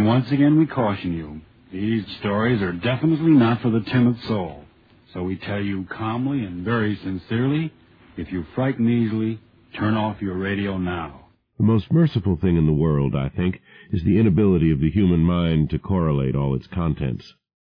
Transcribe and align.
And 0.00 0.08
once 0.08 0.32
again, 0.32 0.58
we 0.58 0.64
caution 0.64 1.12
you. 1.12 1.42
These 1.70 2.06
stories 2.20 2.62
are 2.62 2.72
definitely 2.72 3.32
not 3.32 3.60
for 3.60 3.68
the 3.68 3.82
timid 3.82 4.18
soul. 4.22 4.64
So 5.12 5.22
we 5.24 5.36
tell 5.36 5.60
you 5.60 5.84
calmly 5.90 6.42
and 6.42 6.64
very 6.64 6.96
sincerely, 6.96 7.70
if 8.16 8.32
you 8.32 8.46
frighten 8.54 8.88
easily, 8.88 9.40
turn 9.74 9.98
off 9.98 10.22
your 10.22 10.38
radio 10.38 10.78
now. 10.78 11.26
The 11.58 11.64
most 11.64 11.92
merciful 11.92 12.38
thing 12.38 12.56
in 12.56 12.64
the 12.64 12.72
world, 12.72 13.14
I 13.14 13.28
think, 13.28 13.60
is 13.92 14.02
the 14.02 14.18
inability 14.18 14.70
of 14.70 14.80
the 14.80 14.90
human 14.90 15.20
mind 15.20 15.68
to 15.68 15.78
correlate 15.78 16.34
all 16.34 16.54
its 16.54 16.66
contents. 16.66 17.34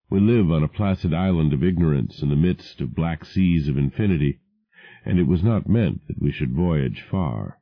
We 0.10 0.20
live 0.20 0.50
on 0.50 0.64
a 0.64 0.68
placid 0.68 1.14
island 1.14 1.54
of 1.54 1.64
ignorance 1.64 2.24
in 2.24 2.30
the 2.30 2.36
midst 2.36 2.82
of 2.82 2.96
black 2.96 3.24
seas 3.24 3.68
of 3.68 3.78
infinity, 3.78 4.40
and 5.06 5.20
it 5.20 5.28
was 5.28 5.44
not 5.44 5.70
meant 5.70 6.08
that 6.08 6.20
we 6.20 6.32
should 6.32 6.56
voyage 6.56 7.04
far. 7.12 7.60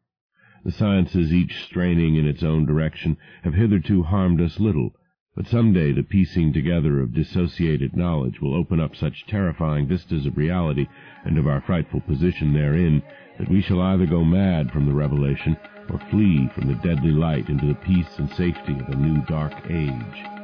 The 0.65 0.71
sciences, 0.71 1.33
each 1.33 1.63
straining 1.65 2.15
in 2.15 2.25
its 2.25 2.41
own 2.41 2.65
direction, 2.65 3.17
have 3.43 3.53
hitherto 3.53 4.01
harmed 4.03 4.39
us 4.39 4.61
little, 4.61 4.95
but 5.35 5.45
some 5.45 5.73
day 5.73 5.91
the 5.91 6.03
piecing 6.03 6.53
together 6.53 7.01
of 7.01 7.13
dissociated 7.13 7.97
knowledge 7.97 8.39
will 8.39 8.55
open 8.55 8.79
up 8.79 8.95
such 8.95 9.25
terrifying 9.25 9.87
vistas 9.87 10.25
of 10.25 10.37
reality 10.37 10.87
and 11.25 11.37
of 11.37 11.47
our 11.47 11.59
frightful 11.59 11.99
position 11.99 12.53
therein 12.53 13.01
that 13.37 13.49
we 13.49 13.61
shall 13.61 13.81
either 13.81 14.05
go 14.05 14.23
mad 14.23 14.71
from 14.71 14.85
the 14.85 14.93
revelation 14.93 15.57
or 15.89 15.99
flee 16.09 16.47
from 16.55 16.67
the 16.67 16.75
deadly 16.75 17.11
light 17.11 17.49
into 17.49 17.65
the 17.65 17.75
peace 17.75 18.17
and 18.19 18.29
safety 18.29 18.79
of 18.79 18.87
a 18.87 18.95
new 18.95 19.21
dark 19.25 19.53
age. 19.69 20.42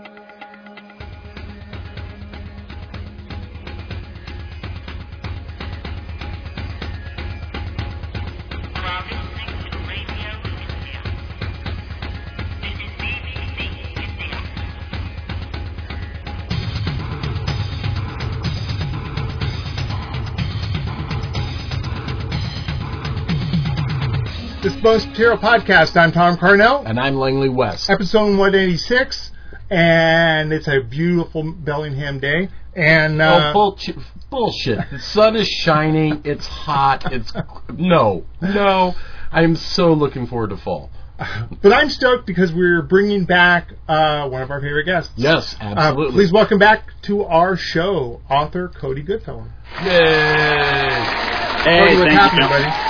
Most 24.89 25.09
Material 25.09 25.37
Podcast. 25.37 25.95
I'm 25.95 26.11
Thom 26.11 26.35
Carnell. 26.37 26.83
And 26.83 26.99
I'm 26.99 27.15
Langley 27.15 27.47
West. 27.47 27.91
Episode 27.91 28.35
186, 28.39 29.31
and 29.69 30.51
it's 30.51 30.67
a 30.67 30.79
beautiful 30.81 31.51
Bellingham 31.53 32.19
day. 32.19 32.49
And 32.75 33.21
uh, 33.21 33.51
oh, 33.51 33.53
bullshit! 33.53 33.97
Bullshit! 34.31 34.79
The 34.89 34.97
sun 34.97 35.35
is 35.35 35.47
shining. 35.47 36.21
It's 36.25 36.47
hot. 36.47 37.13
It's 37.13 37.31
no, 37.71 38.25
no. 38.41 38.95
I'm 39.31 39.55
so 39.55 39.93
looking 39.93 40.25
forward 40.25 40.49
to 40.49 40.57
fall. 40.57 40.89
But 41.61 41.71
I'm 41.71 41.91
stoked 41.91 42.25
because 42.25 42.51
we're 42.51 42.81
bringing 42.81 43.25
back 43.25 43.71
uh, 43.87 44.27
one 44.27 44.41
of 44.41 44.49
our 44.49 44.59
favorite 44.59 44.85
guests. 44.85 45.13
Yes, 45.17 45.55
Uh, 45.61 45.65
absolutely. 45.77 46.13
please 46.15 46.31
welcome 46.31 46.57
back 46.57 46.89
to 47.03 47.25
our 47.25 47.55
show, 47.55 48.21
author 48.27 48.67
Cody 48.69 49.03
Goodfellow. 49.03 49.45
Yay! 49.83 49.89
Hey, 51.61 51.79
Cody, 51.89 51.99
what's 51.99 52.15
thank 52.15 52.33
you. 52.33 52.39
buddy? 52.39 52.88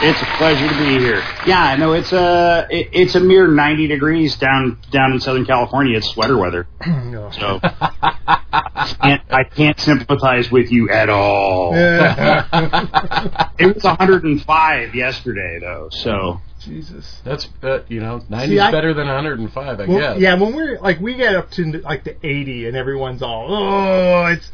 It's 0.00 0.22
a 0.22 0.24
pleasure 0.36 0.68
to 0.68 0.74
be 0.78 0.98
here. 1.00 1.22
Yeah, 1.44 1.74
no, 1.76 1.92
it's 1.92 2.12
a 2.12 2.66
it, 2.70 2.88
it's 2.92 3.14
a 3.16 3.20
mere 3.20 3.48
90 3.48 3.88
degrees 3.88 4.36
down 4.36 4.78
down 4.92 5.12
in 5.12 5.18
Southern 5.20 5.44
California. 5.44 5.96
It's 5.96 6.08
sweater 6.10 6.38
weather, 6.38 6.68
No. 6.86 7.30
so 7.32 7.58
I 7.62 8.94
can't, 9.02 9.22
I 9.28 9.42
can't 9.44 9.78
sympathize 9.80 10.52
with 10.52 10.70
you 10.70 10.88
at 10.90 11.08
all. 11.08 11.74
Yeah. 11.74 13.48
It 13.58 13.74
was 13.74 13.82
105 13.82 14.94
yesterday, 14.94 15.58
though. 15.60 15.88
So 15.90 16.40
Jesus. 16.60 17.20
That's 17.24 17.48
uh, 17.62 17.80
you 17.88 17.98
know, 17.98 18.20
90 18.28 18.46
See, 18.46 18.54
is 18.54 18.60
I- 18.60 18.70
better 18.70 18.94
than 18.94 19.08
105, 19.08 19.80
I 19.80 19.84
Well, 19.86 19.98
guess. 19.98 20.20
yeah, 20.20 20.34
when 20.34 20.54
we're 20.54 20.78
like 20.78 21.00
we 21.00 21.16
get 21.16 21.34
up 21.34 21.50
to 21.52 21.64
like 21.80 22.04
the 22.04 22.14
80, 22.24 22.68
and 22.68 22.76
everyone's 22.76 23.20
all, 23.20 23.46
oh, 23.52 24.26
it's 24.26 24.52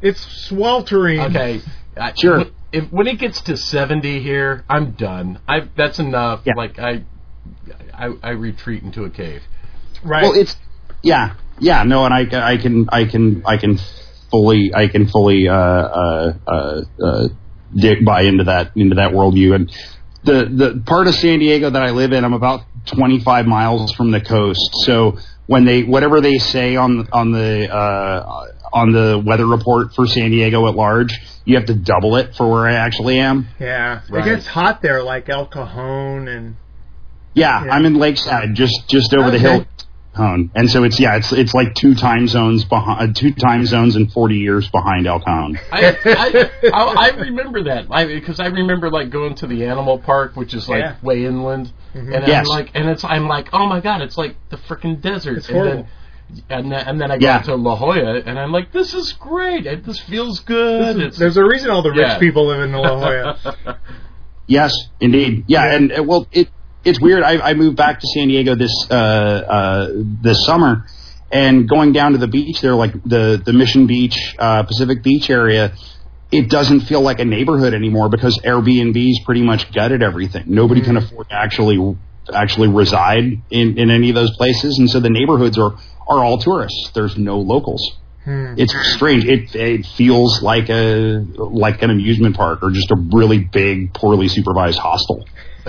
it's 0.00 0.20
sweltering. 0.46 1.18
Okay. 1.20 1.60
I, 1.96 2.12
Sure. 2.14 2.44
If, 2.72 2.90
when 2.90 3.06
it 3.06 3.18
gets 3.18 3.40
to 3.42 3.56
70 3.56 4.22
here, 4.22 4.64
I'm 4.68 4.92
done. 4.92 5.40
I 5.48 5.68
that's 5.76 5.98
enough. 5.98 6.42
Yeah. 6.44 6.54
Like 6.56 6.78
I, 6.78 7.04
I, 7.94 8.12
I 8.22 8.30
retreat 8.30 8.82
into 8.82 9.04
a 9.04 9.10
cave. 9.10 9.42
Right. 10.04 10.22
well, 10.22 10.34
it's 10.34 10.56
yeah, 11.02 11.36
yeah, 11.58 11.84
no, 11.84 12.04
and 12.04 12.12
I 12.12 12.52
I 12.52 12.56
can 12.58 12.88
I 12.90 13.04
can 13.06 13.42
I 13.46 13.56
can 13.56 13.78
fully 14.30 14.72
I 14.74 14.88
can 14.88 15.08
fully 15.08 15.48
uh 15.48 15.54
uh 15.54 16.34
uh, 16.46 16.80
uh 17.02 17.28
dig 17.74 18.04
buy 18.04 18.22
into 18.22 18.44
that 18.44 18.72
into 18.76 18.96
that 18.96 19.12
worldview 19.12 19.54
and 19.54 19.72
the 20.26 20.44
the 20.52 20.82
part 20.84 21.06
of 21.06 21.14
San 21.14 21.38
Diego 21.38 21.70
that 21.70 21.82
I 21.82 21.90
live 21.90 22.12
in, 22.12 22.24
I'm 22.24 22.34
about 22.34 22.62
25 22.86 23.46
miles 23.46 23.92
from 23.92 24.10
the 24.10 24.20
coast. 24.20 24.70
So 24.84 25.18
when 25.46 25.64
they 25.64 25.84
whatever 25.84 26.20
they 26.20 26.38
say 26.38 26.76
on 26.76 27.08
on 27.12 27.30
the 27.32 27.72
uh, 27.72 28.46
on 28.76 28.92
the 28.92 29.22
weather 29.24 29.46
report 29.46 29.94
for 29.94 30.06
San 30.06 30.30
Diego 30.30 30.68
at 30.68 30.74
large, 30.74 31.12
you 31.46 31.56
have 31.56 31.66
to 31.66 31.74
double 31.74 32.16
it 32.16 32.34
for 32.36 32.50
where 32.50 32.66
I 32.66 32.74
actually 32.74 33.18
am. 33.18 33.48
yeah. 33.58 34.02
Right. 34.10 34.26
It 34.26 34.34
gets 34.36 34.46
hot 34.46 34.82
there, 34.82 35.02
like 35.02 35.28
El 35.28 35.46
Cajon 35.46 36.28
and 36.28 36.56
Yeah, 37.34 37.64
Yeah. 37.64 37.70
I'm 37.72 37.84
in 37.86 37.94
Lakeside, 37.94 38.54
just 38.54 38.88
just 38.88 39.14
over 39.14 39.30
the 39.30 39.38
hill. 39.38 39.64
Cajon. 40.14 40.50
And 40.54 40.70
so 40.70 40.84
it's 40.84 40.98
yeah, 40.98 41.16
it's 41.16 41.30
it's 41.32 41.52
like 41.54 41.74
two 41.74 41.94
time 41.94 42.26
zones 42.26 42.64
behind 42.64 43.10
uh, 43.10 43.12
two 43.14 43.32
time 43.32 43.66
zones 43.66 43.96
and 43.96 44.10
40 44.12 44.36
years 44.36 44.66
behind 44.68 45.06
El 45.06 45.20
Cajon. 45.20 45.58
I, 45.72 45.88
I, 46.04 46.50
I, 46.72 46.94
I 46.98 47.08
remember 47.16 47.64
that 47.64 47.86
I 47.90 48.06
because 48.06 48.40
I 48.40 48.46
remember 48.46 48.90
like 48.90 49.10
going 49.10 49.34
to 49.36 49.46
the 49.46 49.64
animal 49.66 49.98
park, 49.98 50.34
which 50.34 50.54
is 50.54 50.68
like 50.68 50.80
Yeah. 50.80 50.96
way 51.02 51.24
inland, 51.26 51.70
mm-hmm. 51.94 52.12
and 52.14 52.26
Yes. 52.26 52.46
I'm 52.46 52.56
like, 52.56 52.70
and 52.74 52.88
it's 52.88 53.04
I'm 53.04 53.26
like, 53.28 53.48
oh 53.52 53.66
my 53.66 53.80
god, 53.80 54.00
it's 54.02 54.16
like 54.18 54.36
the 54.50 54.56
freaking 54.56 55.00
desert. 55.02 55.36
It's 55.38 55.48
and 55.48 55.56
horrible. 55.56 55.82
then 55.82 55.90
and 56.50 56.70
then, 56.72 56.86
and 56.88 57.00
then 57.00 57.10
I 57.10 57.18
go 57.18 57.26
Yeah. 57.26 57.42
to 57.42 57.54
La 57.54 57.76
Jolla, 57.76 58.20
and 58.26 58.38
I'm 58.38 58.52
like, 58.52 58.72
this 58.72 58.94
is 58.94 59.12
great. 59.12 59.66
It, 59.66 59.84
this 59.84 60.00
feels 60.00 60.40
good. 60.40 60.96
It's- 60.96 61.16
There's 61.18 61.36
a 61.36 61.44
reason 61.44 61.70
all 61.70 61.82
the 61.82 61.90
rich 61.90 62.00
Yeah. 62.00 62.18
people 62.18 62.46
live 62.46 62.60
in 62.60 62.72
La 62.72 62.82
Jolla. 62.98 63.78
Yes, 64.46 64.72
indeed. 65.00 65.44
Yeah, 65.48 65.74
and 65.74 65.92
uh, 65.92 66.02
well, 66.04 66.26
it 66.32 66.48
it's 66.84 67.00
weird. 67.00 67.22
I, 67.24 67.38
I 67.50 67.54
moved 67.54 67.76
back 67.76 67.98
to 68.00 68.06
San 68.06 68.28
Diego 68.28 68.54
this 68.54 68.72
uh, 68.90 68.94
uh, 68.94 69.88
this 70.22 70.44
summer, 70.46 70.86
and 71.32 71.68
going 71.68 71.92
down 71.92 72.12
to 72.12 72.18
the 72.18 72.28
beach 72.28 72.60
there, 72.60 72.74
like 72.76 72.92
the 73.04 73.42
the 73.44 73.52
Mission 73.52 73.86
Beach, 73.88 74.16
uh, 74.38 74.62
Pacific 74.62 75.02
Beach 75.02 75.30
area, 75.30 75.72
it 76.30 76.48
doesn't 76.48 76.80
feel 76.82 77.00
like 77.00 77.18
a 77.18 77.24
neighborhood 77.24 77.74
anymore 77.74 78.08
because 78.08 78.38
Airbnb's 78.38 79.18
pretty 79.24 79.42
much 79.42 79.72
gutted 79.72 80.00
everything. 80.02 80.44
Nobody 80.46 80.80
can 80.80 80.96
afford 80.96 81.28
to 81.30 81.34
actually 81.34 81.96
actually 82.32 82.68
reside 82.68 83.24
in 83.50 83.78
in 83.78 83.90
any 83.90 84.10
of 84.10 84.14
those 84.14 84.36
places, 84.36 84.78
and 84.78 84.88
so 84.88 85.00
the 85.00 85.10
neighborhoods 85.10 85.58
are 85.58 85.74
are 86.06 86.24
all 86.24 86.38
tourists. 86.38 86.90
There's 86.94 87.16
no 87.16 87.38
locals. 87.38 87.96
Hmm. 88.24 88.54
It's 88.56 88.74
strange. 88.94 89.24
It 89.24 89.54
it 89.54 89.86
feels 89.86 90.42
like 90.42 90.68
a 90.68 91.24
like 91.36 91.82
an 91.82 91.90
amusement 91.90 92.36
park 92.36 92.60
or 92.62 92.70
just 92.70 92.90
a 92.90 92.96
really 93.12 93.38
big, 93.38 93.94
poorly 93.94 94.28
supervised 94.28 94.78
hostel. 94.78 95.24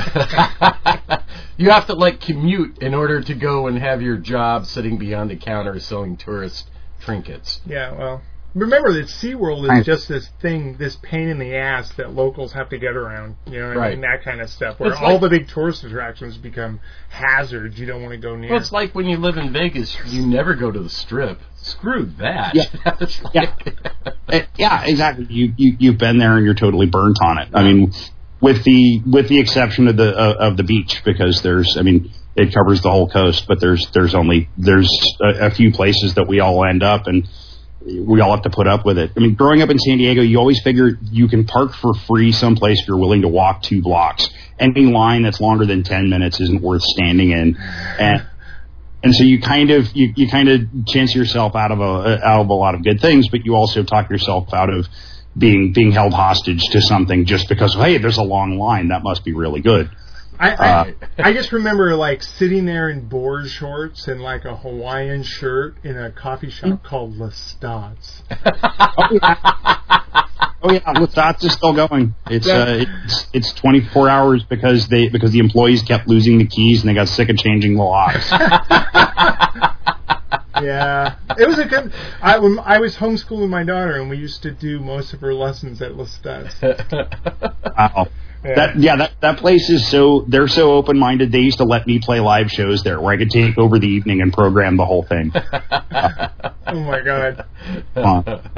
you 1.58 1.70
have 1.70 1.88
to 1.88 1.94
like 1.94 2.20
commute 2.20 2.80
in 2.80 2.94
order 2.94 3.22
to 3.22 3.34
go 3.36 3.68
and 3.68 3.78
have 3.78 4.02
your 4.02 4.18
job 4.18 4.66
sitting 4.66 4.98
behind 4.98 5.30
the 5.30 5.36
counter 5.36 5.80
selling 5.80 6.18
tourist 6.18 6.70
trinkets. 7.00 7.62
yeah, 7.66 7.92
well. 7.92 8.22
Remember 8.58 8.92
that 8.94 9.06
SeaWorld 9.06 9.64
is 9.64 9.70
Right. 9.70 9.86
just 9.86 10.08
this 10.08 10.28
thing, 10.42 10.76
this 10.78 10.96
pain 11.02 11.30
in 11.30 11.38
the 11.40 11.56
ass 11.56 11.92
that 11.94 12.14
locals 12.16 12.54
have 12.54 12.70
to 12.70 12.78
get 12.78 12.96
around. 12.96 13.36
You 13.50 13.60
know 13.60 13.68
what 13.70 13.78
I 13.78 13.80
Right. 13.80 13.92
mean? 13.92 14.02
That 14.02 14.24
kind 14.24 14.42
of 14.42 14.50
stuff. 14.50 14.80
Where 14.80 14.92
It's 14.92 15.00
all 15.02 15.14
like- 15.14 15.22
the 15.22 15.30
big 15.30 15.48
tourist 15.48 15.84
attractions 15.84 16.38
become 16.38 16.80
hazards 17.10 17.80
you 17.80 17.86
don't 17.86 18.02
want 18.02 18.14
to 18.14 18.18
go 18.18 18.36
near. 18.36 18.50
Well, 18.50 18.60
it's 18.60 18.72
like 18.72 18.96
when 18.96 19.06
you 19.08 19.18
live 19.18 19.38
in 19.38 19.54
Vegas, 19.54 19.96
you 20.08 20.26
never 20.26 20.56
go 20.56 20.72
to 20.72 20.80
the 20.80 20.90
strip. 20.90 21.40
Screw 21.56 22.06
that. 22.20 22.56
Yeah. 22.56 22.64
Like- 23.34 23.34
Yeah. 23.34 24.42
Yeah, 24.58 24.84
exactly. 24.86 25.26
You 25.30 25.54
you 25.56 25.76
you've 25.80 25.98
been 25.98 26.18
there 26.18 26.36
and 26.36 26.46
you're 26.46 26.54
totally 26.54 26.86
burnt 26.88 27.18
on 27.24 27.38
it. 27.38 27.50
I 27.54 27.64
mean, 27.64 27.92
with 28.42 28.64
the 28.64 29.02
with 29.06 29.28
the 29.30 29.40
exception 29.40 29.88
of 29.88 29.98
the 29.98 30.18
uh, 30.18 30.34
of 30.40 30.58
the 30.58 30.64
beach 30.64 31.02
because 31.06 31.42
there's 31.42 31.78
I 31.78 31.82
mean 31.82 32.12
it 32.36 32.54
covers 32.54 32.82
the 32.82 32.92
whole 32.92 33.08
coast, 33.10 33.46
but 33.48 33.60
there's 33.60 33.88
there's 33.92 34.16
only 34.16 34.50
there's 34.58 34.90
a, 35.22 35.46
a 35.48 35.50
few 35.50 35.72
places 35.72 36.16
that 36.16 36.28
we 36.28 36.40
all 36.40 36.64
end 36.66 36.84
up 36.84 37.08
and 37.08 37.28
we 37.88 38.22
all 38.22 38.32
have 38.32 38.44
to 38.44 38.50
put 38.50 38.68
up 38.68 38.86
with 38.86 38.98
it. 38.98 39.12
I 39.16 39.20
mean, 39.20 39.36
growing 39.36 39.62
up 39.62 39.70
in 39.70 39.80
San 39.80 39.98
Diego, 39.98 40.22
you 40.22 40.38
always 40.38 40.62
figure 40.62 40.98
you 41.12 41.28
can 41.28 41.46
park 41.46 41.74
for 41.74 41.94
free 41.94 42.32
someplace 42.32 42.82
if 42.82 42.88
you're 42.88 42.98
willing 42.98 43.22
to 43.22 43.28
walk 43.28 43.62
two 43.62 43.82
blocks. 43.82 44.30
Any 44.60 44.86
line 44.86 45.24
that's 45.24 45.40
longer 45.40 45.66
than 45.66 45.84
ten 45.84 46.10
minutes 46.10 46.40
isn't 46.40 46.62
worth 46.62 46.82
standing 46.82 47.32
in, 47.32 47.58
and 48.00 48.26
and 49.04 49.16
so 49.16 49.24
you 49.24 49.40
kind 49.40 49.72
of 49.72 49.96
you, 49.96 50.14
you 50.16 50.28
kind 50.28 50.50
of 50.50 50.62
chance 50.88 51.16
yourself 51.16 51.56
out 51.56 51.72
of 51.72 51.80
a 51.80 52.20
out 52.26 52.42
of 52.42 52.50
a 52.50 52.54
lot 52.54 52.76
of 52.76 52.84
good 52.84 53.00
things, 53.00 53.30
but 53.30 53.46
you 53.46 53.56
also 53.56 53.84
talk 53.84 54.10
yourself 54.10 54.54
out 54.54 54.70
of 54.70 54.88
being 55.38 55.72
being 55.72 55.92
held 55.92 56.14
hostage 56.14 56.64
to 56.72 56.82
something 56.82 57.26
just 57.26 57.48
because 57.48 57.74
hey, 57.76 57.98
there's 58.00 58.18
a 58.18 58.24
long 58.24 58.58
line 58.58 58.90
that 58.90 59.04
must 59.04 59.24
be 59.24 59.34
really 59.34 59.62
good. 59.62 59.90
I, 60.40 60.52
I, 60.52 60.56
Uh, 60.60 60.92
I 61.18 61.34
just 61.34 61.52
remember 61.52 61.96
like 61.96 62.24
sitting 62.24 62.66
there 62.66 62.90
in 62.90 63.08
board 63.08 63.50
shorts 63.50 64.08
and 64.08 64.22
like 64.22 64.46
a 64.46 64.56
Hawaiian 64.56 65.24
shirt 65.24 65.76
in 65.84 65.98
a 65.98 66.12
coffee 66.12 66.50
shop 66.50 66.84
called 66.84 67.18
Lestat's. 67.18 68.24
Oh 68.98 69.20
Oh 70.60 70.72
yeah, 70.72 71.00
with 71.00 71.14
Dots 71.14 71.44
is 71.44 71.54
still 71.54 71.74
going. 71.74 72.16
It's 72.30 72.48
uh, 72.48 72.84
it's 73.06 73.28
it's 73.32 73.54
24 73.54 74.10
hours 74.10 74.44
because 74.44 74.88
they 74.88 75.08
because 75.08 75.32
the 75.32 75.40
employees 75.40 75.84
kept 75.84 76.08
losing 76.08 76.40
the 76.40 76.48
keys 76.48 76.82
and 76.82 76.90
they 76.90 76.96
got 76.96 77.08
sick 77.08 77.30
of 77.30 77.38
changing 77.38 77.76
the 77.76 77.84
locks. 77.84 78.32
yeah, 80.62 81.16
it 81.38 81.48
was 81.48 81.60
a 81.60 81.66
good. 81.66 81.94
I 82.22 82.40
when 82.40 82.60
I 82.60 82.80
was 82.80 82.98
homeschooling 82.98 83.50
my 83.50 83.64
daughter, 83.64 84.00
and 84.02 84.10
we 84.10 84.18
used 84.18 84.42
to 84.44 84.52
do 84.52 84.80
most 84.80 85.14
of 85.14 85.22
her 85.22 85.34
lessons 85.34 85.82
at 85.82 85.92
Lestats. 85.92 86.56
wow. 87.78 88.08
Yeah. 88.44 88.56
That 88.56 88.80
yeah, 88.80 88.96
that 88.98 89.12
that 89.22 89.38
place 89.38 89.70
is 89.70 89.88
so 89.90 90.24
they're 90.28 90.48
so 90.48 90.74
open 90.74 90.98
minded. 90.98 91.32
They 91.32 91.40
used 91.40 91.58
to 91.58 91.64
let 91.64 91.88
me 91.88 92.00
play 92.00 92.20
live 92.20 92.52
shows 92.52 92.84
there, 92.84 93.02
where 93.02 93.14
I 93.14 93.18
could 93.18 93.32
take 93.32 93.58
over 93.58 93.80
the 93.80 93.88
evening 93.88 94.22
and 94.22 94.32
program 94.32 94.78
the 94.78 94.86
whole 94.86 95.04
thing. 95.04 95.32
oh 95.34 96.80
my 96.80 97.02
god, 97.02 97.46
Fun. 97.94 98.24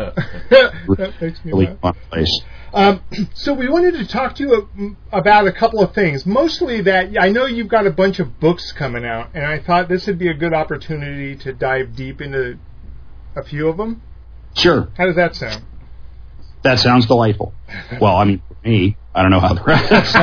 that 0.50 1.14
makes 1.22 1.44
me 1.46 1.52
really 1.52 1.68
laugh. 1.68 1.80
fun 1.80 1.96
place. 2.12 2.42
Um, 2.74 3.02
so 3.34 3.54
we 3.54 3.70
wanted 3.70 3.94
to 3.96 4.08
talk 4.08 4.36
to 4.36 4.44
you 4.44 4.70
um, 4.78 4.98
about 5.12 5.48
a 5.48 5.52
couple 5.52 5.82
of 5.82 5.94
things. 5.94 6.26
Mostly 6.26 6.82
that 6.82 7.16
I 7.20 7.30
know 7.30 7.46
you've 7.46 7.68
got 7.70 7.88
a 7.88 7.92
bunch 7.92 8.20
of 8.20 8.40
books 8.40 8.72
coming 8.72 9.06
out, 9.06 9.30
and 9.34 9.46
I 9.46 9.60
thought 9.60 9.90
this 9.90 10.08
would 10.08 10.20
be 10.20 10.28
a 10.28 10.34
good 10.34 10.54
opportunity 10.54 11.36
to 11.38 11.54
dive 11.54 11.96
deep 11.96 12.22
into 12.22 12.60
a 13.36 13.44
few 13.44 13.70
of 13.70 13.78
them. 13.78 14.02
Sure, 14.56 14.90
How 14.98 15.06
does 15.06 15.16
that 15.16 15.36
sound? 15.36 15.64
that 16.64 16.80
sounds 16.80 17.06
delightful. 17.06 17.54
Well, 18.02 18.16
I 18.16 18.26
mean, 18.26 18.42
for 18.48 18.68
me, 18.68 18.98
I 19.20 19.22
don't 19.22 19.32
know 19.32 19.42
how 19.42 19.54
the 19.54 19.64
rest. 19.64 20.16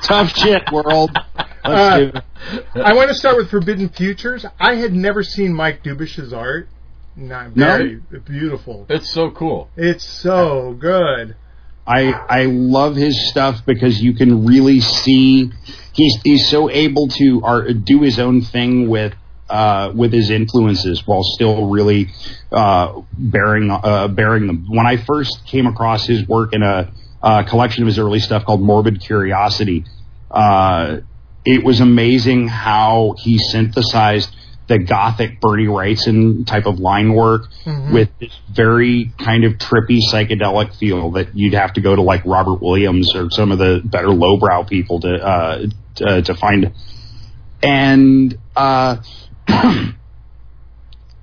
Tough 0.06 0.30
shit, 0.36 0.62
world. 0.70 1.10
Uh. 1.64 2.20
I 2.76 2.94
want 2.94 3.08
to 3.08 3.14
start 3.14 3.36
with 3.36 3.50
Forbidden 3.50 3.88
Futures. 3.88 4.46
I 4.60 4.76
had 4.76 4.92
never 4.92 5.24
seen 5.24 5.52
Mike 5.52 5.82
Dubisch's 5.82 6.32
art. 6.32 6.68
Not 7.16 7.56
No? 7.56 7.98
beautiful. 8.24 8.86
it's 8.88 9.10
so 9.10 9.32
cool. 9.32 9.70
It's 9.76 10.04
so 10.04 10.76
good. 10.78 11.34
I 11.84 12.12
I 12.12 12.44
love 12.44 12.94
his 12.94 13.28
stuff 13.28 13.66
because 13.66 14.00
you 14.00 14.14
can 14.14 14.46
really 14.46 14.78
see 14.78 15.50
he's 15.94 16.16
he's 16.22 16.48
so 16.48 16.70
able 16.70 17.08
to 17.08 17.42
ar 17.42 17.72
do 17.72 18.02
his 18.02 18.20
own 18.20 18.42
thing 18.42 18.88
with 18.88 19.14
uh, 19.50 19.90
with 19.94 20.12
his 20.12 20.30
influences 20.30 21.04
while 21.06 21.22
still 21.24 21.68
really 21.70 22.08
uh, 22.52 23.00
bearing 23.18 23.70
uh, 23.72 24.06
bearing 24.08 24.46
them. 24.46 24.66
When 24.68 24.86
I 24.86 24.96
first 24.96 25.44
came 25.46 25.66
across 25.66 26.06
his 26.06 26.26
work 26.28 26.52
in 26.52 26.62
a, 26.62 26.92
uh 27.22 27.42
collection 27.44 27.82
of 27.82 27.86
his 27.86 27.98
early 27.98 28.18
stuff 28.20 28.44
called 28.44 28.60
Morbid 28.60 29.00
Curiosity, 29.00 29.84
uh, 30.30 30.98
it 31.44 31.64
was 31.64 31.80
amazing 31.80 32.48
how 32.48 33.14
he 33.18 33.38
synthesized 33.38 34.34
the 34.68 34.78
gothic 34.78 35.40
Bernie 35.40 35.66
Wrightson 35.66 36.44
type 36.44 36.66
of 36.66 36.80
line 36.80 37.14
work 37.14 37.42
with 37.92 38.08
this 38.18 38.36
very 38.50 39.12
kind 39.18 39.44
of 39.44 39.54
trippy 39.54 40.00
psychedelic 40.12 40.76
feel 40.76 41.12
that 41.12 41.36
you'd 41.36 41.54
have 41.54 41.74
to 41.74 41.80
go 41.80 41.94
to 41.94 42.02
like 42.02 42.24
Robert 42.24 42.60
Williams 42.60 43.14
or 43.14 43.30
some 43.30 43.52
of 43.52 43.58
the 43.58 43.80
better 43.84 44.08
lowbrow 44.08 44.64
people 44.64 45.00
to 45.00 45.14
uh, 45.14 45.66
to, 45.96 46.22
to 46.22 46.34
find. 46.34 46.72
And 47.62 48.36
uh, 48.56 48.96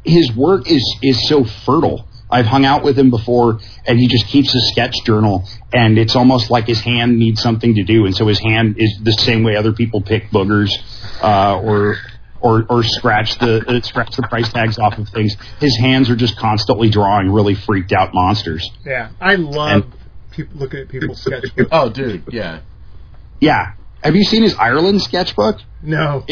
his 0.06 0.32
work 0.36 0.72
is 0.72 0.98
is 1.02 1.28
so 1.28 1.44
fertile. 1.44 2.08
I've 2.34 2.48
hung 2.48 2.66
out 2.66 2.84
with 2.84 2.98
him 2.98 3.12
before, 3.12 3.60
and 3.86 4.00
he 4.00 4.08
just 4.08 4.26
keeps 4.26 4.54
a 4.56 4.60
sketch 4.72 5.04
journal, 5.06 5.48
and 5.72 6.00
it's 6.00 6.16
almost 6.16 6.50
like 6.50 6.66
his 6.66 6.82
hand 6.82 7.20
needs 7.20 7.42
something 7.42 7.76
to 7.76 7.84
do, 7.84 8.06
and 8.06 8.16
so 8.16 8.26
his 8.26 8.40
hand 8.40 8.76
is 8.80 9.00
the 9.04 9.12
same 9.12 9.44
way 9.44 9.56
other 9.56 9.72
people 9.72 10.02
pick 10.02 10.30
boogers, 10.32 10.72
uh, 11.22 11.60
or 11.62 11.98
or 12.42 12.66
or 12.70 12.84
scratch 12.84 13.38
the 13.38 13.64
uh, 13.68 13.82
scratch 13.82 14.16
the 14.16 14.24
price 14.24 14.52
tags 14.52 14.80
off 14.80 14.98
of 14.98 15.08
things. 15.10 15.36
His 15.60 15.78
hands 15.78 16.10
are 16.10 16.16
just 16.16 16.36
constantly 16.38 16.90
drawing 16.90 17.30
really 17.30 17.54
freaked 17.54 17.94
out 17.94 18.16
monsters. 18.16 18.68
Yeah, 18.84 19.12
I 19.22 19.36
love 19.36 19.86
people 20.32 20.58
looking 20.58 20.80
at 20.80 20.90
people's 20.90 21.24
sketchbooks. 21.24 21.68
Oh, 21.72 21.90
dude, 21.90 22.24
yeah. 22.32 22.62
Yeah, 23.40 23.74
have 24.04 24.16
you 24.16 24.24
seen 24.24 24.44
his 24.44 24.56
Ireland 24.56 25.02
sketchbook? 25.02 25.60
No, 25.82 26.26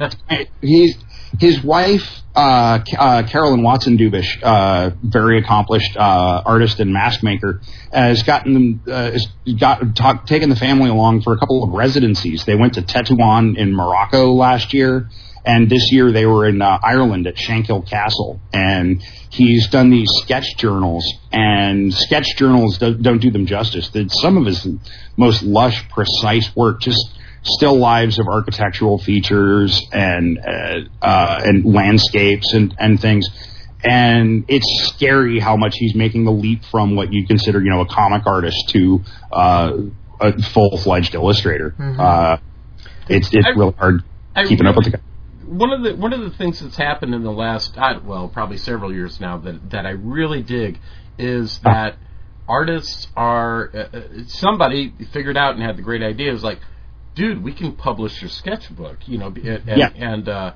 he's 0.60 0.96
his 1.38 1.62
wife, 1.62 2.22
uh, 2.34 2.80
uh, 2.98 3.22
Carolyn 3.24 3.62
Watson 3.62 3.96
Dubisch, 3.96 4.42
uh, 4.42 4.90
very 5.02 5.38
accomplished 5.38 5.96
uh, 5.96 6.42
artist 6.44 6.80
and 6.80 6.92
mask 6.92 7.22
maker, 7.22 7.60
has 7.92 8.22
gotten 8.22 8.80
uh, 8.86 9.12
has 9.12 9.28
got 9.58 9.94
talk, 9.94 10.26
taken 10.26 10.48
the 10.48 10.56
family 10.56 10.90
along 10.90 11.22
for 11.22 11.32
a 11.32 11.38
couple 11.38 11.62
of 11.62 11.70
residencies. 11.70 12.44
They 12.44 12.56
went 12.56 12.74
to 12.74 12.82
Tetuan 12.82 13.56
in 13.56 13.72
Morocco 13.74 14.32
last 14.32 14.74
year, 14.74 15.08
and 15.44 15.70
this 15.70 15.92
year 15.92 16.12
they 16.12 16.26
were 16.26 16.46
in 16.46 16.60
uh, 16.62 16.78
Ireland 16.82 17.26
at 17.26 17.36
Shankill 17.36 17.88
Castle. 17.88 18.40
And 18.52 19.02
he's 19.30 19.68
done 19.68 19.90
these 19.90 20.10
sketch 20.22 20.56
journals, 20.56 21.04
and 21.32 21.92
sketch 21.94 22.36
journals 22.36 22.78
don't, 22.78 23.02
don't 23.02 23.20
do 23.20 23.30
them 23.30 23.46
justice. 23.46 23.90
Some 24.08 24.36
of 24.36 24.46
his 24.46 24.66
most 25.16 25.42
lush, 25.42 25.88
precise 25.88 26.54
work 26.56 26.80
just 26.80 27.14
still 27.42 27.76
lives 27.78 28.18
of 28.18 28.26
architectural 28.28 28.98
features 28.98 29.86
and 29.92 30.38
uh, 30.38 30.80
uh, 31.02 31.40
and 31.44 31.64
landscapes 31.64 32.52
and, 32.52 32.74
and 32.78 33.00
things. 33.00 33.26
And 33.82 34.44
it's 34.48 34.66
scary 34.88 35.38
how 35.40 35.56
much 35.56 35.76
he's 35.78 35.94
making 35.94 36.24
the 36.24 36.32
leap 36.32 36.64
from 36.66 36.96
what 36.96 37.12
you 37.12 37.26
consider, 37.26 37.62
you 37.62 37.70
know, 37.70 37.80
a 37.80 37.86
comic 37.86 38.26
artist 38.26 38.68
to 38.70 39.00
uh, 39.32 39.72
a 40.20 40.42
full 40.42 40.76
fledged 40.76 41.14
illustrator. 41.14 41.74
Uh, 41.78 42.36
it's 43.08 43.30
it's 43.32 43.46
I- 43.46 43.50
real 43.50 43.72
hard 43.72 44.02
I 44.36 44.44
keeping 44.44 44.66
up 44.66 44.76
with 44.76 44.84
the 44.84 44.90
guy. 44.92 45.00
one 45.46 45.72
of 45.72 45.82
the 45.82 45.96
one 45.96 46.12
of 46.12 46.20
the 46.20 46.30
things 46.30 46.60
that's 46.60 46.76
happened 46.76 47.14
in 47.14 47.22
the 47.24 47.32
last 47.32 47.76
I, 47.78 47.96
well 47.98 48.28
probably 48.28 48.58
several 48.58 48.92
years 48.92 49.18
now 49.18 49.38
that 49.38 49.70
that 49.70 49.86
I 49.86 49.90
really 49.90 50.42
dig 50.42 50.78
is 51.18 51.58
that 51.60 51.96
artists 52.46 53.08
are 53.16 53.70
uh, 53.74 53.78
uh, 53.96 54.02
somebody 54.28 54.92
figured 55.12 55.36
out 55.38 55.54
and 55.54 55.62
had 55.62 55.76
the 55.76 55.82
great 55.82 56.02
idea 56.02 56.32
is 56.32 56.42
like 56.44 56.60
dude 57.14 57.42
we 57.42 57.52
can 57.52 57.72
publish 57.72 58.20
your 58.22 58.28
sketchbook 58.30 59.06
you 59.08 59.18
know 59.18 59.26
and 59.28 59.38
and, 59.46 59.66
Yeah. 59.66 59.90
and 59.94 60.28
uh 60.28 60.52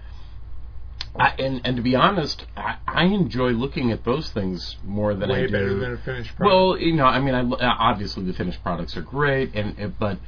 I, 1.16 1.28
and 1.38 1.60
and 1.64 1.76
to 1.76 1.82
be 1.82 1.94
honest, 1.94 2.44
I, 2.56 2.76
I 2.88 3.04
enjoy 3.04 3.50
looking 3.50 3.92
at 3.92 4.04
those 4.04 4.28
things 4.30 4.76
more 4.84 5.14
than 5.14 5.30
I 5.30 5.34
way 5.34 5.46
do. 5.46 5.52
better 5.52 5.74
than 5.78 5.92
a 5.92 5.96
finished 5.98 6.34
product. 6.34 6.40
Well, 6.52 6.76
you 6.76 6.92
know, 6.94 7.04
I 7.04 7.20
mean, 7.20 7.36
I, 7.36 7.42
uh, 7.42 7.56
obviously 7.78 8.24
the 8.24 8.32
finished 8.32 8.60
products 8.64 8.96
are 8.96 9.02
great, 9.02 9.54
and 9.54 9.78
uh, 9.80 9.88
but 9.96 10.18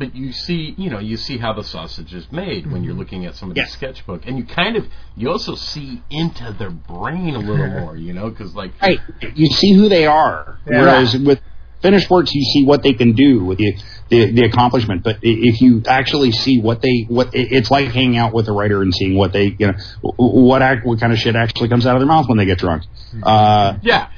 but 0.00 0.16
you 0.16 0.32
see, 0.32 0.74
you 0.76 0.90
know, 0.90 0.98
you 0.98 1.16
see 1.16 1.38
how 1.38 1.52
the 1.52 1.62
sausage 1.62 2.12
is 2.12 2.26
made 2.32 2.70
when 2.70 2.82
you're 2.82 2.94
looking 2.94 3.24
at 3.24 3.36
somebody's 3.36 3.62
Yeah. 3.68 3.68
sketchbook, 3.68 4.26
and 4.26 4.36
you 4.36 4.44
kind 4.44 4.74
of 4.76 4.88
you 5.14 5.30
also 5.30 5.54
see 5.54 6.02
into 6.10 6.52
their 6.58 6.70
brain 6.70 7.36
a 7.36 7.38
little 7.38 7.68
more, 7.80 7.96
you 7.96 8.12
know, 8.12 8.28
because 8.28 8.52
like 8.56 8.72
Right. 8.82 8.98
You 9.36 9.46
see 9.46 9.74
who 9.74 9.88
they 9.88 10.06
are. 10.06 10.58
Yeah. 10.68 10.80
Whereas 10.80 11.16
with 11.16 11.40
finished 11.86 12.10
works, 12.10 12.34
you 12.34 12.42
see 12.42 12.64
what 12.64 12.82
they 12.82 12.92
can 12.92 13.12
do 13.12 13.44
with 13.44 13.58
the, 13.58 13.76
the 14.08 14.32
the 14.32 14.44
accomplishment. 14.44 15.04
But 15.04 15.18
if 15.22 15.60
you 15.60 15.82
actually 15.86 16.32
see 16.32 16.60
what 16.60 16.82
they 16.82 17.06
what 17.08 17.30
it's 17.32 17.70
like 17.70 17.92
hanging 17.92 18.16
out 18.16 18.34
with 18.34 18.48
a 18.48 18.52
writer 18.52 18.82
and 18.82 18.92
seeing 18.92 19.14
what 19.14 19.32
they 19.32 19.54
you 19.58 19.68
know 19.68 19.74
what 20.16 20.62
act 20.62 20.84
what 20.84 20.98
kind 20.98 21.12
of 21.12 21.18
shit 21.18 21.36
actually 21.36 21.68
comes 21.68 21.86
out 21.86 21.94
of 21.94 22.00
their 22.00 22.08
mouth 22.08 22.28
when 22.28 22.38
they 22.38 22.44
get 22.44 22.58
drunk. 22.58 22.82
Uh, 23.22 23.78
yeah, 23.82 24.10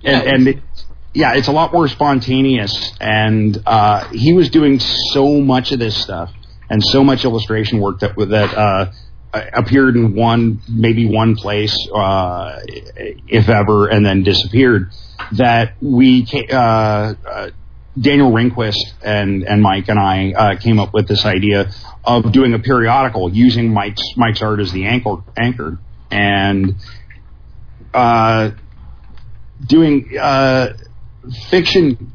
yeah, 0.00 0.18
and, 0.18 0.28
and 0.28 0.48
it, 0.48 0.58
yeah, 1.14 1.34
it's 1.34 1.48
a 1.48 1.52
lot 1.52 1.72
more 1.72 1.88
spontaneous. 1.88 2.92
And 3.00 3.60
uh, 3.64 4.08
he 4.10 4.34
was 4.34 4.50
doing 4.50 4.78
so 4.78 5.40
much 5.40 5.72
of 5.72 5.78
this 5.78 5.96
stuff 5.96 6.30
and 6.68 6.84
so 6.84 7.02
much 7.02 7.24
illustration 7.24 7.80
work 7.80 8.00
that 8.00 8.14
that 8.16 8.54
uh, 8.54 8.92
appeared 9.52 9.96
in 9.96 10.14
one 10.14 10.60
maybe 10.68 11.06
one 11.06 11.36
place, 11.36 11.76
uh, 11.94 12.60
if 12.66 13.48
ever, 13.48 13.88
and 13.88 14.04
then 14.04 14.22
disappeared. 14.22 14.90
That 15.32 15.74
we 15.80 16.26
uh, 16.50 16.54
uh, 16.56 17.50
Daniel 18.00 18.30
Rehnquist 18.30 18.76
and 19.02 19.42
and 19.44 19.62
Mike 19.62 19.88
and 19.88 19.98
I 19.98 20.32
uh, 20.32 20.56
came 20.56 20.78
up 20.78 20.92
with 20.94 21.08
this 21.08 21.24
idea 21.24 21.72
of 22.04 22.32
doing 22.32 22.54
a 22.54 22.58
periodical 22.58 23.32
using 23.32 23.72
Mike's 23.72 24.16
Mike's 24.16 24.42
art 24.42 24.60
as 24.60 24.72
the 24.72 24.86
anchor 24.86 25.22
anchor 25.36 25.78
and. 26.10 26.76
Uh, 27.94 28.50
doing 29.66 30.10
fiction. 31.48 32.12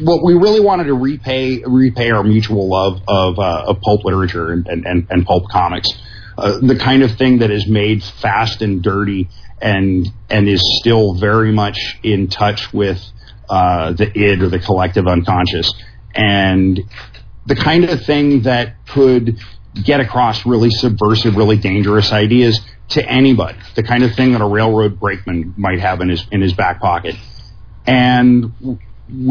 What 0.00 0.24
we 0.24 0.34
really 0.34 0.60
wanted 0.60 0.84
to 0.84 0.94
repay 0.94 1.62
repay 1.64 2.10
our 2.10 2.22
mutual 2.22 2.68
love 2.68 3.02
of 3.08 3.38
uh, 3.38 3.64
of 3.66 3.80
pulp 3.80 4.04
literature 4.04 4.50
and 4.50 4.66
and, 4.66 5.06
and, 5.10 5.26
pulp 5.26 5.48
comics, 5.50 5.88
uh, 6.36 6.58
the 6.60 6.76
kind 6.76 7.02
of 7.02 7.16
thing 7.16 7.38
that 7.38 7.50
is 7.50 7.66
made 7.66 8.02
fast 8.02 8.62
and 8.62 8.82
dirty 8.82 9.28
and 9.60 10.08
and 10.30 10.48
is 10.48 10.62
still 10.80 11.14
very 11.14 11.52
much 11.52 11.78
in 12.02 12.28
touch 12.28 12.72
with 12.72 13.02
uh, 13.48 13.92
the 13.92 14.10
id 14.16 14.42
or 14.42 14.48
the 14.48 14.58
collective 14.58 15.06
unconscious, 15.06 15.72
and 16.14 16.80
the 17.46 17.56
kind 17.56 17.84
of 17.84 18.04
thing 18.04 18.42
that 18.42 18.86
could 18.86 19.38
get 19.84 20.00
across 20.00 20.44
really 20.44 20.70
subversive, 20.70 21.36
really 21.36 21.56
dangerous 21.56 22.12
ideas 22.12 22.60
to 22.90 23.04
anybody. 23.04 23.58
The 23.74 23.82
kind 23.82 24.02
of 24.02 24.14
thing 24.14 24.32
that 24.32 24.40
a 24.40 24.46
railroad 24.46 24.98
brakeman 24.98 25.54
might 25.56 25.80
have 25.80 26.00
in 26.00 26.08
his 26.08 26.26
in 26.30 26.40
his 26.40 26.52
back 26.52 26.80
pocket. 26.80 27.14
And 27.86 28.78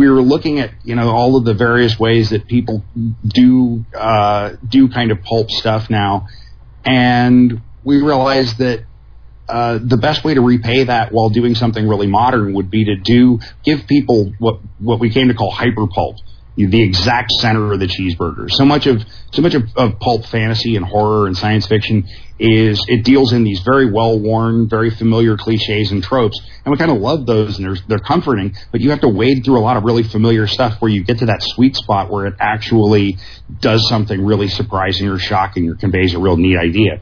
were 0.09 0.21
looking 0.21 0.59
at 0.59 0.71
you 0.83 0.95
know 0.95 1.09
all 1.09 1.35
of 1.35 1.45
the 1.45 1.53
various 1.53 1.99
ways 1.99 2.31
that 2.31 2.47
people 2.47 2.83
do 3.25 3.85
uh, 3.95 4.53
do 4.67 4.89
kind 4.89 5.11
of 5.11 5.21
pulp 5.21 5.49
stuff 5.51 5.89
now, 5.89 6.27
and 6.85 7.61
we 7.83 8.01
realized 8.01 8.57
that 8.57 8.83
uh, 9.49 9.79
the 9.81 9.97
best 9.97 10.23
way 10.23 10.33
to 10.33 10.41
repay 10.41 10.83
that 10.83 11.11
while 11.11 11.29
doing 11.29 11.55
something 11.55 11.87
really 11.87 12.07
modern 12.07 12.53
would 12.53 12.69
be 12.69 12.85
to 12.85 12.95
do 12.95 13.39
give 13.63 13.87
people 13.87 14.33
what 14.39 14.59
what 14.79 14.99
we 14.99 15.09
came 15.09 15.29
to 15.29 15.33
call 15.33 15.51
hyper 15.51 15.87
pulp 15.87 16.17
the 16.65 16.81
exact 16.81 17.31
center 17.33 17.71
of 17.71 17.79
the 17.79 17.85
cheeseburger. 17.85 18.49
So 18.49 18.65
much 18.65 18.87
of 18.87 19.05
so 19.31 19.43
much 19.43 19.53
of, 19.53 19.63
of, 19.75 19.99
pulp 19.99 20.25
fantasy 20.25 20.75
and 20.75 20.83
horror 20.83 21.27
and 21.27 21.37
science 21.37 21.67
fiction 21.67 22.07
is 22.39 22.83
it 22.87 23.03
deals 23.03 23.31
in 23.31 23.43
these 23.43 23.59
very 23.59 23.91
well 23.91 24.19
worn, 24.19 24.67
very 24.67 24.89
familiar 24.89 25.37
cliches 25.37 25.91
and 25.91 26.03
tropes, 26.03 26.39
and 26.65 26.71
we 26.71 26.77
kind 26.77 26.89
of 26.89 26.97
love 26.97 27.27
those 27.27 27.59
and 27.59 27.67
they're 27.67 27.83
they're 27.87 27.99
comforting. 27.99 28.55
But 28.71 28.81
you 28.81 28.89
have 28.89 29.01
to 29.01 29.09
wade 29.09 29.45
through 29.45 29.59
a 29.59 29.61
lot 29.61 29.77
of 29.77 29.83
really 29.83 30.01
familiar 30.01 30.47
stuff 30.47 30.81
where 30.81 30.89
you 30.89 31.03
get 31.03 31.19
to 31.19 31.27
that 31.27 31.43
sweet 31.43 31.75
spot 31.75 32.09
where 32.09 32.25
it 32.25 32.33
actually 32.39 33.17
does 33.59 33.87
something 33.87 34.25
really 34.25 34.47
surprising 34.47 35.07
or 35.09 35.19
shocking 35.19 35.69
or 35.69 35.75
conveys 35.75 36.15
a 36.15 36.19
real 36.19 36.37
neat 36.37 36.57
idea. 36.57 37.01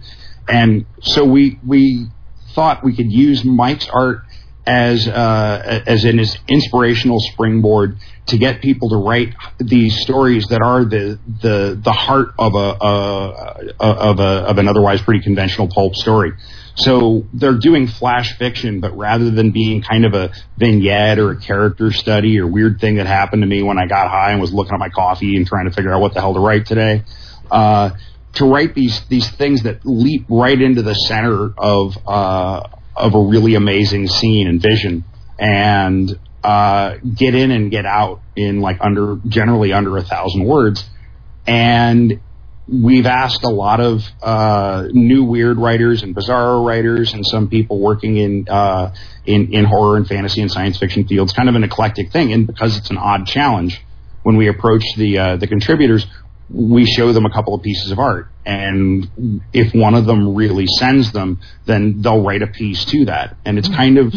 And 0.49 0.85
so 1.01 1.23
we 1.23 1.59
we 1.65 2.07
thought 2.53 2.83
we 2.83 2.95
could 2.95 3.11
use 3.11 3.45
Mike's 3.45 3.87
art 3.89 4.23
as 4.67 5.07
uh, 5.07 5.83
as 5.85 6.05
an 6.05 6.19
inspirational 6.47 7.19
springboard 7.19 7.97
to 8.27 8.37
get 8.37 8.61
people 8.61 8.89
to 8.89 8.97
write 8.97 9.35
these 9.59 9.99
stories 10.01 10.47
that 10.47 10.61
are 10.61 10.83
the 10.83 11.19
the 11.41 11.79
the 11.81 11.91
heart 11.91 12.29
of 12.39 12.55
a 12.55 12.75
of 13.79 14.19
a 14.19 14.23
of 14.23 14.57
an 14.57 14.67
otherwise 14.67 15.01
pretty 15.01 15.21
conventional 15.21 15.67
pulp 15.67 15.95
story. 15.95 16.33
So 16.77 17.25
they're 17.33 17.57
doing 17.57 17.87
flash 17.87 18.37
fiction, 18.37 18.81
but 18.81 18.97
rather 18.97 19.31
than 19.31 19.51
being 19.51 19.81
kind 19.81 20.05
of 20.05 20.13
a 20.13 20.33
vignette 20.57 21.19
or 21.19 21.31
a 21.31 21.39
character 21.39 21.91
study 21.91 22.37
or 22.39 22.47
weird 22.47 22.81
thing 22.81 22.95
that 22.95 23.07
happened 23.07 23.43
to 23.43 23.47
me 23.47 23.63
when 23.63 23.77
I 23.77 23.85
got 23.87 24.09
high 24.09 24.31
and 24.31 24.41
was 24.41 24.53
looking 24.53 24.73
at 24.73 24.79
my 24.79 24.89
coffee 24.89 25.37
and 25.37 25.47
trying 25.47 25.69
to 25.69 25.71
figure 25.71 25.93
out 25.93 26.01
what 26.01 26.13
the 26.13 26.19
hell 26.19 26.33
to 26.33 26.41
write 26.41 26.65
today, 26.65 27.03
uh, 27.49 27.91
to 28.33 28.45
write 28.45 28.75
these 28.75 28.99
these 29.07 29.29
things 29.29 29.63
that 29.63 29.85
leap 29.85 30.25
right 30.27 30.59
into 30.59 30.81
the 30.81 30.95
center 30.95 31.53
of 31.57 31.97
uh, 32.05 32.67
of 32.95 33.15
a 33.15 33.19
really 33.19 33.55
amazing 33.55 34.07
scene 34.07 34.47
and 34.47 34.61
vision 34.61 35.03
and 35.37 36.17
uh, 36.43 36.97
get 37.15 37.35
in 37.35 37.51
and 37.51 37.71
get 37.71 37.85
out 37.85 38.21
in 38.35 38.61
like 38.61 38.77
under 38.81 39.17
generally 39.27 39.73
under 39.73 39.97
a 39.97 40.03
thousand 40.03 40.45
words. 40.45 40.87
And 41.47 42.21
we've 42.67 43.05
asked 43.05 43.43
a 43.43 43.49
lot 43.49 43.79
of 43.79 44.03
uh, 44.21 44.87
new 44.91 45.23
weird 45.23 45.57
writers 45.57 46.03
and 46.03 46.15
bizarre 46.15 46.61
writers 46.61 47.13
and 47.13 47.25
some 47.25 47.49
people 47.49 47.79
working 47.79 48.17
in 48.17 48.47
uh, 48.47 48.93
in 49.25 49.53
in 49.53 49.65
horror 49.65 49.97
and 49.97 50.07
fantasy 50.07 50.41
and 50.41 50.51
science 50.51 50.77
fiction 50.77 51.07
fields 51.07 51.33
kind 51.33 51.49
of 51.49 51.55
an 51.55 51.63
eclectic 51.63 52.11
thing. 52.11 52.31
And 52.31 52.47
because 52.47 52.77
it's 52.77 52.89
an 52.89 52.97
odd 52.97 53.27
challenge 53.27 53.81
when 54.23 54.37
we 54.37 54.47
approach 54.47 54.83
the 54.97 55.17
uh, 55.17 55.35
the 55.37 55.47
contributors 55.47 56.05
we 56.49 56.85
show 56.85 57.11
them 57.11 57.25
a 57.25 57.31
couple 57.31 57.53
of 57.53 57.61
pieces 57.61 57.91
of 57.91 57.99
art. 57.99 58.27
And 58.45 59.41
if 59.53 59.73
one 59.73 59.95
of 59.95 60.05
them 60.05 60.35
really 60.35 60.67
sends 60.67 61.11
them, 61.11 61.39
then 61.65 62.01
they'll 62.01 62.21
write 62.21 62.41
a 62.41 62.47
piece 62.47 62.85
to 62.85 63.05
that. 63.05 63.35
And 63.45 63.57
it's 63.57 63.69
kind 63.69 63.97
of 63.97 64.13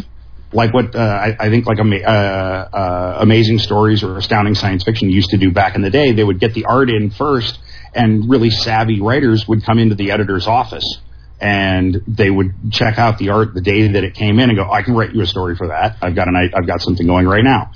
like 0.52 0.73
what 0.73 0.94
uh, 0.94 0.99
I, 0.99 1.37
I, 1.38 1.50
think 1.50 1.66
like 1.66 1.78
ama- 1.78 1.97
uh, 1.97 2.68
uh, 2.73 3.18
amazing 3.20 3.58
stories 3.58 4.02
or 4.02 4.16
astounding 4.18 4.54
science 4.54 4.85
fiction 4.85 5.11
used 5.11 5.30
to 5.30 5.38
do 5.38 5.50
back 5.50 5.75
in 5.75 5.82
the 5.82 5.90
day. 5.90 6.12
They 6.12 6.25
would 6.25 6.40
get 6.40 6.54
the 6.54 6.66
art 6.66 6.90
in 6.90 7.11
first, 7.11 7.58
and 7.94 8.28
really 8.28 8.50
savvy 8.50 9.00
writers 9.00 9.47
would 9.49 9.64
come 9.64 9.78
into 9.78 9.94
the 9.94 10.11
editor's 10.11 10.47
office 10.47 11.00
and 11.40 12.02
they 12.08 12.30
would 12.30 12.73
check 12.73 12.99
out 12.99 13.18
the 13.18 13.30
art 13.30 13.54
the 13.54 13.61
day 13.61 13.87
that 13.92 14.04
it 14.04 14.14
came 14.14 14.38
in 14.40 14.50
and 14.50 14.58
go, 14.58 14.70
"I 14.70 14.82
can 14.82 14.94
write 14.94 15.14
you 15.14 15.23
a 15.23 15.26
story 15.26 15.54
for 15.54 15.68
that. 15.68 15.97
I've 16.02 16.14
got 16.14 16.28
an 16.28 16.37
I've 16.37 16.66
got 16.66 16.80
something 16.80 17.06
going 17.06 17.26
right 17.26 17.44
now." 17.44 17.70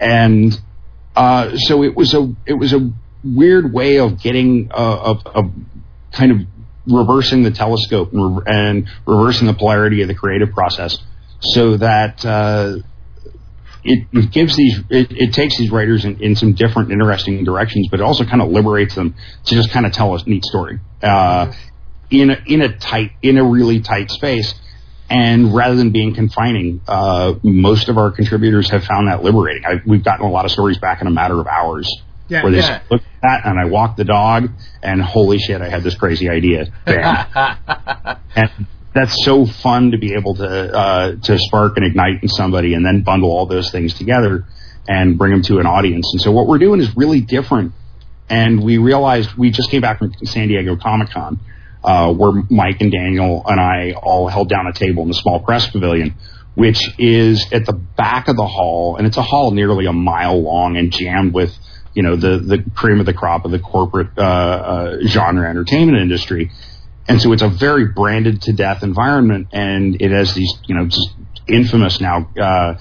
And 0.00 0.58
uh, 1.14 1.56
so 1.56 1.84
it 1.84 1.96
was 1.96 2.12
a 2.14 2.34
it 2.46 2.54
was 2.54 2.72
a 2.72 2.90
weird 3.24 3.72
way 3.72 3.98
of 3.98 4.20
getting 4.20 4.70
uh, 4.72 4.74
of, 4.74 5.26
of 5.26 5.52
kind 6.12 6.30
of 6.30 6.38
reversing 6.86 7.42
the 7.42 7.50
telescope 7.50 8.12
and, 8.12 8.36
re- 8.36 8.42
and, 8.46 8.88
reversing 9.06 9.46
the 9.46 9.54
polarity 9.54 10.02
of 10.02 10.08
the 10.08 10.14
creative 10.14 10.52
process, 10.52 10.98
so 11.40 11.76
that 11.78 12.24
uh, 12.24 12.76
it, 13.82 14.06
it, 14.12 14.30
gives 14.30 14.56
these 14.56 14.78
it, 14.90 15.10
it 15.10 15.32
takes 15.32 15.56
these 15.56 15.70
writers 15.70 16.04
in, 16.04 16.22
in, 16.22 16.36
some 16.36 16.52
different, 16.52 16.90
interesting 16.90 17.42
directions, 17.44 17.88
but 17.90 18.00
it 18.00 18.02
also 18.02 18.24
kind 18.24 18.42
of 18.42 18.50
liberates 18.50 18.94
them 18.94 19.14
to 19.46 19.54
just 19.54 19.70
kind 19.70 19.86
of 19.86 19.92
tell 19.92 20.14
a 20.14 20.22
neat 20.26 20.44
story 20.44 20.78
uh, 21.02 21.52
in 22.10 22.30
a, 22.30 22.42
in 22.46 22.60
a 22.60 22.76
tight 22.76 23.12
in 23.22 23.38
a 23.38 23.44
really 23.44 23.80
tight 23.80 24.10
space. 24.10 24.54
And 25.10 25.54
rather 25.54 25.76
than 25.76 25.90
being 25.90 26.14
confining, 26.14 26.80
uh, 26.88 27.34
most 27.42 27.90
of 27.90 27.98
our 27.98 28.10
contributors 28.10 28.70
have 28.70 28.84
found 28.84 29.08
that 29.08 29.22
liberating. 29.22 29.62
I, 29.66 29.82
we've 29.84 30.02
gotten 30.02 30.24
a 30.24 30.30
lot 30.30 30.46
of 30.46 30.50
stories 30.50 30.78
back 30.78 31.02
in 31.02 31.06
a 31.06 31.10
matter 31.10 31.38
of 31.38 31.46
hours 31.46 31.90
yeah, 32.28 32.42
where 32.42 32.52
they 32.52 32.58
yeah. 32.58 32.82
look 32.90 33.02
at 33.02 33.22
that 33.22 33.46
and 33.46 33.58
I 33.58 33.66
walk 33.66 33.96
the 33.96 34.04
dog 34.04 34.50
and 34.82 35.02
holy 35.02 35.38
shit, 35.38 35.60
I 35.60 35.68
had 35.68 35.82
this 35.82 35.94
crazy 35.94 36.28
idea. 36.28 36.72
and 36.86 38.66
that's 38.94 39.24
so 39.24 39.44
fun 39.44 39.90
to 39.90 39.98
be 39.98 40.14
able 40.14 40.34
to 40.36 40.46
uh, 40.46 41.16
to 41.16 41.38
spark 41.38 41.76
and 41.76 41.84
ignite 41.84 42.22
in 42.22 42.28
somebody 42.28 42.74
and 42.74 42.86
then 42.86 43.02
bundle 43.02 43.30
all 43.30 43.46
those 43.46 43.70
things 43.70 43.92
together 43.94 44.46
and 44.88 45.18
bring 45.18 45.32
them 45.32 45.42
to 45.42 45.58
an 45.58 45.66
audience. 45.66 46.08
And 46.12 46.20
so 46.20 46.30
what 46.30 46.46
we're 46.46 46.58
doing 46.58 46.80
is 46.80 46.96
really 46.96 47.20
different. 47.20 47.72
And 48.28 48.62
we 48.62 48.78
realized 48.78 49.34
we 49.34 49.50
just 49.50 49.70
came 49.70 49.82
back 49.82 49.98
from 49.98 50.12
San 50.24 50.48
Diego 50.48 50.76
Comic 50.76 51.10
Con, 51.10 51.40
uh, 51.82 52.12
where 52.12 52.42
Mike 52.48 52.80
and 52.80 52.90
Daniel 52.90 53.42
and 53.46 53.60
I 53.60 53.92
all 53.92 54.28
held 54.28 54.48
down 54.48 54.66
a 54.66 54.72
table 54.72 55.02
in 55.02 55.08
the 55.08 55.14
small 55.14 55.40
press 55.40 55.68
pavilion, 55.70 56.14
which 56.54 56.80
is 56.98 57.46
at 57.52 57.66
the 57.66 57.72
back 57.72 58.28
of 58.28 58.36
the 58.36 58.46
hall, 58.46 58.96
and 58.96 59.06
it's 59.06 59.18
a 59.18 59.22
hall 59.22 59.50
nearly 59.50 59.86
a 59.86 59.92
mile 59.92 60.40
long 60.40 60.76
and 60.76 60.90
jammed 60.90 61.34
with 61.34 61.54
you 61.94 62.02
know 62.02 62.16
the 62.16 62.38
the 62.38 62.64
cream 62.74 63.00
of 63.00 63.06
the 63.06 63.14
crop 63.14 63.44
of 63.44 63.50
the 63.50 63.58
corporate 63.58 64.18
uh, 64.18 64.20
uh, 64.20 64.98
genre 65.06 65.48
entertainment 65.48 65.98
industry, 65.98 66.50
and 67.08 67.20
so 67.20 67.32
it's 67.32 67.42
a 67.42 67.48
very 67.48 67.86
branded 67.86 68.42
to 68.42 68.52
death 68.52 68.82
environment, 68.82 69.48
and 69.52 70.00
it 70.00 70.10
has 70.10 70.34
these 70.34 70.52
you 70.66 70.74
know 70.74 70.86
just 70.86 71.10
infamous 71.46 72.00
now. 72.00 72.28
Uh, 72.38 72.78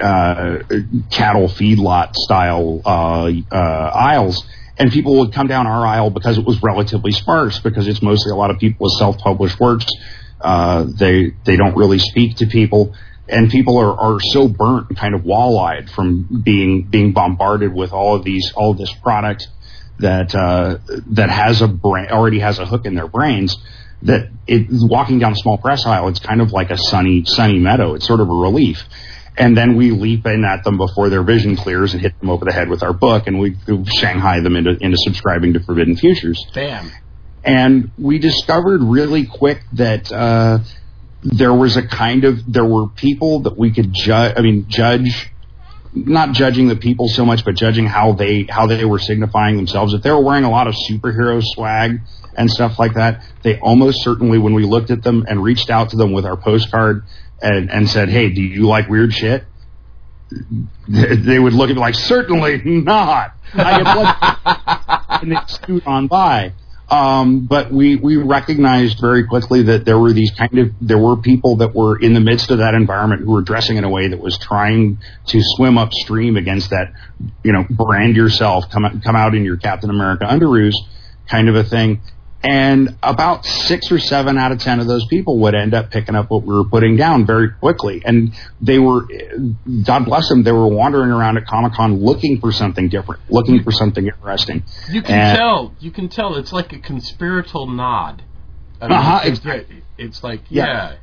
uh, 0.00 0.62
cattle 1.10 1.46
feedlot 1.46 2.14
style 2.14 2.80
uh, 2.86 3.30
uh, 3.52 3.90
aisles, 3.94 4.42
and 4.78 4.90
people 4.90 5.18
would 5.18 5.30
come 5.30 5.46
down 5.46 5.66
our 5.66 5.86
aisle 5.86 6.08
because 6.08 6.38
it 6.38 6.44
was 6.46 6.62
relatively 6.62 7.12
sparse 7.12 7.58
because 7.58 7.86
it's 7.86 8.00
mostly 8.00 8.32
a 8.32 8.34
lot 8.34 8.50
of 8.50 8.58
people 8.58 8.86
with 8.86 8.92
self-published 8.98 9.60
works. 9.60 9.86
Uh, 10.40 10.86
they 10.98 11.32
they 11.44 11.56
don't 11.56 11.76
really 11.76 11.98
speak 11.98 12.36
to 12.36 12.46
people, 12.46 12.94
and 13.30 13.50
people 13.50 13.78
are, 13.78 13.98
are 13.98 14.20
so 14.20 14.48
burnt 14.48 14.88
and 14.88 14.98
kind 14.98 15.14
of 15.14 15.24
wall-eyed 15.24 15.90
from 15.90 16.42
being 16.42 16.82
being 16.82 17.12
bombarded 17.12 17.72
with 17.72 17.92
all 17.92 18.16
of 18.16 18.24
these 18.24 18.52
all 18.54 18.72
of 18.72 18.78
this 18.78 18.92
product 18.92 19.48
that 19.98 20.34
uh, 20.34 20.78
that 21.06 21.30
has 21.30 21.62
a 21.62 21.68
brain 21.68 22.08
already 22.10 22.40
has 22.40 22.58
a 22.58 22.66
hook 22.66 22.86
in 22.86 22.94
their 22.94 23.08
brains 23.08 23.56
that 24.02 24.30
it 24.46 24.66
walking 24.70 25.18
down 25.18 25.32
a 25.32 25.36
small 25.36 25.58
press 25.58 25.84
aisle 25.84 26.08
it's 26.08 26.20
kind 26.20 26.40
of 26.40 26.52
like 26.52 26.70
a 26.70 26.76
sunny 26.76 27.24
sunny 27.24 27.58
meadow. 27.58 27.94
It's 27.94 28.06
sort 28.06 28.20
of 28.20 28.28
a 28.28 28.34
relief. 28.34 28.84
And 29.36 29.56
then 29.56 29.76
we 29.76 29.90
leap 29.90 30.26
in 30.26 30.44
at 30.44 30.64
them 30.64 30.76
before 30.76 31.08
their 31.08 31.22
vision 31.22 31.56
clears 31.56 31.94
and 31.94 32.02
hit 32.02 32.18
them 32.18 32.28
over 32.28 32.44
the 32.44 32.52
head 32.52 32.68
with 32.68 32.82
our 32.82 32.92
book 32.92 33.26
and 33.26 33.38
we 33.38 33.56
shanghai 33.98 34.40
them 34.40 34.56
into 34.56 34.76
into 34.80 34.96
subscribing 34.98 35.54
to 35.54 35.60
forbidden 35.60 35.96
futures. 35.96 36.44
Bam. 36.54 36.90
And 37.42 37.90
we 37.96 38.18
discovered 38.18 38.82
really 38.82 39.24
quick 39.26 39.62
that 39.74 40.12
uh, 40.12 40.58
there 41.22 41.52
was 41.52 41.76
a 41.76 41.86
kind 41.86 42.24
of 42.24 42.40
there 42.50 42.64
were 42.64 42.88
people 42.88 43.40
that 43.40 43.58
we 43.58 43.72
could 43.72 43.92
judge. 43.92 44.34
I 44.36 44.40
mean, 44.40 44.66
judge 44.68 45.30
not 45.92 46.32
judging 46.32 46.68
the 46.68 46.76
people 46.76 47.08
so 47.08 47.24
much, 47.24 47.44
but 47.44 47.56
judging 47.56 47.86
how 47.86 48.12
they 48.12 48.46
how 48.48 48.66
they 48.66 48.84
were 48.84 48.98
signifying 48.98 49.56
themselves. 49.56 49.92
If 49.92 50.02
they 50.02 50.10
were 50.10 50.22
wearing 50.22 50.44
a 50.44 50.50
lot 50.50 50.66
of 50.66 50.74
superhero 50.88 51.42
swag 51.42 52.00
and 52.36 52.50
stuff 52.50 52.78
like 52.78 52.94
that, 52.94 53.24
they 53.42 53.58
almost 53.58 54.02
certainly, 54.02 54.38
when 54.38 54.54
we 54.54 54.64
looked 54.64 54.90
at 54.90 55.02
them 55.02 55.24
and 55.28 55.42
reached 55.42 55.68
out 55.70 55.90
to 55.90 55.96
them 55.96 56.12
with 56.12 56.24
our 56.24 56.36
postcard 56.36 57.04
and, 57.42 57.70
and 57.70 57.88
said, 57.88 58.08
"Hey, 58.08 58.30
do 58.30 58.40
you 58.40 58.66
like 58.66 58.88
weird 58.88 59.12
shit?" 59.12 59.44
They 60.88 61.38
would 61.38 61.52
look 61.52 61.70
at 61.70 61.76
me 61.76 61.80
like, 61.80 61.94
"Certainly 61.94 62.62
not." 62.64 63.34
I 63.54 63.82
get 63.82 65.22
and 65.22 65.32
they 65.32 65.36
scoot 65.46 65.86
on 65.86 66.06
by. 66.06 66.52
Um, 66.90 67.46
but 67.46 67.70
we, 67.70 67.94
we 67.94 68.16
recognized 68.16 69.00
very 69.00 69.24
quickly 69.24 69.62
that 69.62 69.84
there 69.84 69.98
were 69.98 70.12
these 70.12 70.32
kind 70.32 70.58
of, 70.58 70.72
there 70.80 70.98
were 70.98 71.16
people 71.16 71.56
that 71.56 71.72
were 71.72 71.96
in 71.96 72.14
the 72.14 72.20
midst 72.20 72.50
of 72.50 72.58
that 72.58 72.74
environment 72.74 73.22
who 73.22 73.30
were 73.30 73.42
dressing 73.42 73.76
in 73.76 73.84
a 73.84 73.88
way 73.88 74.08
that 74.08 74.18
was 74.18 74.36
trying 74.38 74.98
to 75.26 75.38
swim 75.40 75.78
upstream 75.78 76.36
against 76.36 76.70
that, 76.70 76.92
you 77.44 77.52
know, 77.52 77.64
brand 77.70 78.16
yourself, 78.16 78.64
come, 78.70 79.00
come 79.04 79.14
out 79.14 79.36
in 79.36 79.44
your 79.44 79.56
Captain 79.56 79.88
America 79.88 80.24
underoos 80.24 80.74
kind 81.28 81.48
of 81.48 81.54
a 81.54 81.62
thing. 81.62 82.00
And 82.42 82.96
about 83.02 83.44
six 83.44 83.92
or 83.92 83.98
seven 83.98 84.38
out 84.38 84.50
of 84.50 84.58
ten 84.60 84.80
of 84.80 84.86
those 84.86 85.06
people 85.06 85.40
would 85.40 85.54
end 85.54 85.74
up 85.74 85.90
picking 85.90 86.14
up 86.14 86.30
what 86.30 86.42
we 86.42 86.54
were 86.54 86.64
putting 86.64 86.96
down 86.96 87.26
very 87.26 87.50
quickly. 87.50 88.02
And 88.02 88.32
they 88.62 88.78
were, 88.78 89.06
God 89.84 90.06
bless 90.06 90.28
them, 90.30 90.42
they 90.42 90.52
were 90.52 90.68
wandering 90.68 91.10
around 91.10 91.36
at 91.36 91.46
Comic 91.46 91.74
Con 91.74 92.02
looking 92.02 92.40
for 92.40 92.50
something 92.50 92.88
different, 92.88 93.20
looking 93.28 93.62
for 93.62 93.72
something 93.72 94.06
interesting. 94.06 94.62
You 94.90 95.02
can 95.02 95.18
and, 95.18 95.38
tell, 95.38 95.74
you 95.80 95.90
can 95.90 96.08
tell 96.08 96.36
it's 96.36 96.52
like 96.52 96.72
a 96.72 96.78
conspiratorial 96.78 97.66
nod. 97.66 98.22
I 98.80 98.88
mean, 98.88 98.96
uh-huh, 98.96 99.20
it's, 99.24 99.38
exactly. 99.40 99.82
it's 99.98 100.24
like, 100.24 100.40
yeah. 100.48 100.64
yeah. 100.66 100.96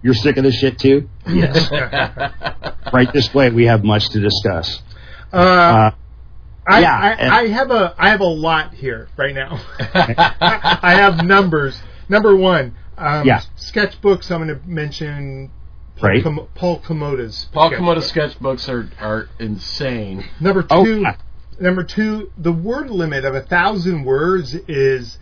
You're 0.00 0.14
sick 0.14 0.38
of 0.38 0.44
this 0.44 0.54
shit 0.54 0.78
too? 0.78 1.10
Yes. 1.26 1.70
right 2.92 3.12
this 3.12 3.34
way, 3.34 3.50
we 3.50 3.66
have 3.66 3.84
much 3.84 4.08
to 4.10 4.20
discuss. 4.20 4.80
Uh, 5.30 5.36
uh 5.36 5.90
I, 6.68 6.80
yeah, 6.80 6.96
I, 7.30 7.40
I, 7.42 7.46
have 7.48 7.70
a 7.70 7.94
I 7.98 8.10
have 8.10 8.20
a 8.20 8.24
lot 8.24 8.74
here 8.74 9.08
right 9.16 9.34
now. 9.34 9.60
I 9.80 10.94
have 10.96 11.24
numbers. 11.24 11.80
Number 12.08 12.34
one, 12.36 12.74
Um, 12.96 13.26
Yeah. 13.26 13.40
Sketchbooks. 13.56 14.30
I'm 14.30 14.44
going 14.46 14.58
to 14.60 14.66
mention 14.68 15.50
Paul, 15.96 16.08
Right. 16.10 16.22
Com- 16.22 16.48
Paul 16.54 16.80
Komoda's. 16.80 17.46
Paul 17.52 17.70
sketchbook. 17.70 17.96
Komoda 17.98 18.12
sketchbooks 18.38 18.68
are 18.68 18.90
are 19.00 19.28
insane. 19.38 20.24
Number 20.40 20.66
Oh, 20.70 20.84
two. 20.84 21.00
yeah. 21.00 21.16
Number 21.60 21.84
two. 21.84 22.30
The 22.38 22.52
word 22.52 22.90
limit 22.90 23.24
of 23.24 23.34
a 23.34 23.42
thousand 23.42 24.04
words 24.04 24.54
is. 24.68 25.18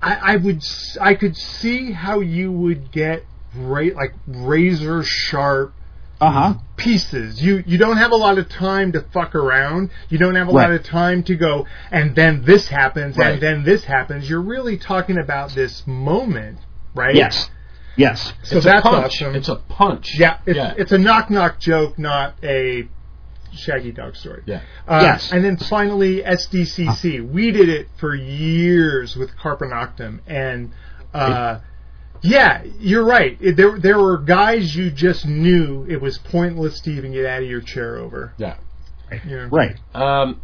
I, 0.00 0.34
I 0.34 0.36
would. 0.36 0.56
s- 0.58 0.96
I 1.00 1.14
could 1.14 1.36
see 1.36 1.92
how 1.92 2.20
you 2.20 2.52
would 2.52 2.92
get 2.92 3.24
right 3.56 3.94
like 3.94 4.14
razor 4.26 5.02
sharp 5.02 5.72
Uh 6.20 6.30
huh. 6.30 6.54
pieces. 6.76 7.42
You 7.42 7.62
you 7.66 7.76
don't 7.76 7.96
have 7.96 8.12
a 8.12 8.16
lot 8.16 8.38
of 8.38 8.48
time 8.48 8.92
to 8.92 9.00
fuck 9.12 9.34
around. 9.34 9.90
You 10.08 10.18
don't 10.18 10.36
have 10.36 10.48
a 10.48 10.52
lot 10.52 10.70
of 10.70 10.82
time 10.84 11.22
to 11.24 11.34
go 11.34 11.66
and 11.90 12.14
then 12.14 12.44
this 12.44 12.68
happens 12.68 13.16
Right. 13.16 13.32
and 13.34 13.42
then 13.42 13.64
this 13.64 13.84
happens. 13.84 14.28
You're 14.30 14.40
really 14.40 14.78
talking 14.78 15.18
about 15.18 15.50
this 15.54 15.84
moment, 15.86 16.58
right? 16.94 17.14
Yes. 17.14 17.50
Yes. 17.96 18.32
So 18.44 18.56
it's 18.56 18.64
that's 18.66 18.86
a 18.86 18.88
punch. 18.88 19.04
awesome. 19.22 19.34
It's 19.34 19.48
a 19.48 19.56
punch. 19.56 20.18
yeah, 20.18 20.38
it's, 20.46 20.56
yeah. 20.56 20.74
it's 20.76 20.92
a 20.92 20.98
knock 20.98 21.30
knock 21.30 21.58
joke, 21.60 21.98
not 21.98 22.34
a 22.42 22.88
Shaggy 23.52 23.92
Dog 23.92 24.16
story. 24.16 24.42
yeah. 24.46 24.62
Uh, 24.88 25.00
Yes. 25.02 25.30
And 25.30 25.44
then 25.44 25.56
finally, 25.56 26.22
SDCC. 26.22 27.28
We 27.30 27.52
did 27.52 27.68
it 27.68 27.88
for 27.98 28.14
years 28.14 29.14
with 29.16 29.36
Carpe 29.36 29.60
Noctem, 29.60 30.18
and 30.26 30.72
uh, 31.12 31.60
yeah, 32.24 32.64
you're 32.80 33.04
right. 33.04 33.36
It, 33.38 33.56
there 33.56 33.78
there 33.78 33.98
were 33.98 34.16
guys 34.16 34.74
you 34.74 34.90
just 34.90 35.26
knew 35.26 35.84
it 35.86 36.00
was 36.00 36.16
pointless 36.16 36.80
to 36.80 36.90
even 36.90 37.12
get 37.12 37.26
out 37.26 37.42
of 37.42 37.48
your 37.48 37.60
chair 37.60 37.98
over. 37.98 38.32
Yeah. 38.38 38.56
Yeah. 39.28 39.48
Right. 39.50 39.76
Um, 39.94 40.40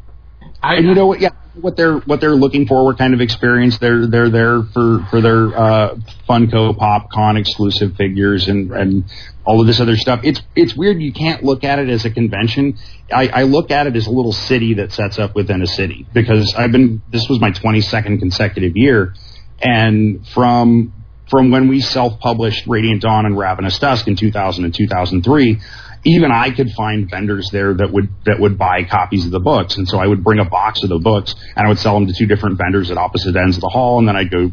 I 0.62 0.74
And 0.74 0.88
you 0.88 0.94
know 0.94 1.06
what? 1.06 1.20
Yeah, 1.20 1.30
what 1.54 1.78
they're 1.78 1.98
what 2.00 2.20
they're 2.20 2.36
looking 2.36 2.66
for, 2.66 2.84
what 2.84 2.98
kind 2.98 3.14
of 3.14 3.22
experience 3.22 3.78
they're 3.78 4.06
they're 4.06 4.28
there 4.28 4.62
for 4.62 5.06
for 5.08 5.22
their 5.22 5.56
uh, 5.56 5.94
Funko 6.28 6.76
Pop 6.76 7.10
Con 7.10 7.38
exclusive 7.38 7.96
figures 7.96 8.46
and 8.48 8.70
and 8.72 9.04
all 9.46 9.62
of 9.62 9.66
this 9.66 9.80
other 9.80 9.96
stuff. 9.96 10.20
It's 10.22 10.42
it's 10.54 10.76
weird. 10.76 11.00
You 11.00 11.14
can't 11.14 11.42
look 11.42 11.64
at 11.64 11.78
it 11.78 11.88
as 11.88 12.04
a 12.04 12.10
convention. 12.10 12.76
I, 13.10 13.28
I 13.28 13.42
look 13.44 13.70
at 13.70 13.86
it 13.86 13.96
as 13.96 14.06
a 14.06 14.10
little 14.10 14.34
city 14.34 14.74
that 14.74 14.92
sets 14.92 15.18
up 15.18 15.34
within 15.34 15.62
a 15.62 15.66
city 15.66 16.06
because 16.12 16.54
I've 16.54 16.72
been. 16.72 17.00
This 17.10 17.26
was 17.26 17.40
my 17.40 17.52
22nd 17.52 18.18
consecutive 18.18 18.76
year, 18.76 19.14
and 19.62 20.26
from 20.28 20.92
from 21.30 21.50
when 21.50 21.68
we 21.68 21.80
self-published 21.80 22.66
Radiant 22.66 23.02
Dawn 23.02 23.24
and 23.24 23.38
Ravenous 23.38 23.78
Dusk 23.78 24.08
in 24.08 24.16
2000 24.16 24.64
and 24.64 24.74
2003, 24.74 25.60
even 26.04 26.32
I 26.32 26.50
could 26.50 26.70
find 26.72 27.08
vendors 27.08 27.48
there 27.52 27.74
that 27.74 27.92
would 27.92 28.08
that 28.24 28.40
would 28.40 28.58
buy 28.58 28.84
copies 28.84 29.26
of 29.26 29.30
the 29.30 29.40
books, 29.40 29.76
and 29.76 29.88
so 29.88 29.98
I 29.98 30.06
would 30.06 30.24
bring 30.24 30.38
a 30.38 30.44
box 30.44 30.82
of 30.82 30.88
the 30.88 30.98
books 30.98 31.34
and 31.56 31.66
I 31.66 31.68
would 31.68 31.78
sell 31.78 31.94
them 31.94 32.06
to 32.06 32.14
two 32.16 32.26
different 32.26 32.58
vendors 32.58 32.90
at 32.90 32.98
opposite 32.98 33.36
ends 33.36 33.56
of 33.56 33.60
the 33.60 33.68
hall, 33.68 33.98
and 33.98 34.08
then 34.08 34.16
I'd 34.16 34.30
go, 34.30 34.50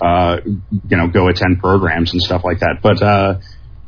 uh, 0.00 0.38
you 0.44 0.96
know, 0.96 1.08
go 1.08 1.28
attend 1.28 1.60
programs 1.60 2.12
and 2.12 2.22
stuff 2.22 2.44
like 2.44 2.60
that. 2.60 2.78
But 2.80 3.02
uh, 3.02 3.40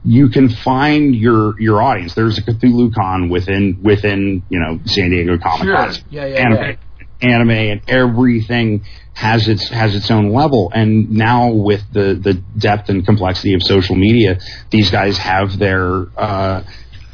you 0.04 0.28
can 0.28 0.48
find 0.48 1.14
your 1.14 1.60
your 1.60 1.80
audience. 1.80 2.14
There's 2.14 2.38
a 2.38 2.42
Cthulhu 2.42 2.94
Con 2.94 3.28
within 3.28 3.80
within 3.82 4.42
you 4.48 4.58
know 4.58 4.80
San 4.84 5.10
Diego 5.10 5.38
Comic 5.38 5.74
Con. 5.74 5.92
Sure. 5.92 6.04
Yeah, 6.10 6.26
yeah, 6.26 6.36
anime, 6.36 6.78
anime, 7.20 7.50
and 7.50 7.80
everything 7.88 8.84
has 9.14 9.48
its 9.48 9.68
has 9.68 9.94
its 9.94 10.10
own 10.10 10.32
level. 10.32 10.70
And 10.74 11.10
now 11.10 11.50
with 11.50 11.82
the 11.92 12.14
the 12.14 12.34
depth 12.58 12.88
and 12.88 13.04
complexity 13.04 13.54
of 13.54 13.62
social 13.62 13.96
media, 13.96 14.38
these 14.70 14.90
guys 14.90 15.16
have 15.18 15.58
their 15.58 16.06
uh, 16.16 16.62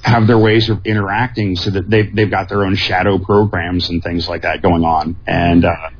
have 0.02 0.26
their 0.26 0.38
ways 0.38 0.68
of 0.68 0.85
interacting 0.85 1.56
so 1.56 1.71
that 1.71 1.88
they've 1.88 2.14
they've 2.14 2.30
got 2.30 2.49
their 2.49 2.64
own 2.64 2.75
shadow 2.75 3.18
programs 3.18 3.88
and 3.88 4.02
things 4.02 4.28
like 4.28 4.42
that 4.42 4.62
going 4.62 4.85
on. 4.85 5.16
And 5.26 5.64
uh, 5.64 5.90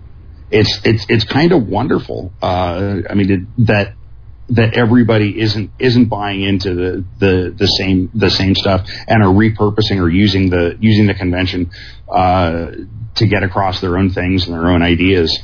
it's 0.51 0.81
it's 0.85 1.07
it's 1.09 1.25
kind 1.25 1.53
of 1.53 1.67
wonderful. 1.67 2.33
Uh, 2.43 2.99
I 3.09 3.15
mean 3.15 3.31
it, 3.31 3.67
that 3.67 3.95
that 4.51 4.75
everybody 4.75 5.41
isn't 5.41 5.71
isn't 5.79 6.07
buying 6.07 6.43
into 6.43 6.75
the, 6.75 7.05
the, 7.19 7.55
the 7.57 7.67
same 7.67 8.11
the 8.15 8.31
same 8.31 8.55
stuff 8.55 8.87
and 9.07 9.23
are 9.23 9.33
repurposing 9.33 10.01
or 10.01 10.09
using 10.09 10.51
the 10.51 10.77
using 10.81 11.07
the 11.07 11.15
convention 11.15 11.71
uh, 12.11 12.71
to 13.15 13.27
get 13.27 13.43
across 13.43 13.81
their 13.81 13.97
own 13.97 14.11
things 14.11 14.47
and 14.47 14.55
their 14.55 14.69
own 14.69 14.83
ideas. 14.83 15.39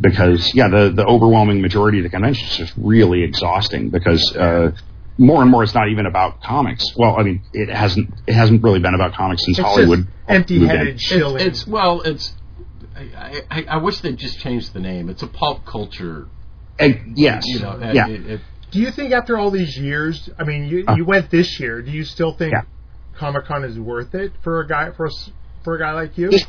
Because 0.00 0.54
yeah, 0.54 0.68
the 0.68 0.90
the 0.90 1.04
overwhelming 1.04 1.60
majority 1.60 1.98
of 1.98 2.04
the 2.04 2.10
convention 2.10 2.46
is 2.48 2.56
just 2.56 2.72
really 2.76 3.22
exhausting 3.22 3.90
because 3.90 4.34
uh, 4.36 4.70
more 5.18 5.42
and 5.42 5.50
more 5.50 5.64
it's 5.64 5.74
not 5.74 5.88
even 5.88 6.06
about 6.06 6.40
comics. 6.42 6.84
Well, 6.96 7.16
I 7.18 7.24
mean 7.24 7.42
it 7.52 7.68
hasn't 7.68 8.14
it 8.26 8.34
hasn't 8.34 8.62
really 8.62 8.78
been 8.80 8.94
about 8.94 9.14
comics 9.14 9.44
since 9.44 9.58
It's 9.58 9.66
Hollywood. 9.66 10.06
empty-headed 10.28 10.86
moved 10.86 11.00
shilling. 11.00 11.46
It's, 11.46 11.60
it's 11.60 11.66
well, 11.66 12.00
it's. 12.02 12.34
I, 12.96 13.42
I, 13.50 13.64
I 13.68 13.76
wish 13.76 14.00
they'd 14.00 14.16
just 14.16 14.40
changed 14.40 14.72
the 14.72 14.80
name. 14.80 15.08
It's 15.08 15.22
a 15.22 15.28
pulp 15.28 15.64
culture. 15.64 16.28
Yes, 17.14 17.42
You 17.46 17.60
know. 17.60 17.78
yeah. 17.92 18.08
It, 18.08 18.26
it, 18.26 18.40
Do 18.70 18.80
you 18.80 18.90
think 18.90 19.12
after 19.12 19.36
all 19.38 19.50
these 19.50 19.76
years, 19.78 20.28
I 20.38 20.44
mean, 20.44 20.64
you 20.68 20.84
Uh. 20.86 20.94
you 20.96 21.04
went 21.04 21.30
this 21.30 21.58
year. 21.60 21.82
Do 21.82 21.90
you 21.90 22.04
still 22.04 22.32
think 22.32 22.52
Yeah. 22.52 22.62
Comic 23.16 23.46
Con 23.46 23.64
is 23.64 23.78
worth 23.78 24.14
it 24.14 24.32
for 24.42 24.60
a 24.60 24.68
guy 24.68 24.90
for 24.96 25.06
a, 25.06 25.10
for 25.64 25.74
a 25.76 25.78
guy 25.78 25.92
like 25.92 26.16
you? 26.18 26.30
This- 26.30 26.46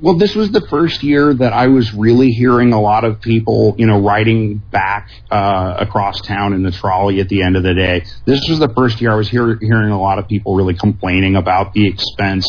Well, 0.00 0.14
this 0.18 0.34
was 0.34 0.50
the 0.50 0.60
first 0.62 1.04
year 1.04 1.32
that 1.32 1.52
I 1.52 1.68
was 1.68 1.94
really 1.94 2.30
hearing 2.30 2.72
a 2.72 2.80
lot 2.80 3.04
of 3.04 3.20
people, 3.20 3.76
you 3.78 3.86
know, 3.86 4.00
riding 4.00 4.56
back 4.72 5.08
uh, 5.30 5.76
across 5.78 6.20
town 6.20 6.52
in 6.52 6.64
the 6.64 6.72
trolley 6.72 7.20
at 7.20 7.28
the 7.28 7.42
end 7.42 7.54
of 7.56 7.62
the 7.62 7.74
day. 7.74 8.02
This 8.24 8.40
was 8.48 8.58
the 8.58 8.68
first 8.70 9.00
year 9.00 9.12
I 9.12 9.14
was 9.14 9.28
hear- 9.28 9.56
hearing 9.60 9.92
a 9.92 10.00
lot 10.00 10.18
of 10.18 10.26
people 10.26 10.56
really 10.56 10.74
complaining 10.74 11.36
about 11.36 11.74
the 11.74 11.86
expense 11.86 12.44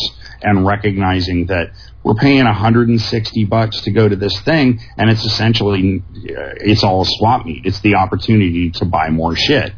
and 0.46 0.64
recognizing 0.64 1.46
that 1.46 1.72
we're 2.02 2.14
paying 2.14 2.44
160 2.44 3.44
bucks 3.46 3.80
to 3.82 3.90
go 3.90 4.08
to 4.08 4.16
this 4.16 4.40
thing, 4.40 4.80
and 4.96 5.10
it's 5.10 5.24
essentially 5.24 6.02
uh, 6.14 6.54
it's 6.60 6.84
all 6.84 7.02
a 7.02 7.06
swap 7.06 7.44
meet. 7.44 7.66
It's 7.66 7.80
the 7.80 7.96
opportunity 7.96 8.70
to 8.70 8.84
buy 8.84 9.10
more 9.10 9.34
shit, 9.36 9.72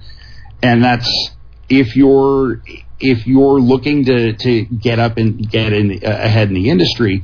and 0.63 0.85
that's 0.85 1.09
if 1.69 1.97
you're 1.97 2.63
if 3.01 3.27
you're 3.27 3.61
looking 3.61 4.05
to 4.05 4.35
to 4.35 4.65
get 4.67 4.99
up 4.99 5.17
and 5.17 5.51
get 5.51 5.73
in 5.73 6.01
uh, 6.05 6.09
ahead 6.09 6.49
in 6.49 6.55
the 6.55 6.69
industry 6.71 7.23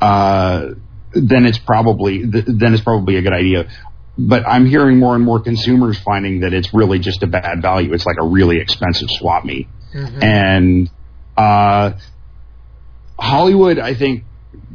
uh, 0.00 0.70
then 1.14 1.46
it's 1.46 1.58
probably 1.58 2.22
then 2.24 2.74
it's 2.74 2.82
probably 2.82 3.16
a 3.16 3.22
good 3.22 3.32
idea. 3.32 3.68
But 4.18 4.46
I'm 4.46 4.66
hearing 4.66 4.98
more 4.98 5.14
and 5.16 5.24
more 5.24 5.40
consumers 5.40 5.98
finding 5.98 6.40
that 6.40 6.52
it's 6.52 6.72
really 6.74 6.98
just 6.98 7.22
a 7.22 7.26
bad 7.26 7.62
value. 7.62 7.92
It's 7.94 8.04
like 8.06 8.18
a 8.20 8.26
really 8.26 8.58
expensive 8.60 9.08
swap 9.10 9.44
meet, 9.44 9.66
Mhm. 9.94 10.22
and 10.22 10.90
uh, 11.36 11.92
Hollywood, 13.24 13.78
I 13.78 13.94
think. 13.94 14.24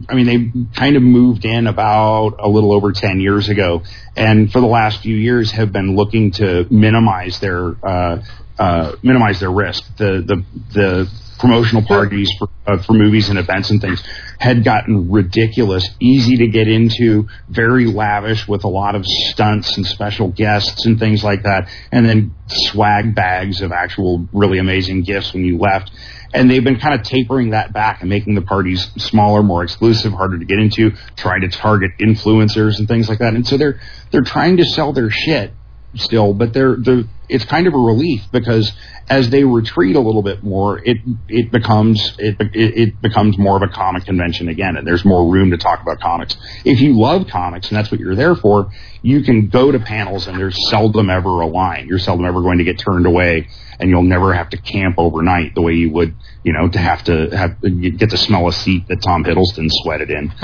I 0.09 0.15
mean, 0.15 0.25
they 0.25 0.77
kind 0.77 0.95
of 0.95 1.03
moved 1.03 1.45
in 1.45 1.67
about 1.67 2.35
a 2.39 2.47
little 2.47 2.71
over 2.71 2.91
10 2.93 3.19
years 3.19 3.49
ago, 3.49 3.83
and 4.15 4.51
for 4.51 4.61
the 4.61 4.67
last 4.67 5.01
few 5.01 5.15
years 5.15 5.51
have 5.51 5.71
been 5.71 5.95
looking 5.95 6.31
to 6.31 6.65
minimize 6.69 7.39
their 7.39 7.75
uh, 7.85 8.21
uh, 8.57 8.95
minimize 9.03 9.39
their 9.39 9.51
risk. 9.51 9.83
The 9.97 10.23
the 10.25 10.45
the 10.73 11.11
promotional 11.39 11.81
parties 11.81 12.29
for 12.37 12.49
uh, 12.67 12.77
for 12.83 12.93
movies 12.93 13.29
and 13.29 13.39
events 13.39 13.69
and 13.69 13.81
things 13.81 14.03
had 14.39 14.63
gotten 14.63 15.09
ridiculous, 15.09 15.87
easy 15.99 16.37
to 16.37 16.47
get 16.47 16.67
into, 16.67 17.27
very 17.47 17.85
lavish 17.85 18.47
with 18.47 18.63
a 18.63 18.67
lot 18.67 18.95
of 18.95 19.05
stunts 19.05 19.75
and 19.77 19.85
special 19.85 20.27
guests 20.27 20.85
and 20.85 20.99
things 20.99 21.23
like 21.23 21.43
that, 21.43 21.69
and 21.91 22.07
then 22.07 22.35
swag 22.47 23.15
bags 23.15 23.61
of 23.61 23.71
actual 23.71 24.27
really 24.33 24.59
amazing 24.59 25.01
gifts 25.01 25.33
when 25.33 25.43
you 25.43 25.57
left. 25.57 25.91
And 26.31 26.49
they've 26.49 26.63
been 26.63 26.79
kind 26.79 26.93
of 26.93 27.03
tapering 27.03 27.51
that 27.51 27.73
back 27.73 28.01
and 28.01 28.09
making 28.09 28.35
the 28.35 28.43
parties 28.43 28.91
smaller, 28.97 29.41
more 29.41 29.63
exclusive, 29.63 30.13
harder 30.13 30.37
to 30.37 30.45
get 30.45 30.59
into, 30.59 30.91
trying 31.15 31.41
to 31.41 31.49
target 31.49 31.91
influencers 31.99 32.77
and 32.77 32.87
things 32.87 33.09
like 33.09 33.19
that. 33.19 33.33
And 33.33 33.47
so 33.47 33.57
they're 33.57 33.79
they're 34.11 34.21
trying 34.21 34.57
to 34.57 34.65
sell 34.65 34.93
their 34.93 35.09
shit 35.09 35.53
still, 35.95 36.33
but 36.33 36.53
they're 36.53 36.75
they're 36.77 37.03
it's 37.27 37.45
kind 37.45 37.67
of 37.67 37.73
a 37.73 37.77
relief 37.77 38.23
because 38.31 38.71
as 39.07 39.29
they 39.29 39.43
retreat 39.43 39.95
a 39.95 39.99
little 39.99 40.21
bit 40.21 40.43
more, 40.43 40.79
it 40.83 40.97
it 41.27 41.51
becomes 41.51 42.15
it 42.17 42.35
it, 42.39 42.77
it 42.77 43.01
becomes 43.01 43.37
more 43.37 43.55
of 43.55 43.61
a 43.61 43.67
comic 43.67 44.05
convention 44.05 44.49
again, 44.49 44.77
and 44.77 44.85
there's 44.85 45.05
more 45.05 45.31
room 45.31 45.51
to 45.51 45.57
talk 45.57 45.81
about 45.81 45.99
comics. 45.99 46.35
If 46.65 46.81
you 46.81 46.99
love 46.99 47.27
comics 47.27 47.69
and 47.69 47.77
that's 47.77 47.91
what 47.91 47.99
you're 47.99 48.15
there 48.15 48.35
for, 48.35 48.71
you 49.01 49.21
can 49.21 49.49
go 49.49 49.71
to 49.71 49.79
panels 49.79 50.27
and 50.27 50.37
there's 50.39 50.57
seldom 50.69 51.09
ever 51.09 51.41
a 51.41 51.47
line. 51.47 51.87
You're 51.87 51.99
seldom 51.99 52.25
ever 52.25 52.41
going 52.41 52.57
to 52.59 52.63
get 52.63 52.79
turned 52.79 53.05
away, 53.05 53.47
and 53.79 53.89
you'll 53.89 54.03
never 54.03 54.33
have 54.33 54.49
to 54.49 54.57
camp 54.57 54.95
overnight 54.97 55.55
the 55.55 55.61
way 55.61 55.73
you 55.73 55.91
would, 55.91 56.15
you 56.43 56.53
know, 56.53 56.67
to 56.69 56.79
have 56.79 57.03
to 57.05 57.29
have 57.29 57.61
get 57.61 58.09
to 58.09 58.17
smell 58.17 58.47
a 58.47 58.53
seat 58.53 58.87
that 58.87 59.01
Tom 59.01 59.23
Hiddleston 59.23 59.69
sweated 59.69 60.09
in. 60.09 60.33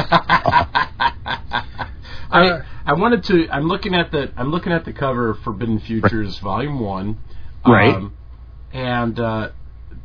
Uh, 1.57 1.85
I 2.31 2.61
I 2.85 2.93
wanted 2.93 3.23
to. 3.25 3.47
I'm 3.49 3.67
looking 3.67 3.95
at 3.95 4.11
the. 4.11 4.31
I'm 4.37 4.51
looking 4.51 4.71
at 4.71 4.85
the 4.85 4.93
cover 4.93 5.31
of 5.31 5.39
Forbidden 5.39 5.79
Futures 5.79 6.37
Volume 6.39 6.79
One. 6.79 7.17
Right. 7.65 7.95
Um, 7.95 8.15
and 8.73 9.19
uh, 9.19 9.49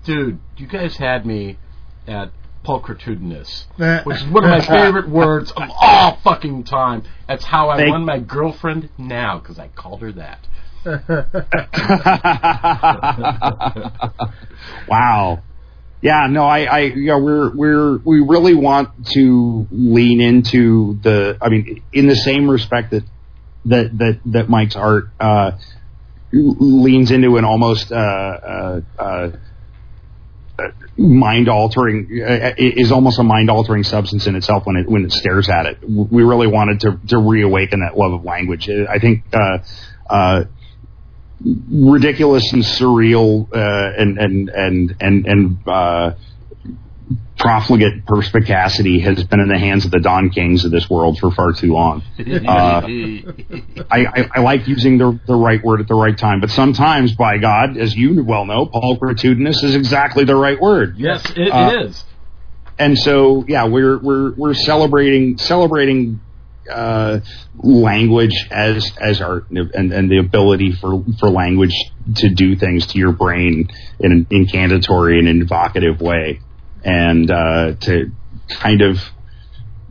dude, 0.04 0.38
you 0.56 0.66
guys 0.66 0.96
had 0.96 1.26
me 1.26 1.59
at 2.06 2.33
pulchritudinous, 2.64 3.66
which 4.04 4.16
is 4.18 4.26
one 4.28 4.44
of 4.44 4.50
my 4.50 4.61
favorite 4.66 5.09
words 5.09 5.50
of 5.52 5.70
all 5.80 6.18
fucking 6.22 6.64
time. 6.64 7.04
That's 7.26 7.44
how 7.44 7.70
I 7.70 7.78
Thank- 7.78 7.90
won 7.90 8.04
my 8.04 8.18
girlfriend 8.18 8.90
now 8.98 9.38
because 9.38 9.59
I 9.59 9.68
called 9.68 10.02
her 10.02 10.12
that. 10.12 10.46
wow. 14.88 15.42
Yeah, 16.03 16.29
no, 16.31 16.45
I, 16.45 16.61
I, 16.65 16.79
yeah, 16.81 17.19
we're, 17.19 17.55
we're, 17.55 17.99
we 17.99 18.21
really 18.21 18.55
want 18.55 19.09
to 19.09 19.67
lean 19.71 20.21
into 20.21 20.99
the, 21.03 21.37
I 21.43 21.51
mean, 21.51 21.83
in 21.93 22.07
the 22.07 22.17
same 22.17 22.51
respect 22.51 22.93
that, 22.93 23.05
that, 23.67 23.99
that, 23.99 24.21
that 24.27 24.49
Mike's 24.49 24.77
art, 24.77 25.09
uh, 25.21 25.53
leans 26.33 27.11
into 27.11 27.37
an 27.37 27.45
almost 27.45 27.93
uh, 27.93 27.97
uh, 27.97 28.81
uh, 28.99 29.31
mind 30.97 31.49
altering 31.49 32.09
uh, 32.23 32.53
is 32.57 32.93
almost 32.93 33.19
a 33.19 33.23
mind 33.23 33.51
altering 33.51 33.83
substance 33.83 34.27
in 34.27 34.37
itself 34.37 34.65
when 34.67 34.77
it 34.77 34.89
when 34.89 35.05
it 35.05 35.13
stares 35.13 35.49
at 35.49 35.67
it. 35.67 35.79
We 35.83 36.23
really 36.23 36.47
wanted 36.47 36.81
to 36.81 37.01
to 37.09 37.19
reawaken 37.19 37.81
that 37.81 37.97
love 37.97 38.13
of 38.13 38.25
language. 38.25 38.69
I 38.69 38.99
think 38.99 39.25
uh, 39.33 39.59
uh, 40.09 40.45
ridiculous 41.44 42.53
and 42.53 42.62
surreal 42.62 43.48
uh, 43.55 44.00
and 44.00 44.18
and 44.18 44.48
and 44.50 44.96
and 45.00 45.26
and 45.26 45.68
uh, 45.68 46.14
profligate 47.38 48.05
perspicacity 48.05 49.00
has 49.00 49.24
been 49.24 49.40
in 49.40 49.48
the 49.48 49.59
hands 49.59 49.85
of 49.87 49.90
the 49.90 49.98
Don 49.98 50.29
Kings 50.29 50.64
of 50.64 50.70
this 50.70 50.88
world 50.90 51.18
for 51.18 51.31
far 51.31 51.53
too 51.53 51.72
long. 51.72 52.03
Uh, 52.50 52.83
I, 53.90 54.07
I, 54.07 54.29
I, 54.35 54.40
like 54.40 54.66
using 54.66 54.98
the, 54.98 55.18
the 55.26 55.35
right 55.35 55.62
word 55.62 55.81
at 55.81 55.88
the 55.88 55.94
right 55.94 56.16
time, 56.16 56.40
but 56.40 56.50
sometimes, 56.50 57.14
by 57.14 57.38
God, 57.38 57.76
as 57.76 57.94
you 57.94 58.24
well 58.24 58.44
know, 58.44 58.66
pulchritudinous 58.66 59.62
is 59.62 59.74
exactly 59.74 60.24
the 60.24 60.35
right 60.35 60.61
word. 60.61 60.96
Yes, 60.96 61.24
it, 61.37 61.48
uh, 61.48 61.70
it 61.72 61.87
is. 61.87 62.05
And 62.79 62.98
so, 62.98 63.44
yeah, 63.46 63.66
we're 63.66 63.98
we're 63.98 64.33
we're 64.35 64.55
celebrating 64.55 65.38
celebrating 65.38 66.20
uh, 66.68 67.20
language 67.62 68.46
as 68.51 68.90
as 69.01 69.20
art 69.20 69.51
and, 69.51 69.92
and 69.92 70.11
the 70.11 70.18
ability 70.18 70.73
for, 70.73 71.05
for 71.18 71.31
language 71.31 71.75
to 72.16 72.29
do 72.29 72.57
things 72.57 72.87
to 72.88 72.99
your 72.99 73.12
brain 73.12 73.68
in 73.99 74.12
an 74.12 74.27
incantatory 74.31 75.18
and 75.18 75.42
evocative 75.42 76.01
way 76.01 76.40
and 76.85 77.31
uh, 77.31 77.75
to 77.81 78.11
kind 78.49 78.83
of 78.83 78.99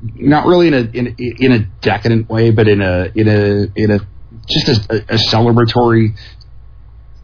not 0.01 0.45
really 0.45 0.67
in 0.67 0.73
a 0.73 0.79
in, 0.79 1.15
in 1.17 1.51
a 1.51 1.59
decadent 1.81 2.29
way, 2.29 2.51
but 2.51 2.67
in 2.67 2.81
a 2.81 3.11
in 3.15 3.27
a 3.27 3.67
in 3.75 3.91
a 3.91 3.99
just 4.47 4.89
a, 4.89 4.95
a 5.09 5.17
celebratory. 5.17 6.17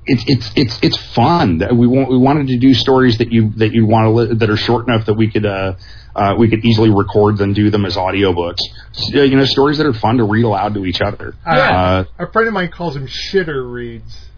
It's 0.08 0.24
it's 0.28 0.52
it's 0.56 0.80
it's 0.82 0.98
fun. 1.14 1.64
We 1.76 1.88
want 1.88 2.10
we 2.10 2.18
wanted 2.18 2.48
to 2.48 2.58
do 2.58 2.74
stories 2.74 3.18
that 3.18 3.32
you 3.32 3.52
that 3.58 3.74
you 3.74 3.86
want 3.86 4.06
to 4.06 4.10
li- 4.12 4.36
that 4.36 4.50
are 4.50 4.58
short 4.58 4.88
enough 4.88 5.06
that 5.08 5.16
we 5.16 5.32
could 5.32 5.46
uh, 5.46 5.76
uh, 6.16 6.36
we 6.38 6.50
could 6.50 6.64
easily 6.64 6.90
record 6.90 7.38
them, 7.38 7.54
do 7.54 7.70
them 7.70 7.86
as 7.86 7.96
audiobooks. 7.96 8.60
So, 8.94 9.22
you 9.24 9.36
know, 9.36 9.46
stories 9.46 9.78
that 9.80 9.86
are 9.86 9.94
fun 9.94 10.18
to 10.18 10.24
read 10.24 10.46
aloud 10.46 10.74
to 10.76 10.86
each 10.86 11.02
other. 11.02 11.36
Uh, 11.46 12.06
a 12.18 12.32
friend 12.32 12.48
of 12.48 12.54
mine 12.54 12.72
calls 12.72 12.94
them 12.94 13.08
shitter 13.08 13.70
reads. 13.70 14.30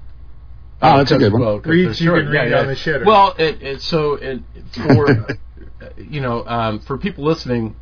Oh, 0.81 0.97
that's 0.97 1.11
a 1.11 1.17
good 1.17 1.33
one. 1.33 1.41
Well, 1.41 1.59
read 1.59 1.99
you 1.99 2.11
can 2.11 2.27
read 2.29 2.51
yeah, 2.51 2.59
on 2.59 2.67
the 2.67 2.75
shitter. 2.75 3.05
Well, 3.05 3.35
it, 3.37 3.61
it, 3.61 3.81
so 3.81 4.13
it, 4.13 4.41
for 4.73 5.27
you 5.97 6.21
know 6.21 6.45
um, 6.45 6.79
for 6.79 6.97
people 6.97 7.23
listening 7.23 7.75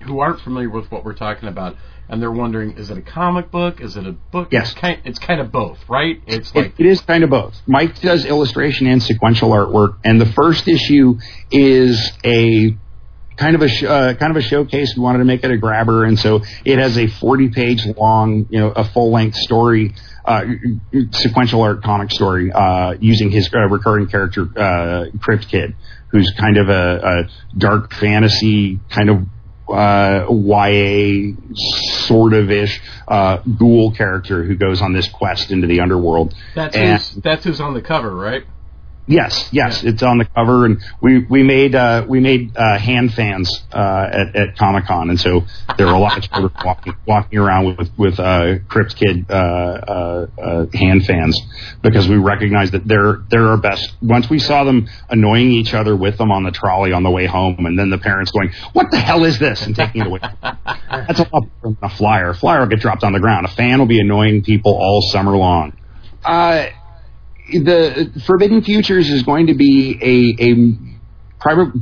who 0.00 0.20
aren't 0.20 0.40
familiar 0.40 0.68
with 0.68 0.90
what 0.90 1.04
we're 1.04 1.14
talking 1.14 1.48
about, 1.48 1.76
and 2.12 2.20
they're 2.20 2.30
wondering, 2.30 2.72
is 2.72 2.90
it 2.90 2.98
a 2.98 3.02
comic 3.02 3.50
book? 3.50 3.80
Is 3.80 3.96
it 3.96 4.06
a 4.06 4.12
book? 4.12 4.48
Yes, 4.52 4.72
it's 4.72 4.78
kind, 4.78 5.00
it's 5.06 5.18
kind 5.18 5.40
of 5.40 5.50
both, 5.50 5.78
right? 5.88 6.20
It's 6.26 6.54
like 6.54 6.66
it, 6.66 6.80
it 6.80 6.86
is 6.86 7.00
kind 7.00 7.24
of 7.24 7.30
both. 7.30 7.54
Mike 7.66 7.98
does 8.02 8.26
illustration 8.26 8.86
and 8.86 9.02
sequential 9.02 9.48
artwork, 9.48 9.96
and 10.04 10.20
the 10.20 10.26
first 10.26 10.68
issue 10.68 11.18
is 11.50 12.12
a 12.22 12.76
kind 13.38 13.54
of 13.54 13.62
a 13.62 13.68
sh- 13.68 13.84
uh, 13.84 14.12
kind 14.12 14.30
of 14.30 14.36
a 14.36 14.42
showcase. 14.42 14.94
We 14.94 15.02
wanted 15.02 15.20
to 15.20 15.24
make 15.24 15.42
it 15.42 15.50
a 15.50 15.56
grabber, 15.56 16.04
and 16.04 16.18
so 16.18 16.42
it 16.66 16.78
has 16.78 16.98
a 16.98 17.06
40 17.06 17.48
page 17.48 17.86
long, 17.96 18.46
you 18.50 18.60
know, 18.60 18.72
a 18.72 18.84
full 18.84 19.10
length 19.10 19.36
story 19.36 19.94
uh, 20.26 20.44
sequential 21.12 21.62
art 21.62 21.82
comic 21.82 22.10
story 22.10 22.52
uh, 22.52 22.94
using 23.00 23.30
his 23.30 23.48
uh, 23.54 23.60
recurring 23.68 24.06
character 24.06 24.46
uh, 24.54 25.06
Crypt 25.18 25.48
Kid, 25.48 25.74
who's 26.08 26.30
kind 26.38 26.58
of 26.58 26.68
a, 26.68 27.00
a 27.02 27.58
dark 27.58 27.94
fantasy 27.94 28.80
kind 28.90 29.08
of 29.08 29.26
uh, 29.68 30.26
YA 30.30 31.34
sort 32.06 32.34
of 32.34 32.50
ish 32.50 32.80
uh, 33.08 33.38
ghoul 33.38 33.92
character 33.92 34.44
who 34.44 34.54
goes 34.54 34.82
on 34.82 34.92
this 34.92 35.08
quest 35.08 35.50
into 35.50 35.66
the 35.66 35.80
underworld. 35.80 36.34
That's 36.54 36.76
and, 36.76 36.98
who's, 36.98 37.22
that's 37.22 37.44
who's 37.44 37.60
on 37.60 37.74
the 37.74 37.82
cover, 37.82 38.14
right? 38.14 38.44
Yes, 39.06 39.48
yes, 39.52 39.82
yeah. 39.82 39.90
it's 39.90 40.02
on 40.02 40.18
the 40.18 40.24
cover, 40.24 40.64
and 40.64 40.80
we 41.00 41.24
we 41.24 41.42
made 41.42 41.74
uh, 41.74 42.06
we 42.08 42.20
made 42.20 42.56
uh, 42.56 42.78
hand 42.78 43.12
fans 43.12 43.50
uh, 43.72 44.08
at, 44.12 44.36
at 44.36 44.56
Comic 44.56 44.84
Con, 44.84 45.10
and 45.10 45.18
so 45.18 45.44
there 45.76 45.88
were 45.88 45.92
a 45.94 45.98
lot 45.98 46.16
of 46.16 46.30
children 46.30 46.52
walking, 46.64 46.94
walking 47.04 47.38
around 47.40 47.76
with 47.76 47.90
with 47.98 48.20
uh, 48.20 48.58
Crypt 48.68 48.94
Kid 48.94 49.28
uh, 49.28 49.34
uh, 49.34 50.26
uh, 50.40 50.66
hand 50.72 51.04
fans 51.04 51.40
because 51.82 52.06
we 52.06 52.14
recognized 52.16 52.74
that 52.74 52.86
they're 52.86 53.22
they're 53.28 53.48
our 53.48 53.56
best. 53.56 53.92
Once 54.00 54.30
we 54.30 54.38
saw 54.38 54.62
them 54.62 54.88
annoying 55.08 55.50
each 55.50 55.74
other 55.74 55.96
with 55.96 56.16
them 56.18 56.30
on 56.30 56.44
the 56.44 56.52
trolley 56.52 56.92
on 56.92 57.02
the 57.02 57.10
way 57.10 57.26
home, 57.26 57.66
and 57.66 57.76
then 57.76 57.90
the 57.90 57.98
parents 57.98 58.30
going, 58.30 58.52
"What 58.72 58.92
the 58.92 58.98
hell 58.98 59.24
is 59.24 59.36
this?" 59.40 59.66
and 59.66 59.74
taking 59.74 60.02
it 60.02 60.06
away. 60.06 60.20
That's 60.42 61.18
a 61.18 61.28
lot 61.32 61.48
from 61.60 61.76
a 61.82 61.88
flyer. 61.88 62.30
A 62.30 62.34
flyer 62.34 62.60
will 62.60 62.68
get 62.68 62.78
dropped 62.78 63.02
on 63.02 63.12
the 63.12 63.20
ground. 63.20 63.46
A 63.46 63.50
fan 63.50 63.80
will 63.80 63.86
be 63.86 63.98
annoying 63.98 64.44
people 64.44 64.76
all 64.76 65.02
summer 65.10 65.36
long. 65.36 65.72
Uh, 66.24 66.66
the 67.52 68.22
Forbidden 68.26 68.62
Futures 68.62 69.08
is 69.10 69.22
going 69.22 69.48
to 69.48 69.54
be 69.54 69.98
a, 70.00 70.50
a 70.50 70.92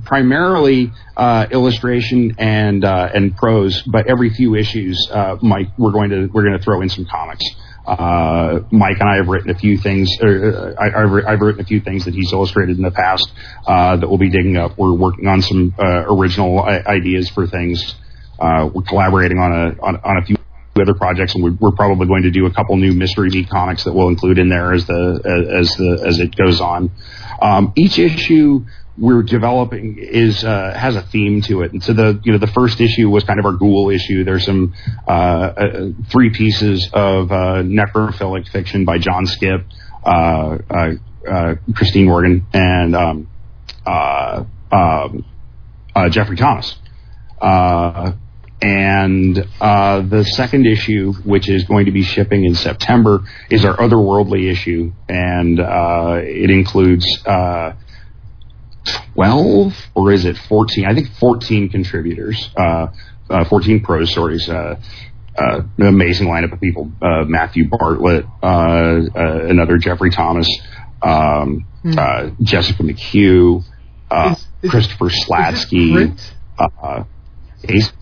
primarily 0.05 0.93
uh, 1.17 1.47
illustration 1.51 2.35
and 2.39 2.85
uh, 2.85 3.11
and 3.15 3.37
prose, 3.37 3.83
but 3.83 4.07
every 4.07 4.31
few 4.31 4.55
issues, 4.55 5.09
uh, 5.13 5.37
Mike, 5.43 5.69
we're 5.79 5.93
going 5.93 6.11
to 6.11 6.27
we're 6.33 6.45
going 6.45 6.59
to 6.59 6.65
throw 6.65 6.81
in 6.81 6.89
some 6.89 7.05
comics. 7.05 7.45
Uh, 7.87 8.61
Mike 8.71 9.01
and 9.01 9.09
I 9.09 9.17
have 9.17 9.29
written 9.29 9.51
a 9.51 9.59
few 9.59 9.77
things. 9.79 10.09
Uh, 10.21 10.75
I, 10.79 11.01
have 11.01 11.41
written 11.41 11.61
a 11.61 11.65
few 11.65 11.81
things 11.81 12.05
that 12.05 12.15
he's 12.15 12.33
illustrated 12.33 12.77
in 12.77 12.83
the 12.83 12.91
past 12.91 13.33
uh, 13.67 13.97
that 13.97 14.09
we'll 14.09 14.19
be 14.19 14.31
digging 14.31 14.57
up. 14.57 14.79
We're 14.79 14.93
working 14.93 15.27
on 15.27 15.43
some 15.43 15.75
original 15.79 16.63
ideas 16.63 17.29
for 17.31 17.47
things. 17.47 17.95
we're 18.39 18.83
collaborating 18.83 19.39
on 19.39 19.53
a 19.53 19.83
on, 19.83 19.97
on 19.97 20.17
a 20.19 20.25
few 20.25 20.37
other 20.81 20.95
projects, 20.95 21.35
and 21.35 21.59
we're, 21.61 21.71
probably 21.73 22.07
going 22.07 22.25
to 22.25 22.31
do 22.31 22.47
a 22.47 22.53
couple 22.53 22.77
new 22.77 22.93
Mystery 22.93 23.31
Meat 23.31 23.49
comics 23.49 23.85
that 23.85 23.93
we'll 23.93 24.09
include 24.09 24.39
in 24.39 24.49
there 24.49 24.73
as 24.73 24.87
the 24.87 25.53
as 25.53 25.71
the 25.77 26.05
as 26.07 26.19
it 26.19 26.35
goes 26.37 26.61
on. 26.61 26.91
Um, 27.41 27.73
each 27.77 27.99
issue 27.99 28.65
we're 29.01 29.23
developing 29.23 29.97
is 29.99 30.45
uh, 30.45 30.75
has 30.77 30.95
a 30.95 31.03
theme 31.03 31.41
to 31.43 31.63
it, 31.63 31.73
and 31.73 31.83
so 31.83 31.95
the 31.95 32.21
you 32.23 32.33
know 32.33 32.39
the 32.39 32.47
first 32.49 32.81
issue 32.81 33.09
was 33.09 33.25
kind 33.25 33.39
of 33.39 33.47
our 33.47 33.53
ghoul 33.53 33.89
issue. 33.91 34.25
There's 34.25 34.45
some 34.45 34.75
uh, 35.09 35.11
uh, 35.11 35.89
three 36.11 36.31
pieces 36.31 36.89
of 36.93 37.33
uh, 37.33 37.63
necrophilic 37.63 38.49
fiction 38.49 38.85
by 38.85 38.99
John 38.99 39.25
Skipp, 39.25 39.65
uh, 40.05 40.59
uh, 41.29 41.55
Christine 41.75 42.07
Morgan, 42.07 42.47
and 42.53 42.95
um, 42.95 43.29
um, 44.71 45.25
Jeffrey 46.11 46.37
Thomas. 46.37 46.77
And 48.63 49.47
uh, 49.59 50.03
the 50.03 50.23
second 50.23 50.67
issue, 50.67 51.15
which 51.25 51.49
is 51.49 51.65
going 51.65 51.87
to 51.87 51.93
be 51.93 52.03
shipping 52.03 52.45
in 52.45 52.55
September, 52.55 53.25
is 53.49 53.65
our 53.65 53.75
otherworldly 53.77 54.51
issue, 54.51 54.93
and 55.09 55.59
uh, 55.59 56.19
it 56.21 56.51
includes 56.51 57.07
uh, 57.25 57.73
twelve 59.15 59.75
or 59.95 60.13
is 60.13 60.27
it 60.27 60.37
fourteen? 60.37 60.85
I 60.85 60.95
think 60.95 61.09
fourteen 61.13 61.71
contributors, 61.71 62.51
uh, 62.55 62.89
uh, 63.31 63.45
fourteen 63.45 63.81
prose 63.81 64.11
stories. 64.11 64.47
Uh, 64.47 64.79
an 65.39 65.71
amazing 65.79 66.27
lineup 66.27 66.53
of 66.53 66.61
people: 66.61 66.91
Matthew 67.01 67.67
Bartlett, 67.67 68.27
another 68.43 69.79
Jeffrey 69.79 70.11
Thomas, 70.11 70.47
um, 71.01 71.65
mm. 71.83 72.43
Jessica 72.43 72.83
McHugh, 72.83 73.65
is, 74.33 74.47
is 74.63 74.71
Christopher 74.71 75.07
Slatsky. 75.07 76.15
Is 77.63 77.93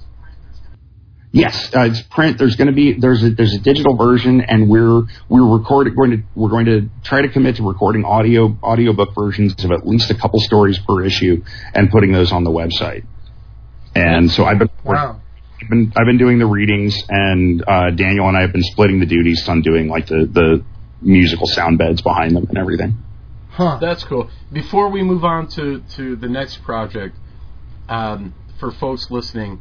Yes, 1.31 1.75
uh, 1.75 1.81
it's 1.83 2.01
print. 2.03 2.39
There's 2.39 2.57
going 2.57 2.69
to 2.69 2.73
be 2.73 2.95
there's 2.95 3.23
a 3.23 3.31
there's 3.31 3.53
a 3.53 3.59
digital 3.59 3.97
version, 3.97 4.41
and 4.41 4.69
we're 4.69 5.03
we're 5.29 5.59
recording 5.59 5.95
going 5.95 6.11
to 6.13 6.23
we're 6.35 6.49
going 6.49 6.65
to 6.67 6.89
try 7.05 7.21
to 7.21 7.29
commit 7.29 7.57
to 7.57 7.69
recording 7.69 8.05
audio 8.07 8.57
audiobook 8.63 9.15
versions 9.15 9.53
of 9.63 9.71
at 9.71 9.87
least 9.87 10.11
a 10.11 10.15
couple 10.15 10.41
stories 10.41 10.79
per 10.79 11.05
issue, 11.05 11.45
and 11.75 11.91
putting 11.91 12.13
those 12.13 12.33
on 12.33 12.45
the 12.45 12.51
website. 12.51 13.05
And 13.95 14.31
so 14.31 14.45
I've 14.45 14.59
been 14.59 14.71
wow. 14.85 15.21
I've 15.61 15.69
been 15.69 15.93
I've 15.97 16.07
been 16.07 16.17
doing 16.17 16.39
the 16.39 16.47
readings, 16.47 17.03
and 17.11 17.63
uh, 17.69 17.91
Daniel 17.91 18.27
and 18.29 18.37
I 18.37 18.41
have 18.41 18.53
been 18.53 18.63
splitting 18.63 18.99
the 19.01 19.07
duties 19.07 19.47
on 19.51 19.61
doing 19.61 19.89
like 19.89 20.07
the 20.07 20.27
the 20.33 20.65
musical 21.03 21.47
sound 21.47 21.77
beds 21.77 22.01
behind 22.01 22.37
them 22.37 22.47
and 22.49 22.57
everything. 22.57 22.97
Huh. 23.51 23.77
That's 23.83 24.03
cool. 24.05 24.31
Before 24.51 24.89
we 24.89 25.03
move 25.03 25.25
on 25.25 25.49
to 25.49 25.83
to 25.97 26.17
the 26.17 26.29
next 26.29 26.63
project, 26.63 27.17
um, 27.87 28.35
for 28.59 28.73
folks 28.73 29.11
listening 29.11 29.61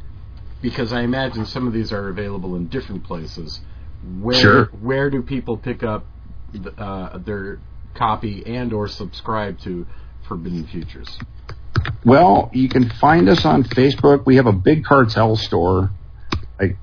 because 0.60 0.92
I 0.92 1.02
imagine 1.02 1.46
some 1.46 1.66
of 1.66 1.72
these 1.72 1.92
are 1.92 2.08
available 2.08 2.56
in 2.56 2.68
different 2.68 3.04
places. 3.04 3.60
Where 4.20 4.40
sure. 4.40 4.64
where 4.80 5.10
do 5.10 5.22
people 5.22 5.56
pick 5.56 5.82
up 5.82 6.06
uh, 6.76 7.18
their 7.18 7.60
copy 7.94 8.44
and 8.46 8.72
or 8.72 8.88
subscribe 8.88 9.58
to 9.60 9.86
Forbidden 10.26 10.66
Futures? 10.66 11.18
Well, 12.04 12.50
you 12.52 12.68
can 12.68 12.90
find 12.90 13.28
us 13.28 13.44
on 13.44 13.64
Facebook. 13.64 14.24
We 14.24 14.36
have 14.36 14.46
a 14.46 14.52
big 14.52 14.84
cartel 14.84 15.36
store. 15.36 15.90
I, 16.60 16.76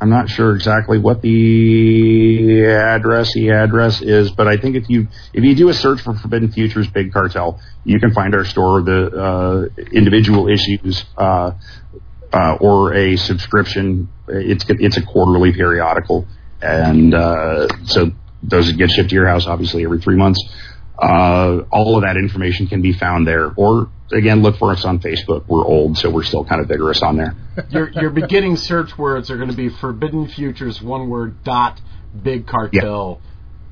I'm 0.00 0.10
not 0.10 0.28
sure 0.28 0.54
exactly 0.54 0.98
what 0.98 1.22
the 1.22 2.66
address 2.66 3.32
the 3.34 3.50
address 3.50 4.00
is, 4.00 4.30
but 4.30 4.46
I 4.46 4.56
think 4.56 4.76
if 4.76 4.88
you 4.88 5.08
if 5.32 5.42
you 5.42 5.54
do 5.54 5.68
a 5.70 5.74
search 5.74 6.02
for 6.02 6.14
Forbidden 6.14 6.52
Futures 6.52 6.88
Big 6.88 7.12
Cartel, 7.12 7.60
you 7.84 7.98
can 7.98 8.12
find 8.12 8.34
our 8.34 8.44
store. 8.44 8.82
The 8.82 9.06
uh, 9.06 9.82
individual 9.90 10.48
issues 10.48 11.04
uh, 11.16 11.52
uh, 12.32 12.56
or 12.60 12.94
a 12.94 13.16
subscription. 13.16 14.08
It's 14.28 14.64
it's 14.68 14.96
a 14.96 15.02
quarterly 15.02 15.52
periodical, 15.52 16.26
and 16.60 17.14
uh, 17.14 17.68
so 17.84 18.12
those 18.42 18.70
get 18.72 18.90
shipped 18.90 19.10
to 19.10 19.14
your 19.14 19.28
house, 19.28 19.46
obviously 19.46 19.84
every 19.84 20.00
three 20.00 20.16
months. 20.16 20.40
Uh, 20.98 21.62
all 21.70 21.96
of 21.96 22.02
that 22.02 22.16
information 22.16 22.66
can 22.66 22.82
be 22.82 22.92
found 22.92 23.26
there. 23.26 23.52
Or 23.56 23.88
again, 24.12 24.42
look 24.42 24.56
for 24.56 24.72
us 24.72 24.84
on 24.84 24.98
Facebook. 24.98 25.44
We're 25.46 25.64
old, 25.64 25.96
so 25.96 26.10
we're 26.10 26.24
still 26.24 26.44
kind 26.44 26.60
of 26.60 26.68
vigorous 26.68 27.02
on 27.02 27.16
there. 27.16 27.36
Your 27.70 27.90
your 27.90 28.10
beginning 28.10 28.56
search 28.56 28.98
words 28.98 29.30
are 29.30 29.36
going 29.36 29.50
to 29.50 29.56
be 29.56 29.68
Forbidden 29.68 30.28
Futures, 30.28 30.82
one 30.82 31.08
word 31.08 31.44
dot 31.44 31.80
big 32.20 32.46
cartel. 32.46 33.20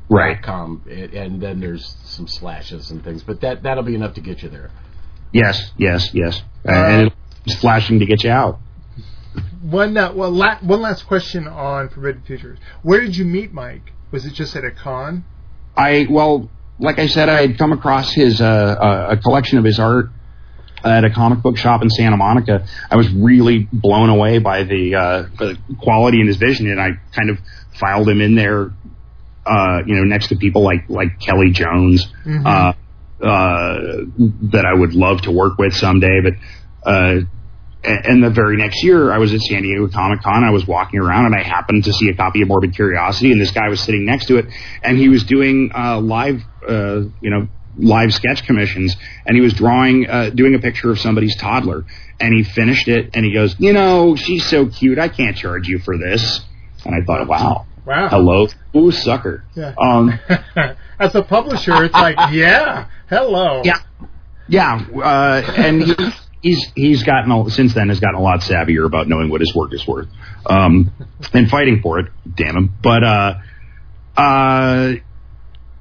Right. 0.09 0.41
Com, 0.41 0.83
and 0.89 1.41
then 1.41 1.59
there's 1.59 1.97
some 2.05 2.29
slashes 2.29 2.93
and 2.93 3.03
things, 3.03 3.25
but 3.25 3.41
that 3.41 3.65
that'll 3.65 3.83
be 3.83 3.97
enough 3.97 4.15
to 4.15 4.21
get 4.21 4.41
you 4.43 4.49
there. 4.49 4.71
Yes, 5.33 5.73
yes, 5.77 6.15
yes, 6.15 6.41
and 6.65 7.13
it's 7.47 7.55
flashing 7.57 7.99
to 8.01 8.07
get 8.07 8.25
you 8.25 8.31
out. 8.31 8.59
One 9.63 9.97
uh, 9.97 10.13
well, 10.15 10.31
la- 10.31 10.59
one 10.61 10.81
last 10.83 11.07
question 11.07 11.47
on 11.47 11.89
Forbidden 11.89 12.23
Futures. 12.27 12.59
Where 12.83 13.01
did 13.01 13.17
you 13.17 13.25
meet 13.25 13.53
Mike? 13.53 13.93
Was 14.11 14.25
it 14.25 14.33
just 14.35 14.55
at 14.57 14.65
a 14.65 14.71
con? 14.71 15.25
I 15.77 16.07
well, 16.09 16.49
like 16.79 16.99
I 16.99 17.07
said, 17.07 17.29
I 17.29 17.41
had 17.41 17.59
come 17.59 17.73
across 17.73 18.13
his 18.13 18.41
uh, 18.41 18.45
uh, 18.45 19.07
a 19.11 19.17
collection 19.17 19.59
of 19.59 19.65
his 19.65 19.79
art 19.79 20.07
at 20.85 21.05
a 21.05 21.11
comic 21.11 21.43
book 21.43 21.57
shop 21.57 21.83
in 21.83 21.91
Santa 21.91 22.17
Monica. 22.17 22.67
I 22.91 22.97
was 22.97 23.11
really 23.13 23.67
blown 23.73 24.09
away 24.09 24.39
by 24.39 24.63
the, 24.63 24.95
uh, 24.95 25.23
the 25.39 25.59
quality 25.81 26.19
and 26.21 26.29
his 26.29 26.37
vision, 26.37 26.71
and 26.71 26.81
I 26.81 26.91
kind 27.13 27.29
of 27.31 27.39
filed 27.81 28.09
him 28.09 28.21
in 28.21 28.37
there, 28.37 28.71
uh, 29.45 29.79
you 29.87 29.97
know, 29.97 30.05
next 30.05 30.29
to 30.29 30.37
people 30.37 30.63
like 30.63 30.89
like 30.89 31.19
Kelly 31.21 31.51
Jones, 31.51 32.07
Mhm. 32.25 32.47
uh, 32.47 32.73
uh, 33.25 33.79
that 34.53 34.65
I 34.67 34.75
would 34.79 34.95
love 34.95 35.23
to 35.23 35.31
work 35.33 35.59
with 35.59 35.75
someday. 35.75 36.21
But 36.23 36.35
uh, 36.89 37.21
and 37.87 38.23
the 38.23 38.31
very 38.31 38.57
next 38.57 38.83
year, 38.83 39.13
I 39.13 39.19
was 39.19 39.33
at 39.33 39.41
San 39.41 39.63
Diego 39.63 39.87
Comic 39.89 40.23
Con. 40.23 40.45
I 40.45 40.51
was 40.51 40.67
walking 40.67 41.01
around, 41.01 41.27
and 41.27 41.35
I 41.35 41.43
happened 41.43 41.85
to 41.85 41.93
see 41.93 42.09
a 42.09 42.15
copy 42.15 42.43
of 42.43 42.49
Morbid 42.49 42.75
Curiosity, 42.75 43.33
and 43.33 43.41
this 43.41 43.51
guy 43.53 43.69
was 43.69 43.81
sitting 43.81 44.05
next 44.05 44.27
to 44.27 44.39
it, 44.39 44.47
and 44.83 44.99
he 44.99 45.09
was 45.09 45.25
doing 45.25 45.71
uh, 45.75 46.01
live, 46.01 46.43
uh, 46.69 47.01
you 47.21 47.31
know, 47.31 47.49
live 47.79 48.13
sketch 48.15 48.45
commissions, 48.45 48.97
and 49.27 49.37
he 49.37 49.43
was 49.43 49.53
drawing, 49.55 50.09
uh, 50.09 50.31
doing 50.31 50.55
a 50.55 50.59
picture 50.59 50.91
of 50.91 50.99
somebody's 50.99 51.37
toddler, 51.37 51.85
and 52.19 52.35
he 52.35 52.43
finished 52.43 52.89
it, 52.89 53.11
and 53.15 53.25
he 53.25 53.33
goes, 53.33 53.55
you 53.59 53.73
know, 53.73 54.17
she's 54.17 54.45
so 54.47 54.67
cute, 54.67 54.99
I 54.99 55.09
can't 55.09 55.37
charge 55.37 55.69
you 55.69 55.79
for 55.79 55.97
this. 55.99 56.41
And 56.85 56.95
I 56.95 57.05
thought, 57.05 57.27
wow, 57.29 57.67
Wow. 57.85 58.09
hello, 58.09 58.49
ooh, 58.75 58.91
sucker. 58.91 59.45
Yeah. 59.55 59.75
Um, 59.79 60.19
As 60.99 61.15
a 61.15 61.23
publisher, 61.23 61.85
it's 61.85 61.93
like, 61.95 62.17
yeah, 62.33 62.87
hello. 63.11 63.61
Yeah. 63.65 63.77
Yeah, 64.49 64.77
uh, 64.97 65.43
and 65.57 65.83
he, 65.83 65.95
he's 66.43 66.65
he's 66.75 67.03
gotten 67.03 67.31
a, 67.31 67.51
since 67.51 67.75
then 67.75 67.89
has 67.89 68.01
gotten 68.01 68.17
a 68.17 68.23
lot 68.23 68.41
savvier 68.41 68.87
about 68.87 69.09
knowing 69.09 69.29
what 69.31 69.41
his 69.41 69.55
work 69.55 69.73
is 69.73 69.87
worth, 69.87 70.09
um, 70.47 70.93
and 71.33 71.51
fighting 71.51 71.81
for 71.83 71.99
it. 71.99 72.07
Damn 72.35 72.57
him! 72.57 72.75
But 72.83 73.05
uh, 73.05 73.35
uh, 74.17 74.93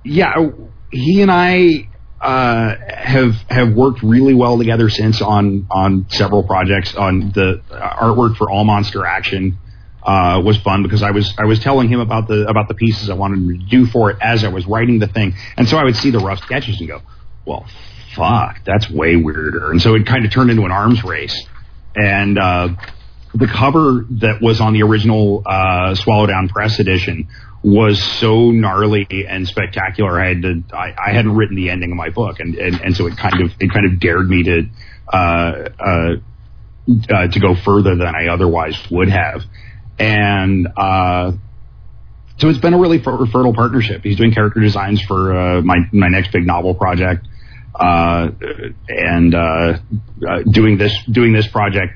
yeah, 0.03 0.49
he 0.91 1.21
and 1.21 1.31
I 1.31 1.89
uh, 2.21 2.75
have 2.87 3.35
have 3.49 3.73
worked 3.73 4.01
really 4.01 4.33
well 4.33 4.57
together 4.57 4.89
since 4.89 5.21
on 5.21 5.67
on 5.69 6.07
several 6.09 6.43
projects. 6.43 6.95
On 6.95 7.31
the 7.31 7.61
artwork 7.71 8.37
for 8.37 8.49
All 8.49 8.63
Monster 8.63 9.05
Action 9.05 9.57
uh, 10.03 10.41
was 10.43 10.57
fun 10.57 10.83
because 10.83 11.03
I 11.03 11.11
was 11.11 11.33
I 11.37 11.45
was 11.45 11.59
telling 11.59 11.89
him 11.89 11.99
about 11.99 12.27
the 12.27 12.47
about 12.47 12.67
the 12.67 12.73
pieces 12.73 13.09
I 13.09 13.13
wanted 13.13 13.39
him 13.39 13.59
to 13.59 13.65
do 13.65 13.85
for 13.85 14.11
it 14.11 14.17
as 14.21 14.43
I 14.43 14.49
was 14.49 14.65
writing 14.65 14.99
the 14.99 15.07
thing, 15.07 15.35
and 15.57 15.67
so 15.67 15.77
I 15.77 15.83
would 15.83 15.95
see 15.95 16.11
the 16.11 16.19
rough 16.19 16.39
sketches 16.39 16.79
and 16.79 16.87
go, 16.87 17.01
well, 17.45 17.65
fuck, 18.15 18.63
that's 18.65 18.89
way 18.89 19.15
weirder. 19.15 19.71
And 19.71 19.81
so 19.81 19.95
it 19.95 20.05
kind 20.05 20.25
of 20.25 20.31
turned 20.31 20.49
into 20.49 20.63
an 20.63 20.71
arms 20.71 21.03
race. 21.03 21.35
And 21.95 22.37
uh, 22.37 22.69
the 23.33 23.47
cover 23.47 24.05
that 24.21 24.41
was 24.41 24.61
on 24.61 24.73
the 24.73 24.83
original 24.83 25.43
uh, 25.45 25.95
Swallowdown 25.95 26.49
Press 26.49 26.79
edition 26.79 27.27
was 27.63 28.01
so 28.01 28.51
gnarly 28.51 29.07
and 29.27 29.47
spectacular. 29.47 30.19
I 30.19 30.27
had 30.29 30.41
to, 30.43 30.63
I, 30.71 30.93
I 31.07 31.13
hadn't 31.13 31.35
written 31.35 31.55
the 31.55 31.69
ending 31.69 31.91
of 31.91 31.97
my 31.97 32.09
book, 32.09 32.39
and, 32.39 32.55
and, 32.55 32.79
and 32.79 32.95
so 32.95 33.07
it 33.07 33.17
kind 33.17 33.41
of 33.41 33.51
it 33.59 33.71
kind 33.73 33.85
of 33.87 33.99
dared 33.99 34.29
me 34.29 34.43
to 34.43 34.69
uh, 35.11 35.17
uh, 35.17 36.15
uh, 37.09 37.27
to 37.27 37.39
go 37.39 37.55
further 37.55 37.95
than 37.95 38.13
I 38.15 38.27
otherwise 38.27 38.77
would 38.91 39.09
have. 39.09 39.41
And 39.97 40.67
uh, 40.77 41.31
so 42.37 42.49
it's 42.49 42.59
been 42.59 42.73
a 42.73 42.79
really 42.79 43.01
fer- 43.01 43.25
fertile 43.25 43.53
partnership. 43.53 44.03
He's 44.03 44.17
doing 44.17 44.33
character 44.33 44.59
designs 44.59 45.01
for 45.01 45.35
uh, 45.35 45.61
my 45.61 45.77
my 45.91 46.07
next 46.09 46.31
big 46.31 46.45
novel 46.45 46.75
project, 46.75 47.27
uh, 47.79 48.29
and 48.87 49.35
uh, 49.35 49.77
uh, 50.27 50.41
doing 50.49 50.77
this 50.77 50.97
doing 51.11 51.33
this 51.33 51.47
project, 51.47 51.93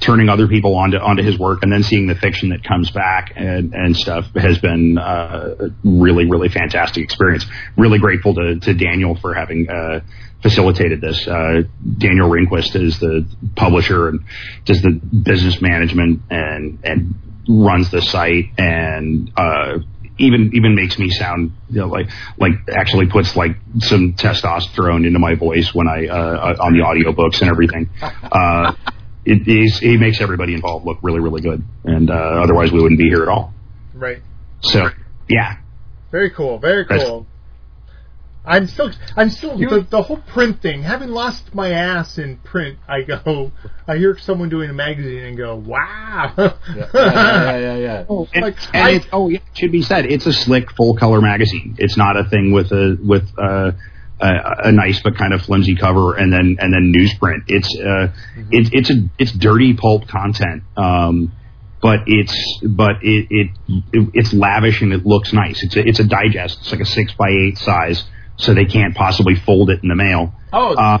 turning 0.00 0.28
other 0.28 0.48
people 0.48 0.76
onto 0.76 0.98
onto 0.98 1.22
his 1.22 1.38
work, 1.38 1.62
and 1.62 1.72
then 1.72 1.82
seeing 1.82 2.06
the 2.06 2.14
fiction 2.14 2.50
that 2.50 2.62
comes 2.64 2.90
back 2.90 3.32
and 3.36 3.74
and 3.74 3.96
stuff 3.96 4.26
has 4.34 4.58
been 4.58 4.98
uh, 4.98 5.54
a 5.58 5.70
really 5.84 6.26
really 6.26 6.48
fantastic 6.48 7.02
experience. 7.02 7.46
Really 7.76 7.98
grateful 7.98 8.34
to 8.34 8.60
to 8.60 8.74
Daniel 8.74 9.16
for 9.16 9.34
having. 9.34 9.68
Uh, 9.68 10.00
facilitated 10.42 11.00
this. 11.00 11.26
Uh, 11.26 11.62
Daniel 11.98 12.28
Rehnquist 12.28 12.76
is 12.76 13.00
the 13.00 13.26
publisher 13.56 14.08
and 14.08 14.20
does 14.64 14.80
the 14.82 14.90
business 14.90 15.60
management 15.60 16.20
and 16.30 16.78
and 16.84 17.14
runs 17.48 17.90
the 17.90 18.02
site 18.02 18.46
and 18.58 19.30
uh, 19.36 19.78
even 20.18 20.50
even 20.54 20.74
makes 20.74 20.98
me 20.98 21.10
sound 21.10 21.52
you 21.70 21.80
know, 21.80 21.88
like 21.88 22.08
like 22.38 22.52
actually 22.74 23.06
puts 23.06 23.36
like 23.36 23.56
some 23.78 24.14
testosterone 24.14 25.06
into 25.06 25.18
my 25.18 25.34
voice 25.34 25.74
when 25.74 25.88
I 25.88 26.06
uh, 26.06 26.56
on 26.60 26.72
the 26.72 26.80
audiobooks 26.80 27.40
and 27.40 27.50
everything. 27.50 27.90
Uh, 28.00 28.74
it, 29.24 29.48
is, 29.48 29.78
he 29.80 29.96
makes 29.96 30.20
everybody 30.20 30.54
involved 30.54 30.86
look 30.86 30.98
really 31.02 31.20
really 31.20 31.40
good, 31.40 31.62
and 31.84 32.10
uh, 32.10 32.14
otherwise 32.14 32.72
we 32.72 32.80
wouldn't 32.80 33.00
be 33.00 33.08
here 33.08 33.22
at 33.22 33.28
all. 33.28 33.52
Right. 33.94 34.22
So 34.60 34.88
yeah, 35.28 35.56
Very 36.10 36.30
cool. 36.30 36.58
Very 36.58 36.86
cool. 36.86 37.26
I'm 38.46 38.66
still, 38.68 38.92
I'm 39.16 39.28
still 39.30 39.58
the, 39.58 39.86
the 39.88 40.02
whole 40.02 40.18
print 40.18 40.62
thing. 40.62 40.82
Having 40.82 41.08
lost 41.10 41.54
my 41.54 41.70
ass 41.72 42.16
in 42.18 42.36
print, 42.38 42.78
I 42.88 43.02
go, 43.02 43.50
I 43.88 43.96
hear 43.96 44.16
someone 44.18 44.48
doing 44.48 44.70
a 44.70 44.72
magazine 44.72 45.24
and 45.24 45.36
go, 45.36 45.56
wow. 45.56 46.32
Yeah, 46.36 46.52
yeah, 46.76 46.86
yeah, 46.94 47.58
yeah. 47.58 47.76
yeah. 47.76 48.04
Oh, 48.08 48.28
and, 48.32 48.42
Like, 48.42 48.56
and 48.74 48.82
I- 48.84 48.90
it's, 48.92 49.06
oh 49.12 49.28
yeah, 49.28 49.38
it 49.38 49.58
should 49.58 49.72
be 49.72 49.82
said. 49.82 50.06
It's 50.06 50.26
a 50.26 50.32
slick 50.32 50.70
full 50.72 50.96
color 50.96 51.20
magazine. 51.20 51.74
It's 51.78 51.96
not 51.96 52.16
a 52.16 52.24
thing 52.24 52.52
with 52.52 52.70
a 52.72 52.96
with 53.02 53.28
uh, 53.36 53.72
a, 54.20 54.28
a 54.68 54.72
nice 54.72 55.00
but 55.02 55.16
kind 55.16 55.34
of 55.34 55.42
flimsy 55.42 55.74
cover 55.76 56.14
and 56.16 56.32
then 56.32 56.56
and 56.60 56.72
then 56.72 56.92
newsprint. 56.94 57.44
It's 57.48 57.74
uh, 57.76 58.12
it, 58.50 58.70
it's 58.72 58.90
a 58.90 58.94
it's 59.18 59.32
dirty 59.32 59.74
pulp 59.74 60.06
content. 60.08 60.62
Um, 60.76 61.32
but 61.82 62.00
it's 62.06 62.60
but 62.64 63.02
it, 63.02 63.26
it 63.30 63.50
it 63.92 64.08
it's 64.14 64.32
lavish 64.32 64.80
and 64.82 64.92
it 64.92 65.04
looks 65.04 65.32
nice. 65.32 65.62
It's 65.62 65.76
a 65.76 65.86
it's 65.86 66.00
a 66.00 66.04
digest. 66.04 66.60
It's 66.60 66.70
like 66.72 66.80
a 66.80 66.86
six 66.86 67.12
by 67.14 67.28
eight 67.28 67.58
size, 67.58 68.04
so 68.36 68.54
they 68.54 68.64
can't 68.64 68.94
possibly 68.94 69.34
fold 69.34 69.70
it 69.70 69.82
in 69.82 69.88
the 69.88 69.94
mail. 69.94 70.32
Oh, 70.52 70.74
Uh, 70.74 70.98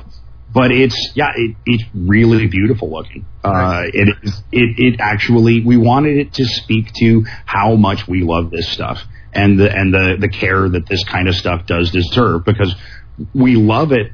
but 0.52 0.70
it's 0.70 1.10
yeah, 1.14 1.32
it, 1.36 1.56
it's 1.66 1.84
really 1.94 2.46
beautiful 2.46 2.90
looking. 2.90 3.26
Uh, 3.44 3.82
it 3.92 4.08
is 4.22 4.42
it 4.52 4.78
it 4.78 5.00
actually 5.00 5.60
we 5.60 5.76
wanted 5.76 6.16
it 6.16 6.32
to 6.34 6.46
speak 6.46 6.92
to 6.94 7.24
how 7.44 7.74
much 7.74 8.08
we 8.08 8.22
love 8.22 8.50
this 8.50 8.68
stuff 8.68 9.02
and 9.34 9.58
the 9.58 9.70
and 9.70 9.92
the 9.92 10.16
the 10.18 10.28
care 10.28 10.66
that 10.68 10.86
this 10.86 11.04
kind 11.04 11.28
of 11.28 11.34
stuff 11.34 11.66
does 11.66 11.90
deserve 11.90 12.44
because 12.44 12.74
we 13.34 13.56
love 13.56 13.92
it. 13.92 14.12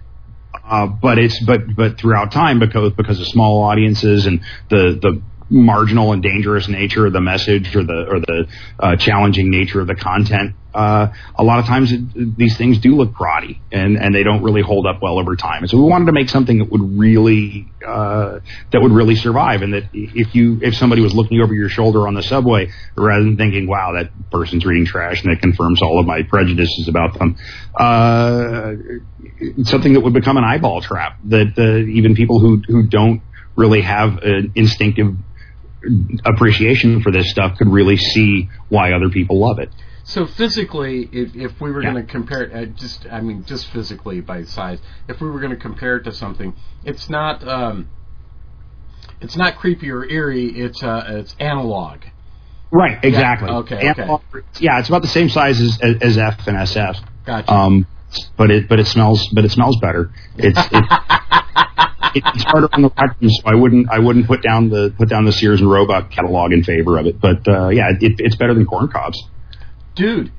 Uh, 0.64 0.86
but 0.86 1.18
it's 1.18 1.38
but 1.44 1.60
but 1.76 1.98
throughout 1.98 2.32
time 2.32 2.58
because 2.58 2.92
because 2.94 3.20
of 3.20 3.26
small 3.28 3.62
audiences 3.62 4.26
and 4.26 4.40
the 4.68 4.98
the 5.00 5.22
marginal 5.48 6.12
and 6.12 6.22
dangerous 6.22 6.66
nature 6.66 7.06
of 7.06 7.12
the 7.12 7.20
message 7.20 7.76
or 7.76 7.84
the 7.84 8.06
or 8.08 8.20
the 8.20 8.46
uh, 8.80 8.96
challenging 8.96 9.50
nature 9.50 9.80
of 9.80 9.86
the 9.86 9.94
content. 9.94 10.54
Uh, 10.74 11.08
a 11.36 11.44
lot 11.44 11.58
of 11.58 11.66
times 11.66 11.92
it, 11.92 12.36
these 12.36 12.56
things 12.56 12.78
do 12.78 12.96
look 12.96 13.12
proddy 13.12 13.60
and 13.70 13.96
and 13.96 14.14
they 14.14 14.22
don't 14.22 14.42
really 14.42 14.62
hold 14.62 14.86
up 14.86 15.02
well 15.02 15.18
over 15.18 15.36
time. 15.36 15.62
And 15.62 15.70
so 15.70 15.76
we 15.76 15.84
wanted 15.84 16.06
to 16.06 16.12
make 16.12 16.28
something 16.28 16.58
that 16.58 16.70
would 16.70 16.98
really 16.98 17.68
uh, 17.86 18.40
that 18.70 18.80
would 18.80 18.92
really 18.92 19.16
survive 19.16 19.62
and 19.62 19.74
that 19.74 19.84
if 19.92 20.34
you 20.34 20.58
if 20.62 20.74
somebody 20.74 21.02
was 21.02 21.14
looking 21.14 21.40
over 21.40 21.54
your 21.54 21.68
shoulder 21.68 22.06
on 22.06 22.14
the 22.14 22.22
subway 22.22 22.70
rather 22.96 23.24
than 23.24 23.36
thinking 23.36 23.66
wow 23.66 23.92
that 23.92 24.10
person's 24.30 24.64
reading 24.64 24.86
trash 24.86 25.22
and 25.22 25.32
it 25.32 25.40
confirms 25.40 25.82
all 25.82 25.98
of 25.98 26.06
my 26.06 26.22
prejudices 26.22 26.88
about 26.88 27.18
them. 27.18 27.36
Uh, 27.74 28.72
something 29.64 29.92
that 29.94 30.00
would 30.00 30.14
become 30.14 30.36
an 30.36 30.44
eyeball 30.44 30.80
trap 30.80 31.18
that 31.24 31.52
uh, 31.58 31.90
even 31.90 32.14
people 32.14 32.40
who 32.40 32.62
who 32.66 32.86
don't 32.86 33.22
really 33.56 33.82
have 33.82 34.18
an 34.22 34.52
instinctive 34.54 35.14
appreciation 36.24 37.02
for 37.02 37.10
this 37.10 37.30
stuff 37.30 37.58
could 37.58 37.68
really 37.68 37.96
see 37.96 38.48
why 38.68 38.92
other 38.92 39.08
people 39.10 39.40
love 39.40 39.58
it. 39.58 39.70
So 40.04 40.26
physically, 40.26 41.08
if, 41.12 41.34
if 41.36 41.60
we 41.60 41.70
were 41.70 41.82
Yeah. 41.82 41.92
going 41.92 42.06
to 42.06 42.10
compare 42.12 42.42
it, 42.42 42.52
uh, 42.52 42.66
just 42.72 43.06
I 43.10 43.20
mean, 43.20 43.44
just 43.44 43.68
physically 43.70 44.20
by 44.20 44.44
size, 44.44 44.78
if 45.08 45.20
we 45.20 45.30
were 45.30 45.38
going 45.40 45.52
to 45.52 45.56
compare 45.60 45.96
it 45.96 46.04
to 46.04 46.12
something, 46.12 46.54
it's 46.84 47.08
not 47.08 47.46
um, 47.46 47.88
it's 49.20 49.36
not 49.36 49.56
creepy 49.56 49.90
or 49.90 50.04
eerie. 50.04 50.48
It's 50.48 50.82
uh, 50.82 51.04
it's 51.08 51.36
analog. 51.38 52.00
Right, 52.72 52.98
exactly. 53.04 53.50
okay, 53.50 53.86
And, 53.86 54.10
okay. 54.10 54.38
Yeah, 54.58 54.78
it's 54.78 54.88
about 54.88 55.02
the 55.02 55.08
same 55.08 55.28
size 55.28 55.60
as, 55.60 55.78
as 56.00 56.16
F 56.16 56.46
and 56.46 56.56
SF. 56.56 56.96
Gotcha. 57.26 57.52
Um, 57.52 57.86
but 58.36 58.50
it 58.50 58.68
but 58.68 58.80
it 58.80 58.86
smells 58.86 59.28
but 59.28 59.44
it 59.44 59.50
smells 59.52 59.76
better. 59.80 60.10
It's 60.36 60.58
it, 60.72 60.84
it's 62.14 62.42
harder 62.44 62.68
on 62.72 62.82
the 62.82 62.90
rectum, 62.98 63.30
so 63.30 63.42
I 63.44 63.54
wouldn't 63.54 63.88
I 63.90 63.98
wouldn't 64.00 64.26
put 64.26 64.42
down 64.42 64.68
the 64.68 64.92
put 64.96 65.08
down 65.08 65.24
the 65.24 65.32
Sears 65.32 65.60
and 65.60 65.70
Roebuck 65.70 66.10
catalog 66.10 66.52
in 66.52 66.64
favor 66.64 66.98
of 66.98 67.06
it. 67.06 67.20
But 67.20 67.46
uh, 67.46 67.68
yeah, 67.68 67.90
it, 68.00 68.14
it's 68.18 68.36
better 68.36 68.54
than 68.54 68.66
corn 68.66 68.88
cobs. 68.88 69.22
Dude, 69.94 70.32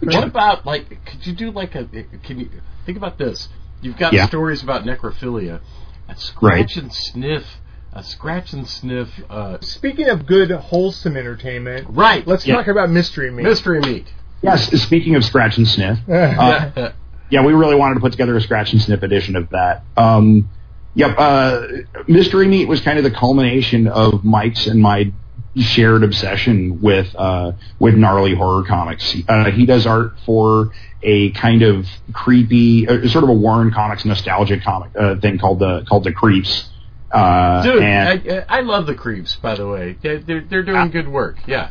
what 0.00 0.24
about 0.24 0.66
like? 0.66 0.88
Could 1.06 1.26
you 1.26 1.32
do 1.34 1.50
like 1.50 1.74
a? 1.74 1.84
Can 2.24 2.40
you 2.40 2.50
think 2.84 2.98
about 2.98 3.18
this? 3.18 3.48
You've 3.82 3.96
got 3.96 4.12
Yeah. 4.12 4.26
stories 4.26 4.62
about 4.62 4.84
necrophilia, 4.84 5.60
a 6.08 6.16
scratch 6.16 6.76
and 6.76 6.92
sniff, 6.92 7.44
a 7.92 8.02
scratch 8.02 8.52
and 8.52 8.66
sniff. 8.66 9.08
Uh, 9.30 9.58
Speaking 9.60 10.08
of 10.08 10.26
good, 10.26 10.50
wholesome 10.50 11.16
entertainment, 11.16 11.86
right. 11.90 12.26
let's 12.26 12.46
Yeah. 12.46 12.56
talk 12.56 12.68
about 12.68 12.90
mystery 12.90 13.30
meat. 13.30 13.44
mystery 13.44 13.80
meat. 13.80 14.06
Yes. 14.42 14.70
Speaking 14.82 15.14
of 15.14 15.24
scratch 15.24 15.56
and 15.58 15.66
sniff, 15.68 15.98
uh, 16.08 16.90
yeah, 17.30 17.44
we 17.44 17.52
really 17.52 17.76
wanted 17.76 17.94
to 17.94 18.00
put 18.00 18.12
together 18.12 18.36
a 18.36 18.40
scratch 18.40 18.72
and 18.72 18.80
sniff 18.82 19.02
edition 19.02 19.36
of 19.36 19.50
that. 19.50 19.84
Um, 19.96 20.48
yep. 20.94 21.14
Uh, 21.18 21.62
Mystery 22.06 22.46
Meat 22.48 22.66
was 22.68 22.80
kind 22.80 22.98
of 22.98 23.04
the 23.04 23.10
culmination 23.10 23.86
of 23.88 24.24
Mike's 24.24 24.66
and 24.66 24.80
my 24.80 25.12
shared 25.56 26.04
obsession 26.04 26.80
with 26.80 27.14
uh, 27.16 27.52
with 27.78 27.94
gnarly 27.94 28.34
horror 28.34 28.64
comics. 28.64 29.16
Uh, 29.28 29.50
he 29.50 29.66
does 29.66 29.86
art 29.86 30.12
for 30.24 30.70
a 31.02 31.30
kind 31.32 31.62
of 31.62 31.86
creepy, 32.12 32.88
uh, 32.88 33.06
sort 33.08 33.24
of 33.24 33.30
a 33.30 33.34
Warren 33.34 33.70
Comics 33.72 34.04
nostalgia 34.04 34.58
comic 34.58 34.90
uh, 34.98 35.16
thing 35.20 35.38
called 35.38 35.60
the 35.60 35.84
called 35.88 36.04
the 36.04 36.12
Creeps. 36.12 36.70
Uh, 37.10 37.62
Dude, 37.62 37.82
and 37.82 38.30
I, 38.30 38.58
I 38.58 38.60
love 38.60 38.86
the 38.86 38.94
creeps. 38.94 39.36
By 39.36 39.54
the 39.54 39.66
way, 39.66 39.96
they're 40.02 40.18
they're, 40.18 40.62
doing 40.62 40.90
good 40.90 41.08
work. 41.08 41.36
Yeah. 41.46 41.70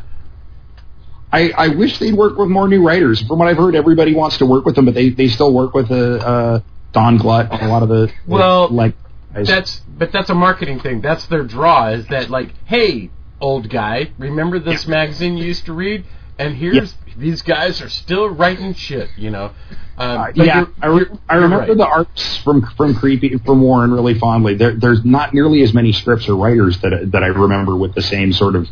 I, 1.32 1.50
I 1.50 1.68
wish 1.68 1.98
they'd 1.98 2.14
work 2.14 2.38
with 2.38 2.48
more 2.48 2.68
new 2.68 2.86
writers. 2.86 3.20
From 3.22 3.38
what 3.38 3.48
I've 3.48 3.58
heard, 3.58 3.74
everybody 3.74 4.14
wants 4.14 4.38
to 4.38 4.46
work 4.46 4.64
with 4.64 4.76
them, 4.76 4.86
but 4.86 4.94
they, 4.94 5.10
they 5.10 5.28
still 5.28 5.52
work 5.52 5.74
with 5.74 5.90
uh, 5.90 5.94
uh, 5.94 6.60
Don 6.92 7.18
Glut 7.18 7.50
on 7.50 7.60
a 7.60 7.68
lot 7.68 7.82
of 7.82 7.88
the 7.88 8.10
Well, 8.26 8.68
like. 8.68 8.94
That's 9.34 9.80
but 9.86 10.12
that's 10.12 10.30
a 10.30 10.34
marketing 10.34 10.80
thing. 10.80 11.02
That's 11.02 11.26
their 11.26 11.44
draw. 11.44 11.88
Is 11.90 12.06
that 12.06 12.30
like, 12.30 12.54
hey, 12.64 13.10
old 13.40 13.68
guy, 13.68 14.10
remember 14.18 14.58
this 14.58 14.86
magazine 14.86 15.36
you 15.36 15.44
used 15.44 15.66
to 15.66 15.72
read? 15.72 16.04
And 16.38 16.54
here's 16.54 16.94
these 17.16 17.40
guys 17.42 17.80
are 17.80 17.88
still 17.88 18.28
writing 18.28 18.74
shit. 18.74 19.08
You 19.16 19.30
know. 19.30 19.52
Um, 19.98 20.20
Uh, 20.20 20.26
yeah, 20.34 20.58
you're- 20.58 20.72
I, 20.82 20.86
re- 20.88 20.94
you're- 20.96 21.18
I 21.28 21.34
you're 21.34 21.42
remember 21.44 21.66
right. 21.68 21.76
the 21.78 21.86
arts 21.86 22.36
from 22.38 22.62
from 22.76 22.94
Creepy 22.94 23.38
from 23.38 23.62
Warren 23.62 23.90
really 23.92 24.18
fondly. 24.18 24.54
There, 24.54 24.74
there's 24.74 25.02
not 25.04 25.32
nearly 25.32 25.62
as 25.62 25.72
many 25.72 25.92
scripts 25.92 26.28
or 26.28 26.36
writers 26.36 26.78
that 26.82 27.08
that 27.12 27.22
I 27.22 27.28
remember 27.28 27.74
with 27.74 27.94
the 27.94 28.02
same 28.02 28.34
sort 28.34 28.56
of 28.56 28.68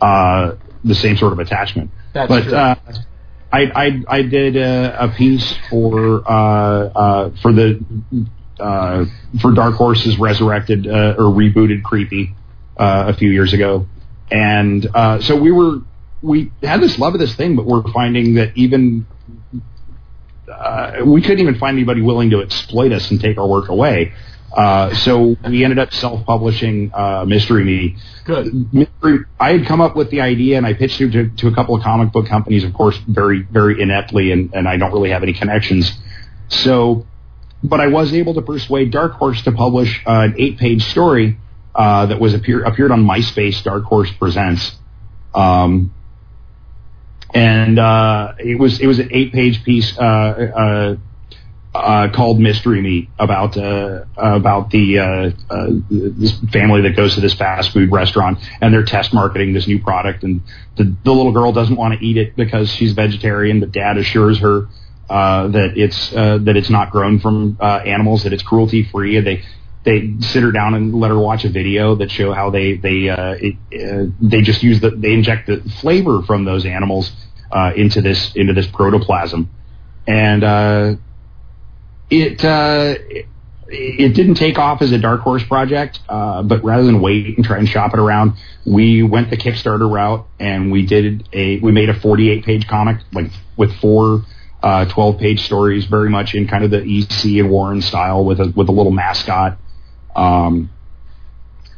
uh, 0.00 0.56
the 0.82 0.94
same 0.96 1.16
sort 1.16 1.32
of 1.32 1.38
attachment. 1.38 1.92
That's 2.12 2.28
but 2.28 2.42
true. 2.42 2.52
uh, 2.54 2.74
I, 3.52 3.60
I 3.76 4.02
I 4.18 4.22
did 4.22 4.56
a, 4.56 5.04
a 5.04 5.08
piece 5.10 5.54
for 5.70 6.28
uh, 6.28 6.32
uh, 6.34 7.30
for 7.40 7.52
the 7.52 7.80
uh, 8.58 9.04
for 9.40 9.52
Dark 9.52 9.74
Horse's 9.76 10.18
resurrected 10.18 10.88
uh, 10.88 11.14
or 11.16 11.32
rebooted 11.32 11.84
Creepy 11.84 12.34
uh, 12.76 13.04
a 13.06 13.12
few 13.14 13.30
years 13.30 13.52
ago, 13.52 13.86
and 14.30 14.86
uh, 14.94 15.20
so 15.20 15.36
we 15.36 15.52
were 15.52 15.80
we 16.22 16.50
had 16.62 16.80
this 16.80 16.98
love 16.98 17.14
of 17.14 17.20
this 17.20 17.34
thing, 17.34 17.56
but 17.56 17.66
we're 17.66 17.82
finding 17.92 18.34
that 18.34 18.56
even 18.56 19.06
uh, 20.50 20.98
we 21.04 21.20
couldn't 21.20 21.40
even 21.40 21.56
find 21.56 21.76
anybody 21.76 22.02
willing 22.02 22.30
to 22.30 22.40
exploit 22.40 22.92
us 22.92 23.10
and 23.10 23.20
take 23.20 23.38
our 23.38 23.46
work 23.46 23.68
away. 23.68 24.12
Uh, 24.56 24.94
so 24.94 25.36
we 25.46 25.64
ended 25.64 25.78
up 25.78 25.92
self-publishing 25.92 26.90
uh, 26.94 27.24
Mystery 27.26 27.64
Me. 27.64 27.96
Good. 28.24 28.72
Mystery, 28.72 29.18
I 29.38 29.52
had 29.52 29.66
come 29.66 29.80
up 29.80 29.96
with 29.96 30.10
the 30.10 30.22
idea 30.22 30.56
and 30.56 30.66
I 30.66 30.72
pitched 30.72 31.00
it 31.00 31.10
to, 31.12 31.28
to 31.28 31.48
a 31.48 31.54
couple 31.54 31.74
of 31.74 31.82
comic 31.82 32.12
book 32.12 32.26
companies, 32.26 32.64
of 32.64 32.72
course, 32.72 32.96
very, 33.06 33.42
very 33.42 33.82
ineptly, 33.82 34.32
and, 34.32 34.54
and 34.54 34.66
I 34.66 34.78
don't 34.78 34.92
really 34.92 35.10
have 35.10 35.22
any 35.22 35.34
connections. 35.34 35.92
So, 36.48 37.06
but 37.62 37.80
I 37.80 37.88
was 37.88 38.14
able 38.14 38.34
to 38.34 38.42
persuade 38.42 38.92
Dark 38.92 39.12
Horse 39.12 39.42
to 39.42 39.52
publish 39.52 40.02
uh, 40.06 40.20
an 40.20 40.36
eight-page 40.38 40.84
story 40.86 41.38
uh, 41.76 42.06
that 42.06 42.18
was 42.18 42.34
appear, 42.34 42.64
appeared 42.64 42.90
on 42.90 43.04
MySpace. 43.04 43.62
Dark 43.62 43.84
Horse 43.84 44.10
Presents. 44.12 44.76
Um, 45.34 45.92
and 47.34 47.78
uh, 47.78 48.34
it 48.38 48.58
was 48.58 48.80
it 48.80 48.86
was 48.86 48.98
an 48.98 49.10
eight 49.12 49.32
page 49.32 49.62
piece 49.62 49.96
uh, 49.98 50.02
uh, 50.02 50.96
uh, 51.74 52.08
called 52.12 52.40
Mystery 52.40 52.80
Meat 52.80 53.10
about 53.18 53.56
about 54.16 54.70
the 54.70 55.34
this 55.90 56.38
family 56.50 56.80
that 56.82 56.96
goes 56.96 57.14
to 57.16 57.20
this 57.20 57.34
fast 57.34 57.72
food 57.72 57.92
restaurant 57.92 58.38
and 58.62 58.72
they're 58.72 58.84
test 58.84 59.12
marketing 59.12 59.52
this 59.52 59.66
new 59.66 59.78
product 59.78 60.22
and 60.22 60.40
the, 60.76 60.96
the 61.04 61.12
little 61.12 61.32
girl 61.32 61.52
doesn't 61.52 61.76
want 61.76 61.98
to 61.98 62.04
eat 62.04 62.16
it 62.16 62.36
because 62.36 62.70
she's 62.70 62.92
vegetarian 62.92 63.60
but 63.60 63.70
dad 63.72 63.98
assures 63.98 64.38
her 64.38 64.68
uh, 65.08 65.46
that 65.48 65.76
it's 65.76 66.12
uh, 66.14 66.38
that 66.38 66.56
it's 66.56 66.70
not 66.70 66.90
grown 66.90 67.20
from 67.20 67.56
uh, 67.60 67.80
animals 67.84 68.24
that 68.24 68.32
it's 68.32 68.42
cruelty 68.42 68.82
free 68.82 69.20
they 69.20 69.42
they 69.86 70.14
sit 70.18 70.42
her 70.42 70.50
down 70.50 70.74
and 70.74 70.94
let 70.94 71.10
her 71.12 71.18
watch 71.18 71.44
a 71.44 71.48
video 71.48 71.94
that 71.94 72.10
show 72.10 72.32
how 72.32 72.50
they 72.50 72.76
they 72.76 73.08
uh, 73.08 73.36
it, 73.40 73.56
uh, 73.72 74.10
they 74.20 74.42
just 74.42 74.62
use 74.62 74.80
the 74.80 74.90
they 74.90 75.12
inject 75.12 75.46
the 75.46 75.58
flavor 75.80 76.22
from 76.22 76.44
those 76.44 76.66
animals 76.66 77.12
uh, 77.52 77.70
into 77.74 78.02
this 78.02 78.34
into 78.34 78.52
this 78.52 78.66
protoplasm, 78.66 79.48
and 80.06 80.42
uh, 80.42 80.96
it, 82.10 82.44
uh, 82.44 82.96
it 83.68 84.14
didn't 84.14 84.34
take 84.34 84.58
off 84.58 84.82
as 84.82 84.90
a 84.90 84.98
dark 84.98 85.20
horse 85.20 85.44
project. 85.44 86.00
Uh, 86.08 86.42
but 86.42 86.64
rather 86.64 86.82
than 86.82 87.00
wait 87.00 87.36
and 87.36 87.46
try 87.46 87.58
and 87.58 87.68
shop 87.68 87.94
it 87.94 88.00
around, 88.00 88.32
we 88.66 89.04
went 89.04 89.30
the 89.30 89.36
Kickstarter 89.36 89.88
route 89.88 90.26
and 90.40 90.72
we 90.72 90.84
did 90.84 91.28
a 91.32 91.60
we 91.60 91.70
made 91.70 91.90
a 91.90 91.94
48 91.98 92.44
page 92.44 92.66
comic 92.66 92.98
like 93.12 93.30
with 93.56 93.72
four. 93.80 94.24
Uh, 94.62 94.84
12 94.86 95.18
page 95.20 95.44
stories, 95.44 95.84
very 95.84 96.08
much 96.08 96.34
in 96.34 96.48
kind 96.48 96.64
of 96.64 96.72
the 96.72 96.82
EC 96.82 97.38
and 97.38 97.50
Warren 97.50 97.80
style, 97.80 98.24
with 98.24 98.40
a 98.40 98.52
with 98.56 98.68
a 98.68 98.72
little 98.72 98.90
mascot 98.90 99.58
um, 100.16 100.70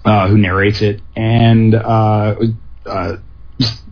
uh, 0.04 0.28
who 0.28 0.38
narrates 0.38 0.80
it, 0.80 1.02
and 1.16 1.74
uh, 1.74 2.36
uh, 2.86 3.16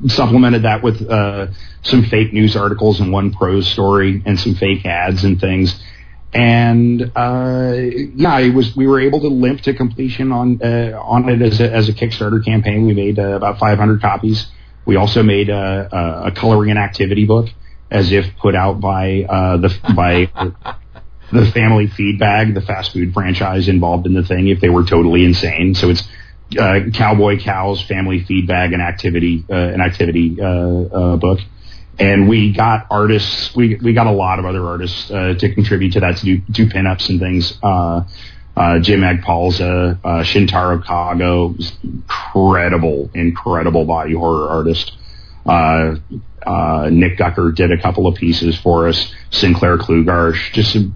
supplemented 0.07 0.63
that 0.63 0.83
with 0.83 1.03
uh, 1.11 1.49
some 1.83 2.05
fake 2.05 2.33
news 2.33 2.57
articles 2.57 3.01
and 3.01 3.13
one 3.13 3.33
prose 3.33 3.67
story 3.67 4.23
and 4.25 4.39
some 4.39 4.55
fake 4.55 4.87
ads 4.87 5.25
and 5.25 5.41
things. 5.41 5.79
And 6.33 7.13
yeah, 7.15 8.39
it 8.39 8.55
was 8.55 8.77
we 8.77 8.87
were 8.87 9.01
able 9.01 9.21
to 9.21 9.29
limp 9.29 9.63
to 9.63 9.75
completion 9.75 10.33
on 10.33 10.63
on 10.63 11.29
it 11.29 11.43
as 11.43 11.61
a, 11.61 11.73
as 11.73 11.89
a 11.89 11.93
Kickstarter 11.93 12.45
campaign. 12.45 12.87
We 12.87 12.95
made 12.95 13.19
about 13.19 13.59
500 13.59 14.01
copies. 14.01 14.47
We 14.85 14.97
also 14.97 15.23
made 15.23 15.49
a, 15.49 15.89
a, 15.91 16.27
a 16.29 16.33
coloring 16.33 16.71
and 16.71 16.79
activity 16.79 17.27
book, 17.27 17.49
as 17.91 18.13
if 18.13 18.37
put 18.37 18.55
out 18.55 18.81
by 18.81 19.23
uh, 19.29 19.57
the 19.57 19.77
by 19.95 20.31
the 21.33 21.51
family 21.53 21.87
feed 21.89 22.19
bag, 22.19 22.55
the 22.55 22.61
fast 22.61 22.93
food 22.93 23.13
franchise 23.13 23.69
involved 23.69 24.07
in 24.07 24.15
the 24.15 24.23
thing, 24.23 24.49
if 24.49 24.61
they 24.61 24.69
were 24.69 24.85
totally 24.85 25.25
insane. 25.25 25.75
So 25.75 25.91
it's 25.91 26.03
uh, 26.59 26.81
Cowboy 26.93 27.39
Cows, 27.41 27.83
Family 27.83 28.25
Feed 28.25 28.47
Bag, 28.47 28.73
and 28.73 28.81
activity, 28.81 29.45
uh, 29.51 29.55
an 29.55 29.81
activity 29.81 30.41
uh, 30.41 30.47
uh, 30.47 31.17
book. 31.17 31.41
And 31.99 32.29
we 32.29 32.53
got 32.53 32.87
artists, 32.91 33.55
we 33.57 33.77
we 33.77 33.95
got 33.95 34.07
a 34.07 34.13
lot 34.13 34.39
of 34.39 34.45
other 34.45 34.65
artists 34.67 35.11
uh, 35.11 35.35
to 35.39 35.55
contribute 35.55 35.95
to 35.95 36.01
that 36.01 36.19
to 36.19 36.25
do, 36.25 36.39
do 36.51 36.67
pinups 36.69 37.09
and 37.09 37.19
things. 37.19 37.59
Uh, 37.63 38.05
uh, 38.57 38.79
Jim 38.79 39.01
Agpalza, 39.01 39.99
uh, 40.03 40.23
Shintaro 40.23 40.83
Kago, 40.83 41.55
incredible, 41.83 43.11
incredible 43.15 43.85
body 43.85 44.15
horror 44.15 44.49
artist. 44.49 44.93
Uh, 45.45 45.97
uh, 46.47 46.89
Nick 46.91 47.19
Gucker 47.19 47.55
did 47.55 47.71
a 47.73 47.81
couple 47.81 48.07
of 48.07 48.15
pieces 48.15 48.57
for 48.59 48.89
us. 48.89 49.13
Sinclair 49.31 49.79
Klugarsh, 49.79 50.53
just 50.53 50.73
some 50.73 50.95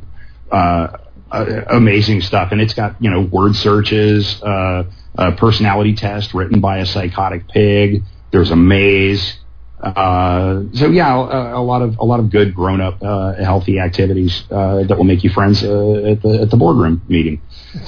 uh, 0.50 0.98
uh, 1.30 1.62
amazing 1.68 2.20
stuff. 2.20 2.52
And 2.52 2.60
it's 2.60 2.74
got 2.74 2.96
you 3.00 3.10
know 3.10 3.20
word 3.22 3.56
searches, 3.56 4.42
uh, 4.42 4.84
a 5.16 5.32
personality 5.32 5.94
test 5.94 6.34
written 6.34 6.60
by 6.60 6.78
a 6.78 6.86
psychotic 6.86 7.48
pig. 7.48 8.02
There's 8.30 8.50
a 8.50 8.56
maze. 8.56 9.38
Uh, 9.80 10.64
so 10.74 10.88
yeah, 10.88 11.14
a, 11.14 11.56
a 11.56 11.62
lot 11.62 11.80
of 11.80 11.96
a 11.98 12.04
lot 12.04 12.20
of 12.20 12.30
good 12.30 12.54
grown 12.54 12.82
up, 12.82 13.02
uh, 13.02 13.32
healthy 13.34 13.78
activities 13.78 14.44
uh, 14.50 14.82
that 14.82 14.96
will 14.96 15.04
make 15.04 15.24
you 15.24 15.30
friends 15.30 15.64
uh, 15.64 16.02
at 16.04 16.20
the 16.20 16.40
at 16.42 16.50
the 16.50 16.56
boardroom 16.56 17.00
meeting. 17.08 17.40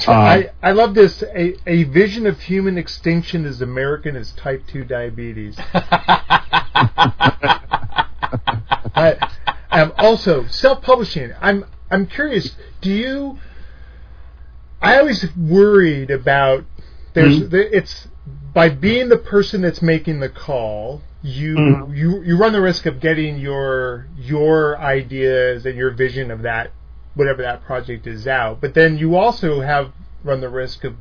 Uh, 0.08 0.12
I, 0.12 0.50
I 0.62 0.72
love 0.72 0.94
this. 0.94 1.22
A, 1.22 1.54
a 1.66 1.84
vision 1.84 2.26
of 2.26 2.40
human 2.40 2.78
extinction 2.78 3.44
as 3.44 3.60
American 3.60 4.16
as 4.16 4.32
type 4.32 4.62
2 4.68 4.84
diabetes. 4.84 5.56
I 8.94 9.18
am 9.70 9.92
also, 9.98 10.46
self-publishing. 10.46 11.32
I'm 11.40 11.64
I'm 11.92 12.06
curious. 12.06 12.56
Do 12.80 12.90
you? 12.90 13.38
I 14.80 14.98
always 14.98 15.24
worried 15.36 16.10
about 16.10 16.64
there's 17.14 17.38
Mhm. 17.40 17.50
the, 17.50 17.76
it's 17.76 18.08
by 18.54 18.68
being 18.70 19.08
the 19.10 19.18
person 19.18 19.60
that's 19.60 19.82
making 19.82 20.20
the 20.20 20.28
call. 20.28 21.02
You 21.22 21.54
Mhm. 21.56 21.96
you 21.96 22.22
you 22.22 22.36
run 22.36 22.52
the 22.52 22.60
risk 22.60 22.86
of 22.86 22.98
getting 22.98 23.38
your 23.38 24.06
your 24.18 24.78
ideas 24.78 25.66
and 25.66 25.76
your 25.76 25.90
vision 25.90 26.30
of 26.30 26.42
that 26.42 26.70
whatever 27.14 27.42
that 27.42 27.62
project 27.64 28.06
is 28.06 28.26
out. 28.26 28.60
But 28.60 28.74
then 28.74 28.96
you 28.98 29.16
also 29.16 29.60
have 29.60 29.92
run 30.24 30.40
the 30.40 30.48
risk 30.48 30.82
of 30.84 30.94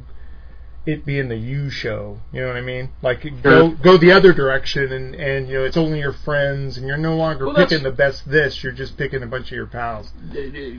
it 0.85 1.05
being 1.05 1.29
the 1.29 1.35
you 1.35 1.69
show. 1.69 2.19
You 2.33 2.41
know 2.41 2.47
what 2.47 2.57
I 2.57 2.61
mean? 2.61 2.89
Like 3.01 3.23
go 3.43 3.71
go 3.71 3.97
the 3.97 4.11
other 4.11 4.33
direction, 4.33 4.91
and 4.91 5.15
and 5.15 5.47
you 5.47 5.59
know 5.59 5.65
it's 5.65 5.77
only 5.77 5.99
your 5.99 6.13
friends, 6.13 6.77
and 6.77 6.87
you're 6.87 6.97
no 6.97 7.15
longer 7.15 7.45
Well, 7.45 7.55
picking 7.55 7.83
the 7.83 7.91
best 7.91 8.29
this. 8.29 8.63
You're 8.63 8.71
just 8.71 8.97
picking 8.97 9.21
a 9.23 9.27
bunch 9.27 9.47
of 9.47 9.55
your 9.55 9.67
pals. 9.67 10.11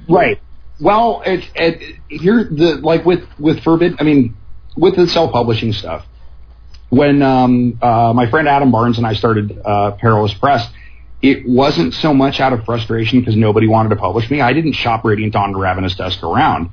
Right. 0.09 0.41
Well, 0.81 1.23
it, 1.25 1.49
it, 1.55 1.99
here 2.09 2.45
the 2.45 2.81
like 2.83 3.05
with 3.05 3.25
with 3.39 3.63
Forbid. 3.63 3.97
I 4.01 4.05
mean, 4.05 4.37
with 4.77 4.97
the 4.97 5.07
self 5.07 5.33
publishing 5.33 5.73
stuff. 5.73 6.07
When 6.89 7.23
um, 7.23 7.79
uh, 7.81 8.13
my 8.15 8.29
friend 8.29 8.47
Adam 8.47 8.71
Barnes 8.71 8.99
and 8.99 9.07
I 9.07 9.15
started 9.15 9.59
uh, 9.65 9.93
Perilous 9.93 10.35
Press, 10.35 10.69
it 11.23 11.49
wasn't 11.49 11.95
so 11.95 12.13
much 12.13 12.39
out 12.39 12.53
of 12.53 12.67
frustration 12.67 13.21
because 13.21 13.35
nobody 13.35 13.67
wanted 13.67 13.91
to 13.91 13.97
publish 13.97 14.31
me. 14.31 14.43
I 14.43 14.53
didn't 14.53 14.75
shop 14.75 15.03
Radiant 15.03 15.33
Dawn 15.33 15.53
to 15.53 15.59
Ravenous 15.59 15.95
Dusk 15.95 16.23
around. 16.23 16.69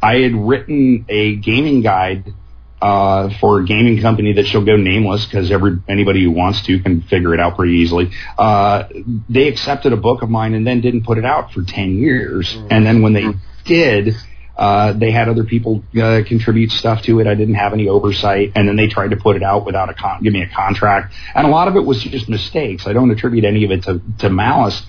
I 0.00 0.20
had 0.20 0.34
written 0.34 1.04
a 1.10 1.36
gaming 1.36 1.82
guide 1.82 2.32
uh, 2.80 3.30
for 3.40 3.60
a 3.60 3.64
gaming 3.64 4.00
company 4.00 4.34
that 4.34 4.46
shall 4.46 4.64
go 4.64 4.76
nameless 4.76 5.24
because 5.26 5.50
every 5.50 5.78
anybody 5.88 6.22
who 6.22 6.30
wants 6.30 6.62
to 6.62 6.78
can 6.80 7.02
figure 7.02 7.34
it 7.34 7.40
out 7.40 7.56
pretty 7.56 7.74
easily. 7.74 8.10
Uh, 8.36 8.84
they 9.28 9.48
accepted 9.48 9.92
a 9.92 9.96
book 9.96 10.22
of 10.22 10.30
mine 10.30 10.54
and 10.54 10.66
then 10.66 10.80
didn't 10.80 11.04
put 11.04 11.18
it 11.18 11.24
out 11.24 11.52
for 11.52 11.62
ten 11.62 11.96
years. 11.96 12.54
And 12.70 12.86
then 12.86 13.02
when 13.02 13.12
they 13.12 13.26
did, 13.64 14.16
uh, 14.56 14.92
they 14.92 15.10
had 15.10 15.28
other 15.28 15.44
people 15.44 15.84
uh, 16.00 16.22
contribute 16.26 16.72
stuff 16.72 17.02
to 17.02 17.20
it. 17.20 17.26
I 17.26 17.34
didn't 17.34 17.54
have 17.54 17.72
any 17.72 17.88
oversight, 17.88 18.52
and 18.56 18.68
then 18.68 18.76
they 18.76 18.88
tried 18.88 19.10
to 19.10 19.16
put 19.16 19.36
it 19.36 19.42
out 19.42 19.64
without 19.64 19.88
a 19.88 19.94
con- 19.94 20.22
give 20.22 20.32
me 20.32 20.42
a 20.42 20.48
contract. 20.48 21.14
And 21.34 21.46
a 21.46 21.50
lot 21.50 21.68
of 21.68 21.76
it 21.76 21.84
was 21.84 22.02
just 22.02 22.28
mistakes. 22.28 22.86
I 22.86 22.92
don't 22.92 23.10
attribute 23.10 23.44
any 23.44 23.64
of 23.64 23.70
it 23.70 23.84
to, 23.84 24.00
to 24.18 24.30
malice, 24.30 24.84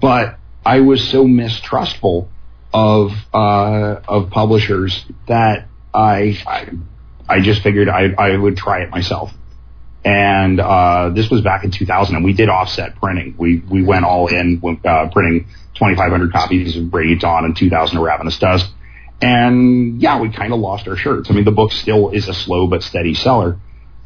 but 0.00 0.38
I 0.64 0.80
was 0.80 1.08
so 1.08 1.24
mistrustful 1.24 2.28
of 2.72 3.12
uh, 3.32 4.00
of 4.08 4.30
publishers 4.30 5.04
that 5.28 5.68
I, 5.94 6.38
I 6.46 6.70
I 7.32 7.40
just 7.40 7.62
figured 7.62 7.88
I, 7.88 8.12
I 8.18 8.36
would 8.36 8.56
try 8.56 8.82
it 8.82 8.90
myself. 8.90 9.32
And 10.04 10.60
uh, 10.60 11.10
this 11.14 11.30
was 11.30 11.42
back 11.42 11.64
in 11.64 11.70
2000, 11.70 12.16
and 12.16 12.24
we 12.24 12.32
did 12.32 12.48
offset 12.48 12.96
printing. 12.96 13.36
We 13.38 13.58
we 13.58 13.84
went 13.84 14.04
all 14.04 14.26
in, 14.26 14.60
uh, 14.84 15.08
printing 15.12 15.46
2,500 15.74 16.32
copies 16.32 16.76
of 16.76 16.92
Radiant 16.92 17.20
Dawn 17.20 17.44
and 17.44 17.56
2,000 17.56 17.96
of 17.96 18.02
Ravenous 18.02 18.38
Dusk. 18.38 18.68
And 19.20 20.02
yeah, 20.02 20.20
we 20.20 20.30
kind 20.30 20.52
of 20.52 20.58
lost 20.58 20.88
our 20.88 20.96
shirts. 20.96 21.30
I 21.30 21.34
mean, 21.34 21.44
the 21.44 21.52
book 21.52 21.70
still 21.70 22.10
is 22.10 22.28
a 22.28 22.34
slow 22.34 22.66
but 22.66 22.82
steady 22.82 23.14
seller. 23.14 23.58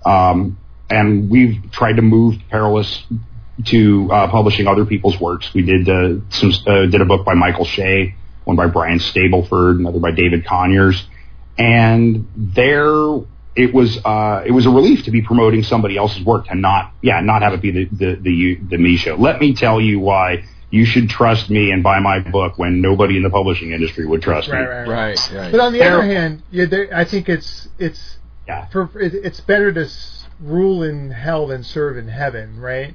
Um, 0.05 0.59
and 0.91 1.31
we've 1.31 1.71
tried 1.73 1.97
to 1.97 2.03
move 2.03 2.37
Perilous 2.51 3.03
to 3.65 4.13
uh, 4.13 4.31
publishing 4.31 4.67
other 4.67 4.85
people's 4.85 5.19
works. 5.19 5.53
We 5.55 5.63
did 5.63 5.89
uh, 5.89 6.21
some 6.29 6.53
uh, 6.67 6.87
did 6.87 7.01
a 7.01 7.07
book 7.07 7.25
by 7.25 7.33
Michael 7.33 7.65
Shea, 7.65 8.15
one 8.45 8.57
by 8.57 8.67
Brian 8.67 8.99
Stableford, 8.99 9.79
another 9.79 9.99
by 9.99 10.11
David 10.11 10.45
Conyers, 10.45 11.03
and 11.59 12.29
there 12.37 13.21
it 13.55 13.73
was 13.73 13.99
uh, 14.05 14.43
it 14.45 14.51
was 14.53 14.67
a 14.67 14.71
relief 14.71 15.05
to 15.05 15.11
be 15.11 15.23
promoting 15.23 15.63
somebody 15.63 15.97
else's 15.97 16.25
work 16.25 16.47
and 16.51 16.61
not 16.61 16.93
yeah 17.03 17.21
not 17.21 17.43
have 17.43 17.55
it 17.55 17.63
be 17.63 17.71
the 17.71 17.85
the 17.91 18.15
the, 18.21 18.55
the 18.71 18.79
me 18.79 18.97
show. 18.97 19.15
Let 19.17 19.41
me 19.41 19.55
tell 19.55 19.81
you 19.81 19.99
why 20.01 20.45
you 20.71 20.85
should 20.85 21.09
trust 21.09 21.49
me 21.49 21.71
and 21.71 21.83
buy 21.83 22.01
my 22.01 22.19
book 22.19 22.59
when 22.59 22.81
nobody 22.83 23.17
in 23.17 23.23
the 23.23 23.31
publishing 23.31 23.71
industry 23.71 24.05
would 24.05 24.21
trust 24.21 24.49
Right, 24.49 24.61
me. 24.61 24.67
right, 24.67 24.87
Right, 24.89 25.31
right. 25.33 25.51
But 25.53 25.61
on 25.61 25.73
the 25.73 25.79
There- 25.79 25.95
other 25.99 26.03
hand, 26.07 26.43
yeah, 26.51 26.67
there, 26.67 26.89
I 26.93 27.05
think 27.05 27.29
it's 27.29 27.69
it's 27.79 28.19
Yeah, 28.47 28.67
for 28.67 28.91
it, 29.01 29.15
it's 29.15 29.41
better 29.41 29.73
to 29.73 29.85
s- 29.85 30.27
rule 30.41 30.83
in 30.83 31.11
hell 31.13 31.47
than 31.47 31.63
serve 31.63 31.97
in 31.97 32.09
heaven, 32.09 32.61
right? 32.61 32.95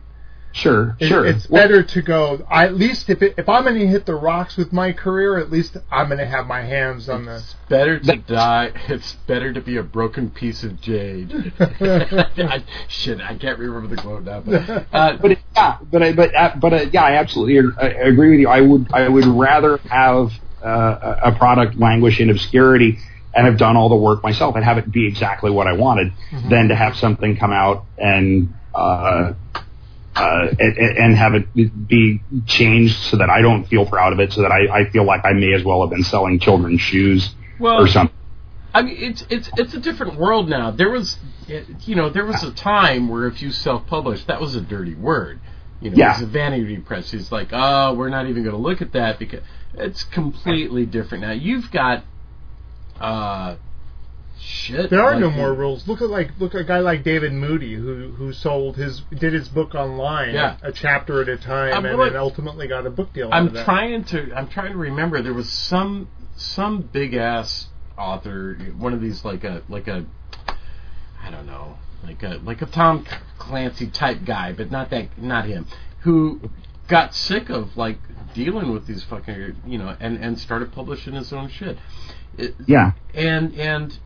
Sure, 0.53 0.95
It- 0.99 1.07
sure. 1.07 1.25
It's 1.25 1.49
Well, 1.49 1.61
better 1.63 1.83
to 1.83 2.01
go. 2.01 2.45
I, 2.49 2.65
at 2.65 2.75
least 2.75 3.09
if 3.09 3.21
it, 3.21 3.35
if 3.37 3.47
I'm 3.49 3.63
going 3.63 3.79
to 3.79 3.87
hit 3.87 4.05
the 4.05 4.15
rocks 4.15 4.57
with 4.57 4.71
my 4.73 4.91
career, 4.91 5.37
at 5.37 5.51
least 5.51 5.77
I'm 5.91 6.07
going 6.07 6.19
to 6.19 6.25
have 6.25 6.47
my 6.47 6.61
hands 6.61 7.09
on 7.09 7.25
the. 7.25 7.35
It's 7.35 7.55
better 7.69 7.99
to 7.99 8.15
die. 8.17 8.71
It's 8.87 9.13
better 9.27 9.53
to 9.53 9.61
be 9.61 9.77
a 9.77 9.83
broken 9.83 10.29
piece 10.29 10.63
of 10.63 10.79
jade. 10.81 11.53
I, 11.59 12.63
shit, 12.87 13.21
I 13.21 13.35
can't 13.35 13.59
remember 13.59 13.95
the 13.95 14.01
quote 14.01 14.23
now. 14.23 14.41
But, 14.41 14.87
uh, 14.93 15.17
but 15.17 15.37
yeah, 15.55 15.77
but 15.91 16.03
I, 16.03 16.13
but 16.13 16.35
uh, 16.35 16.55
but 16.59 16.73
uh, 16.73 16.85
yeah, 16.91 17.03
I 17.03 17.13
absolutely 17.13 17.73
I, 17.79 17.85
I 17.85 17.89
agree 18.07 18.31
with 18.31 18.39
you. 18.39 18.49
I 18.49 18.61
would 18.61 18.91
I 18.93 19.07
would 19.07 19.25
rather 19.25 19.77
have 19.89 20.31
uh, 20.63 21.17
a 21.23 21.29
a 21.31 21.35
product 21.37 21.77
languish 21.77 22.19
in 22.19 22.29
obscurity 22.29 22.99
and 23.33 23.47
have 23.47 23.57
done 23.57 23.77
all 23.77 23.87
the 23.89 23.95
work 23.95 24.21
myself 24.23 24.55
and 24.55 24.65
have 24.65 24.77
it 24.77 24.91
be 24.91 25.07
exactly 25.07 25.49
what 25.51 25.65
I 25.65 25.71
wanted 25.73 26.11
than 26.49 26.67
to 26.67 26.75
have 26.75 26.97
something 26.97 27.37
come 27.37 27.53
out 27.53 27.85
and 27.97 28.53
uh, 28.75 29.33
uh, 30.21 30.55
and, 30.59 30.77
and 30.77 31.15
have 31.17 31.33
it 31.33 31.87
be 31.87 32.21
changed 32.45 32.97
so 33.09 33.17
that 33.17 33.29
I 33.29 33.41
don't 33.41 33.65
feel 33.65 33.85
proud 33.85 34.13
of 34.13 34.19
it, 34.19 34.31
so 34.33 34.41
that 34.41 34.51
I, 34.51 34.81
I 34.81 34.89
feel 34.89 35.03
like 35.05 35.21
I 35.25 35.33
may 35.33 35.53
as 35.53 35.63
well 35.63 35.81
have 35.81 35.89
been 35.89 36.03
selling 36.03 36.39
children's 36.39 36.81
shoes 36.81 37.33
well, 37.59 37.81
or 37.81 37.87
something. 37.87 38.15
I 38.73 38.83
mean, 38.83 38.95
it's 38.99 39.25
it's 39.29 39.49
it's 39.57 39.73
a 39.73 39.79
different 39.79 40.17
world 40.17 40.47
now. 40.47 40.71
There 40.71 40.89
was, 40.89 41.17
you 41.85 41.95
know, 41.95 42.09
there 42.09 42.25
was 42.25 42.41
a 42.43 42.51
time 42.51 43.09
where 43.09 43.27
if 43.27 43.41
you 43.41 43.51
self-published, 43.51 44.27
that 44.27 44.39
was 44.39 44.55
a 44.55 44.61
dirty 44.61 44.95
word. 44.95 45.41
You 45.81 45.89
know, 45.89 45.97
Yeah. 45.97 46.13
it's 46.13 46.21
a 46.21 46.27
vanity 46.27 46.77
press. 46.77 47.13
It's 47.13 47.31
like, 47.31 47.49
oh, 47.51 47.93
we're 47.95 48.09
not 48.09 48.27
even 48.27 48.43
going 48.43 48.55
to 48.55 48.61
look 48.61 48.81
at 48.81 48.93
that 48.93 49.19
because 49.19 49.41
it's 49.73 50.03
completely 50.05 50.85
different 50.85 51.23
now. 51.23 51.31
You've 51.31 51.71
got, 51.71 52.03
uh, 52.99 53.55
shit. 54.41 54.89
There 54.89 55.01
are 55.01 55.11
like 55.11 55.19
no 55.21 55.29
the- 55.29 55.35
more 55.37 55.53
rules. 55.53 55.87
Look 55.87 56.01
at 56.01 56.09
like 56.09 56.31
look 56.39 56.55
at 56.55 56.61
a 56.61 56.63
guy 56.63 56.79
like 56.79 57.03
David 57.03 57.31
Moody 57.33 57.73
who 57.75 58.11
who 58.11 58.33
sold 58.33 58.75
his 58.77 59.01
did 59.17 59.33
his 59.33 59.47
book 59.49 59.75
online, 59.75 60.33
Yeah. 60.33 60.57
a 60.61 60.71
chapter 60.71 61.21
at 61.21 61.29
a 61.29 61.37
time, 61.37 61.73
I'm 61.73 61.85
and 61.85 61.97
like- 61.97 62.11
then 62.13 62.19
ultimately 62.21 62.67
got 62.67 62.85
a 62.85 62.89
book 62.89 63.13
deal. 63.13 63.29
I'm 63.31 63.47
of 63.47 63.53
that. 63.53 63.65
trying 63.65 64.03
to. 64.05 64.33
I'm 64.35 64.47
trying 64.47 64.71
to 64.71 64.77
remember. 64.77 65.21
There 65.21 65.33
was 65.33 65.49
some 65.49 66.07
some 66.35 66.81
big 66.81 67.13
ass 67.13 67.67
author, 67.97 68.55
one 68.77 68.93
of 68.93 69.01
these 69.01 69.23
like 69.23 69.43
a 69.43 69.61
like 69.69 69.87
a, 69.87 70.05
I 71.23 71.29
don't 71.29 71.45
know, 71.45 71.77
like 72.03 72.23
a 72.23 72.39
like 72.43 72.61
a 72.61 72.65
Tom 72.65 73.05
Clancy 73.37 73.87
type 73.87 74.25
guy, 74.25 74.53
but 74.53 74.71
not 74.71 74.89
that 74.89 75.17
not 75.21 75.45
him, 75.45 75.67
who 75.99 76.41
got 76.87 77.13
sick 77.13 77.49
of 77.49 77.77
like 77.77 77.97
dealing 78.33 78.71
with 78.71 78.87
these 78.87 79.03
fucking 79.03 79.55
you 79.67 79.77
know 79.77 79.95
and 79.99 80.17
and 80.17 80.39
started 80.39 80.71
publishing 80.71 81.13
his 81.13 81.31
own 81.31 81.49
shit. 81.49 81.77
It, 82.37 82.55
Yeah, 82.65 82.93
and 83.13 83.53
and 83.55 83.97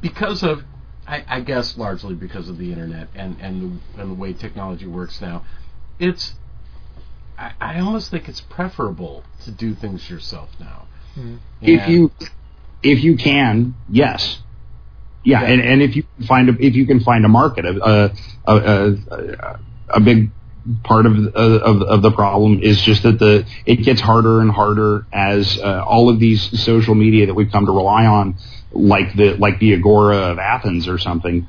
because 0.00 0.42
of 0.42 0.64
I, 1.06 1.24
I 1.28 1.40
guess 1.40 1.76
largely 1.76 2.14
because 2.14 2.48
of 2.48 2.58
the 2.58 2.70
internet 2.72 3.08
and 3.14 3.36
and 3.40 3.80
the, 3.96 4.02
and 4.02 4.10
the 4.10 4.14
way 4.14 4.32
technology 4.32 4.86
works 4.86 5.20
now, 5.20 5.44
it's 5.98 6.34
I, 7.38 7.52
I 7.60 7.80
almost 7.80 8.10
think 8.10 8.28
it's 8.28 8.40
preferable 8.40 9.24
to 9.44 9.50
do 9.50 9.74
things 9.74 10.08
yourself 10.08 10.50
now. 10.60 10.86
if 11.60 11.88
you 11.88 12.12
if 12.82 13.02
you 13.02 13.16
can, 13.16 13.74
yes. 13.88 14.38
Yeah, 15.22 15.42
Yeah. 15.42 15.48
and, 15.48 15.60
and 15.60 15.82
if 15.82 15.96
you 15.96 16.04
can 16.16 16.26
find 16.26 16.48
a, 16.48 16.52
if 16.64 16.74
you 16.74 16.86
can 16.86 17.00
find 17.00 17.24
a 17.24 17.28
market, 17.28 17.64
a 17.66 17.72
a, 17.84 18.10
a, 18.46 18.92
a, 19.10 19.60
a 19.88 20.00
big 20.00 20.30
part 20.84 21.06
of, 21.06 21.14
of 21.34 21.82
of 21.82 22.02
the 22.02 22.10
problem 22.12 22.60
is 22.62 22.80
just 22.82 23.02
that 23.02 23.18
the 23.18 23.46
it 23.66 23.76
gets 23.76 24.00
harder 24.00 24.40
and 24.40 24.50
harder 24.50 25.06
as 25.12 25.58
uh, 25.58 25.82
all 25.86 26.08
of 26.08 26.20
these 26.20 26.62
social 26.62 26.94
media 26.94 27.26
that 27.26 27.34
we've 27.34 27.50
come 27.50 27.66
to 27.66 27.72
rely 27.72 28.06
on, 28.06 28.36
like 28.72 29.14
the 29.16 29.34
like 29.34 29.58
the 29.58 29.74
Agora 29.74 30.16
of 30.30 30.38
Athens 30.38 30.88
or 30.88 30.98
something, 30.98 31.46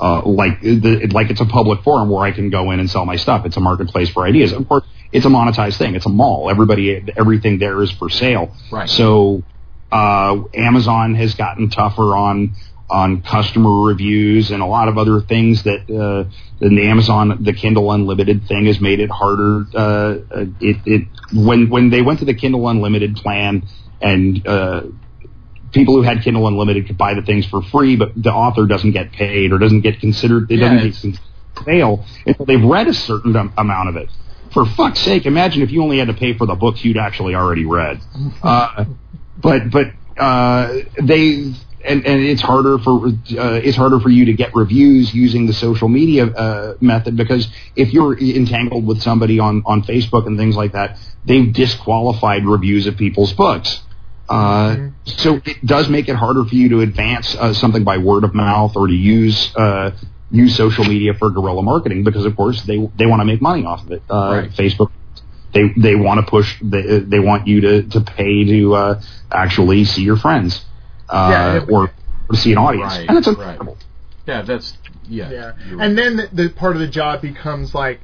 uh, 0.00 0.22
like 0.24 0.60
the 0.60 1.08
like 1.12 1.30
it's 1.30 1.40
a 1.40 1.46
public 1.46 1.82
forum 1.82 2.10
where 2.10 2.24
I 2.24 2.32
can 2.32 2.50
go 2.50 2.70
in 2.70 2.80
and 2.80 2.90
sell 2.90 3.04
my 3.04 3.16
stuff. 3.16 3.46
It's 3.46 3.56
a 3.56 3.60
marketplace 3.60 4.10
for 4.10 4.26
ideas. 4.26 4.52
Of 4.52 4.68
course, 4.68 4.84
it's 5.12 5.26
a 5.26 5.28
monetized 5.28 5.76
thing. 5.76 5.94
It's 5.94 6.06
a 6.06 6.10
mall. 6.10 6.50
Everybody, 6.50 7.04
everything 7.16 7.58
there 7.58 7.82
is 7.82 7.90
for 7.90 8.08
sale. 8.08 8.54
Right. 8.70 8.88
So 8.88 9.42
uh, 9.90 10.42
Amazon 10.54 11.14
has 11.14 11.34
gotten 11.34 11.70
tougher 11.70 12.16
on 12.16 12.54
on 12.90 13.22
customer 13.22 13.84
reviews 13.84 14.50
and 14.50 14.62
a 14.62 14.66
lot 14.66 14.86
of 14.86 14.98
other 14.98 15.20
things 15.22 15.62
that 15.62 15.88
uh, 15.90 16.30
and 16.60 16.78
the 16.78 16.86
Amazon 16.86 17.42
the 17.42 17.52
Kindle 17.52 17.90
Unlimited 17.90 18.46
thing 18.46 18.66
has 18.66 18.80
made 18.80 19.00
it 19.00 19.10
harder. 19.10 19.66
Uh, 19.74 19.78
uh, 19.78 20.44
it, 20.60 20.76
it 20.84 21.08
when 21.32 21.70
when 21.70 21.90
they 21.90 22.02
went 22.02 22.18
to 22.20 22.24
the 22.24 22.34
Kindle 22.34 22.68
Unlimited 22.68 23.16
plan 23.16 23.66
and 24.00 24.46
uh, 24.46 24.82
people 25.72 25.94
who 25.96 26.02
had 26.02 26.22
Kindle 26.22 26.46
Unlimited 26.46 26.86
could 26.86 26.98
buy 26.98 27.14
the 27.14 27.22
things 27.22 27.46
for 27.46 27.62
free, 27.62 27.96
but 27.96 28.12
the 28.16 28.32
author 28.32 28.66
doesn't 28.66 28.92
get 28.92 29.12
paid 29.12 29.52
or 29.52 29.58
doesn't 29.58 29.80
get 29.80 30.00
considered. 30.00 30.50
It 30.50 30.58
Yeah, 30.58 30.74
doesn't 30.74 31.12
get 31.12 31.20
sale 31.64 32.04
until 32.26 32.46
they've 32.46 32.64
read 32.64 32.88
a 32.88 32.94
certain 32.94 33.34
am- 33.36 33.52
amount 33.56 33.88
of 33.88 33.96
it. 33.96 34.08
For 34.52 34.66
fuck's 34.66 35.00
sake, 35.00 35.24
imagine 35.26 35.62
if 35.62 35.70
you 35.70 35.82
only 35.82 35.98
had 35.98 36.08
to 36.08 36.14
pay 36.14 36.34
for 36.36 36.46
the 36.46 36.54
books 36.54 36.84
you'd 36.84 36.98
actually 36.98 37.34
already 37.34 37.64
read. 37.64 38.00
Uh, 38.42 38.84
but 39.40 39.70
but 39.70 39.86
uh, 40.18 40.74
they 41.02 41.52
and, 41.84 42.06
and 42.06 42.22
it's 42.22 42.42
harder 42.42 42.78
for 42.78 43.06
uh, 43.08 43.60
it's 43.64 43.76
harder 43.76 43.98
for 43.98 44.08
you 44.10 44.26
to 44.26 44.32
get 44.34 44.54
reviews 44.54 45.12
using 45.14 45.46
the 45.46 45.52
social 45.52 45.88
media 45.88 46.26
uh, 46.26 46.74
method 46.80 47.16
because 47.16 47.48
if 47.74 47.92
you're 47.92 48.16
entangled 48.18 48.86
with 48.86 49.00
somebody 49.00 49.38
on 49.38 49.62
on 49.64 49.82
Facebook 49.82 50.26
and 50.26 50.36
things 50.38 50.54
like 50.56 50.72
that, 50.72 50.98
they've 51.24 51.52
disqualified 51.52 52.44
reviews 52.44 52.86
of 52.86 52.96
people's 52.96 53.32
books. 53.32 53.80
Uh, 54.28 54.76
So 55.04 55.40
it 55.44 55.64
does 55.66 55.88
make 55.88 56.08
it 56.08 56.16
harder 56.16 56.44
for 56.44 56.54
you 56.54 56.68
to 56.70 56.80
advance 56.80 57.34
uh, 57.34 57.52
something 57.52 57.84
by 57.84 57.98
word 57.98 58.24
of 58.24 58.34
mouth 58.34 58.76
or 58.76 58.86
to 58.86 58.94
use 58.94 59.54
uh, 59.56 59.90
use 60.30 60.56
social 60.56 60.84
media 60.84 61.12
for 61.14 61.28
guerrilla 61.30 61.62
marketing 61.62 62.04
because 62.04 62.24
of 62.24 62.34
course 62.36 62.62
they 62.62 62.78
they 62.96 63.06
want 63.06 63.20
to 63.20 63.24
make 63.24 63.42
money 63.42 63.64
off 63.64 63.82
of 63.84 63.90
it. 63.92 64.02
Uh, 64.08 64.14
Right. 64.42 64.50
Facebook 64.52 64.90
they 65.52 65.64
they 65.76 65.94
want 65.96 66.24
to 66.24 66.30
push 66.30 66.56
they 66.62 67.00
they 67.00 67.18
want 67.18 67.46
you 67.46 67.60
to 67.62 67.82
to 67.82 68.00
pay 68.00 68.44
to 68.44 68.74
uh, 68.74 69.02
actually 69.30 69.84
see 69.84 70.02
your 70.02 70.16
friends 70.16 70.64
uh, 71.10 71.28
Yeah, 71.30 71.56
it- 71.56 71.68
or, 71.70 71.82
or 71.82 71.92
to 72.30 72.36
see 72.36 72.52
an 72.52 72.58
audience, 72.58 72.92
Right, 72.96 73.08
and 73.08 73.18
it's 73.18 73.28
right. 73.28 73.58
yeah, 74.26 74.42
that's 74.42 74.78
yeah. 75.08 75.30
Yeah, 75.30 75.52
you're 75.68 75.82
and 75.82 75.98
then 75.98 76.16
the, 76.16 76.28
the 76.32 76.48
part 76.48 76.74
of 76.76 76.80
the 76.80 76.88
job 76.88 77.20
becomes 77.20 77.74
like 77.74 78.00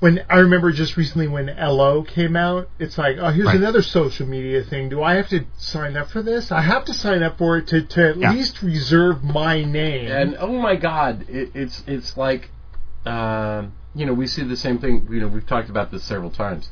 when 0.00 0.24
I 0.30 0.36
remember 0.38 0.70
just 0.72 0.96
recently 0.96 1.26
when 1.28 1.48
Ello 1.48 2.02
came 2.02 2.36
out. 2.36 2.68
It's 2.78 2.96
like, 2.98 3.16
oh, 3.18 3.30
here's 3.30 3.48
Right. 3.48 3.56
another 3.56 3.82
social 3.82 4.26
media 4.26 4.62
thing. 4.62 4.88
Do 4.88 5.02
I 5.02 5.14
have 5.14 5.28
to 5.30 5.44
sign 5.56 5.96
up 5.96 6.08
for 6.10 6.22
this? 6.22 6.52
I 6.52 6.60
have 6.60 6.84
to 6.86 6.94
sign 6.94 7.22
up 7.22 7.38
for 7.38 7.58
it 7.58 7.66
to 7.68 7.82
to 7.82 8.10
at 8.10 8.16
Yeah. 8.16 8.32
least 8.32 8.62
reserve 8.62 9.24
my 9.24 9.64
name. 9.64 10.10
And 10.10 10.36
oh 10.38 10.52
my 10.58 10.76
god, 10.76 11.26
it, 11.28 11.50
it's 11.54 11.82
it's 11.86 12.16
like, 12.16 12.50
um 13.06 13.72
you 13.94 14.06
know, 14.06 14.12
we 14.12 14.26
see 14.28 14.44
the 14.44 14.56
same 14.56 14.78
thing. 14.78 15.08
You 15.10 15.20
know, 15.20 15.28
we've 15.28 15.46
talked 15.46 15.68
about 15.70 15.90
this 15.90 16.04
several 16.04 16.30
times. 16.30 16.70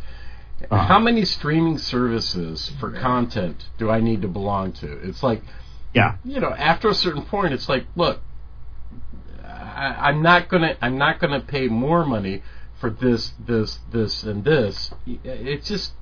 Uh-huh. 0.71 0.77
How 0.87 0.99
many 1.01 1.25
streaming 1.25 1.79
services 1.79 2.71
for 2.79 2.91
content 2.93 3.69
do 3.79 3.91
I 3.91 4.01
need 4.01 4.23
to 4.23 4.29
belong 4.29 4.73
to? 4.75 4.93
It's 5.07 5.23
like, 5.23 5.43
Yeah. 5.93 6.17
you 6.25 6.41
know, 6.41 6.51
after 6.57 6.89
a 6.89 6.95
certain 6.95 7.23
point, 7.23 7.53
it's 7.53 7.69
like, 7.69 7.87
look, 7.97 8.21
I, 9.45 9.97
I'm 10.09 10.23
not 10.23 10.49
gonna, 10.49 10.77
I'm 10.81 10.97
not 10.99 11.19
gonna 11.19 11.41
pay 11.41 11.69
more 11.69 12.05
money 12.07 12.43
for 12.87 13.05
this, 13.05 13.33
this, 13.47 13.79
this, 13.91 14.23
and 14.23 14.45
this. 14.45 14.91
It's 15.07 15.69
just, 15.69 15.93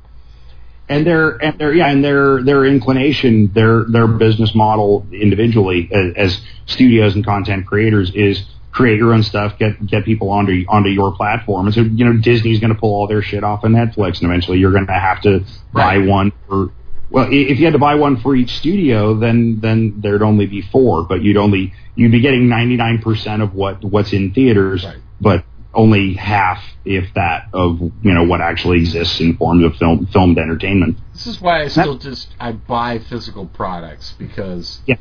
and 0.88 1.06
their 1.06 1.30
and 1.42 1.58
their 1.58 1.72
yeah 1.72 1.88
and 1.88 2.04
their 2.04 2.42
their 2.42 2.66
inclination 2.66 3.50
their 3.54 3.84
their 3.84 4.06
business 4.06 4.54
model 4.54 5.06
individually 5.12 5.88
as, 5.90 6.12
as 6.14 6.40
studios 6.66 7.14
and 7.14 7.24
content 7.24 7.66
creators 7.66 8.10
is 8.14 8.44
create 8.70 8.98
your 8.98 9.14
own 9.14 9.22
stuff 9.22 9.56
get 9.58 9.86
get 9.86 10.04
people 10.04 10.28
onto 10.28 10.62
onto 10.68 10.90
your 10.90 11.12
platform 11.16 11.64
and 11.64 11.74
so 11.74 11.80
you 11.80 12.04
know 12.04 12.12
Disney's 12.18 12.60
going 12.60 12.74
to 12.74 12.78
pull 12.78 12.92
all 12.94 13.06
their 13.06 13.22
shit 13.22 13.42
off 13.42 13.64
of 13.64 13.70
Netflix 13.70 14.20
and 14.20 14.24
eventually 14.30 14.58
you're 14.58 14.72
going 14.72 14.86
to 14.86 14.92
have 14.92 15.22
to 15.22 15.40
buy 15.72 15.96
Right. 15.96 16.06
one 16.06 16.32
for 16.46 16.70
well 17.08 17.28
if 17.30 17.58
you 17.58 17.64
had 17.64 17.72
to 17.72 17.78
buy 17.78 17.94
one 17.94 18.20
for 18.20 18.36
each 18.36 18.54
studio 18.58 19.14
then 19.14 19.60
then 19.60 20.02
there'd 20.02 20.20
only 20.22 20.44
be 20.44 20.60
four 20.60 21.04
but 21.04 21.22
you'd 21.22 21.38
only 21.38 21.72
you'd 21.94 22.12
be 22.12 22.20
getting 22.20 22.48
99% 22.48 23.42
of 23.42 23.54
what 23.54 23.82
what's 23.82 24.12
in 24.12 24.34
theaters 24.34 24.84
Right. 24.84 24.98
but 25.18 25.44
only 25.74 26.14
half 26.14 26.62
if 26.84 27.12
that 27.14 27.48
of 27.52 27.80
you 27.80 28.12
know 28.14 28.24
what 28.24 28.40
actually 28.40 28.78
exists 28.78 29.20
in 29.20 29.36
forms 29.36 29.64
of 29.64 29.76
film 29.76 30.06
filmed 30.06 30.38
entertainment 30.38 30.96
This 31.12 31.26
is 31.26 31.40
why 31.40 31.62
I 31.62 31.68
still 31.68 31.98
just 31.98 32.28
I 32.40 32.52
buy 32.52 32.98
physical 32.98 33.46
products 33.46 34.12
because 34.18 34.80
Yeah. 34.86 34.96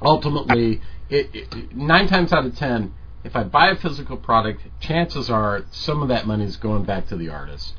ultimately, 0.00 0.80
it, 1.10 1.30
it, 1.34 1.76
nine 1.76 2.08
times 2.08 2.32
out 2.32 2.46
of 2.46 2.56
ten, 2.56 2.94
if 3.24 3.36
I 3.36 3.44
buy 3.44 3.70
a 3.70 3.76
physical 3.76 4.16
product, 4.16 4.62
chances 4.80 5.30
are 5.30 5.64
some 5.70 6.02
of 6.02 6.08
that 6.08 6.26
money 6.26 6.44
is 6.44 6.56
going 6.56 6.84
back 6.84 7.08
to 7.08 7.16
the 7.16 7.28
artist. 7.28 7.74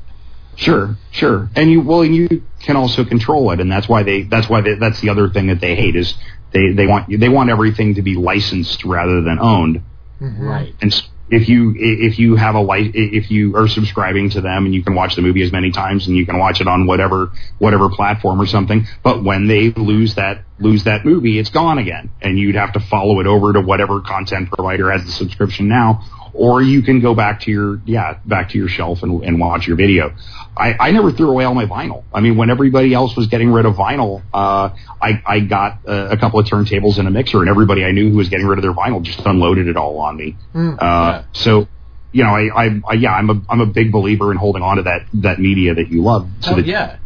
Sure, 0.56 0.96
sure. 1.10 1.50
And 1.56 1.70
you 1.70 1.80
well, 1.82 2.02
and 2.02 2.14
you 2.14 2.42
can 2.60 2.76
also 2.76 3.04
control 3.04 3.50
it, 3.50 3.60
and 3.60 3.70
that's 3.70 3.88
why 3.88 4.04
they 4.04 4.22
that's 4.22 4.48
why 4.48 4.60
they, 4.60 4.74
that's 4.74 5.00
the 5.00 5.08
other 5.08 5.28
thing 5.28 5.48
that 5.48 5.60
they 5.60 5.74
hate 5.74 5.96
is 5.96 6.14
they 6.52 6.72
they 6.72 6.86
want 6.86 7.08
they 7.20 7.28
want 7.28 7.50
everything 7.50 7.94
to 7.96 8.02
be 8.02 8.14
licensed 8.14 8.84
rather 8.84 9.20
than 9.20 9.38
owned. 9.40 9.82
Mm-hmm. 10.20 10.42
Right. 10.42 10.74
And 10.80 10.94
if 11.30 11.48
you 11.48 11.74
if 11.76 12.18
you 12.18 12.36
have 12.36 12.54
a 12.54 12.60
life 12.60 12.90
if 12.94 13.30
you 13.30 13.56
are 13.56 13.66
subscribing 13.66 14.28
to 14.30 14.40
them 14.40 14.66
and 14.66 14.74
you 14.74 14.82
can 14.82 14.94
watch 14.94 15.16
the 15.16 15.22
movie 15.22 15.42
as 15.42 15.52
many 15.52 15.70
times 15.70 16.06
and 16.06 16.16
you 16.16 16.26
can 16.26 16.38
watch 16.38 16.60
it 16.60 16.68
on 16.68 16.86
whatever 16.86 17.32
whatever 17.58 17.88
platform 17.88 18.40
or 18.40 18.46
something, 18.46 18.86
but 19.02 19.24
when 19.24 19.46
they 19.46 19.70
lose 19.70 20.14
that 20.16 20.44
lose 20.58 20.84
that 20.84 21.04
movie, 21.04 21.38
it's 21.38 21.50
gone 21.50 21.78
again, 21.78 22.10
and 22.20 22.38
you'd 22.38 22.54
have 22.54 22.72
to 22.72 22.80
follow 22.80 23.20
it 23.20 23.26
over 23.26 23.52
to 23.52 23.60
whatever 23.60 24.00
content 24.00 24.50
provider 24.50 24.90
has 24.90 25.04
the 25.04 25.12
subscription 25.12 25.68
now, 25.68 26.02
or 26.34 26.60
you 26.60 26.82
can 26.82 27.00
go 27.00 27.14
back 27.14 27.40
to 27.42 27.50
your 27.50 27.80
yeah 27.86 28.18
back 28.26 28.50
to 28.50 28.58
your 28.58 28.68
shelf 28.68 29.02
and, 29.02 29.22
and 29.24 29.40
watch 29.40 29.66
your 29.66 29.76
video. 29.76 30.14
I, 30.56 30.74
I 30.78 30.90
never 30.92 31.10
threw 31.10 31.30
away 31.30 31.44
all 31.44 31.54
my 31.54 31.66
vinyl. 31.66 32.04
I 32.12 32.20
mean, 32.20 32.36
when 32.36 32.48
everybody 32.48 32.94
else 32.94 33.16
was 33.16 33.26
getting 33.26 33.50
rid 33.50 33.66
of 33.66 33.74
vinyl, 33.74 34.22
uh, 34.32 34.70
I 35.00 35.22
I 35.26 35.40
got 35.40 35.80
uh, 35.88 36.08
a 36.10 36.16
couple 36.16 36.38
of 36.38 36.46
turntables 36.46 36.98
and 36.98 37.08
a 37.08 37.10
mixer, 37.10 37.40
and 37.40 37.48
everybody 37.48 37.84
I 37.84 37.92
knew 37.92 38.10
who 38.10 38.16
was 38.16 38.28
getting 38.28 38.46
rid 38.46 38.58
of 38.58 38.62
their 38.62 38.72
vinyl 38.72 39.02
just 39.02 39.20
unloaded 39.20 39.68
it 39.68 39.76
all 39.76 39.98
on 39.98 40.16
me. 40.16 40.36
Mm. 40.54 40.80
Uh, 40.80 41.22
so, 41.32 41.66
you 42.12 42.22
know, 42.22 42.30
I, 42.30 42.66
I, 42.66 42.80
I, 42.88 42.92
yeah, 42.94 43.12
I'm 43.12 43.30
a, 43.30 43.42
I'm 43.48 43.60
a 43.60 43.66
big 43.66 43.90
believer 43.90 44.30
in 44.30 44.36
holding 44.36 44.62
on 44.62 44.76
to 44.76 44.82
that, 44.84 45.06
that 45.14 45.38
media 45.40 45.74
that 45.74 45.88
you 45.88 46.02
love. 46.02 46.28
So 46.40 46.52
oh 46.52 46.56
that 46.56 46.66
yeah. 46.66 46.98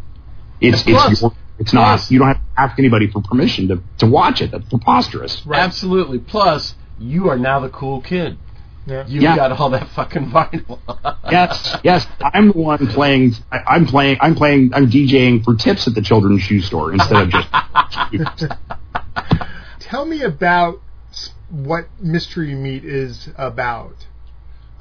it's, 0.61 0.83
it's 0.85 1.21
your, 1.21 1.31
it's 1.57 1.73
not, 1.73 1.97
plus- 1.97 2.11
you 2.11 2.19
don't 2.19 2.27
have 2.27 2.37
to 2.37 2.43
ask 2.55 2.79
anybody 2.79 3.07
for 3.07 3.21
permission 3.21 3.67
to, 3.69 3.81
to 3.99 4.05
watch 4.05 4.41
it. 4.41 4.51
That's 4.51 4.67
preposterous. 4.69 5.41
Absolutely. 5.51 6.19
Plus, 6.19 6.75
you 6.99 7.29
are 7.29 7.37
now 7.37 7.59
the 7.59 7.69
cool 7.69 8.01
kid. 8.01 8.37
Yeah. 8.89 9.05
You 9.07 9.21
Yeah. 9.21 9.35
got 9.35 9.51
all 9.59 9.69
that 9.71 9.87
fucking 9.89 10.27
vinyl. 10.31 10.79
Yes, 11.31 11.77
yes, 11.83 12.07
I'm 12.33 12.47
the 12.51 12.57
one 12.57 12.87
playing, 12.87 13.33
I, 13.51 13.59
I'm 13.67 13.85
playing, 13.85 14.17
I'm 14.19 14.33
playing, 14.33 14.71
I'm 14.73 14.89
DJing 14.89 15.43
for 15.43 15.53
tips 15.53 15.87
at 15.87 15.93
the 15.93 16.01
children's 16.01 16.41
shoe 16.41 16.59
store 16.59 16.91
instead 16.91 17.21
of 17.21 17.29
just, 17.29 18.45
Tell 19.79 20.05
me 20.05 20.23
about 20.23 20.81
what 21.51 21.85
Mystery 22.01 22.55
Meat 22.55 22.83
is 22.83 23.29
about. 23.37 24.07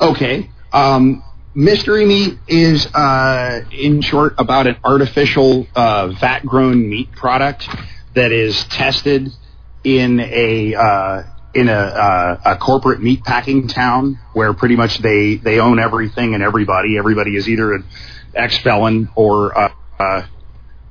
Okay. 0.00 0.50
Um, 0.72 1.22
mystery 1.54 2.06
meat 2.06 2.38
is, 2.46 2.86
uh, 2.94 3.62
in 3.72 4.00
short, 4.00 4.34
about 4.38 4.66
an 4.66 4.76
artificial 4.84 5.66
uh, 5.74 6.09
vat-grown 6.20 6.88
meat 6.88 7.12
product 7.12 7.68
that 8.14 8.32
is 8.32 8.64
tested 8.64 9.30
in 9.84 10.20
a 10.20 10.74
uh, 10.74 11.22
in 11.59 11.68
a, 11.68 11.72
uh, 11.72 12.40
a 12.44 12.56
corporate 12.56 13.02
meat 13.02 13.24
packing 13.24 13.66
town 13.68 14.18
where 14.32 14.52
pretty 14.54 14.76
much 14.76 14.98
they 14.98 15.36
they 15.36 15.59
own 15.59 15.78
everything 15.78 16.34
and 16.34 16.42
everybody. 16.42 16.96
Everybody 16.98 17.36
is 17.36 17.48
either 17.48 17.72
an 17.74 17.84
ex-felon 18.34 19.09
or 19.16 19.56
uh, 19.59 19.72
uh, 19.98 20.26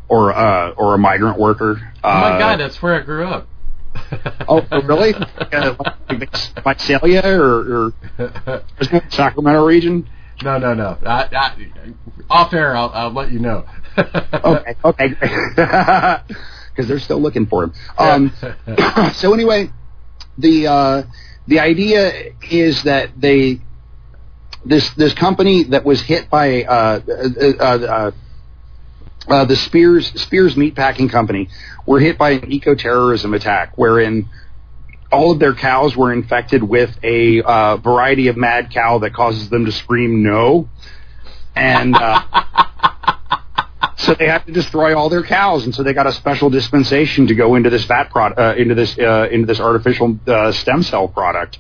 or 0.10 0.34
uh, 0.34 0.72
or 0.72 0.96
a 0.96 0.98
migrant 0.98 1.40
worker. 1.40 1.80
oh 2.04 2.10
my 2.10 2.32
Uh, 2.36 2.40
god, 2.40 2.60
that's 2.60 2.82
where 2.82 2.96
I 2.96 3.02
grew 3.04 3.26
up. 3.26 3.48
Oh, 4.48 4.62
really? 4.84 5.14
uh, 5.16 5.74
Visalia 6.64 7.22
or, 7.26 7.92
or 8.18 8.64
Sacramento 9.10 9.66
region? 9.66 10.08
no, 10.44 10.58
no, 10.60 10.74
no. 10.74 10.98
I, 11.06 11.28
I, 11.36 11.68
off 12.30 12.54
air, 12.54 12.76
I'll, 12.78 12.92
I'll 12.94 13.12
let 13.12 13.32
you 13.32 13.40
know. 13.40 13.66
okay, 13.98 14.76
okay, 14.86 15.08
because 16.70 16.88
they're 16.88 17.00
still 17.00 17.20
looking 17.20 17.48
for 17.48 17.64
him. 17.64 17.74
Um, 17.98 18.32
so 19.14 19.34
anyway, 19.34 19.72
the 20.38 20.68
uh, 20.68 21.04
the 21.48 21.60
idea 21.60 22.34
is 22.50 22.84
that 22.84 23.20
they 23.20 23.62
this 24.66 24.90
this 24.92 25.14
company 25.14 25.64
that 25.64 25.86
was 25.86 26.02
hit 26.02 26.30
by 26.30 26.64
uh, 26.64 27.02
uh, 27.08 27.64
uh, 27.64 28.12
uh, 29.28 29.46
the 29.46 29.56
Spears 29.56 30.22
Spears 30.22 30.56
Meatpacking 30.56 31.10
Company 31.10 31.50
were 31.86 32.00
hit 32.00 32.18
by 32.18 32.32
an 32.32 32.52
eco 32.52 32.76
terrorism 32.76 33.34
attack, 33.34 33.78
wherein 33.78 34.30
all 35.12 35.32
of 35.32 35.40
their 35.40 35.54
cows 35.54 35.96
were 35.96 36.12
infected 36.12 36.62
with 36.62 36.98
a 37.02 37.42
uh, 37.42 37.78
variety 37.78 38.28
of 38.28 38.36
mad 38.36 38.72
cow 38.72 38.98
that 39.00 39.14
causes 39.14 39.50
them 39.50 39.66
to 39.66 39.72
scream 39.72 40.24
no, 40.24 40.70
and. 41.56 41.96
So 43.98 44.14
they 44.14 44.28
have 44.28 44.46
to 44.46 44.52
destroy 44.52 44.98
all 44.98 45.10
their 45.10 45.24
cows, 45.24 45.66
and 45.66 45.74
so 45.74 45.84
they 45.84 45.94
got 45.94 46.08
a 46.08 46.12
special 46.12 46.50
dispensation 46.50 47.28
to 47.28 47.36
go 47.36 47.56
into 47.56 47.70
this 47.70 47.86
fat 47.86 48.10
product, 48.10 48.40
uh, 48.40 48.56
into 48.58 48.74
this 48.74 48.98
uh, 48.98 49.28
into 49.32 49.46
this 49.46 49.60
artificial 49.60 50.20
uh, 50.28 50.52
stem 50.52 50.82
cell 50.82 51.08
product, 51.08 51.60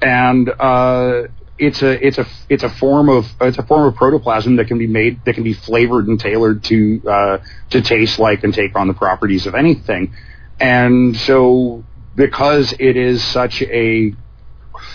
and 0.00 0.48
uh, 0.48 1.22
it's 1.58 1.82
a 1.82 2.06
it's 2.06 2.18
a 2.18 2.26
it's 2.48 2.62
a 2.62 2.68
form 2.68 3.08
of 3.08 3.26
it's 3.40 3.58
a 3.58 3.62
form 3.62 3.86
of 3.86 3.94
protoplasm 3.94 4.56
that 4.56 4.66
can 4.66 4.78
be 4.78 4.86
made 4.86 5.24
that 5.24 5.34
can 5.34 5.44
be 5.44 5.52
flavored 5.52 6.06
and 6.08 6.20
tailored 6.20 6.62
to 6.64 7.02
uh, 7.08 7.38
to 7.70 7.80
taste 7.80 8.18
like 8.18 8.44
and 8.44 8.54
take 8.54 8.76
on 8.76 8.86
the 8.86 8.94
properties 8.94 9.46
of 9.46 9.54
anything, 9.54 10.14
and 10.60 11.16
so 11.16 11.84
because 12.14 12.72
it 12.78 12.96
is 12.96 13.22
such 13.22 13.62
a 13.62 14.14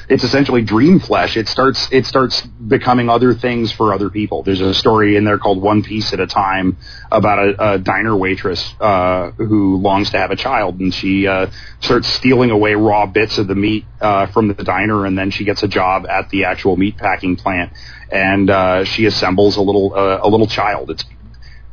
it's 0.09 0.23
essentially 0.23 0.61
dream 0.61 0.99
flesh. 0.99 1.37
It 1.37 1.47
starts 1.47 1.87
it 1.91 2.05
starts 2.05 2.41
becoming 2.41 3.09
other 3.09 3.33
things 3.33 3.71
for 3.71 3.93
other 3.93 4.09
people. 4.09 4.43
There's 4.43 4.61
a 4.61 4.73
story 4.73 5.15
in 5.15 5.23
there 5.23 5.37
called 5.37 5.61
One 5.61 5.83
Piece 5.83 6.13
at 6.13 6.19
a 6.19 6.27
Time 6.27 6.77
about 7.11 7.39
a, 7.39 7.73
a 7.73 7.77
diner 7.77 8.15
waitress 8.15 8.73
uh, 8.79 9.31
who 9.31 9.77
longs 9.77 10.11
to 10.11 10.17
have 10.17 10.31
a 10.31 10.35
child, 10.35 10.79
and 10.79 10.93
she 10.93 11.27
uh, 11.27 11.47
starts 11.81 12.07
stealing 12.07 12.51
away 12.51 12.73
raw 12.73 13.05
bits 13.05 13.37
of 13.37 13.47
the 13.47 13.55
meat 13.55 13.85
uh, 14.01 14.27
from 14.27 14.47
the 14.47 14.63
diner, 14.63 15.05
and 15.05 15.17
then 15.17 15.31
she 15.31 15.43
gets 15.43 15.63
a 15.63 15.67
job 15.67 16.05
at 16.07 16.29
the 16.29 16.45
actual 16.45 16.77
meat 16.77 16.97
packing 16.97 17.35
plant, 17.35 17.73
and 18.11 18.49
uh, 18.49 18.83
she 18.83 19.05
assembles 19.05 19.57
a 19.57 19.61
little 19.61 19.93
uh, 19.93 20.19
a 20.21 20.29
little 20.29 20.47
child. 20.47 20.89
It's 20.89 21.03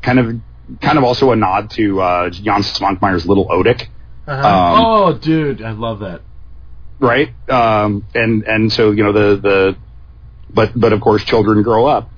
kind 0.03 0.19
of 0.19 0.81
kind 0.81 0.99
of 0.99 1.05
also 1.05 1.31
a 1.31 1.37
nod 1.37 1.71
to 1.71 2.01
uh, 2.01 2.31
Jan 2.31 2.63
Svankmajer's 2.63 3.27
Little 3.27 3.47
Otik. 3.49 3.89
Uh-huh. 4.27 4.49
Um, 4.49 4.85
oh, 4.85 5.19
dude, 5.19 5.63
I 5.63 5.73
love 5.73 6.01
that. 6.01 6.23
Right? 6.99 7.33
Um, 7.49 8.07
and 8.15 8.45
and 8.45 8.73
so 8.73 8.91
you 8.91 9.03
know 9.03 9.13
the 9.13 9.41
the, 9.41 9.77
but 10.51 10.73
but 10.79 10.93
of 10.93 11.01
course 11.01 11.25
children 11.25 11.63
grow 11.63 11.87
up, 11.87 12.11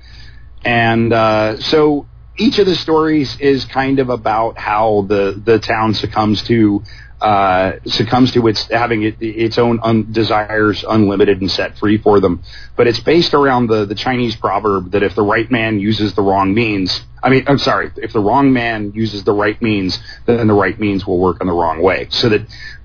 and 0.63 1.11
uh, 1.13 1.59
so 1.59 2.07
each 2.37 2.59
of 2.59 2.65
the 2.65 2.75
stories 2.75 3.39
is 3.39 3.65
kind 3.65 3.99
of 3.99 4.09
about 4.09 4.57
how 4.57 5.05
the 5.07 5.41
the 5.43 5.59
town 5.59 5.93
succumbs 5.93 6.43
to 6.43 6.83
uh, 7.19 7.73
succumbs 7.85 8.31
to 8.31 8.47
its 8.47 8.67
having 8.67 9.01
it, 9.01 9.15
its 9.19 9.57
own 9.57 9.79
un- 9.81 10.11
desires 10.11 10.85
unlimited 10.87 11.41
and 11.41 11.49
set 11.49 11.77
free 11.77 11.97
for 11.97 12.19
them. 12.19 12.43
But 12.75 12.87
it's 12.87 12.99
based 12.99 13.33
around 13.33 13.67
the 13.67 13.85
the 13.85 13.95
Chinese 13.95 14.35
proverb 14.35 14.91
that 14.91 15.01
if 15.01 15.15
the 15.15 15.23
right 15.23 15.49
man 15.49 15.79
uses 15.79 16.13
the 16.13 16.21
wrong 16.21 16.53
means, 16.53 17.01
I 17.23 17.29
mean, 17.29 17.45
I'm 17.47 17.57
sorry, 17.57 17.91
if 17.97 18.13
the 18.13 18.19
wrong 18.19 18.53
man 18.53 18.91
uses 18.93 19.23
the 19.23 19.33
right 19.33 19.59
means, 19.61 19.99
then 20.25 20.45
the 20.47 20.53
right 20.53 20.79
means 20.79 21.07
will 21.07 21.19
work 21.19 21.41
in 21.41 21.47
the 21.47 21.53
wrong 21.53 21.81
way. 21.81 22.07
So 22.11 22.29
that 22.29 22.41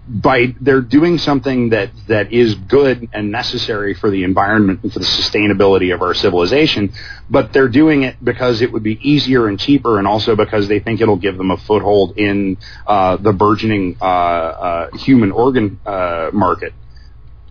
by 0.08 0.54
they're 0.60 0.80
doing 0.80 1.16
something 1.18 1.70
that 1.70 1.90
that 2.08 2.32
is 2.32 2.54
good 2.54 3.08
and 3.12 3.30
necessary 3.30 3.94
for 3.94 4.10
the 4.10 4.24
environment 4.24 4.80
and 4.82 4.92
for 4.92 4.98
the 4.98 5.04
sustainability 5.04 5.94
of 5.94 6.02
our 6.02 6.12
civilization, 6.12 6.92
but 7.30 7.52
they're 7.52 7.68
doing 7.68 8.02
it 8.02 8.16
because 8.22 8.62
it 8.62 8.72
would 8.72 8.82
be 8.82 8.98
easier 9.08 9.46
and 9.46 9.60
cheaper, 9.60 9.98
and 9.98 10.08
also 10.08 10.34
because 10.34 10.66
they 10.66 10.80
think 10.80 11.00
it'll 11.00 11.16
give 11.16 11.36
them 11.36 11.52
a 11.52 11.56
foothold 11.56 12.18
in 12.18 12.56
uh, 12.86 13.16
the 13.16 13.32
burgeoning 13.32 13.96
uh, 14.00 14.04
uh, 14.04 14.96
human 14.96 15.30
organ 15.30 15.78
uh, 15.86 16.30
market. 16.32 16.74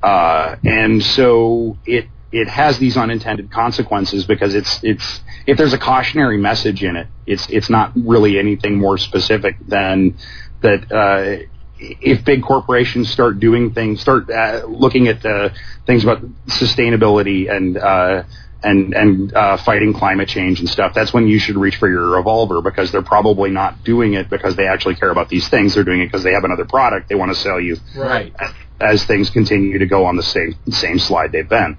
Uh, 0.03 0.55
and 0.65 1.01
so 1.01 1.77
it 1.85 2.07
it 2.33 2.49
has 2.49 2.79
these 2.79 2.97
unintended 2.97 3.49
consequences 3.49 4.25
because 4.25 4.55
it's 4.55 4.83
it's 4.83 5.21
if 5.47 5.57
there's 5.57 5.73
a 5.73 5.77
cautionary 5.77 6.37
message 6.37 6.83
in 6.83 6.97
it, 6.97 7.07
it's 7.25 7.47
it's 7.49 7.69
not 7.69 7.93
really 7.95 8.37
anything 8.37 8.77
more 8.77 8.97
specific 8.97 9.55
than 9.67 10.17
that. 10.61 11.47
If 11.83 12.23
big 12.23 12.43
corporations 12.43 13.09
start 13.09 13.39
doing 13.39 13.73
things, 13.73 14.01
start 14.01 14.29
uh, 14.29 14.65
looking 14.67 15.07
at 15.07 15.25
uh, 15.25 15.49
things 15.87 16.03
about 16.03 16.21
sustainability 16.45 17.51
and 17.51 17.75
uh, 17.77 18.23
and 18.63 18.93
and 18.93 19.33
uh, 19.33 19.57
fighting 19.57 19.93
climate 19.93 20.27
change 20.27 20.59
and 20.59 20.69
stuff, 20.69 20.93
that's 20.93 21.11
when 21.11 21.27
you 21.27 21.39
should 21.39 21.57
reach 21.57 21.77
for 21.77 21.89
your 21.89 22.15
revolver 22.15 22.61
because 22.61 22.91
they're 22.91 23.01
probably 23.01 23.49
not 23.49 23.83
doing 23.83 24.13
it 24.13 24.29
because 24.29 24.55
they 24.55 24.67
actually 24.67 24.95
care 24.95 25.09
about 25.09 25.29
these 25.29 25.47
things. 25.49 25.73
They're 25.73 25.83
doing 25.83 26.01
it 26.01 26.05
because 26.07 26.23
they 26.23 26.33
have 26.33 26.43
another 26.43 26.65
product 26.65 27.09
they 27.09 27.15
want 27.15 27.31
to 27.33 27.39
sell 27.39 27.59
you. 27.59 27.77
Right. 27.95 28.33
As, 28.39 28.53
as 28.79 29.05
things 29.05 29.29
continue 29.29 29.79
to 29.79 29.85
go 29.85 30.05
on 30.05 30.15
the 30.15 30.23
same 30.23 30.55
same 30.69 30.99
slide 30.99 31.31
they've 31.31 31.49
been. 31.49 31.77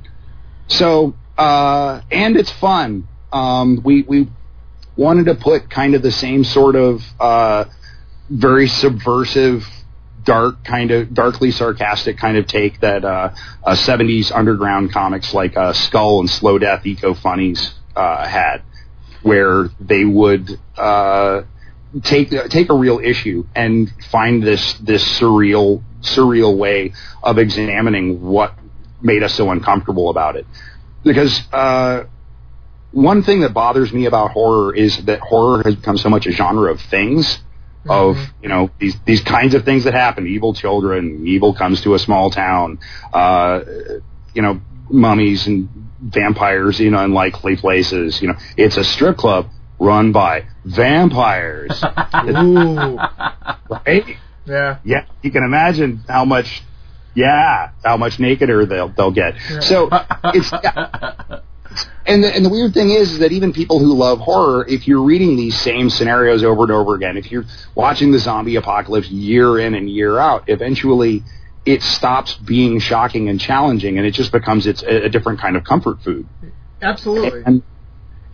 So 0.67 1.15
uh, 1.39 2.03
and 2.11 2.37
it's 2.37 2.51
fun. 2.51 3.09
Um, 3.33 3.81
we 3.85 4.03
we 4.03 4.29
wanted 4.97 5.27
to 5.27 5.35
put 5.35 5.71
kind 5.71 5.95
of 5.95 6.03
the 6.03 6.13
same 6.13 6.45
sort 6.45 6.77
of 6.77 7.03
uh, 7.19 7.65
very 8.29 8.67
subversive 8.67 9.67
dark 10.25 10.65
kind 10.65 10.91
of 10.91 11.13
darkly 11.15 11.51
sarcastic 11.51 12.17
kind 12.19 12.37
of 12.37 12.47
take 12.47 12.81
that 12.81 13.05
uh, 13.05 13.33
uh, 13.65 13.73
70s 13.73 14.33
underground 14.35 14.93
comics 14.93 15.33
like 15.35 15.57
uh, 15.57 15.73
Skull 15.73 16.21
and 16.21 16.31
Slow 16.31 16.59
Death 16.59 16.87
Eco 16.87 17.15
Funnies 17.15 17.75
uh, 17.97 18.27
had, 18.27 18.63
where 19.23 19.69
they 19.81 20.05
would 20.05 20.51
uh, 20.77 21.43
take 22.03 22.31
take 22.49 22.71
a 22.71 22.75
real 22.75 22.99
issue 22.99 23.47
and 23.55 23.93
find 24.11 24.43
this 24.43 24.75
this 24.75 25.05
surreal 25.21 25.83
surreal 26.01 26.57
way 26.57 26.93
of 27.23 27.39
examining 27.39 28.23
what 28.23 28.55
made 29.01 29.23
us 29.23 29.35
so 29.35 29.51
uncomfortable 29.51 30.11
about 30.11 30.37
it. 30.37 30.47
Because 31.05 31.41
uh, 31.53 32.05
one 32.93 33.23
thing 33.23 33.41
that 33.41 33.53
bothers 33.53 33.93
me 33.93 34.07
about 34.07 34.31
horror 34.31 34.75
is 34.75 34.97
that 35.05 35.21
horror 35.21 35.63
has 35.65 35.75
become 35.75 35.99
so 35.99 36.09
much 36.09 36.27
a 36.27 36.31
genre 36.31 36.71
of 36.71 36.81
things 36.81 37.39
of 37.89 38.17
you 38.43 38.49
know 38.49 38.71
these 38.79 38.97
these 39.05 39.21
kinds 39.23 39.55
of 39.55 39.65
things 39.65 39.85
that 39.85 39.95
happen. 39.95 40.27
Evil 40.27 40.55
children 40.55 41.27
evil 41.27 41.55
comes 41.55 41.81
to 41.83 41.95
a 41.95 41.99
small 41.99 42.31
town 42.31 42.79
uh 43.13 43.61
you 44.35 44.43
know 44.43 44.61
mummies 44.91 45.47
and 45.47 45.69
vampires 46.01 46.81
in 46.81 46.95
unlikely 46.95 47.57
places 47.57 48.21
you 48.23 48.29
know. 48.29 48.35
It's 48.57 48.77
a 48.77 48.85
strip 48.85 49.17
club 49.17 49.49
run 49.79 50.13
by 50.13 50.47
vampires. 50.65 51.83
Ooh. 52.29 52.99
right? 53.69 54.17
Yeah. 54.47 54.79
yeah 54.85 55.07
you 55.23 55.31
can 55.31 55.45
imagine 55.45 56.03
how 56.09 56.25
much 56.25 56.63
yeah 57.15 57.71
how 57.85 57.97
much 57.97 58.19
nakeder 58.19 58.69
they'll 58.69 58.89
they'll 58.89 59.11
get. 59.11 59.35
So 59.63 59.89
it's 60.25 60.51
and 62.07 62.25
the, 62.25 62.35
and 62.35 62.45
the 62.45 62.49
weird 62.49 62.75
thing 62.75 62.91
is, 62.91 63.13
is 63.13 63.19
that 63.21 63.33
even 63.33 63.53
people 63.53 63.79
who 63.79 63.95
love 63.95 64.21
horror, 64.21 64.67
if 64.69 64.89
you're 64.89 65.03
reading 65.03 65.37
these 65.37 65.61
same 65.61 65.91
scenarios 65.91 66.43
over 66.43 66.63
and 66.63 66.73
over 66.73 66.95
again, 66.95 67.17
if 67.17 67.31
you're 67.31 67.45
watching 67.75 68.11
the 68.13 68.19
zombie 68.19 68.57
apocalypse 68.57 69.09
year 69.09 69.59
in 69.59 69.75
and 69.75 69.89
year 69.89 70.19
out, 70.19 70.45
eventually 70.49 71.23
it 71.65 71.83
stops 71.83 72.35
being 72.35 72.81
shocking 72.81 73.29
and 73.29 73.41
challenging, 73.41 73.99
and 73.99 74.07
it 74.07 74.13
just 74.13 74.33
becomes 74.33 74.67
it's 74.67 74.83
a, 74.83 75.05
a 75.05 75.09
different 75.09 75.41
kind 75.41 75.57
of 75.57 75.65
comfort 75.65 76.03
food. 76.03 76.27
Absolutely. 76.81 77.43
And 77.47 77.63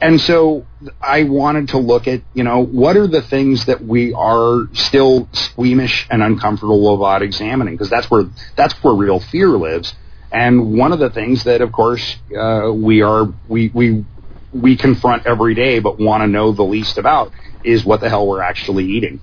and 0.00 0.20
so 0.20 0.64
I 1.00 1.24
wanted 1.24 1.68
to 1.70 1.78
look 1.78 2.06
at, 2.06 2.22
you 2.32 2.44
know, 2.44 2.64
what 2.64 2.96
are 2.96 3.08
the 3.08 3.20
things 3.20 3.66
that 3.66 3.84
we 3.84 4.12
are 4.12 4.68
still 4.72 5.28
squeamish 5.32 6.06
and 6.08 6.22
uncomfortable 6.22 6.94
about 6.94 7.22
examining? 7.22 7.74
Because 7.74 7.90
that's 7.90 8.08
where 8.10 8.24
that's 8.56 8.74
where 8.82 8.94
real 8.94 9.18
fear 9.18 9.48
lives. 9.48 9.94
And 10.30 10.76
one 10.76 10.92
of 10.92 10.98
the 10.98 11.10
things 11.10 11.44
that, 11.44 11.62
of 11.62 11.72
course, 11.72 12.16
uh, 12.36 12.70
we 12.72 13.02
are 13.02 13.32
we 13.48 13.70
we 13.72 14.04
we 14.52 14.76
confront 14.76 15.26
every 15.26 15.54
day, 15.54 15.78
but 15.78 15.98
want 15.98 16.22
to 16.22 16.26
know 16.26 16.52
the 16.52 16.64
least 16.64 16.98
about 16.98 17.32
is 17.64 17.84
what 17.84 18.00
the 18.00 18.08
hell 18.08 18.26
we're 18.26 18.42
actually 18.42 18.84
eating. 18.84 19.20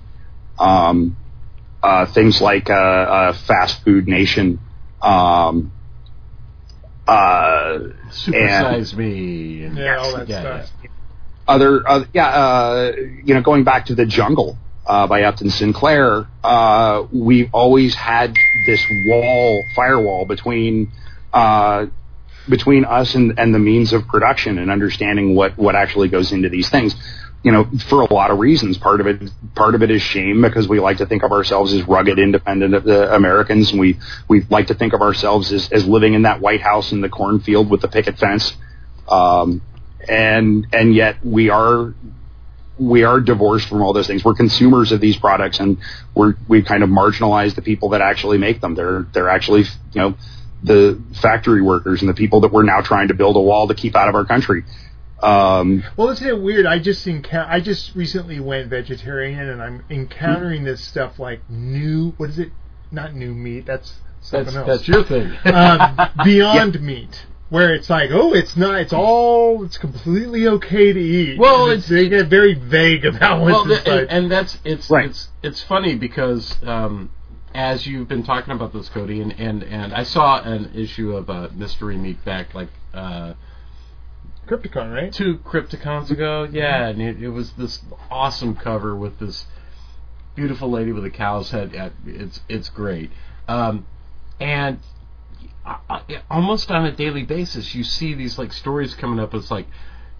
Um, 0.58 1.16
uh, 1.82 2.06
things 2.06 2.40
like 2.40 2.70
uh, 2.70 2.74
uh, 2.74 3.32
fast 3.32 3.82
food 3.84 4.08
nation. 4.08 4.58
Um, 5.00 5.72
uh, 7.06 7.78
Supersize 8.10 8.94
me. 8.96 9.64
And 9.64 9.76
yeah, 9.76 9.98
all 9.98 10.16
that 10.16 10.28
yeah, 10.28 10.64
stuff. 10.64 10.72
other, 11.46 11.88
uh, 11.88 12.04
yeah, 12.12 12.28
uh, 12.28 12.92
you 13.24 13.34
know, 13.34 13.42
going 13.42 13.62
back 13.62 13.86
to 13.86 13.94
the 13.94 14.06
jungle 14.06 14.58
uh, 14.86 15.06
by 15.06 15.22
Upton 15.22 15.50
Sinclair, 15.50 16.26
uh, 16.44 17.06
we've 17.12 17.50
always 17.52 17.94
had 17.94 18.34
this 18.66 18.84
wall, 19.06 19.62
firewall 19.74 20.24
between 20.24 20.92
uh, 21.32 21.86
between 22.48 22.84
us 22.84 23.14
and, 23.16 23.38
and 23.38 23.52
the 23.52 23.58
means 23.58 23.92
of 23.92 24.06
production 24.06 24.58
and 24.58 24.70
understanding 24.70 25.34
what 25.34 25.58
what 25.58 25.74
actually 25.74 26.08
goes 26.08 26.32
into 26.32 26.48
these 26.48 26.68
things. 26.68 26.94
You 27.42 27.52
know, 27.52 27.64
for 27.88 28.00
a 28.00 28.12
lot 28.12 28.30
of 28.32 28.38
reasons. 28.38 28.76
Part 28.76 29.00
of 29.00 29.06
it, 29.06 29.30
part 29.54 29.76
of 29.76 29.82
it 29.82 29.90
is 29.90 30.02
shame 30.02 30.42
because 30.42 30.66
we 30.66 30.80
like 30.80 30.98
to 30.98 31.06
think 31.06 31.22
of 31.22 31.30
ourselves 31.30 31.72
as 31.72 31.86
rugged, 31.86 32.18
independent 32.18 32.74
of 32.74 32.82
the 32.84 33.14
Americans, 33.14 33.70
and 33.70 33.80
we 33.80 33.98
we 34.28 34.44
like 34.50 34.68
to 34.68 34.74
think 34.74 34.94
of 34.94 35.00
ourselves 35.00 35.52
as, 35.52 35.70
as 35.70 35.86
living 35.86 36.14
in 36.14 36.22
that 36.22 36.40
White 36.40 36.60
House 36.60 36.92
in 36.92 37.00
the 37.00 37.08
cornfield 37.08 37.70
with 37.70 37.82
the 37.82 37.88
picket 37.88 38.18
fence. 38.18 38.56
Um, 39.08 39.62
and 40.08 40.66
and 40.72 40.94
yet 40.94 41.24
we 41.24 41.50
are 41.50 41.94
we 42.78 43.04
are 43.04 43.20
divorced 43.20 43.68
from 43.68 43.82
all 43.82 43.92
those 43.92 44.06
things. 44.06 44.24
We're 44.24 44.34
consumers 44.34 44.92
of 44.92 45.00
these 45.00 45.16
products, 45.16 45.60
and 45.60 45.78
we're 46.14 46.34
we 46.48 46.62
kind 46.62 46.82
of 46.82 46.90
marginalize 46.90 47.54
the 47.54 47.62
people 47.62 47.90
that 47.90 48.00
actually 48.00 48.38
make 48.38 48.60
them. 48.60 48.74
They're 48.74 49.06
they're 49.12 49.28
actually 49.28 49.62
you 49.92 50.00
know 50.00 50.14
the 50.62 51.00
factory 51.20 51.62
workers 51.62 52.02
and 52.02 52.08
the 52.08 52.14
people 52.14 52.40
that 52.40 52.52
we're 52.52 52.62
now 52.64 52.80
trying 52.80 53.08
to 53.08 53.14
build 53.14 53.36
a 53.36 53.40
wall 53.40 53.68
to 53.68 53.74
keep 53.74 53.94
out 53.96 54.08
of 54.08 54.14
our 54.14 54.24
country. 54.24 54.64
Um, 55.22 55.82
Well, 55.96 56.10
isn't 56.10 56.26
it 56.26 56.40
weird? 56.40 56.66
I 56.66 56.78
just 56.78 57.06
encounter. 57.06 57.50
I 57.50 57.60
just 57.60 57.94
recently 57.94 58.38
went 58.40 58.68
vegetarian, 58.68 59.48
and 59.48 59.62
I'm 59.62 59.84
encountering 59.88 60.64
this 60.64 60.82
stuff 60.82 61.18
like 61.18 61.40
new. 61.48 62.12
What 62.18 62.30
is 62.30 62.38
it? 62.38 62.52
Not 62.90 63.14
new 63.14 63.32
meat. 63.34 63.64
That's 63.66 63.94
something 64.20 64.54
That's, 64.54 64.68
else. 64.68 64.78
that's 64.78 64.88
your 64.88 65.04
thing. 65.04 65.32
um, 65.54 66.10
Beyond 66.24 66.80
Meat, 66.82 67.26
where 67.48 67.72
it's 67.74 67.88
like, 67.88 68.10
oh, 68.12 68.34
it's 68.34 68.56
not. 68.56 68.80
It's 68.80 68.92
all. 68.92 69.64
It's 69.64 69.78
completely 69.78 70.48
okay 70.48 70.92
to 70.92 71.00
eat. 71.00 71.38
Well, 71.38 71.64
And 71.64 71.72
it's- 71.74 71.88
they 71.88 72.08
get 72.08 72.26
very 72.28 72.54
vague 72.54 73.04
about 73.04 73.40
what's 73.40 73.52
well, 73.54 73.64
the, 73.64 73.78
inside. 73.78 73.98
and, 74.00 74.10
and 74.10 74.30
that's 74.32 74.58
it's 74.64 74.90
Right. 74.90 75.10
it's 75.10 75.28
it's 75.42 75.62
funny 75.62 75.94
because 75.94 76.60
um, 76.64 77.10
as 77.54 77.86
you've 77.86 78.08
been 78.08 78.24
talking 78.24 78.52
about 78.52 78.72
this, 78.72 78.88
Cody, 78.88 79.20
and 79.20 79.32
and, 79.38 79.62
and 79.62 79.94
I 79.94 80.02
saw 80.02 80.42
an 80.42 80.72
issue 80.74 81.14
of 81.16 81.30
uh, 81.30 81.48
Mystery 81.54 81.96
Meat 81.96 82.24
back 82.24 82.52
like 82.54 82.68
uh, 82.92 83.34
Crypticon, 84.48 84.92
right? 84.94 85.12
two 85.12 85.38
Crypticons 85.38 86.10
ago. 86.10 86.48
Yeah, 86.50 86.86
and 86.88 87.00
it, 87.00 87.22
it 87.22 87.28
was 87.30 87.52
this 87.52 87.80
awesome 88.10 88.56
cover 88.56 88.94
with 88.96 89.18
this 89.18 89.46
beautiful 90.34 90.70
lady 90.70 90.92
with 90.92 91.04
a 91.04 91.10
cow's 91.10 91.50
head. 91.50 91.70
Yeah, 91.72 91.90
It's 92.06 92.40
it's 92.48 92.68
great, 92.68 93.10
um, 93.48 93.86
and 94.40 94.78
I- 94.78 94.80
I- 94.80 94.95
almost 96.30 96.70
on 96.70 96.86
a 96.86 96.92
daily 96.92 97.22
basis, 97.24 97.74
you 97.74 97.84
see 97.84 98.14
these 98.14 98.38
like 98.38 98.52
stories 98.52 98.94
coming 98.94 99.18
up. 99.18 99.34
It's 99.34 99.50
like, 99.50 99.66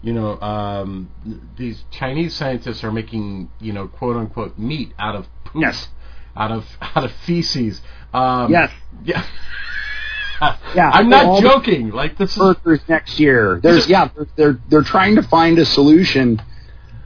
you 0.01 0.13
know, 0.13 0.39
um, 0.41 1.09
these 1.57 1.83
Chinese 1.91 2.33
scientists 2.35 2.83
are 2.83 2.91
making 2.91 3.49
you 3.59 3.73
know 3.73 3.87
quote 3.87 4.15
unquote 4.17 4.57
meat 4.57 4.93
out 4.99 5.15
of 5.15 5.27
poop, 5.45 5.61
Yes. 5.61 5.87
out 6.35 6.51
of 6.51 6.65
out 6.81 7.03
of 7.03 7.11
feces. 7.25 7.81
Um, 8.13 8.51
yes, 8.51 8.71
yeah. 9.03 9.25
Yeah, 10.75 10.91
I'm 10.93 11.09
not 11.09 11.41
joking. 11.41 11.89
Like 11.89 12.15
this 12.19 12.33
is 12.33 12.37
burgers 12.37 12.81
next 12.87 13.19
year. 13.19 13.59
There's 13.63 13.87
yeah, 13.89 14.09
they're 14.15 14.27
they're, 14.35 14.59
they're 14.69 14.81
trying 14.83 15.15
to 15.15 15.23
find 15.23 15.57
a 15.57 15.65
solution 15.65 16.39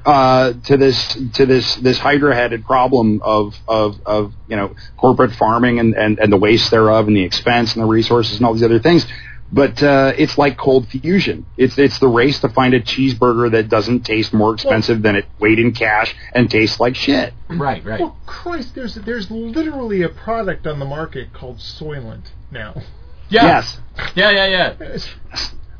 uh, 0.05 0.53
to 0.53 0.77
this 0.77 1.17
to 1.33 1.45
this 1.45 1.75
this 1.75 1.99
hydra 1.99 2.35
headed 2.35 2.65
problem 2.65 3.21
of 3.23 3.55
of 3.67 3.99
of 4.05 4.33
you 4.47 4.55
know 4.55 4.75
corporate 4.97 5.33
farming 5.33 5.79
and, 5.79 5.95
and 5.95 6.19
and 6.19 6.31
the 6.31 6.37
waste 6.37 6.71
thereof 6.71 7.07
and 7.07 7.15
the 7.15 7.23
expense 7.23 7.73
and 7.73 7.83
the 7.83 7.87
resources 7.87 8.37
and 8.37 8.45
all 8.45 8.53
these 8.53 8.63
other 8.63 8.79
things. 8.79 9.05
But 9.53 9.83
uh, 9.83 10.13
it's 10.17 10.37
like 10.37 10.57
cold 10.57 10.87
fusion. 10.87 11.45
It's 11.57 11.77
it's 11.77 11.99
the 11.99 12.07
race 12.07 12.39
to 12.39 12.49
find 12.49 12.73
a 12.73 12.79
cheeseburger 12.79 13.51
that 13.51 13.67
doesn't 13.67 14.05
taste 14.05 14.33
more 14.33 14.53
expensive 14.53 15.01
than 15.01 15.17
it 15.17 15.25
weighed 15.39 15.59
in 15.59 15.73
cash 15.73 16.15
and 16.33 16.49
tastes 16.49 16.79
like 16.79 16.95
shit. 16.95 17.33
right, 17.49 17.83
right. 17.83 17.99
Well, 17.99 18.17
Christ, 18.25 18.75
there's 18.75 18.95
there's 18.95 19.29
literally 19.29 20.03
a 20.03 20.09
product 20.09 20.65
on 20.67 20.79
the 20.79 20.85
market 20.85 21.33
called 21.33 21.57
Soylent 21.57 22.27
now. 22.49 22.81
Yeah. 23.29 23.43
Yes. 23.43 23.79
Yeah, 24.15 24.31
yeah, 24.31 24.75
yeah. 24.79 24.97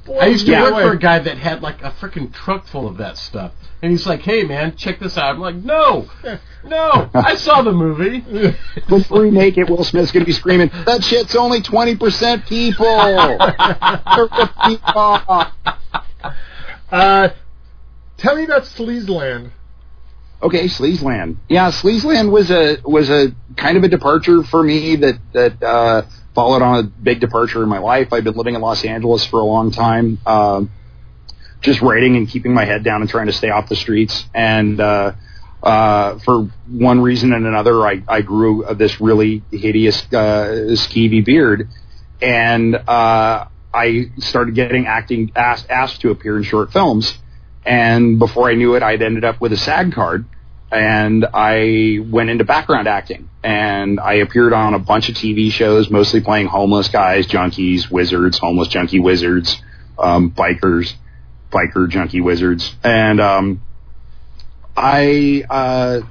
I 0.10 0.28
used 0.28 0.46
to 0.48 0.56
me 0.56 0.62
work 0.62 0.84
for 0.84 0.92
a 0.92 1.00
guy 1.00 1.20
that 1.20 1.38
had 1.38 1.62
like 1.62 1.82
a 1.82 1.92
freaking 1.92 2.34
truck 2.34 2.66
full 2.68 2.88
of 2.88 2.98
that 2.98 3.18
stuff. 3.18 3.52
And 3.82 3.92
he's 3.92 4.06
like, 4.06 4.22
hey 4.22 4.44
man, 4.44 4.76
check 4.76 5.00
this 5.00 5.18
out. 5.18 5.36
I'm 5.36 5.40
like, 5.40 5.56
no, 5.56 6.10
no, 6.64 7.10
I 7.14 7.36
saw 7.36 7.62
the 7.62 7.72
movie. 7.72 8.24
When 8.90 9.04
we 9.10 9.32
make 9.32 9.58
it, 9.58 9.70
Will 9.70 9.84
Smith's 9.84 10.12
going 10.12 10.22
to 10.22 10.26
be 10.26 10.34
screaming, 10.34 10.70
"That 10.86 11.04
shit's 11.04 11.36
only 11.36 11.62
twenty 11.62 11.96
percent 11.96 12.46
people." 12.46 12.86
Rip 12.86 14.32
me 14.68 14.78
off. 14.84 15.54
Uh, 16.92 17.30
tell 18.18 18.36
me 18.36 18.44
about 18.44 18.64
Sleazeland. 18.64 19.52
Okay, 20.42 20.66
Sleazeland. 20.66 21.38
Yeah, 21.50 21.72
Sleazeland 21.72 22.32
was 22.32 22.52
a 22.52 22.78
was 22.84 23.10
a 23.10 23.34
kind 23.56 23.78
of 23.78 23.84
a 23.84 23.88
departure 23.88 24.44
for 24.44 24.62
me 24.64 24.96
that 24.98 25.20
that 25.34 25.64
uh, 25.64 26.04
followed 26.34 26.62
on 26.62 26.80
a 26.80 26.84
big 26.84 27.20
departure 27.20 27.64
in 27.64 27.70
my 27.70 27.80
life. 27.80 28.14
I've 28.14 28.24
been 28.24 28.36
living 28.36 28.56
in 28.56 28.62
Los 28.62 28.84
Angeles 28.84 29.26
for 29.26 29.40
a 29.40 29.46
long 29.46 29.72
time, 29.72 30.20
uh, 30.26 30.64
just 31.62 31.82
writing 31.82 32.16
and 32.16 32.28
keeping 32.28 32.54
my 32.54 32.66
head 32.66 32.84
down 32.84 33.02
and 33.02 33.10
trying 33.10 33.28
to 33.28 33.34
stay 33.34 33.50
off 33.50 33.70
the 33.70 33.76
streets. 33.76 34.26
And 34.34 34.80
uh, 34.80 35.14
uh, 35.62 36.20
for 36.20 36.50
one 36.68 37.02
reason 37.02 37.34
and 37.34 37.46
another, 37.46 37.86
I, 37.86 38.02
I 38.08 38.22
grew 38.22 38.66
this 38.76 39.00
really 39.00 39.44
hideous 39.52 40.02
uh, 40.12 40.74
skeevy 40.74 41.24
beard, 41.24 41.70
and 42.22 42.76
uh, 42.76 43.46
I 43.74 44.12
started 44.20 44.56
getting 44.56 44.88
acting 44.88 45.32
asked 45.36 45.70
asked 45.70 46.02
to 46.02 46.12
appear 46.12 46.38
in 46.38 46.44
short 46.44 46.72
films. 46.72 47.18
And 47.66 48.18
before 48.20 48.50
I 48.50 48.56
knew 48.56 48.76
it, 48.76 48.84
I'd 48.84 49.02
ended 49.02 49.24
up 49.24 49.40
with 49.40 49.54
a 49.54 49.58
SAG 49.58 49.94
card 49.94 50.26
and 50.72 51.26
I 51.34 52.00
went 52.10 52.30
into 52.30 52.46
background 52.46 52.88
acting 52.88 53.30
and 53.44 54.00
I 54.00 54.16
appeared 54.16 54.54
on 54.54 54.74
a 54.74 54.80
bunch 54.80 55.10
of 55.10 55.16
TV 55.16 55.52
shows, 55.52 55.90
mostly 55.90 56.22
playing 56.22 56.48
homeless 56.48 56.88
guys, 56.88 57.28
junkies, 57.28 57.92
wizards, 57.92 58.38
homeless 58.38 58.70
junkie 58.70 59.00
wizards, 59.00 59.62
um, 60.00 60.32
bikers, 60.32 60.94
biker 61.52 61.90
junkie 61.90 62.22
wizards. 62.22 62.74
And, 62.84 63.20
um, 63.20 63.62
I, 64.76 65.44
uh, 65.50 66.02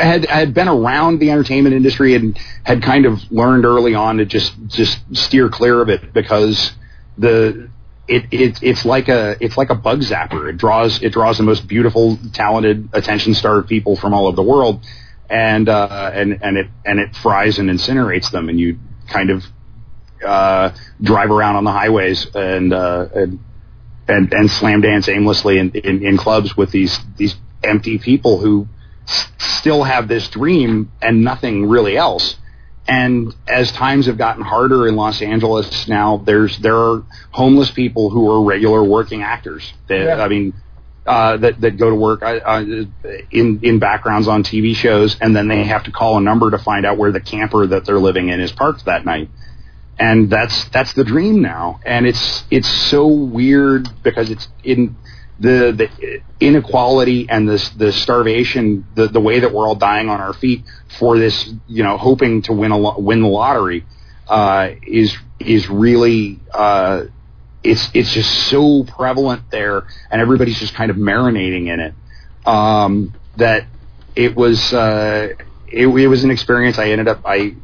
had 0.00 0.24
had 0.26 0.54
been 0.54 0.68
around 0.68 1.18
the 1.18 1.30
entertainment 1.30 1.74
industry 1.74 2.14
and 2.14 2.38
had 2.62 2.82
kind 2.82 3.06
of 3.06 3.20
learned 3.30 3.64
early 3.64 3.94
on 3.94 4.18
to 4.18 4.24
just 4.24 4.54
just 4.68 4.98
steer 5.12 5.48
clear 5.48 5.82
of 5.82 5.88
it 5.88 6.12
because 6.12 6.72
the 7.18 7.68
it, 8.06 8.24
it 8.32 8.62
it's 8.62 8.84
like 8.84 9.08
a 9.08 9.36
it's 9.40 9.56
like 9.56 9.70
a 9.70 9.74
bug 9.74 10.00
zapper. 10.00 10.48
It 10.48 10.56
draws 10.58 11.02
it 11.02 11.12
draws 11.12 11.38
the 11.38 11.44
most 11.44 11.66
beautiful, 11.66 12.18
talented, 12.32 12.90
attention 12.92 13.34
starved 13.34 13.68
people 13.68 13.96
from 13.96 14.12
all 14.14 14.26
over 14.26 14.36
the 14.36 14.42
world, 14.42 14.84
and 15.30 15.68
uh, 15.68 16.10
and 16.12 16.42
and 16.42 16.56
it 16.58 16.66
and 16.84 16.98
it 16.98 17.16
fries 17.16 17.58
and 17.58 17.70
incinerates 17.70 18.30
them, 18.30 18.48
and 18.48 18.58
you 18.60 18.78
kind 19.08 19.30
of 19.30 19.44
uh, 20.24 20.70
drive 21.02 21.30
around 21.30 21.56
on 21.56 21.64
the 21.64 21.72
highways 21.72 22.26
and 22.34 22.72
uh, 22.72 23.08
and, 23.14 23.38
and 24.08 24.32
and 24.32 24.50
slam 24.50 24.80
dance 24.80 25.08
aimlessly 25.08 25.58
in, 25.58 25.70
in, 25.72 26.04
in 26.04 26.16
clubs 26.16 26.56
with 26.56 26.70
these 26.70 26.98
these 27.16 27.36
empty 27.62 27.98
people 27.98 28.38
who 28.38 28.68
s- 29.08 29.28
still 29.38 29.82
have 29.82 30.08
this 30.08 30.28
dream 30.28 30.92
and 31.00 31.24
nothing 31.24 31.66
really 31.68 31.96
else. 31.96 32.36
And 32.86 33.34
as 33.48 33.72
times 33.72 34.06
have 34.06 34.18
gotten 34.18 34.42
harder 34.42 34.86
in 34.86 34.96
Los 34.96 35.22
Angeles 35.22 35.88
now, 35.88 36.18
there's 36.18 36.58
there 36.58 36.76
are 36.76 37.02
homeless 37.30 37.70
people 37.70 38.10
who 38.10 38.30
are 38.30 38.42
regular 38.42 38.84
working 38.84 39.22
actors. 39.22 39.72
That, 39.88 40.04
Yeah. 40.04 40.22
I 40.22 40.28
mean, 40.28 40.52
uh, 41.06 41.36
that 41.38 41.60
that 41.60 41.78
go 41.78 41.90
to 41.90 41.96
work 41.96 42.22
uh, 42.22 42.40
uh, 42.44 42.64
in 43.30 43.60
in 43.62 43.78
backgrounds 43.78 44.28
on 44.28 44.42
TV 44.42 44.74
shows, 44.74 45.16
and 45.20 45.34
then 45.34 45.48
they 45.48 45.64
have 45.64 45.84
to 45.84 45.90
call 45.90 46.18
a 46.18 46.20
number 46.20 46.50
to 46.50 46.58
find 46.58 46.84
out 46.84 46.98
where 46.98 47.12
the 47.12 47.20
camper 47.20 47.66
that 47.66 47.84
they're 47.84 47.98
living 47.98 48.28
in 48.28 48.40
is 48.40 48.52
parked 48.52 48.84
that 48.84 49.04
night. 49.04 49.28
And 49.98 50.28
that's 50.28 50.68
that's 50.70 50.92
the 50.94 51.04
dream 51.04 51.40
now, 51.40 51.80
and 51.86 52.06
it's 52.06 52.44
it's 52.50 52.68
so 52.68 53.06
weird 53.06 53.88
because 54.02 54.30
it's 54.30 54.48
in 54.62 54.96
the 55.38 55.72
the 55.72 56.20
inequality 56.40 57.28
and 57.28 57.48
the 57.48 57.72
the 57.76 57.92
starvation, 57.92 58.86
the 58.94 59.08
the 59.08 59.20
way 59.20 59.40
that 59.40 59.52
we're 59.52 59.66
all 59.66 59.74
dying 59.74 60.08
on 60.08 60.20
our 60.20 60.32
feet 60.32 60.64
for 60.98 61.18
this, 61.18 61.52
you 61.66 61.82
know, 61.82 61.96
hoping 61.96 62.42
to 62.42 62.52
win 62.52 62.70
a 62.70 62.98
win 62.98 63.22
the 63.22 63.28
lottery, 63.28 63.84
uh, 64.28 64.70
is 64.86 65.16
is 65.40 65.68
really 65.68 66.38
uh, 66.52 67.04
it's 67.62 67.90
it's 67.94 68.12
just 68.12 68.48
so 68.48 68.84
prevalent 68.84 69.50
there, 69.50 69.86
and 70.10 70.20
everybody's 70.20 70.58
just 70.58 70.74
kind 70.74 70.90
of 70.90 70.96
marinating 70.96 71.66
in 71.66 71.80
it. 71.80 71.94
Um, 72.46 73.14
that 73.36 73.66
it 74.14 74.36
was 74.36 74.72
uh, 74.72 75.30
it, 75.66 75.88
it 75.88 76.06
was 76.06 76.22
an 76.22 76.30
experience. 76.30 76.78
I 76.78 76.90
ended 76.90 77.08
up 77.08 77.22
I 77.24 77.56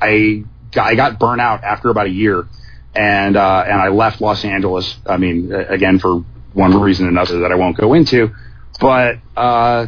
I 0.00 0.44
got, 0.72 0.86
I 0.86 0.94
got 0.94 1.18
burnt 1.18 1.42
out 1.42 1.64
after 1.64 1.90
about 1.90 2.06
a 2.06 2.10
year, 2.10 2.48
and 2.94 3.36
uh, 3.36 3.64
and 3.66 3.78
I 3.78 3.88
left 3.88 4.22
Los 4.22 4.42
Angeles. 4.42 4.96
I 5.04 5.18
mean, 5.18 5.52
again 5.52 5.98
for 5.98 6.24
one 6.58 6.78
reason 6.80 7.06
or 7.06 7.10
another 7.10 7.40
that 7.40 7.52
I 7.52 7.54
won't 7.54 7.76
go 7.76 7.94
into, 7.94 8.34
but 8.80 9.16
uh, 9.36 9.86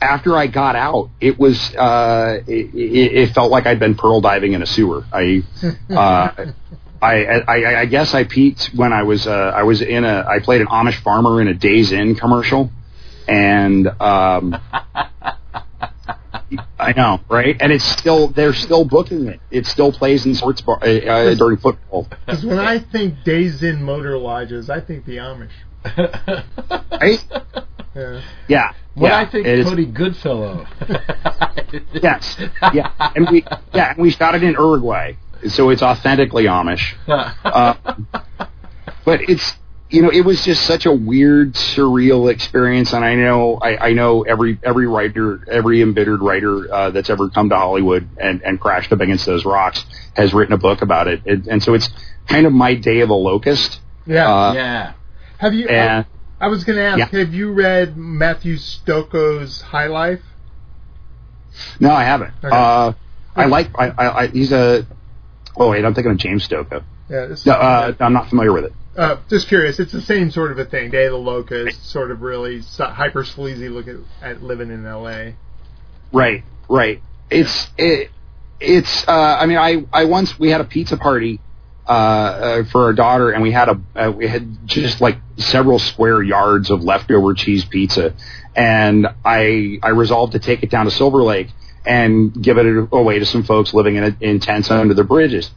after 0.00 0.36
I 0.36 0.46
got 0.46 0.76
out, 0.76 1.10
it 1.20 1.38
was 1.38 1.74
uh, 1.74 2.40
it, 2.46 2.74
it 2.74 3.34
felt 3.34 3.50
like 3.50 3.66
I'd 3.66 3.78
been 3.78 3.94
pearl 3.94 4.20
diving 4.20 4.52
in 4.52 4.62
a 4.62 4.66
sewer. 4.66 5.04
I 5.12 5.42
uh, 5.90 6.52
I, 7.02 7.24
I 7.24 7.80
I 7.80 7.84
guess 7.86 8.14
I 8.14 8.24
peaked 8.24 8.70
when 8.74 8.92
I 8.92 9.04
was 9.04 9.26
uh, 9.26 9.52
I 9.54 9.62
was 9.62 9.80
in 9.82 10.04
a 10.04 10.24
I 10.26 10.40
played 10.40 10.60
an 10.60 10.66
Amish 10.66 11.00
farmer 11.02 11.40
in 11.40 11.48
a 11.48 11.54
Days 11.54 11.92
Inn 11.92 12.14
commercial, 12.14 12.70
and 13.28 13.86
um, 14.00 14.56
I 16.78 16.92
know, 16.92 17.20
right? 17.28 17.56
And 17.60 17.72
it's 17.72 17.84
still 17.84 18.28
they're 18.28 18.52
still 18.52 18.84
booking 18.84 19.26
it. 19.28 19.40
It 19.50 19.66
still 19.66 19.92
plays 19.92 20.26
in 20.26 20.34
sports 20.34 20.60
bar 20.60 20.78
uh, 20.82 20.86
uh, 20.86 21.34
during 21.34 21.58
football. 21.58 22.08
Because 22.26 22.44
when 22.44 22.58
I 22.58 22.78
think 22.78 23.22
Days 23.24 23.62
Inn 23.62 23.82
Motor 23.82 24.18
Lodges, 24.18 24.68
I 24.70 24.80
think 24.80 25.04
the 25.04 25.16
Amish. 25.18 25.50
Right? 27.00 27.24
Yeah. 27.94 28.20
Yeah. 28.48 28.72
When 28.94 29.10
yeah. 29.10 29.18
I 29.18 29.30
think 29.30 29.46
it 29.46 29.58
is- 29.60 29.66
Cody 29.68 29.86
Goodfellow. 29.86 30.66
Yes. 31.92 32.36
Yeah. 32.74 32.92
And 33.14 33.28
we 33.30 33.44
yeah, 33.72 33.90
and 33.90 33.98
we 33.98 34.10
shot 34.10 34.34
it 34.34 34.42
in 34.42 34.52
Uruguay. 34.52 35.12
So 35.48 35.70
it's 35.70 35.82
authentically 35.82 36.44
Amish. 36.44 36.94
Uh, 37.08 37.74
but 39.04 39.20
it's 39.28 39.54
you 39.90 40.02
know, 40.02 40.10
it 40.10 40.20
was 40.20 40.44
just 40.44 40.64
such 40.66 40.86
a 40.86 40.92
weird, 40.92 41.54
surreal 41.54 42.30
experience 42.30 42.92
and 42.92 43.04
I 43.04 43.16
know 43.16 43.56
I, 43.56 43.88
I 43.88 43.92
know 43.92 44.22
every 44.22 44.58
every 44.62 44.86
writer 44.86 45.44
every 45.50 45.82
embittered 45.82 46.22
writer 46.22 46.72
uh, 46.72 46.90
that's 46.90 47.10
ever 47.10 47.28
come 47.28 47.48
to 47.50 47.56
Hollywood 47.56 48.08
and, 48.16 48.40
and 48.42 48.60
crashed 48.60 48.92
up 48.92 49.00
against 49.00 49.26
those 49.26 49.44
rocks 49.44 49.84
has 50.14 50.32
written 50.32 50.54
a 50.54 50.58
book 50.58 50.82
about 50.82 51.08
it. 51.08 51.22
it 51.24 51.46
and 51.48 51.62
so 51.62 51.74
it's 51.74 51.90
kind 52.28 52.46
of 52.46 52.52
my 52.52 52.74
day 52.74 53.00
of 53.00 53.08
the 53.08 53.14
locust. 53.14 53.80
Yeah. 54.06 54.32
Uh, 54.32 54.52
yeah. 54.52 54.92
have 55.38 55.54
you? 55.54 55.68
and 55.68 56.06
I 56.40 56.48
was 56.48 56.64
going 56.64 56.76
to 56.76 56.82
ask. 56.82 56.98
Yeah. 56.98 57.18
Have 57.20 57.34
you 57.34 57.52
read 57.52 57.96
Matthew 57.96 58.56
Stokoe's 58.56 59.60
High 59.60 59.88
Life? 59.88 60.22
no, 61.80 61.90
I 61.90 62.04
haven't. 62.04 62.32
Okay. 62.42 62.56
Uh, 62.56 62.92
I 63.36 63.46
like 63.46 63.70
I, 63.78 63.88
I, 63.88 64.22
I 64.22 64.26
he's 64.28 64.52
a 64.52 64.86
oh 65.56 65.70
wait, 65.70 65.84
I'm 65.84 65.94
thinking 65.94 66.12
of 66.12 66.18
James 66.18 66.46
Stokoe. 66.48 66.84
Yeah. 67.08 67.26
This, 67.26 67.44
No, 67.44 67.52
uh, 67.52 67.92
I'm 68.00 68.12
not 68.12 68.28
familiar 68.28 68.52
with 68.52 68.64
it. 68.66 68.72
Uh, 68.96 69.16
just 69.28 69.48
curious. 69.48 69.78
It's 69.78 69.92
the 69.92 70.00
same 70.00 70.30
sort 70.30 70.50
of 70.52 70.58
a 70.58 70.64
thing. 70.64 70.90
Day 70.90 71.06
of 71.06 71.12
the 71.12 71.18
Locust, 71.18 71.90
sort 71.90 72.10
of 72.10 72.22
really 72.22 72.60
hyper 72.78 73.24
sleazy 73.24 73.68
look 73.68 73.86
at, 73.88 73.96
at 74.20 74.42
living 74.42 74.70
in 74.70 74.84
L.A. 74.84 75.36
Right, 76.12 76.44
right. 76.68 77.02
It's 77.30 77.68
it, 77.78 78.10
it's. 78.58 79.06
Uh, 79.06 79.12
I 79.12 79.46
mean, 79.46 79.58
I 79.58 79.84
I 79.92 80.04
once 80.06 80.38
we 80.38 80.50
had 80.50 80.60
a 80.60 80.64
pizza 80.64 80.96
party 80.96 81.40
uh, 81.90 81.92
uh, 81.92 82.64
for 82.64 82.84
our 82.84 82.92
daughter, 82.92 83.30
and 83.30 83.42
we 83.42 83.50
had 83.50 83.68
a 83.68 83.80
uh, 83.96 84.10
we 84.12 84.28
had 84.28 84.66
just 84.66 85.00
like 85.00 85.18
several 85.38 85.80
square 85.80 86.22
yards 86.22 86.70
of 86.70 86.84
leftover 86.84 87.34
cheese 87.34 87.64
pizza, 87.64 88.14
and 88.54 89.08
I 89.24 89.80
I 89.82 89.88
resolved 89.88 90.34
to 90.34 90.38
take 90.38 90.62
it 90.62 90.70
down 90.70 90.84
to 90.84 90.90
Silver 90.92 91.22
Lake 91.22 91.48
and 91.84 92.32
give 92.40 92.58
it 92.58 92.88
away 92.92 93.18
to 93.18 93.26
some 93.26 93.42
folks 93.42 93.74
living 93.74 93.96
in 93.96 94.16
in 94.20 94.38
tents 94.38 94.70
under 94.70 94.94
the 94.94 95.02
bridges, 95.02 95.50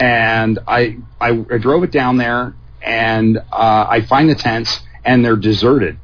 and 0.00 0.58
I 0.66 0.96
I, 1.20 1.44
I 1.48 1.58
drove 1.58 1.84
it 1.84 1.92
down 1.92 2.16
there, 2.16 2.54
and 2.82 3.38
uh, 3.38 3.86
I 3.88 4.00
find 4.02 4.28
the 4.30 4.34
tents, 4.34 4.80
and 5.04 5.24
they're 5.24 5.36
deserted 5.36 5.98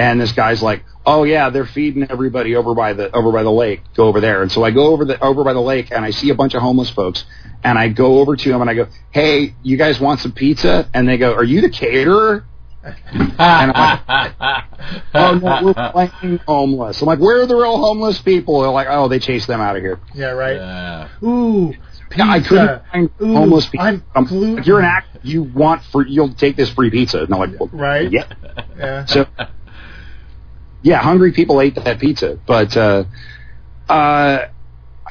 and 0.00 0.18
this 0.18 0.32
guy's 0.32 0.62
like, 0.62 0.82
"Oh 1.04 1.24
yeah, 1.24 1.50
they're 1.50 1.66
feeding 1.66 2.06
everybody 2.08 2.56
over 2.56 2.74
by 2.74 2.94
the 2.94 3.14
over 3.14 3.30
by 3.30 3.42
the 3.42 3.50
lake. 3.52 3.82
Go 3.94 4.06
over 4.06 4.18
there." 4.20 4.40
And 4.40 4.50
so 4.50 4.64
I 4.64 4.70
go 4.70 4.86
over 4.86 5.04
the 5.04 5.22
over 5.22 5.44
by 5.44 5.52
the 5.52 5.60
lake, 5.60 5.90
and 5.92 6.06
I 6.06 6.10
see 6.10 6.30
a 6.30 6.34
bunch 6.34 6.54
of 6.54 6.62
homeless 6.62 6.88
folks, 6.88 7.26
and 7.62 7.78
I 7.78 7.88
go 7.88 8.18
over 8.20 8.34
to 8.34 8.48
them 8.48 8.62
and 8.62 8.70
I 8.70 8.74
go, 8.74 8.86
"Hey, 9.10 9.54
you 9.62 9.76
guys 9.76 10.00
want 10.00 10.20
some 10.20 10.32
pizza?" 10.32 10.88
And 10.94 11.06
they 11.06 11.18
go, 11.18 11.34
"Are 11.34 11.44
you 11.44 11.60
the 11.60 11.68
caterer?" 11.68 12.44
And 12.82 13.34
I'm 13.38 13.68
like, 14.08 14.64
"Oh 15.14 15.34
no, 15.34 15.60
we're 15.66 15.90
playing 15.92 16.38
homeless." 16.46 17.02
I'm 17.02 17.06
like, 17.06 17.18
"Where 17.18 17.42
are 17.42 17.46
the 17.46 17.56
real 17.56 17.76
homeless 17.76 18.22
people?" 18.22 18.62
They're 18.62 18.70
like, 18.70 18.88
"Oh, 18.88 19.08
they 19.08 19.18
chased 19.18 19.48
them 19.48 19.60
out 19.60 19.76
of 19.76 19.82
here." 19.82 20.00
Yeah. 20.14 20.30
Right. 20.30 20.56
Yeah. 20.56 21.08
Ooh. 21.22 21.74
Pizza. 22.10 22.24
Yeah, 22.24 22.30
I 22.32 22.40
couldn't 22.40 22.82
find 22.92 23.10
Ooh, 23.22 23.34
homeless 23.34 23.66
people. 23.66 23.86
I'm 24.14 24.24
gluten- 24.24 24.56
like, 24.56 24.66
"You're 24.66 24.80
an 24.80 24.84
actor. 24.84 25.20
You 25.22 25.42
want 25.44 25.82
for 25.84 26.06
you'll 26.06 26.34
take 26.34 26.56
this 26.56 26.68
free 26.70 26.90
pizza?" 26.90 27.22
And 27.22 27.32
I'm 27.32 27.40
like, 27.40 27.58
well, 27.58 27.70
Right. 27.72 28.10
Yeah. 28.10 28.24
Yeah. 28.76 29.04
So, 29.06 29.26
yeah, 30.82 30.98
hungry 30.98 31.32
people 31.32 31.60
ate 31.60 31.74
that 31.76 31.98
pizza, 31.98 32.38
but 32.46 32.76
uh, 32.76 33.04
uh, 33.88 34.46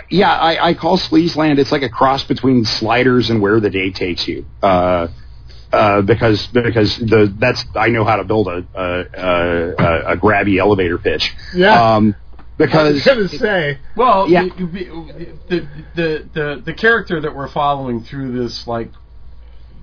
yeah, 0.09 0.31
I, 0.31 0.69
I 0.69 0.73
call 0.73 0.97
Sleazeland. 0.97 1.59
It's 1.59 1.71
like 1.71 1.83
a 1.83 1.89
cross 1.89 2.23
between 2.23 2.65
Sliders 2.65 3.29
and 3.29 3.41
Where 3.41 3.59
the 3.59 3.69
Day 3.69 3.91
Takes 3.91 4.27
You. 4.27 4.45
Uh, 4.61 5.07
uh, 5.71 6.01
because 6.01 6.47
because 6.47 6.97
the 6.97 7.31
that's 7.37 7.63
I 7.75 7.89
know 7.89 8.03
how 8.03 8.15
to 8.15 8.23
build 8.23 8.47
a 8.47 8.65
a, 8.73 8.99
a, 9.13 10.13
a 10.13 10.17
grabby 10.17 10.59
elevator 10.59 10.97
pitch. 10.97 11.35
Yeah. 11.53 11.95
Um, 11.95 12.15
I 12.59 12.65
because 12.65 12.93
was 12.93 13.05
gonna 13.05 13.27
say. 13.29 13.77
Well, 13.95 14.29
Yeah. 14.29 14.41
you- 14.43 14.53
you- 14.57 15.37
the, 15.47 15.67
the 15.95 16.29
the 16.33 16.61
the 16.65 16.73
character 16.73 17.21
that 17.21 17.35
we're 17.35 17.47
following 17.47 18.03
through 18.03 18.37
this 18.37 18.67
like 18.67 18.89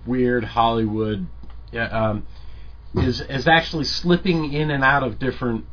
weird 0.04 0.44
Hollywood, 0.44 1.26
yeah, 1.72 1.84
um, 1.86 2.26
is 2.94 3.20
is 3.22 3.48
actually 3.48 3.84
slipping 3.84 4.52
in 4.52 4.70
and 4.70 4.84
out 4.84 5.02
of 5.02 5.18
different. 5.18 5.64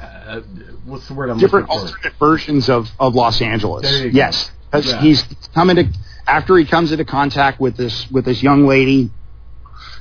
Uh, 0.00 0.40
what's 0.84 1.06
the 1.08 1.14
word 1.14 1.30
I'm 1.30 1.38
different 1.38 1.68
looking 1.68 1.86
for? 1.86 1.94
alternate 1.94 2.18
versions 2.18 2.68
of, 2.68 2.90
of 2.98 3.14
Los 3.14 3.40
Angeles. 3.40 3.84
Yes, 3.84 4.00
you 4.04 4.10
go. 4.10 4.16
Yes, 4.16 4.50
'Cause 4.72 4.86
Yeah. 4.90 5.00
he's 5.00 5.22
coming 5.54 5.76
to 5.76 5.86
after 6.26 6.56
he 6.56 6.64
comes 6.64 6.90
into 6.92 7.04
contact 7.04 7.60
with 7.60 7.76
this 7.76 8.10
with 8.10 8.24
this 8.24 8.42
young 8.42 8.66
lady 8.66 9.10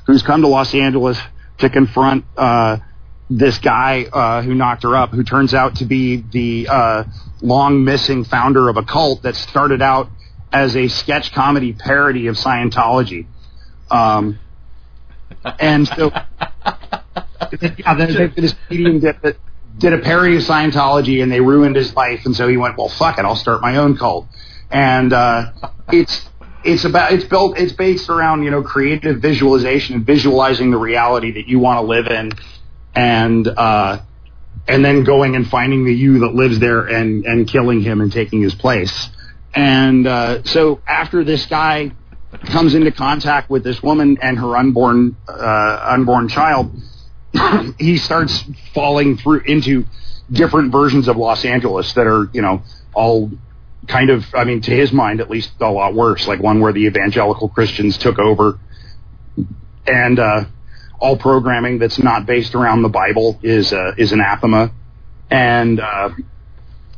who's 0.07 0.23
come 0.23 0.41
to 0.41 0.47
Los 0.47 0.73
Angeles 0.73 1.19
to 1.59 1.69
confront 1.69 2.25
uh, 2.35 2.77
this 3.37 3.57
guy 3.57 4.05
uh, 4.11 4.41
who 4.41 4.53
knocked 4.53 4.83
her 4.83 4.95
up, 4.95 5.09
who 5.09 5.23
turns 5.23 5.53
out 5.53 5.77
to 5.77 5.85
be 5.85 6.17
the 6.17 6.67
uh, 6.69 7.03
long 7.41 7.83
missing 7.83 8.23
founder 8.23 8.69
of 8.69 8.77
a 8.77 8.83
cult 8.83 9.23
that 9.23 9.35
started 9.35 9.81
out 9.81 10.09
as 10.51 10.75
a 10.75 10.87
sketch 10.87 11.33
comedy 11.33 11.73
parody 11.73 12.27
of 12.27 12.35
Scientology. 12.35 13.25
Um, 13.89 14.39
and 15.59 15.87
so 15.87 16.11
yeah, 17.61 17.95
this 17.95 18.55
did 19.77 19.93
a 19.93 19.97
parody 19.97 20.35
of 20.35 20.43
Scientology 20.43 21.23
and 21.23 21.31
they 21.31 21.41
ruined 21.41 21.75
his 21.75 21.95
life, 21.95 22.25
and 22.25 22.35
so 22.35 22.47
he 22.47 22.57
went, 22.57 22.77
"Well, 22.77 22.89
fuck 22.89 23.17
it, 23.17 23.25
I'll 23.25 23.35
start 23.35 23.61
my 23.61 23.77
own 23.77 23.97
cult." 23.97 24.27
And 24.69 25.11
uh, 25.11 25.51
it's 25.91 26.29
it's 26.63 26.85
about 26.85 27.11
it's 27.11 27.25
built 27.25 27.57
it's 27.57 27.73
based 27.73 28.09
around 28.09 28.43
you 28.43 28.51
know 28.51 28.61
creative 28.61 29.19
visualization 29.19 29.95
and 29.95 30.05
visualizing 30.05 30.71
the 30.71 30.77
reality 30.77 31.31
that 31.31 31.47
you 31.47 31.59
want 31.59 31.79
to 31.79 31.85
live 31.85 32.07
in, 32.07 32.31
and 32.95 33.47
uh, 33.47 34.01
and 34.67 34.83
then 34.83 35.03
going 35.03 35.35
and 35.35 35.47
finding 35.47 35.85
the 35.85 35.93
you 35.93 36.19
that 36.19 36.33
lives 36.33 36.59
there 36.59 36.81
and 36.81 37.25
and 37.25 37.47
killing 37.47 37.81
him 37.81 38.01
and 38.01 38.11
taking 38.11 38.41
his 38.41 38.55
place. 38.55 39.09
And 39.53 40.07
uh, 40.07 40.43
so 40.43 40.81
after 40.87 41.23
this 41.23 41.45
guy 41.45 41.91
comes 42.45 42.73
into 42.73 42.91
contact 42.91 43.49
with 43.49 43.63
this 43.63 43.81
woman 43.83 44.17
and 44.21 44.37
her 44.39 44.57
unborn 44.57 45.15
uh, 45.27 45.85
unborn 45.89 46.27
child, 46.29 46.75
he 47.79 47.97
starts 47.97 48.43
falling 48.73 49.17
through 49.17 49.41
into 49.41 49.85
different 50.31 50.71
versions 50.71 51.07
of 51.07 51.17
Los 51.17 51.45
Angeles 51.45 51.93
that 51.93 52.07
are 52.07 52.29
you 52.33 52.41
know 52.41 52.63
all 52.93 53.31
kind 53.87 54.09
of 54.09 54.25
I 54.33 54.45
mean 54.45 54.61
to 54.61 54.71
his 54.71 54.91
mind 54.91 55.19
at 55.19 55.29
least 55.29 55.51
a 55.59 55.69
lot 55.69 55.93
worse. 55.93 56.27
Like 56.27 56.39
one 56.39 56.59
where 56.59 56.73
the 56.73 56.85
evangelical 56.85 57.49
Christians 57.49 57.97
took 57.97 58.17
over, 58.17 58.59
and 59.85 60.19
uh, 60.19 60.45
all 61.03 61.17
programming 61.17 61.79
that's 61.79 61.99
not 61.99 62.25
based 62.25 62.55
around 62.55 62.81
the 62.81 62.89
Bible 62.89 63.37
is 63.43 63.73
uh, 63.73 63.91
is 63.97 64.13
anathema, 64.13 64.71
and 65.29 65.81
uh, 65.81 66.11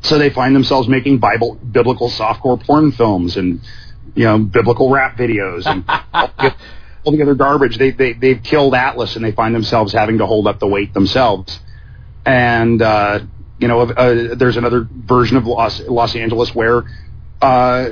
so 0.02 0.20
they 0.20 0.30
find 0.30 0.56
themselves 0.56 0.88
making 0.88 1.18
Bible 1.18 1.56
biblical 1.56 2.10
softcore 2.10 2.64
porn 2.64 2.92
films 2.92 3.36
and 3.36 3.62
you 4.14 4.26
know 4.26 4.38
biblical 4.38 4.92
rap 4.92 5.18
videos 5.18 5.66
and 5.66 5.84
all 6.14 6.32
the- 6.38 7.24
other 7.24 7.34
garbage. 7.34 7.78
They 7.80 7.90
they 7.92 8.14
they've 8.14 8.42
killed 8.44 8.76
Atlas 8.76 9.16
and 9.16 9.26
they 9.26 9.32
find 9.32 9.56
themselves 9.56 9.92
having 9.92 10.20
to 10.20 10.28
hold 10.28 10.46
up 10.46 10.60
the 10.60 10.68
weight 10.68 10.94
themselves. 10.94 11.60
And 12.26 12.82
uh, 12.82 13.20
you 13.58 13.68
know, 13.68 13.82
uh, 13.82 14.36
there's 14.36 14.58
another 14.58 14.88
version 14.92 15.38
of 15.38 15.46
Los 15.48 15.80
Los 15.80 16.16
Angeles 16.16 16.54
where 16.54 16.84
uh, 17.42 17.90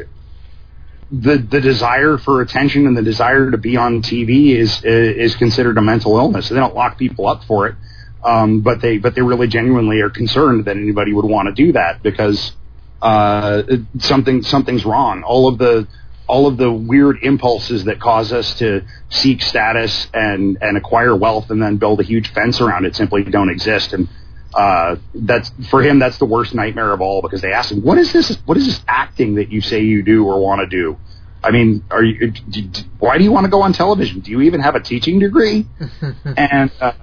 the 1.11 1.37
the 1.37 1.61
desire 1.61 2.17
for 2.17 2.41
attention 2.41 2.87
and 2.87 2.97
the 2.97 3.01
desire 3.01 3.51
to 3.51 3.57
be 3.57 3.77
on 3.77 4.01
TV 4.01 4.55
is 4.55 4.83
is 4.83 5.35
considered 5.35 5.77
a 5.77 5.81
mental 5.81 6.17
illness. 6.17 6.49
They 6.49 6.55
don't 6.55 6.75
lock 6.75 6.97
people 6.97 7.27
up 7.27 7.43
for 7.45 7.67
it, 7.67 7.75
um, 8.23 8.61
but 8.61 8.81
they 8.81 8.97
but 8.97 9.15
they 9.15 9.21
really 9.21 9.47
genuinely 9.47 10.01
are 10.01 10.09
concerned 10.09 10.65
that 10.65 10.77
anybody 10.77 11.13
would 11.13 11.25
want 11.25 11.47
to 11.47 11.53
do 11.53 11.73
that 11.73 12.01
because 12.01 12.53
uh, 13.01 13.63
something 13.99 14.43
something's 14.43 14.85
wrong. 14.85 15.23
All 15.23 15.47
of 15.47 15.57
the 15.57 15.87
all 16.27 16.47
of 16.47 16.57
the 16.57 16.71
weird 16.71 17.17
impulses 17.21 17.83
that 17.83 17.99
cause 17.99 18.31
us 18.31 18.55
to 18.59 18.83
seek 19.09 19.41
status 19.41 20.07
and 20.13 20.57
and 20.61 20.77
acquire 20.77 21.15
wealth 21.15 21.49
and 21.49 21.61
then 21.61 21.77
build 21.77 21.99
a 21.99 22.03
huge 22.03 22.31
fence 22.33 22.61
around 22.61 22.85
it 22.85 22.95
simply 22.95 23.23
don't 23.23 23.49
exist 23.49 23.93
and. 23.93 24.07
Uh, 24.53 24.97
that's 25.15 25.51
for 25.69 25.81
him. 25.81 25.99
That's 25.99 26.17
the 26.17 26.25
worst 26.25 26.53
nightmare 26.53 26.91
of 26.91 27.01
all 27.01 27.21
because 27.21 27.41
they 27.41 27.53
ask 27.53 27.71
him, 27.71 27.81
"What 27.81 27.97
is 27.97 28.13
this? 28.13 28.37
What 28.45 28.57
is 28.57 28.65
this 28.67 28.81
acting 28.87 29.35
that 29.35 29.51
you 29.51 29.61
say 29.61 29.81
you 29.81 30.03
do 30.03 30.25
or 30.25 30.39
want 30.41 30.61
to 30.61 30.67
do?" 30.67 30.97
I 31.43 31.51
mean, 31.51 31.83
are 31.91 32.03
you? 32.03 32.31
d- 32.31 32.61
d- 32.61 32.83
Why 32.99 33.17
do 33.17 33.23
you 33.23 33.31
want 33.31 33.45
to 33.45 33.49
go 33.49 33.61
on 33.63 33.73
television? 33.73 34.21
Do 34.21 34.31
you 34.31 34.41
even 34.41 34.61
have 34.61 34.75
a 34.75 34.79
teaching 34.79 35.19
degree? 35.19 35.65
and 36.37 36.71
uh, 36.79 36.93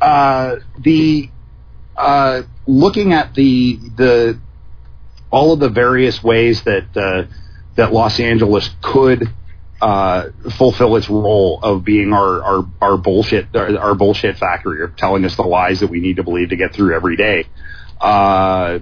uh, 0.00 0.56
the 0.78 1.30
uh, 1.96 2.42
looking 2.66 3.12
at 3.12 3.34
the 3.34 3.78
the 3.96 4.38
all 5.30 5.52
of 5.52 5.60
the 5.60 5.68
various 5.68 6.22
ways 6.24 6.62
that 6.62 6.96
uh, 6.96 7.24
that 7.76 7.92
Los 7.92 8.18
Angeles 8.18 8.70
could 8.80 9.28
uh, 9.82 10.30
fulfill 10.56 10.94
its 10.94 11.10
role 11.10 11.58
of 11.60 11.84
being 11.84 12.12
our 12.12 12.42
our, 12.42 12.66
our 12.80 12.96
bullshit 12.96 13.54
our, 13.56 13.76
our 13.76 13.94
bullshit 13.96 14.38
factory 14.38 14.84
of 14.84 14.96
telling 14.96 15.24
us 15.24 15.34
the 15.34 15.42
lies 15.42 15.80
that 15.80 15.88
we 15.88 15.98
need 15.98 16.16
to 16.16 16.22
believe 16.22 16.50
to 16.50 16.56
get 16.56 16.72
through 16.72 16.94
every 16.94 17.16
day. 17.16 17.46
Uh, 18.00 18.78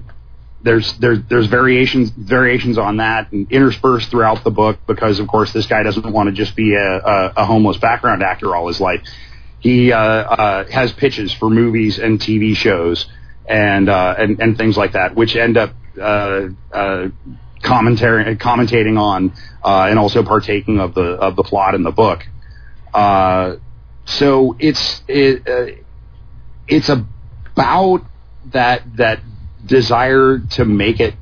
there's 0.63 0.93
there's 0.99 1.21
there's 1.31 1.47
variations 1.47 2.11
variations 2.11 2.77
on 2.77 2.99
that 2.99 3.33
and 3.33 3.51
interspersed 3.51 4.11
throughout 4.11 4.45
the 4.45 4.51
book 4.51 4.79
because 4.87 5.19
of 5.21 5.27
course 5.27 5.55
this 5.55 5.65
guy 5.65 5.83
doesn't 5.83 6.13
want 6.13 6.27
to 6.29 6.35
just 6.35 6.55
be 6.55 6.75
a, 6.75 6.99
a, 6.99 7.33
a 7.39 7.45
homeless 7.47 7.79
background 7.79 8.23
actor 8.23 8.55
all 8.55 8.69
his 8.69 8.79
life. 8.79 9.01
He 9.59 9.93
uh, 9.93 9.99
uh, 9.99 10.71
has 10.71 10.93
pitches 10.93 11.33
for 11.33 11.49
movies 11.49 11.99
and 11.99 12.21
TV 12.21 12.55
shows 12.55 13.07
and 13.49 13.89
uh, 13.89 14.17
and 14.19 14.39
and 14.39 14.59
things 14.59 14.77
like 14.77 14.93
that, 14.93 15.15
which 15.15 15.35
end 15.35 15.57
up 15.57 15.73
uh, 15.99 16.49
uh, 16.71 17.09
commentary 17.63 18.37
commentating 18.37 18.99
on 18.99 19.33
uh, 19.65 19.87
and 19.89 19.99
also 19.99 20.23
partaking 20.23 20.81
of 20.81 20.95
the 20.95 21.03
of 21.03 21.37
the 21.37 21.43
plot 21.43 21.75
in 21.75 21.83
the 21.83 21.91
book. 21.91 22.27
Uh, 22.93 23.57
so 24.05 24.57
it's 24.59 25.03
it, 25.09 25.47
uh, 25.49 25.77
it's 26.67 26.89
about 26.89 28.03
that 28.53 28.83
that 28.97 29.21
desire 29.65 30.39
to 30.39 30.65
make 30.65 31.01
it 31.01 31.15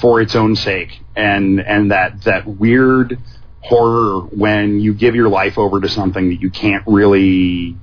for 0.00 0.20
its 0.20 0.34
own 0.34 0.56
sake 0.56 1.00
and 1.16 1.60
and 1.60 1.90
that 1.90 2.22
that 2.24 2.46
weird 2.46 3.18
horror 3.60 4.20
when 4.20 4.80
you 4.80 4.92
give 4.92 5.14
your 5.14 5.28
life 5.28 5.56
over 5.56 5.80
to 5.80 5.88
something 5.88 6.30
that 6.30 6.40
you 6.40 6.50
can't 6.50 6.82
really 6.86 7.76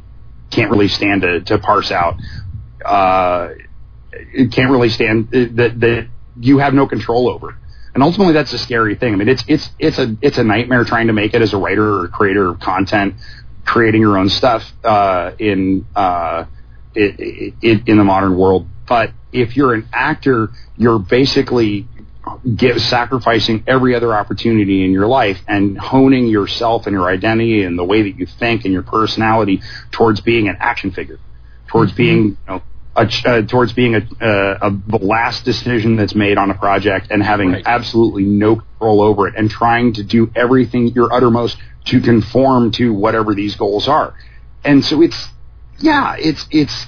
can't 0.52 0.72
really 0.72 0.88
stand 0.88 1.22
to, 1.22 1.42
to 1.42 1.58
parse 1.58 1.92
out 1.92 2.16
uh 2.86 3.50
it 4.12 4.52
can't 4.52 4.70
really 4.72 4.90
stand 4.90 5.30
that 5.32 5.80
that 5.80 6.08
you 6.40 6.60
have 6.60 6.74
no 6.74 6.88
control 6.88 7.30
over 7.30 7.58
and 7.98 8.04
ultimately 8.04 8.34
that's 8.34 8.54
a 8.54 8.60
scary 8.60 8.94
thing. 8.94 9.12
I 9.14 9.16
mean 9.16 9.28
it's 9.28 9.44
it's 9.48 9.72
it's 9.80 9.98
a 9.98 10.16
it's 10.22 10.38
a 10.38 10.44
nightmare 10.44 10.84
trying 10.84 11.08
to 11.08 11.14
make 11.14 11.34
it 11.34 11.42
as 11.42 11.56
a 11.56 11.58
writer 11.58 12.02
or 12.02 12.08
creator 12.10 12.50
of 12.50 12.60
content 12.60 13.16
creating 13.66 14.02
your 14.02 14.20
own 14.20 14.30
stuff 14.30 14.72
uh 14.84 15.32
in 15.40 15.84
uh 15.96 16.46
i 16.46 16.46
i 16.96 17.54
in 17.64 17.98
the 17.98 18.04
modern 18.04 18.38
world. 18.38 18.68
But 18.88 19.14
if 19.32 19.58
you're 19.58 19.74
an 19.74 19.90
actor, 19.92 20.50
you're 20.78 21.00
basically 21.00 21.88
give, 22.56 22.80
sacrificing 22.80 23.64
every 23.66 23.96
other 23.96 24.14
opportunity 24.14 24.86
in 24.86 24.92
your 24.92 25.08
life 25.08 25.40
and 25.48 25.76
honing 25.76 26.28
yourself 26.28 26.86
and 26.86 26.94
your 26.94 27.10
identity 27.10 27.64
and 27.64 27.80
the 27.80 27.84
way 27.84 28.04
that 28.04 28.20
you 28.20 28.28
think 28.28 28.64
and 28.66 28.72
your 28.72 28.84
personality 28.84 29.64
towards 29.90 30.22
being 30.22 30.50
an 30.50 30.58
action 30.60 30.92
figure, 30.92 31.18
towards 31.66 31.94
being, 31.94 32.24
you 32.26 32.38
know, 32.48 32.62
a, 32.98 33.06
ch- 33.08 33.26
uh, 33.26 33.42
towards 33.44 33.72
being 33.74 33.96
a, 33.96 34.00
uh, 34.00 34.58
a 34.62 34.72
the 34.88 34.98
last 34.98 35.46
decision 35.46 35.96
that's 35.96 36.16
made 36.16 36.38
on 36.38 36.50
a 36.52 36.56
project 36.56 37.08
and 37.12 37.22
having 37.24 37.52
Right. 37.52 37.64
absolutely 37.66 38.24
no 38.24 38.56
control 38.58 39.02
over 39.02 39.28
it 39.28 39.36
and 39.38 39.50
trying 39.50 39.94
to 39.94 40.04
do 40.04 40.32
everything 40.36 40.88
your 40.90 41.14
uttermost 41.14 41.58
to 41.86 42.02
conform 42.02 42.72
to 42.72 42.92
whatever 42.94 43.34
these 43.36 43.56
goals 43.56 43.88
are. 43.88 44.14
And 44.66 44.84
so 44.84 45.02
it's 45.02 45.30
yeah, 45.80 46.16
it's 46.18 46.46
it's 46.52 46.88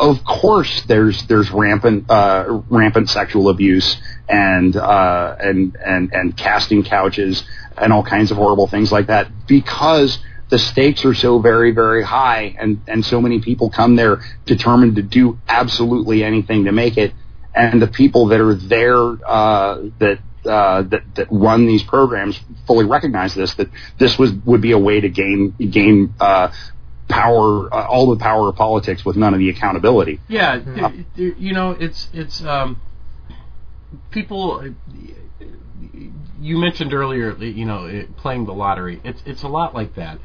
of 0.00 0.24
course 0.24 0.82
there's 0.82 1.22
there's 1.28 1.50
rampant 1.50 2.10
uh, 2.10 2.44
rampant 2.68 3.08
sexual 3.08 3.48
abuse 3.48 3.96
and 4.28 4.76
uh, 4.76 5.36
and 5.38 5.76
and 5.76 6.12
and 6.12 6.36
casting 6.36 6.82
couches 6.82 7.44
and 7.78 7.92
all 7.92 8.02
kinds 8.02 8.30
of 8.32 8.36
horrible 8.36 8.66
things 8.66 8.90
like 8.90 9.06
that 9.06 9.28
because 9.46 10.18
the 10.52 10.58
stakes 10.58 11.02
are 11.06 11.14
so 11.14 11.38
very 11.38 11.72
very 11.72 12.02
high 12.02 12.54
and 12.58 12.82
and 12.86 13.04
so 13.04 13.20
many 13.20 13.40
people 13.40 13.70
come 13.70 13.96
there 13.96 14.20
determined 14.44 14.96
to 14.96 15.02
do 15.02 15.38
absolutely 15.48 16.22
anything 16.22 16.66
to 16.66 16.72
make 16.72 16.98
it 16.98 17.14
and 17.54 17.80
the 17.80 17.86
people 17.86 18.26
that 18.26 18.40
are 18.40 18.54
there 18.54 19.02
uh, 19.26 19.80
that 19.98 20.18
uh, 20.44 20.82
that 20.82 21.02
that 21.14 21.28
run 21.30 21.66
these 21.66 21.82
programs 21.82 22.38
fully 22.66 22.84
recognize 22.84 23.34
this 23.34 23.54
that 23.54 23.68
this 23.98 24.18
was 24.18 24.32
would 24.44 24.60
be 24.60 24.72
a 24.72 24.78
way 24.78 25.00
to 25.00 25.08
gain 25.08 25.54
gain 25.70 26.14
uh, 26.20 26.52
power 27.08 27.72
uh, 27.72 27.86
all 27.86 28.10
the 28.10 28.22
power 28.22 28.48
of 28.48 28.56
politics 28.56 29.04
with 29.04 29.16
none 29.16 29.34
of 29.34 29.38
the 29.38 29.50
accountability. 29.50 30.20
Yeah, 30.28 30.58
th- 30.58 31.06
th- 31.16 31.34
you 31.38 31.52
know, 31.52 31.70
it's 31.72 32.08
it's 32.12 32.42
um, 32.44 32.80
people. 34.10 34.74
You 36.40 36.58
mentioned 36.58 36.92
earlier, 36.92 37.36
you 37.36 37.64
know, 37.64 37.86
it, 37.86 38.16
playing 38.16 38.46
the 38.46 38.54
lottery. 38.54 39.00
It's 39.04 39.22
it's 39.24 39.42
a 39.44 39.48
lot 39.48 39.74
like 39.74 39.94
that, 39.94 40.18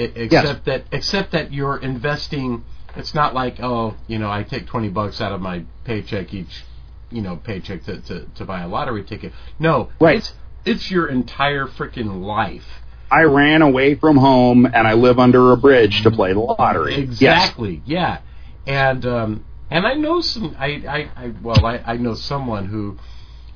except 0.00 0.64
that 0.66 0.84
except 0.92 1.32
that 1.32 1.52
you're 1.52 1.78
investing. 1.78 2.64
It's 2.96 3.14
not 3.14 3.34
like 3.34 3.60
oh, 3.60 3.96
you 4.08 4.18
know, 4.18 4.30
I 4.30 4.42
take 4.42 4.66
twenty 4.66 4.88
bucks 4.88 5.20
out 5.20 5.32
of 5.32 5.40
my 5.40 5.64
paycheck 5.84 6.34
each, 6.34 6.64
you 7.10 7.22
know, 7.22 7.36
paycheck 7.36 7.84
to 7.84 8.00
to, 8.00 8.26
to 8.26 8.44
buy 8.44 8.62
a 8.62 8.68
lottery 8.68 9.04
ticket. 9.04 9.32
No, 9.58 9.90
Right. 10.00 10.18
It's 10.18 10.34
it's 10.64 10.90
your 10.90 11.06
entire 11.06 11.66
freaking 11.66 12.22
life 12.22 12.66
I 13.10 13.22
ran 13.22 13.62
away 13.62 13.96
from 13.96 14.16
home 14.16 14.66
and 14.66 14.86
I 14.86 14.92
live 14.92 15.18
under 15.18 15.52
a 15.52 15.56
bridge 15.56 16.02
to 16.02 16.10
play 16.10 16.32
the 16.32 16.40
lottery. 16.40 16.94
Exactly. 16.94 17.82
Yeah. 17.84 18.20
And 18.66 19.04
um, 19.04 19.44
and 19.68 19.86
I 19.86 19.94
know 19.94 20.20
some. 20.20 20.54
I 20.58 20.66
I, 20.88 21.24
I 21.24 21.32
well 21.42 21.66
I, 21.66 21.78
I 21.78 21.96
know 21.96 22.14
someone 22.14 22.66
who 22.66 22.98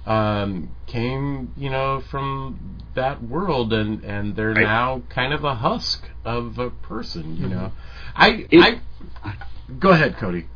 um, 0.07 0.71
came 0.87 1.53
you 1.57 1.71
know 1.71 2.03
from 2.11 2.79
that 2.95 3.23
world 3.23 3.73
and 3.73 4.05
and 4.05 4.37
they're 4.37 4.53
Right. 4.53 4.63
now 4.63 5.03
kind 5.09 5.33
of 5.33 5.45
a 5.45 5.55
husk 5.57 6.09
of 6.25 6.59
a 6.59 6.71
person. 6.71 7.37
You 7.37 7.49
know. 7.49 7.73
I 8.15 8.31
Mm-hmm. 8.31 8.57
It- 8.59 8.81
I 9.25 9.33
go 9.79 9.91
ahead, 9.91 10.17
Cody. 10.17 10.47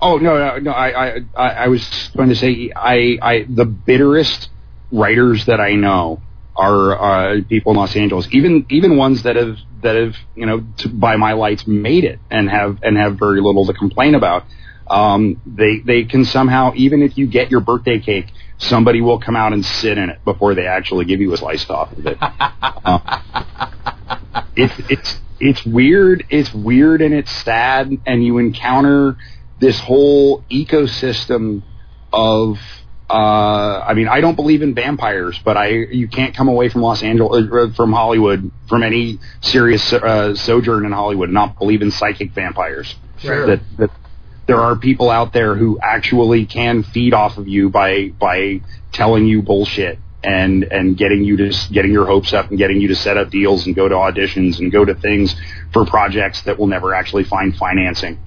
Oh 0.00 0.18
no, 0.18 0.36
no, 0.36 0.58
no! 0.58 0.70
I, 0.72 0.88
I, 1.06 1.20
I 1.34 1.48
I 1.64 1.68
was 1.68 2.10
going 2.14 2.28
to 2.28 2.34
say, 2.34 2.70
I, 2.76 3.16
I, 3.22 3.46
the 3.48 3.64
bitterest 3.64 4.50
writers 4.92 5.46
that 5.46 5.58
I 5.58 5.72
know 5.72 6.20
are 6.54 7.36
uh, 7.38 7.40
people 7.48 7.72
in 7.72 7.78
Los 7.78 7.96
Angeles, 7.96 8.28
even 8.32 8.66
even 8.68 8.98
ones 8.98 9.22
that 9.22 9.36
have 9.36 9.56
that 9.82 9.96
have 9.96 10.16
you 10.34 10.44
know 10.44 10.64
to, 10.78 10.88
by 10.90 11.16
my 11.16 11.32
lights 11.32 11.66
made 11.66 12.04
it 12.04 12.18
and 12.30 12.50
have 12.50 12.78
and 12.82 12.98
have 12.98 13.18
very 13.18 13.40
little 13.40 13.64
to 13.66 13.72
complain 13.72 14.14
about. 14.14 14.44
Um, 14.86 15.40
they 15.46 15.78
they 15.78 16.04
can 16.04 16.26
somehow, 16.26 16.72
even 16.76 17.00
if 17.02 17.16
you 17.16 17.26
get 17.26 17.50
your 17.50 17.60
birthday 17.60 17.98
cake, 17.98 18.26
somebody 18.58 19.00
will 19.00 19.18
come 19.18 19.36
out 19.36 19.52
and 19.52 19.64
sit 19.64 19.98
in 19.98 20.10
it 20.10 20.24
before 20.24 20.54
they 20.54 20.66
actually 20.66 21.04
give 21.04 21.20
you 21.20 21.32
a 21.32 21.36
slice 21.36 21.68
off 21.68 21.92
of 21.92 22.06
it. 22.06 22.18
it's 24.56 24.90
it's 24.90 25.20
it's 25.38 25.64
weird. 25.64 26.24
It's 26.30 26.52
weird 26.52 27.02
and 27.02 27.14
it's 27.14 27.30
sad, 27.30 27.90
and 28.06 28.24
you 28.24 28.38
encounter 28.38 29.16
this 29.60 29.78
whole 29.80 30.42
ecosystem 30.50 31.62
of. 32.12 32.58
Uh, 33.08 33.84
I 33.86 33.94
mean, 33.94 34.08
I 34.08 34.20
don't 34.20 34.34
believe 34.34 34.62
in 34.62 34.74
vampires, 34.74 35.38
but 35.44 35.56
I 35.56 35.68
you 35.68 36.08
can't 36.08 36.34
come 36.34 36.48
away 36.48 36.68
from 36.70 36.82
Los 36.82 37.04
Angeles 37.04 37.46
uh, 37.52 37.72
from 37.72 37.92
Hollywood 37.92 38.50
from 38.68 38.82
any 38.82 39.20
serious 39.40 39.92
uh, 39.92 40.34
sojourn 40.34 40.84
in 40.84 40.90
Hollywood 40.90 41.28
and 41.28 41.34
not 41.34 41.56
believe 41.56 41.82
in 41.82 41.92
psychic 41.92 42.32
vampires. 42.32 42.96
Sure. 43.18 43.46
That, 43.46 43.60
that 43.78 43.90
there 44.46 44.60
are 44.60 44.76
people 44.76 45.10
out 45.10 45.32
there 45.32 45.54
who 45.54 45.78
actually 45.82 46.46
can 46.46 46.82
feed 46.82 47.14
off 47.14 47.36
of 47.38 47.48
you 47.48 47.68
by 47.68 48.08
by 48.08 48.60
telling 48.92 49.26
you 49.26 49.42
bullshit 49.42 49.98
and 50.22 50.64
and 50.64 50.96
getting 50.96 51.24
you 51.24 51.36
to 51.36 51.52
getting 51.72 51.92
your 51.92 52.06
hopes 52.06 52.32
up 52.32 52.48
and 52.50 52.58
getting 52.58 52.80
you 52.80 52.88
to 52.88 52.94
set 52.94 53.16
up 53.16 53.30
deals 53.30 53.66
and 53.66 53.76
go 53.76 53.88
to 53.88 53.94
auditions 53.94 54.58
and 54.58 54.72
go 54.72 54.84
to 54.84 54.94
things 54.94 55.34
for 55.72 55.84
projects 55.84 56.42
that 56.42 56.58
will 56.58 56.66
never 56.66 56.94
actually 56.94 57.24
find 57.24 57.56
financing. 57.56 58.18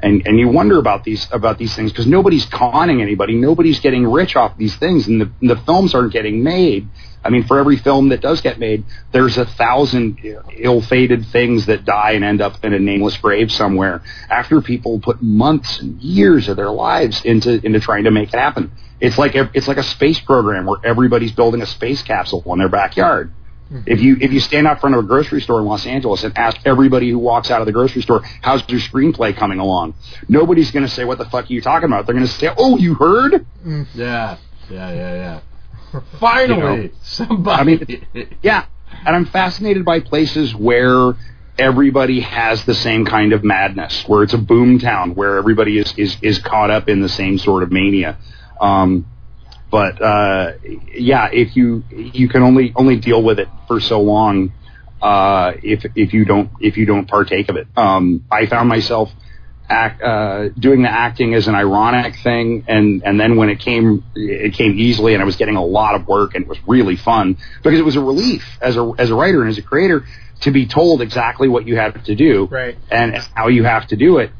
And 0.00 0.26
and 0.26 0.38
you 0.38 0.48
wonder 0.48 0.78
about 0.78 1.02
these 1.02 1.26
about 1.32 1.58
these 1.58 1.74
things 1.74 1.90
because 1.90 2.06
nobody's 2.06 2.44
conning 2.46 3.02
anybody, 3.02 3.34
nobody's 3.34 3.80
getting 3.80 4.06
rich 4.06 4.36
off 4.36 4.56
these 4.56 4.76
things, 4.76 5.08
and 5.08 5.20
the 5.20 5.30
the 5.40 5.56
films 5.56 5.94
aren't 5.94 6.12
getting 6.12 6.42
made. 6.44 6.88
I 7.24 7.30
mean, 7.30 7.44
for 7.44 7.58
every 7.58 7.76
film 7.76 8.10
that 8.10 8.20
does 8.20 8.40
get 8.40 8.60
made, 8.60 8.84
there's 9.10 9.36
a 9.38 9.44
thousand 9.44 10.18
ill-fated 10.56 11.26
things 11.26 11.66
that 11.66 11.84
die 11.84 12.12
and 12.12 12.24
end 12.24 12.40
up 12.40 12.64
in 12.64 12.72
a 12.72 12.78
nameless 12.78 13.16
grave 13.16 13.50
somewhere 13.50 14.02
after 14.30 14.60
people 14.60 15.00
put 15.00 15.20
months 15.20 15.80
and 15.80 16.00
years 16.00 16.48
of 16.48 16.56
their 16.56 16.70
lives 16.70 17.24
into 17.24 17.64
into 17.66 17.80
trying 17.80 18.04
to 18.04 18.12
make 18.12 18.32
it 18.32 18.38
happen. 18.38 18.70
It's 19.00 19.18
like 19.18 19.34
it's 19.34 19.66
like 19.66 19.78
a 19.78 19.82
space 19.82 20.20
program 20.20 20.66
where 20.66 20.78
everybody's 20.84 21.32
building 21.32 21.60
a 21.60 21.66
space 21.66 22.02
capsule 22.02 22.42
in 22.46 22.58
their 22.60 22.68
backyard. 22.68 23.32
If 23.86 24.00
you 24.00 24.16
if 24.20 24.32
you 24.32 24.40
stand 24.40 24.66
out 24.66 24.80
front 24.80 24.94
of 24.96 25.04
a 25.04 25.06
grocery 25.06 25.40
store 25.42 25.60
in 25.60 25.66
Los 25.66 25.84
Angeles 25.84 26.24
and 26.24 26.36
ask 26.38 26.56
everybody 26.64 27.10
who 27.10 27.18
walks 27.18 27.50
out 27.50 27.60
of 27.60 27.66
the 27.66 27.72
grocery 27.72 28.02
store, 28.02 28.22
"How's 28.40 28.66
your 28.68 28.80
screenplay 28.80 29.36
coming 29.36 29.58
along?" 29.58 29.94
Nobody's 30.28 30.70
going 30.70 30.84
to 30.84 30.90
say, 30.90 31.04
"What 31.04 31.18
the 31.18 31.26
fuck 31.26 31.50
are 31.50 31.52
you 31.52 31.60
talking 31.60 31.86
about?" 31.86 32.06
They're 32.06 32.14
going 32.14 32.26
to 32.26 32.32
say, 32.32 32.50
"Oh, 32.56 32.78
you 32.78 32.94
heard?" 32.94 33.44
Yeah. 33.64 33.84
Yeah. 33.94 34.38
Yeah. 34.70 35.40
Yeah. 35.92 36.00
Finally, 36.18 36.82
You 36.82 36.90
somebody. 37.02 37.60
I 37.60 37.64
mean, 37.64 38.36
Yeah, 38.42 38.64
and 39.04 39.16
I'm 39.16 39.26
fascinated 39.26 39.84
by 39.84 40.00
places 40.00 40.54
where 40.54 41.14
everybody 41.58 42.20
has 42.20 42.64
the 42.64 42.74
same 42.74 43.04
kind 43.04 43.32
of 43.32 43.42
madness, 43.44 44.04
where 44.06 44.22
it's 44.22 44.34
a 44.34 44.38
boom 44.38 44.78
town, 44.78 45.14
where 45.14 45.36
everybody 45.36 45.78
is 45.78 45.92
is 45.96 46.16
is 46.22 46.38
caught 46.38 46.70
up 46.70 46.88
in 46.88 47.00
the 47.00 47.08
same 47.08 47.38
sort 47.38 47.62
of 47.62 47.70
mania. 47.70 48.16
Um, 48.60 49.06
but 49.70 50.00
uh, 50.00 50.52
yeah, 50.94 51.28
if 51.32 51.56
you 51.56 51.84
you 51.90 52.28
can 52.28 52.42
only 52.42 52.72
only 52.76 52.96
deal 52.96 53.22
with 53.22 53.38
it 53.38 53.48
for 53.66 53.80
so 53.80 54.00
long 54.00 54.52
uh, 55.00 55.52
if 55.62 55.84
if 55.94 56.12
you 56.12 56.24
don't 56.24 56.50
if 56.60 56.76
you 56.76 56.86
don't 56.86 57.06
partake 57.08 57.48
of 57.48 57.56
it. 57.56 57.68
Um, 57.76 58.24
I 58.30 58.46
found 58.46 58.68
myself 58.68 59.10
act, 59.68 60.02
uh, 60.02 60.48
doing 60.58 60.82
the 60.82 60.90
acting 60.90 61.34
as 61.34 61.46
an 61.46 61.54
ironic 61.54 62.16
thing, 62.22 62.64
and 62.66 63.02
and 63.04 63.20
then 63.20 63.36
when 63.36 63.48
it 63.50 63.60
came 63.60 64.04
it 64.14 64.54
came 64.54 64.78
easily, 64.78 65.14
and 65.14 65.22
I 65.22 65.26
was 65.26 65.36
getting 65.36 65.56
a 65.56 65.64
lot 65.64 65.94
of 65.94 66.06
work, 66.06 66.34
and 66.34 66.44
it 66.44 66.48
was 66.48 66.58
really 66.66 66.96
fun 66.96 67.36
because 67.62 67.78
it 67.78 67.84
was 67.84 67.96
a 67.96 68.00
relief 68.00 68.42
as 68.60 68.76
a 68.76 68.90
as 68.98 69.10
a 69.10 69.14
writer 69.14 69.42
and 69.42 69.50
as 69.50 69.58
a 69.58 69.62
creator 69.62 70.04
to 70.40 70.50
be 70.52 70.66
told 70.66 71.02
exactly 71.02 71.48
what 71.48 71.66
you 71.66 71.76
have 71.76 72.02
to 72.04 72.14
do 72.14 72.46
Right. 72.46 72.78
and 72.90 73.16
how 73.34 73.48
you 73.48 73.64
have 73.64 73.88
to 73.88 73.96
do 73.96 74.18
it. 74.18 74.30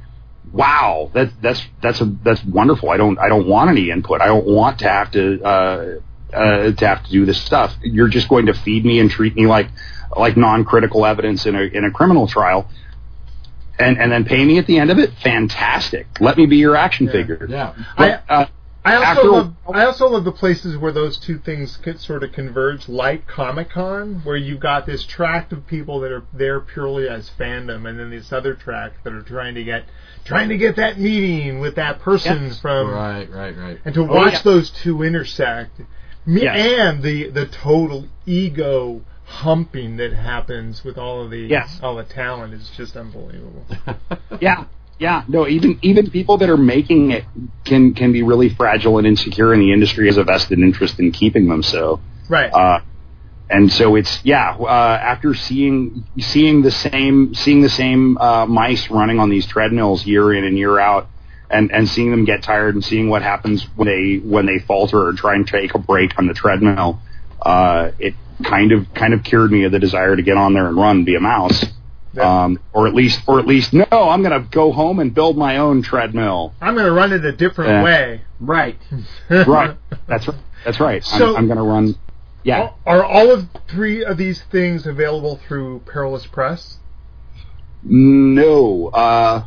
Wow, 0.53 1.11
that's 1.13 1.33
that's 1.41 1.67
that's 1.83 2.01
a 2.01 2.05
that's 2.05 2.43
wonderful. 2.45 2.91
I 2.91 2.97
don't 2.97 3.19
I 3.19 3.29
don't 3.29 3.47
want 3.47 3.71
any 3.71 3.91
input. 3.91 4.21
I 4.21 4.27
don't 4.27 4.47
want 4.47 4.81
to 4.81 4.89
have 4.89 5.11
to 5.13 5.43
uh, 5.43 6.01
uh, 6.33 6.73
to 6.73 6.87
have 6.87 7.05
to 7.05 7.11
do 7.11 7.27
this 7.27 7.41
stuff. 7.41 7.75
You're 7.83 8.09
just 8.09 8.29
going 8.29 8.47
to 8.47 8.55
feed 8.55 8.85
me 8.85 9.01
and 9.01 9.11
treat 9.11 9.35
me 9.35 9.47
like 9.47 9.69
like 10.17 10.37
non-critical 10.37 11.05
evidence 11.05 11.47
in 11.47 11.55
a 11.55 11.63
in 11.63 11.85
a 11.85 11.91
criminal 11.91 12.27
trial, 12.27 12.71
and 13.79 13.99
and 13.99 14.11
then 14.11 14.25
pay 14.25 14.45
me 14.45 14.59
at 14.59 14.67
the 14.67 14.79
end 14.79 14.91
of 14.91 14.99
it. 14.99 15.13
Fantastic. 15.23 16.07
Let 16.21 16.37
me 16.37 16.47
be 16.47 16.57
your 16.57 16.77
action 16.77 17.09
figure. 17.09 17.47
yeah. 17.49 17.75
But, 17.97 18.23
uh, 18.29 18.47
I 18.93 18.97
also 18.97 19.07
After- 19.07 19.31
love 19.31 19.53
I 19.73 19.85
also 19.85 20.09
love 20.09 20.25
the 20.25 20.33
places 20.33 20.77
where 20.77 20.93
those 20.93 21.19
two 21.19 21.39
things 21.39 21.77
could 21.77 22.01
sort 22.01 22.23
of 22.23 22.33
converge, 22.33 22.89
like 22.89 23.27
Comic 23.27 23.71
Con, 23.71 24.21
where 24.25 24.37
you've 24.37 24.61
got 24.61 24.87
this 24.87 25.05
tract 25.05 25.53
of 25.53 25.67
people 25.67 26.01
that 26.01 26.11
are 26.13 26.23
there 26.33 26.59
purely 26.61 27.09
as 27.09 27.31
fandom, 27.39 27.89
and 27.89 27.99
then 28.01 28.11
this 28.11 28.33
other 28.33 28.55
tract 28.55 29.05
that 29.05 29.13
are 29.13 29.23
trying 29.23 29.55
to 29.57 29.65
get 29.65 29.85
trying 30.25 30.49
to 30.49 30.57
get 30.57 30.77
that 30.77 30.99
meeting 30.99 31.61
with 31.61 31.75
that 31.77 32.01
person 32.01 32.45
Yes. 32.47 32.61
from, 32.61 32.91
Right. 32.91 33.31
Right. 33.31 33.57
Right. 33.57 33.79
and 33.85 33.95
to 33.95 34.03
Oh, 34.03 34.15
watch 34.15 34.33
yeah. 34.35 34.41
those 34.45 34.71
two 34.71 35.03
intersect, 35.03 35.81
me, 36.27 36.43
Yes. 36.43 36.79
and 36.79 37.03
the 37.03 37.29
the 37.31 37.47
total 37.47 38.07
ego 38.27 39.03
humping 39.25 39.99
that 39.99 40.13
happens 40.15 40.83
with 40.85 40.97
all 40.97 41.23
of 41.23 41.31
the 41.31 41.41
Yes. 41.41 41.79
all 41.83 41.97
the 41.97 42.03
talent 42.05 42.55
is 42.55 42.71
just 42.77 42.97
unbelievable. 42.97 43.67
Yeah, 44.41 44.65
yeah. 44.99 45.25
No, 45.29 45.47
even 45.47 45.79
even 45.83 46.11
people 46.11 46.39
that 46.39 46.51
are 46.51 46.57
making 46.57 47.13
it 47.13 47.25
can 47.65 47.95
can 47.95 48.13
be 48.13 48.23
really 48.23 48.49
fragile 48.49 48.99
and 48.99 49.07
insecure, 49.07 49.53
and 49.53 49.63
the 49.63 49.73
industry 49.73 50.07
has 50.07 50.17
a 50.17 50.25
vested 50.25 50.59
interest 50.59 50.99
in 50.99 51.13
keeping 51.13 51.49
them 51.49 51.63
so. 51.63 52.01
Right. 52.29 52.53
Uh, 52.53 52.81
and 53.51 53.73
so 53.73 53.95
it's 53.95 54.25
yeah. 54.25 54.57
Uh, 54.59 54.99
after 55.01 55.35
seeing 55.35 56.05
seeing 56.19 56.63
the 56.63 56.71
same 56.71 57.35
seeing 57.35 57.63
the 57.63 57.69
same 57.69 58.19
uh, 58.19 58.47
mice 58.47 58.91
running 58.91 59.19
on 59.21 59.31
these 59.31 59.47
treadmills 59.47 60.05
year 60.05 60.33
in 60.35 60.45
and 60.45 60.59
year 60.59 60.79
out, 60.79 61.09
and 61.49 61.71
and 61.73 61.89
seeing 61.89 62.11
them 62.11 62.25
get 62.25 62.43
tired 62.43 62.75
and 62.75 62.85
seeing 62.85 63.09
what 63.09 63.23
happens 63.23 63.67
when 63.77 63.89
they 63.89 64.17
when 64.17 64.47
they 64.47 64.59
falter 64.59 65.07
or 65.07 65.13
try 65.13 65.35
and 65.35 65.47
take 65.47 65.75
a 65.75 65.79
break 65.79 66.19
on 66.19 66.27
the 66.27 66.35
treadmill, 66.35 67.01
uh, 67.41 67.93
it 67.99 68.15
kind 68.45 68.73
of 68.73 68.93
kind 68.95 69.15
of 69.15 69.23
cured 69.23 69.51
me 69.51 69.65
of 69.65 69.73
the 69.73 69.79
desire 69.79 70.15
to 70.15 70.23
get 70.23 70.37
on 70.37 70.53
there 70.55 70.67
and 70.67 70.77
run, 70.77 71.05
be 71.05 71.15
a 71.15 71.21
mouse. 71.21 71.65
Yeah. 72.15 72.45
Um, 72.45 72.59
or 72.73 72.87
at 72.87 72.95
least, 72.95 73.21
or 73.27 73.39
at 73.39 73.47
least, 73.47 73.73
no, 73.75 73.85
I'm 73.91 74.23
going 74.23 74.41
to 74.43 74.49
go 74.49 74.73
home 74.73 74.99
and 74.99 75.15
build 75.15 75.37
my 75.37 75.59
own 75.59 75.83
treadmill. 75.83 76.55
I'm 76.61 76.75
going 76.75 76.87
to 76.87 76.93
run 76.93 77.13
it 77.13 77.25
a 77.25 77.33
different 77.33 77.71
Yeah. 77.71 77.83
way. 77.83 78.23
Right. 78.41 78.79
Right. 79.31 79.77
That's 80.07 80.27
right. 80.27 80.39
That's 80.65 80.81
right. 80.81 81.05
So- 81.05 81.31
I'm, 81.31 81.37
I'm 81.37 81.47
going 81.47 81.59
to 81.59 81.63
run. 81.65 81.95
Yeah. 82.45 82.71
Are 82.87 83.05
all 83.05 83.31
of 83.31 83.49
three 83.69 84.05
of 84.05 84.17
these 84.17 84.41
things 84.51 84.87
available 84.87 85.37
through 85.47 85.81
Perilous 85.81 86.27
Press? 86.27 86.79
No. 87.85 88.89
Uh, 88.89 89.45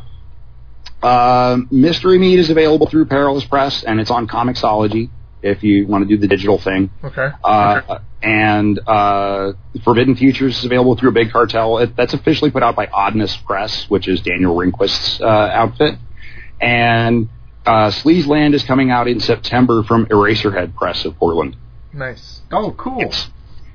uh, 1.02 1.58
Mystery 1.70 2.18
Meat 2.18 2.38
is 2.38 2.50
available 2.50 2.86
through 2.86 3.06
Perilous 3.06 3.44
Press, 3.44 3.82
and 3.82 4.00
it's 4.00 4.10
on 4.10 4.28
Comixology 4.28 5.10
if 5.42 5.62
you 5.62 5.86
want 5.86 6.08
to 6.08 6.08
do 6.08 6.16
the 6.16 6.28
digital 6.28 6.58
thing. 6.58 6.90
Okay. 7.02 7.28
Uh, 7.42 7.98
and 8.22 8.78
uh, 8.86 9.52
Forbidden 9.82 10.14
Futures 10.14 10.58
is 10.58 10.64
available 10.64 10.96
through 10.96 11.12
Big 11.12 11.32
Cartel. 11.32 11.78
It, 11.78 11.96
that's 11.96 12.14
officially 12.14 12.50
put 12.50 12.62
out 12.62 12.76
by 12.76 12.86
Oddness 12.86 13.36
Press, 13.38 13.90
which 13.90 14.06
is 14.06 14.20
Daniel 14.20 14.54
Rehnquist's 14.54 15.20
uh, 15.20 15.26
outfit. 15.26 15.96
And 16.60 17.28
uh, 17.66 17.90
Sleazeland 17.90 18.54
is 18.54 18.62
coming 18.62 18.90
out 18.90 19.08
in 19.08 19.18
September 19.20 19.82
from 19.82 20.06
Eraserhead 20.06 20.74
Press 20.76 21.04
of 21.04 21.16
Portland. 21.16 21.56
Nice. 21.92 22.42
Oh, 22.52 22.72
cool. 22.72 23.00
Yes. 23.00 23.30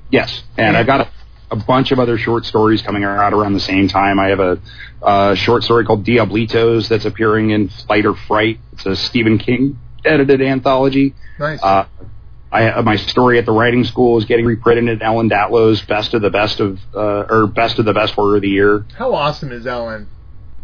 Yes. 0.09 0.43
And 0.57 0.77
I've 0.77 0.87
got 0.87 1.01
a, 1.01 1.11
a 1.51 1.55
bunch 1.57 1.91
of 1.91 1.99
other 1.99 2.17
short 2.17 2.45
stories 2.45 2.81
coming 2.81 3.03
out 3.03 3.33
around 3.33 3.53
the 3.53 3.59
same 3.59 3.89
time. 3.89 4.19
I 4.19 4.29
have 4.29 4.39
a, 4.39 4.61
uh 4.99 5.35
short 5.35 5.63
story 5.63 5.85
called 5.85 6.03
Diablitos 6.03 6.87
that's 6.87 7.05
appearing 7.05 7.51
in 7.51 7.69
Flight 7.69 8.05
or 8.05 8.15
Fright. 8.15 8.59
It's 8.73 8.85
a 8.85 8.95
Stephen 8.95 9.37
King 9.37 9.77
edited 10.05 10.41
anthology. 10.41 11.15
Nice. 11.39 11.61
Uh, 11.61 11.85
I, 12.51 12.69
uh, 12.69 12.81
my 12.81 12.95
story 12.95 13.39
at 13.39 13.45
the 13.45 13.51
writing 13.51 13.83
school 13.83 14.17
is 14.17 14.25
getting 14.25 14.45
reprinted 14.45 14.87
in 14.87 15.01
Ellen 15.01 15.29
Datlow's 15.29 15.81
Best 15.81 16.13
of 16.13 16.21
the 16.21 16.29
Best 16.29 16.59
of, 16.59 16.79
uh, 16.95 17.25
or 17.29 17.47
Best 17.47 17.77
of 17.79 17.85
the 17.85 17.93
Best 17.93 18.13
Horror 18.13 18.37
of 18.37 18.41
the 18.41 18.49
Year. 18.49 18.85
How 18.97 19.13
awesome 19.13 19.51
is 19.51 19.67
Ellen? 19.67 20.07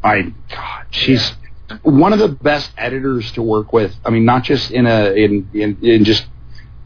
I, 0.03 0.33
God, 0.49 0.85
she's 0.91 1.33
one 1.81 2.13
of 2.13 2.19
the 2.19 2.29
best 2.29 2.71
editors 2.77 3.31
to 3.33 3.41
work 3.41 3.73
with. 3.73 3.95
I 4.05 4.09
mean, 4.09 4.25
not 4.25 4.43
just 4.43 4.71
in 4.71 4.85
a, 4.85 5.11
in, 5.11 5.49
in, 5.53 5.77
in 5.81 6.03
just, 6.03 6.25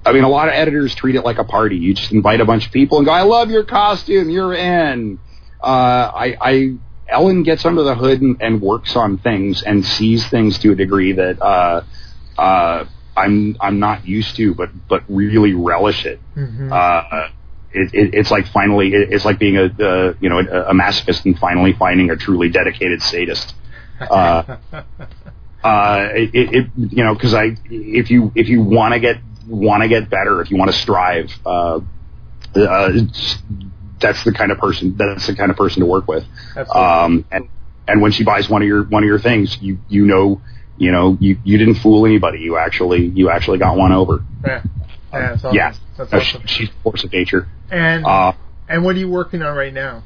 I 0.06 0.14
mean, 0.14 0.24
a 0.24 0.30
lot 0.30 0.48
of 0.48 0.54
editors 0.54 0.96
treat 0.96 1.16
it 1.16 1.24
like 1.24 1.38
a 1.38 1.44
party. 1.44 1.78
You 1.78 1.94
just 1.94 2.12
invite 2.12 2.42
a 2.42 2.46
bunch 2.46 2.66
of 2.66 2.72
people 2.72 2.98
and 2.98 3.06
go, 3.06 3.12
"I 3.12 3.24
love 3.24 3.50
your 3.50 3.64
costume. 3.64 4.30
You're 4.30 4.54
in." 4.54 5.20
Uh, 5.62 5.66
I, 5.68 6.38
I 6.40 6.78
Ellen 7.10 7.44
gets 7.44 7.66
under 7.66 7.84
the 7.84 7.96
hood 7.96 8.22
and, 8.22 8.42
and 8.42 8.62
works 8.62 8.96
on 8.96 9.18
things 9.18 9.64
and 9.64 9.86
sees 9.86 10.28
things 10.28 10.60
to 10.60 10.72
a 10.72 10.76
degree 10.76 11.14
that 11.14 11.42
uh, 11.42 11.82
uh, 12.38 12.86
I'm 13.16 13.58
I'm 13.60 13.80
not 13.80 14.06
used 14.08 14.36
to, 14.38 14.54
but 14.54 14.70
but 14.88 15.04
really 15.08 15.54
relish 15.54 16.06
it. 16.06 16.20
Mhm. 16.36 16.72
Uh, 16.72 17.30
it, 17.74 17.94
it, 17.94 18.14
it's 18.14 18.32
like 18.32 18.48
finally, 18.48 18.94
it, 18.94 19.14
it's 19.14 19.26
like 19.26 19.40
being 19.40 19.58
a, 19.58 19.66
uh, 19.66 20.14
you 20.20 20.30
know 20.30 20.40
a, 20.40 20.70
a 20.70 20.74
masochist 20.74 21.26
and 21.26 21.38
finally 21.38 21.74
finding 21.74 22.12
a 22.12 22.16
truly 22.16 22.50
dedicated 22.50 23.02
sadist. 23.02 23.56
Uh, 24.00 24.58
uh, 25.64 26.10
it, 26.14 26.30
it, 26.34 26.68
you 26.76 27.04
know 27.04 27.16
because 27.16 27.34
I 27.34 27.56
if 27.66 28.12
you 28.12 28.32
if 28.36 28.48
you 28.48 28.62
want 28.62 28.94
to 28.94 29.00
get 29.00 29.18
want 29.48 29.82
to 29.82 29.90
get 29.90 30.08
better, 30.08 30.40
if 30.40 30.52
you 30.52 30.58
want 30.58 30.70
to 30.72 30.78
strive, 30.78 31.32
uh, 31.44 31.80
uh, 32.56 32.92
that's 34.00 34.24
the 34.24 34.32
kind 34.32 34.52
of 34.52 34.60
person 34.60 34.96
that's 34.96 35.26
the 35.26 35.36
kind 35.36 35.50
of 35.50 35.58
person 35.58 35.80
to 35.80 35.88
work 35.88 36.08
with. 36.08 36.26
Absolutely. 36.56 36.74
Um, 36.74 37.26
and 37.32 37.50
and 37.88 38.02
when 38.02 38.12
she 38.12 38.24
buys 38.24 38.48
one 38.48 38.62
of 38.62 38.68
your 38.68 38.84
one 38.84 39.04
of 39.04 39.08
your 39.08 39.20
things, 39.20 39.58
you 39.62 39.80
you 39.90 40.06
know 40.06 40.42
you 40.78 40.92
know 40.92 41.18
you 41.20 41.38
you 41.44 41.58
didn't 41.58 41.76
fool 41.76 42.06
anybody. 42.06 42.40
You 42.40 42.58
actually 42.58 43.06
you 43.08 43.30
actually 43.30 43.58
got 43.60 43.78
one 43.78 43.92
over. 43.92 44.24
yeah. 44.46 44.62
Yeah, 45.14 45.20
that's 45.32 45.44
awesome. 45.46 45.56
Yeah, 45.56 45.74
That's 45.98 46.12
No, 46.12 46.20
awesome. 46.20 46.42
she, 46.46 46.48
she's 46.66 46.70
a 46.70 46.84
force 46.84 47.04
of 47.04 47.12
nature. 47.14 47.48
And 47.72 48.06
Uh, 48.06 48.34
and 48.70 48.84
what 48.84 48.96
are 48.96 49.00
you 49.00 49.10
working 49.10 49.42
on 49.42 49.56
right 49.56 49.74
now? 49.74 50.04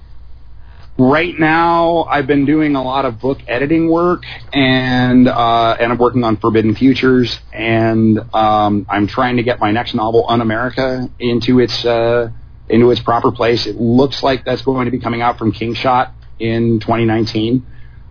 right 0.97 1.37
now, 1.39 2.03
I've 2.03 2.27
been 2.27 2.45
doing 2.45 2.75
a 2.75 2.83
lot 2.83 3.05
of 3.05 3.19
book 3.19 3.39
editing 3.47 3.89
work, 3.89 4.23
and 4.53 5.27
uh, 5.27 5.75
and 5.79 5.91
I'm 5.91 5.97
working 5.97 6.23
on 6.23 6.37
Forbidden 6.37 6.75
Futures, 6.75 7.39
and 7.51 8.19
um, 8.33 8.85
I'm 8.89 9.07
trying 9.07 9.37
to 9.37 9.43
get 9.43 9.59
my 9.59 9.71
next 9.71 9.95
novel, 9.95 10.25
Un 10.29 10.41
America, 10.41 11.09
into 11.19 11.59
its 11.59 11.83
uh, 11.85 12.29
into 12.69 12.91
its 12.91 13.01
proper 13.01 13.31
place. 13.31 13.65
It 13.65 13.77
looks 13.77 14.21
like 14.21 14.45
that's 14.45 14.61
going 14.61 14.85
to 14.85 14.91
be 14.91 14.99
coming 14.99 15.21
out 15.21 15.37
from 15.37 15.51
King 15.51 15.73
Shot 15.73 16.13
in 16.39 16.79
2019. 16.79 17.65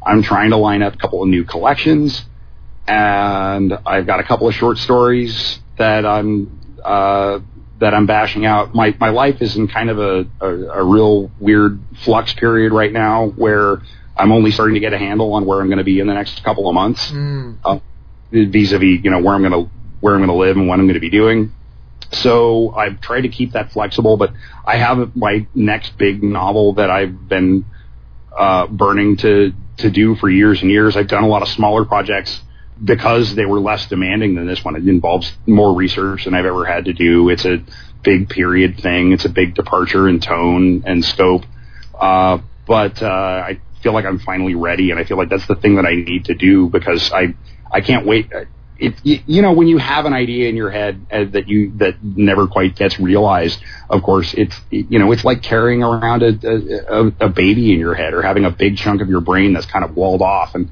I'm 0.05 0.23
trying 0.23 0.51
to 0.51 0.57
line 0.57 0.83
up 0.83 0.95
a 0.95 0.97
couple 0.97 1.23
of 1.23 1.29
new 1.29 1.45
collections, 1.45 2.25
and 2.87 3.79
I've 3.87 4.07
got 4.07 4.21
a 4.21 4.25
couple 4.25 4.49
of 4.49 4.55
short 4.55 4.79
stories 4.79 5.59
that 5.79 6.05
I'm 6.05 6.59
uh, 6.85 7.41
that 7.79 7.95
I'm 7.95 8.07
bashing 8.07 8.45
out. 8.47 8.75
My 8.75 8.95
my 8.99 9.11
life 9.11 9.41
is 9.43 9.57
in 9.57 9.69
kind 9.69 9.91
of 9.91 9.99
a, 9.99 10.27
a, 10.41 10.47
a 10.81 10.85
real 10.85 11.31
weird 11.39 11.81
flux 12.05 12.33
period 12.35 12.73
right 12.73 12.93
now, 12.93 13.29
where 13.29 13.79
I'm 14.17 14.33
only 14.33 14.51
starting 14.51 14.75
to 14.75 14.81
get 14.81 14.93
a 14.93 14.99
handle 14.99 15.33
on 15.35 15.47
where 15.47 15.61
I'm 15.61 15.69
going 15.69 15.79
to 15.79 15.85
be 15.85 16.01
in 16.01 16.07
the 16.07 16.15
next 16.15 16.43
couple 16.45 16.69
of 16.69 16.75
months, 16.75 17.11
Mm. 17.11 17.57
uh, 17.65 17.79
vis-a-vis 18.33 19.03
you 19.05 19.11
know 19.11 19.21
where 19.21 19.35
I'm 19.35 19.43
going 19.43 19.65
to 19.65 19.71
where 20.01 20.15
I'm 20.15 20.21
going 20.21 20.29
to 20.29 20.35
live 20.35 20.57
and 20.57 20.67
what 20.69 20.79
I'm 20.79 20.87
going 20.87 20.95
to 20.95 21.01
be 21.01 21.11
doing. 21.11 21.53
So 22.13 22.73
I've 22.75 23.01
tried 23.01 23.21
to 23.21 23.29
keep 23.29 23.53
that 23.53 23.71
flexible, 23.73 24.17
but 24.17 24.33
I 24.65 24.77
have 24.79 25.15
my 25.15 25.47
next 25.55 25.97
big 25.97 26.23
novel 26.25 26.73
that 26.75 26.91
I've 26.91 27.29
been 27.29 27.65
uh, 28.37 28.67
burning 28.67 29.17
to 29.19 29.53
to 29.79 29.91
do 29.91 30.17
for 30.17 30.29
years 30.29 30.61
and 30.61 30.71
years. 30.71 30.97
I've 30.97 31.07
done 31.07 31.23
a 31.25 31.29
lot 31.29 31.43
of 31.43 31.49
smaller 31.49 31.85
projects 31.85 32.41
because 32.83 33.35
they 33.35 33.45
were 33.45 33.61
less 33.61 33.87
demanding 33.87 34.35
than 34.35 34.47
this 34.47 34.65
one. 34.65 34.77
It 34.77 34.87
involves 34.89 35.33
more 35.47 35.75
research 35.75 36.25
than 36.25 36.35
I've 36.35 36.47
ever 36.47 36.65
had 36.65 36.87
to 36.87 36.93
do. 36.93 37.29
It's 37.29 37.45
a 37.45 37.63
big 38.03 38.29
period 38.29 38.79
thing. 38.81 39.13
It's 39.13 39.25
a 39.25 39.29
big 39.29 39.55
departure 39.55 40.09
in 40.09 40.21
tone 40.21 40.85
and 40.87 41.05
scope. 41.05 41.45
Uh, 41.99 42.39
but 42.67 43.03
uh, 43.03 43.07
I 43.07 43.61
feel 43.83 43.93
like 43.93 44.05
I'm 44.05 44.19
finally 44.19 44.55
ready, 44.55 44.91
and 44.91 44.99
I 44.99 45.05
feel 45.05 45.17
like 45.17 45.29
that's 45.29 45.47
the 45.47 45.57
thing 45.57 45.77
that 45.77 45.87
I 45.87 45.95
need 45.95 46.27
to 46.27 46.35
do 46.35 46.69
because 46.69 47.13
I 47.13 47.35
I 47.71 47.81
can't 47.81 48.07
wait. 48.07 48.31
It, 48.79 48.95
you, 49.03 49.19
you 49.27 49.43
know, 49.43 49.53
when 49.53 49.69
you 49.69 49.77
have 49.77 50.07
an 50.07 50.15
idea 50.15 50.49
in 50.49 50.57
your 50.57 50.71
head 50.71 51.05
uh, 51.13 51.25
that 51.33 51.49
you 51.49 51.73
that 51.77 52.03
never 52.03 52.47
quite 52.47 52.77
gets 52.77 52.99
realized, 52.99 53.63
of 53.91 54.03
course, 54.03 54.33
it's 54.35 54.59
you 54.71 54.99
know 54.99 55.13
it's 55.13 55.25
like 55.25 55.43
carrying 55.43 55.83
around 55.83 56.23
a, 56.23 56.39
a, 56.89 57.27
a 57.27 57.29
baby 57.29 57.73
in 57.73 57.79
your 57.79 57.95
head 57.95 58.15
or 58.15 58.23
having 58.23 58.47
a 58.47 58.51
big 58.51 58.79
chunk 58.79 59.03
of 59.03 59.09
your 59.09 59.21
brain 59.21 59.53
that's 59.53 59.67
kind 59.67 59.85
of 59.85 59.95
walled 59.95 60.23
off. 60.23 60.55
And 60.55 60.71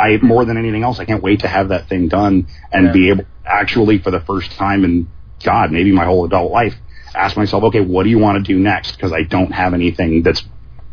I 0.00 0.16
more 0.22 0.44
than 0.44 0.56
anything 0.56 0.82
else, 0.82 0.98
I 0.98 1.04
can't 1.04 1.22
wait 1.22 1.40
to 1.40 1.48
have 1.48 1.68
that 1.68 1.88
thing 1.88 2.08
done 2.08 2.46
and 2.72 2.86
Yeah. 2.86 2.92
be 2.92 3.08
able 3.10 3.24
actually 3.46 3.98
for 3.98 4.10
the 4.10 4.20
first 4.20 4.50
time 4.52 4.84
in 4.84 5.08
God, 5.44 5.70
maybe 5.72 5.92
my 5.92 6.04
whole 6.04 6.24
adult 6.24 6.50
life, 6.52 6.74
ask 7.14 7.36
myself, 7.36 7.64
okay, 7.64 7.80
what 7.80 8.04
do 8.04 8.10
you 8.10 8.18
want 8.18 8.44
to 8.44 8.52
do 8.52 8.58
next? 8.58 8.92
Because 8.96 9.12
I 9.12 9.22
don't 9.22 9.52
have 9.52 9.74
anything 9.74 10.22
that's 10.22 10.42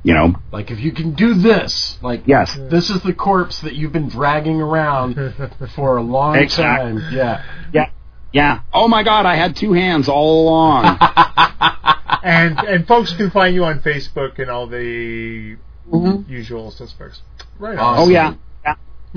you 0.04 0.14
know 0.14 0.36
Like 0.52 0.72
if 0.72 0.80
you 0.80 0.92
can 0.92 1.14
do 1.14 1.34
this, 1.34 1.98
like 2.02 2.22
yes. 2.26 2.56
this 2.70 2.90
is 2.90 3.02
the 3.02 3.14
corpse 3.14 3.60
that 3.62 3.76
you've 3.76 3.92
been 3.92 4.08
dragging 4.10 4.62
around 4.62 5.16
for 5.76 5.98
a 5.98 6.02
long 6.02 6.36
Exactly. 6.36 7.02
time. 7.02 7.14
Yeah. 7.14 7.44
Yeah. 7.74 7.90
Yeah. 8.34 8.60
Oh 8.74 8.88
my 8.88 9.04
God, 9.04 9.26
I 9.26 9.36
had 9.36 9.56
two 9.56 9.74
hands 9.74 10.08
all 10.10 10.48
along. 10.48 10.98
and 12.24 12.58
and 12.60 12.88
folks 12.88 13.14
can 13.14 13.30
find 13.32 13.54
you 13.56 13.64
on 13.66 13.80
Facebook 13.80 14.40
and 14.40 14.50
all 14.50 14.68
the 14.68 15.56
Mhm. 15.92 16.28
usual 16.30 16.72
suspects. 16.72 17.22
Right. 17.60 17.78
Awesome. 17.78 18.04
Oh 18.04 18.10
yeah. 18.12 18.34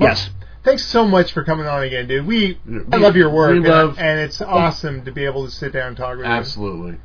Yeah. 0.01 0.07
Yes. 0.09 0.29
Thanks 0.63 0.85
so 0.85 1.05
much 1.07 1.31
for 1.33 1.43
coming 1.43 1.65
on 1.65 1.81
again, 1.83 2.07
dude. 2.07 2.27
We 2.27 2.59
I 2.91 2.97
love 2.97 3.15
your 3.15 3.29
work, 3.31 3.51
we 3.51 3.57
and- 3.57 3.67
love- 3.67 3.95
and 3.97 4.19
it's 4.19 4.41
awesome 4.41 5.05
to 5.05 5.11
be 5.11 5.25
able 5.25 5.45
to 5.45 5.51
sit 5.51 5.73
down 5.73 5.87
and 5.89 5.97
talk 5.97 6.17
with 6.17 6.25
you. 6.25 6.31
Absolutely. 6.31 6.97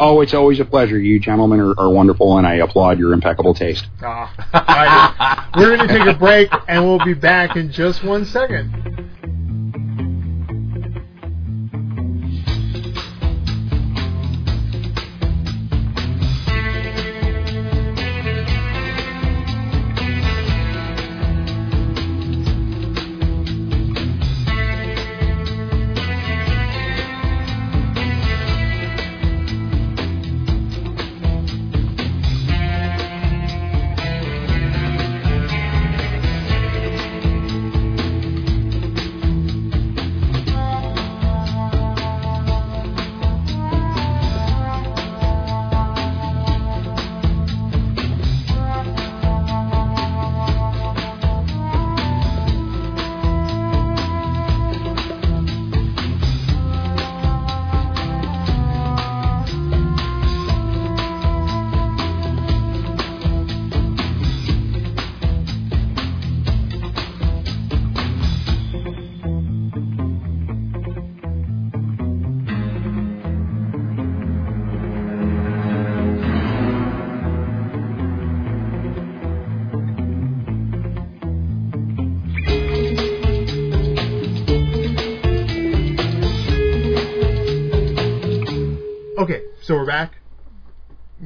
Oh, 0.00 0.20
it's 0.20 0.32
always 0.34 0.60
a 0.60 0.64
pleasure. 0.64 0.96
You 0.98 1.18
gentlemen 1.18 1.58
are, 1.58 1.74
are 1.80 1.90
wonderful, 1.90 2.38
and 2.38 2.46
I 2.46 2.54
applaud 2.56 2.98
your 3.00 3.12
impeccable 3.14 3.54
taste. 3.54 3.86
Ah, 4.02 4.32
I- 5.54 5.58
we're 5.58 5.74
going 5.76 5.88
to 5.88 5.92
take 5.98 6.06
a 6.06 6.18
break, 6.18 6.50
and 6.68 6.84
we'll 6.84 7.04
be 7.04 7.14
back 7.14 7.56
in 7.56 7.72
just 7.72 8.04
one 8.04 8.24
second. 8.26 9.10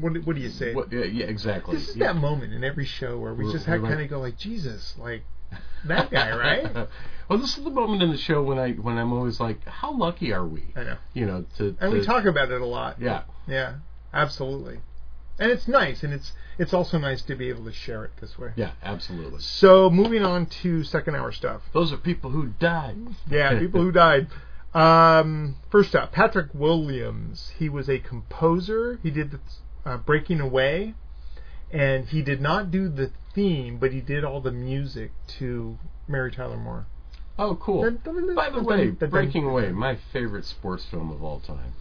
What, 0.01 0.17
what 0.25 0.37
do 0.37 0.43
you 0.43 0.51
say? 0.51 0.75
Yeah, 0.91 1.05
yeah, 1.05 1.27
exactly. 1.27 1.77
This 1.77 1.91
is 1.91 1.97
Yeah. 1.97 2.13
that 2.13 2.17
moment 2.21 2.53
in 2.53 2.65
every 2.65 2.87
show 2.87 3.19
where 3.19 3.35
we 3.35 3.45
We're- 3.45 3.53
just 3.55 3.67
kind 3.67 3.85
of 4.01 4.09
go 4.11 4.21
like, 4.21 4.39
Jesus, 4.39 4.95
like 4.99 5.23
that 5.85 6.11
guy, 6.11 6.35
right? 6.37 6.73
well, 7.29 7.39
this 7.39 7.57
is 7.59 7.65
the 7.65 7.71
moment 7.71 8.03
in 8.03 8.11
the 8.11 8.17
show 8.19 8.43
when 8.43 8.59
I 8.59 8.73
when 8.73 8.97
I'm 8.99 9.13
always 9.13 9.39
like, 9.41 9.67
how 9.67 9.93
lucky 9.97 10.33
are 10.33 10.47
we? 10.47 10.65
I 10.77 10.85
know. 10.85 10.97
You 11.13 11.27
know, 11.27 11.45
to, 11.59 11.77
And 11.81 11.93
we 11.93 12.05
talk 12.05 12.25
about 12.25 12.51
it 12.51 12.61
a 12.61 12.67
lot. 12.67 13.01
Yeah. 13.01 13.23
Yeah, 13.47 13.75
absolutely. 14.15 14.81
And 15.39 15.51
it's 15.51 15.67
nice, 15.67 16.03
and 16.05 16.13
it's 16.13 16.33
it's 16.59 16.73
also 16.75 16.99
nice 16.99 17.23
to 17.23 17.35
be 17.35 17.49
able 17.49 17.65
to 17.65 17.73
share 17.73 18.05
it 18.05 18.13
this 18.21 18.39
way. 18.39 18.53
Yeah, 18.55 18.73
absolutely. 18.83 19.41
So 19.41 19.91
moving 19.91 20.23
on 20.25 20.47
to 20.63 20.85
second 20.85 21.17
hour 21.17 21.33
stuff. 21.33 21.63
Those 21.73 21.93
are 21.93 21.97
people 21.97 22.31
who 22.31 22.49
died. 22.61 22.97
Yeah, 23.29 23.59
people 23.65 23.81
who 23.81 23.93
died. 23.93 24.29
Um, 24.75 25.57
first 25.71 25.95
up, 25.95 26.13
Patrick 26.13 26.49
Williams. 26.55 27.53
He 27.59 27.69
was 27.69 27.89
a 27.89 27.99
composer. 27.99 28.99
He 29.03 29.11
did 29.11 29.31
the, 29.33 29.41
uh, 29.85 29.97
Breaking 29.99 30.41
Away, 30.41 30.95
and 31.71 32.07
he 32.07 32.23
did 32.23 32.41
not 32.41 32.71
do 32.71 32.89
the 32.89 33.11
theme, 33.35 33.79
but 33.79 33.93
he 33.93 34.01
did 34.01 34.25
all 34.25 34.41
the 34.41 34.53
music 34.53 35.13
to 35.39 35.79
Mary 36.09 36.31
Tyler 36.31 36.57
Moore. 36.57 36.87
Oh, 37.39 37.57
cool. 37.57 37.83
Dun, 37.83 38.01
dun, 38.05 38.27
dun, 38.27 38.35
By 38.35 38.51
the 38.51 38.63
way, 38.63 38.91
Breaking. 38.91 39.45
Away, 39.45 39.71
my 39.71 39.99
favorite 40.13 40.45
sports 40.45 40.85
film 40.91 41.11
of 41.11 41.23
all 41.25 41.41
time. 41.41 41.73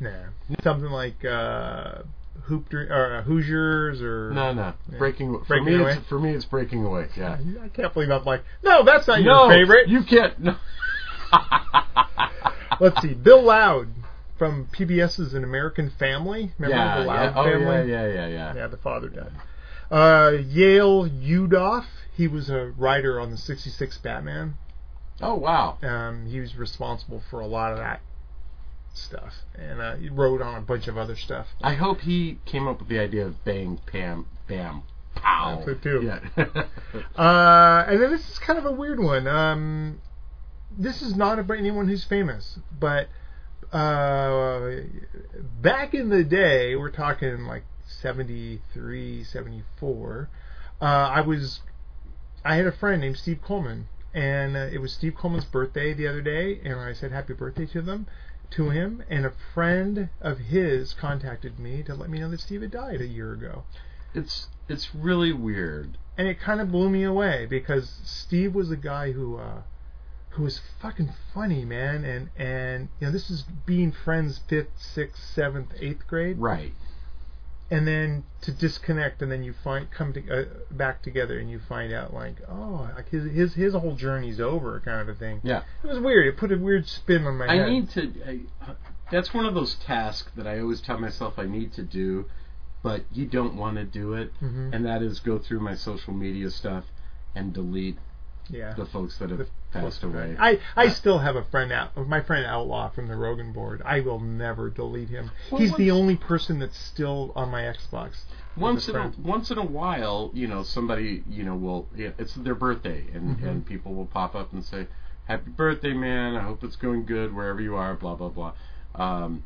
Nah. 0.00 0.28
Something 0.62 0.90
like 0.90 1.24
uh, 1.24 2.02
Hoop 2.44 2.68
Dr- 2.70 2.90
or 2.90 3.16
uh, 3.16 3.22
Hoosiers 3.22 4.00
or. 4.00 4.30
No, 4.32 4.52
no. 4.52 4.74
Yeah. 4.90 4.98
Breaking 4.98 5.38
for 5.40 5.44
Breaking 5.44 5.66
me. 5.66 5.82
Away? 5.82 5.92
It's, 5.98 6.08
for 6.08 6.18
me, 6.18 6.30
it's 6.30 6.44
Breaking 6.44 6.84
Away. 6.84 7.08
Yeah. 7.16 7.38
I 7.62 7.68
can't 7.68 7.92
believe 7.92 8.10
I'm 8.10 8.24
like, 8.24 8.42
no, 8.62 8.84
that's 8.84 9.06
not 9.06 9.20
no, 9.20 9.50
your 9.50 9.52
favorite. 9.52 9.88
You 9.88 10.04
can't. 10.04 10.38
No. 10.40 10.56
Let's 12.80 13.02
see. 13.02 13.14
Bill 13.14 13.42
Loud 13.42 13.88
from 14.38 14.66
PBS's 14.66 15.34
An 15.34 15.44
American 15.44 15.90
Family. 15.90 16.52
Remember 16.58 16.76
yeah, 16.76 17.00
the 17.00 17.04
Loud 17.04 17.22
yeah. 17.22 17.32
Oh, 17.36 17.44
family? 17.44 17.90
yeah, 17.90 18.06
yeah, 18.06 18.14
yeah, 18.14 18.28
yeah. 18.28 18.54
Yeah, 18.54 18.66
the 18.68 18.76
father 18.76 19.08
died. 19.08 19.32
Uh, 19.90 20.32
Yale 20.38 21.08
Udoff. 21.08 21.86
He 22.14 22.28
was 22.28 22.48
a 22.50 22.72
writer 22.76 23.20
on 23.20 23.30
the 23.30 23.36
66 23.36 23.98
Batman. 23.98 24.54
Oh, 25.20 25.34
wow. 25.34 25.78
Um, 25.82 26.26
he 26.26 26.40
was 26.40 26.56
responsible 26.56 27.22
for 27.30 27.40
a 27.40 27.46
lot 27.46 27.72
of 27.72 27.78
that 27.78 28.00
stuff. 28.94 29.34
And 29.56 29.80
uh, 29.80 29.96
he 29.96 30.08
wrote 30.08 30.40
on 30.42 30.56
a 30.56 30.60
bunch 30.60 30.88
of 30.88 30.96
other 30.96 31.16
stuff. 31.16 31.46
I 31.60 31.74
hope 31.74 32.00
he 32.00 32.38
came 32.44 32.68
up 32.68 32.80
with 32.80 32.88
the 32.88 32.98
idea 32.98 33.26
of 33.26 33.44
bang, 33.44 33.80
pam, 33.86 34.26
bam, 34.46 34.82
pow. 35.14 35.56
That's 35.56 35.68
it, 35.68 35.82
too. 35.82 36.02
Yeah. 36.04 36.46
Uh, 37.16 37.84
and 37.88 38.00
then 38.00 38.10
this 38.10 38.28
is 38.30 38.38
kind 38.38 38.58
of 38.58 38.64
a 38.64 38.72
weird 38.72 39.00
one. 39.00 39.26
Um, 39.26 40.00
this 40.76 41.02
is 41.02 41.16
not 41.16 41.38
about 41.38 41.58
anyone 41.58 41.88
who's 41.88 42.04
famous, 42.04 42.58
but 42.78 43.08
uh, 43.72 44.70
back 45.62 45.94
in 45.94 46.08
the 46.08 46.24
day, 46.24 46.76
we're 46.76 46.90
talking 46.90 47.44
like 47.46 47.64
73, 47.86 49.24
74, 49.24 50.30
uh, 50.80 50.84
I 50.84 51.20
was, 51.20 51.60
I 52.44 52.56
had 52.56 52.66
a 52.66 52.72
friend 52.72 53.00
named 53.00 53.18
Steve 53.18 53.40
Coleman, 53.42 53.88
and 54.14 54.56
uh, 54.56 54.68
it 54.72 54.80
was 54.80 54.92
Steve 54.92 55.14
Coleman's 55.16 55.44
birthday 55.44 55.92
the 55.94 56.06
other 56.06 56.22
day, 56.22 56.60
and 56.64 56.80
I 56.80 56.92
said 56.92 57.12
happy 57.12 57.34
birthday 57.34 57.66
to 57.66 57.82
them, 57.82 58.06
to 58.50 58.70
him, 58.70 59.02
and 59.10 59.26
a 59.26 59.32
friend 59.54 60.08
of 60.20 60.38
his 60.38 60.94
contacted 60.94 61.58
me 61.58 61.82
to 61.82 61.94
let 61.94 62.08
me 62.08 62.18
know 62.18 62.30
that 62.30 62.40
Steve 62.40 62.62
had 62.62 62.70
died 62.70 63.00
a 63.00 63.06
year 63.06 63.32
ago 63.32 63.64
it's 64.14 64.48
it's 64.68 64.94
really 64.94 65.32
weird. 65.32 65.98
and 66.16 66.26
it 66.26 66.40
kind 66.40 66.60
of 66.60 66.72
blew 66.72 66.90
me 66.90 67.04
away 67.04 67.46
because 67.46 68.00
Steve 68.04 68.54
was 68.54 68.70
a 68.70 68.76
guy 68.76 69.12
who 69.12 69.36
uh, 69.36 69.62
who 70.38 70.44
was 70.44 70.60
fucking 70.80 71.12
funny, 71.34 71.64
man, 71.64 72.04
and 72.04 72.30
and 72.38 72.88
you 73.00 73.06
know 73.08 73.12
this 73.12 73.28
is 73.28 73.42
being 73.66 73.92
friends 73.92 74.40
fifth, 74.48 74.70
sixth, 74.76 75.22
seventh, 75.34 75.72
eighth 75.80 76.06
grade, 76.06 76.38
Right. 76.38 76.72
and 77.70 77.86
then 77.86 78.22
to 78.42 78.52
disconnect, 78.52 79.20
and 79.20 79.30
then 79.30 79.42
you 79.42 79.52
find 79.52 79.90
come 79.90 80.12
to, 80.14 80.30
uh, 80.30 80.44
back 80.70 81.02
together, 81.02 81.38
and 81.38 81.50
you 81.50 81.58
find 81.58 81.92
out 81.92 82.14
like 82.14 82.36
oh, 82.48 82.88
like 82.96 83.08
his 83.10 83.30
his 83.32 83.54
his 83.54 83.74
whole 83.74 83.96
journey's 83.96 84.40
over, 84.40 84.80
kind 84.80 85.08
of 85.08 85.18
thing. 85.18 85.40
Yeah. 85.42 85.62
It 85.82 85.88
was 85.88 85.98
weird. 85.98 86.26
It 86.28 86.36
put 86.38 86.52
a 86.52 86.56
weird 86.56 86.86
spin 86.86 87.24
on 87.26 87.36
my 87.36 87.46
I 87.48 87.56
head. 87.56 87.68
need 87.68 87.90
to. 87.90 88.12
I, 88.26 88.40
that's 89.10 89.34
one 89.34 89.44
of 89.44 89.54
those 89.54 89.74
tasks 89.74 90.30
that 90.36 90.46
I 90.46 90.60
always 90.60 90.80
tell 90.80 90.98
myself 90.98 91.34
I 91.38 91.46
need 91.46 91.72
to 91.74 91.82
do, 91.82 92.26
but 92.82 93.02
you 93.12 93.26
don't 93.26 93.56
want 93.56 93.76
to 93.76 93.84
do 93.84 94.14
it, 94.14 94.32
Mhm. 94.40 94.72
and 94.72 94.86
that 94.86 95.02
is 95.02 95.18
go 95.18 95.38
through 95.38 95.60
my 95.60 95.74
social 95.74 96.12
media 96.14 96.48
stuff 96.50 96.84
and 97.34 97.52
delete 97.52 97.98
yeah. 98.50 98.74
the 98.74 98.86
folks 98.86 99.16
that 99.18 99.30
have 99.30 99.38
The 99.38 99.46
passed 99.72 100.02
away. 100.04 100.36
I, 100.38 100.58
I 100.76 100.88
still 100.88 101.18
have 101.18 101.36
a 101.36 101.44
friend 101.44 101.70
out 101.72 101.96
my 102.08 102.20
friend 102.22 102.44
Outlaw 102.46 102.90
from 102.90 103.08
the 103.08 103.16
Rogan 103.16 103.52
board. 103.52 103.82
I 103.84 104.00
will 104.00 104.20
never 104.20 104.70
delete 104.70 105.08
him. 105.08 105.30
Well, 105.50 105.60
He's 105.60 105.74
the 105.74 105.90
once- 105.90 105.98
once, 106.00 106.16
person 106.16 106.58
that's 106.58 106.78
still 106.78 107.32
on 107.36 107.50
my 107.50 107.62
Xbox. 107.62 108.22
once 108.56 108.88
a 108.88 108.90
in 108.90 108.96
a, 108.96 109.12
once 109.22 109.50
in 109.50 109.58
a 109.58 109.64
while, 109.64 110.30
you 110.34 110.46
know, 110.46 110.62
somebody, 110.62 111.22
you 111.28 111.44
know, 111.44 111.54
will 111.56 111.88
it's 111.96 112.34
their 112.34 112.54
birthday, 112.54 113.04
and 113.14 113.38
Mhm. 113.38 113.46
and 113.48 113.66
people 113.66 113.94
will 113.94 114.06
pop 114.06 114.34
up 114.34 114.52
and 114.52 114.64
say, 114.64 114.86
"Happy 115.26 115.50
birthday, 115.50 115.92
man! 115.92 116.34
I 116.34 116.42
hope 116.42 116.64
it's 116.64 116.76
going 116.76 117.04
good 117.04 117.34
wherever 117.34 117.60
you 117.60 117.76
are." 117.76 117.94
Blah 117.94 118.16
blah 118.16 118.30
blah, 118.30 118.52
um, 118.94 119.44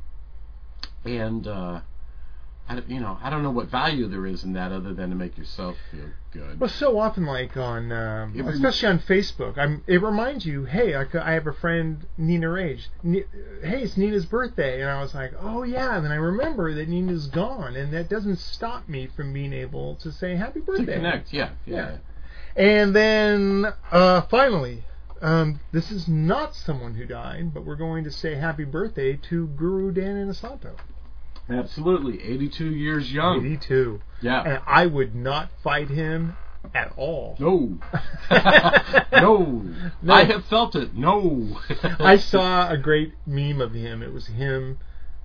and 1.05 1.47
uh, 1.47 1.81
I, 2.69 2.81
you 2.87 3.01
know, 3.01 3.19
I 3.21 3.29
don't 3.29 3.43
know 3.43 3.51
what 3.51 3.69
value 3.69 4.07
there 4.09 4.27
is 4.27 4.45
in 4.45 4.53
that 4.55 4.73
other 4.73 4.95
than 4.95 5.11
to 5.11 5.17
make 5.17 5.37
yourself 5.37 5.77
feel 5.91 6.07
good. 6.33 6.61
Well, 6.61 6.71
so 6.71 6.99
often, 6.99 7.27
like 7.27 7.57
on, 7.57 7.91
um, 7.93 8.33
It 8.35 8.47
especially 8.47 8.89
on 8.89 8.99
Facebook, 9.01 9.59
I'm, 9.59 9.83
it 9.87 10.01
reminds 10.01 10.47
you, 10.47 10.65
hey, 10.65 10.95
I 10.95 11.33
have 11.33 11.47
a 11.47 11.53
friend, 11.53 12.07
Nina 12.17 12.49
Rage. 12.49 12.89
Ni- 13.03 13.25
hey, 13.63 13.83
it's 13.83 13.97
Nina's 13.97 14.27
birthday, 14.27 14.81
and 14.81 14.89
I 14.91 15.03
was 15.03 15.15
like, 15.15 15.33
oh 15.41 15.65
yeah. 15.65 15.97
And 15.97 16.05
then 16.05 16.13
I 16.13 16.17
remember 16.17 16.73
that 16.75 16.89
Nina's 16.89 17.27
gone, 17.27 17.75
and 17.77 17.93
that 17.93 18.09
doesn't 18.09 18.39
stop 18.39 18.89
me 18.89 19.09
from 19.09 19.33
being 19.33 19.53
able 19.53 19.97
to 19.97 20.13
say 20.13 20.37
happy 20.37 20.61
birthday. 20.61 20.87
to 20.87 20.93
connect, 20.93 21.33
yeah, 21.33 21.51
yeah. 21.67 21.77
Yeah. 21.77 21.97
And 22.55 22.95
then 22.95 23.67
uh, 23.91 24.23
finally, 24.23 24.85
um, 25.21 25.61
this 25.73 25.91
is 25.91 26.09
not 26.09 26.55
someone 26.55 26.95
who 26.95 27.07
died, 27.07 27.53
but 27.53 27.65
we're 27.65 27.77
going 27.77 28.05
to 28.05 28.11
say 28.11 28.35
happy 28.35 28.65
birthday 28.65 29.17
to 29.31 29.47
Guru 29.49 29.91
Dan 29.93 30.17
Inosanto, 30.17 30.77
absolutely. 31.51 32.23
82 32.23 32.71
years 32.71 33.13
young. 33.13 33.45
82, 33.45 34.01
Yeah. 34.21 34.43
and 34.43 34.63
I 34.67 34.87
would 34.87 35.15
not 35.15 35.51
fight 35.63 35.89
him 35.89 36.37
at 36.75 36.93
all. 36.97 37.37
No. 37.39 37.79
no. 39.13 39.65
No. 40.03 40.15
I 40.15 40.25
have 40.25 40.45
felt 40.47 40.75
it. 40.75 40.95
No. 40.95 41.59
I 41.99 42.17
saw 42.17 42.71
a 42.71 42.77
great 42.77 43.15
meme 43.27 43.61
of 43.61 43.75
him. 43.75 44.03
It 44.03 44.13
was 44.13 44.27
him 44.29 44.79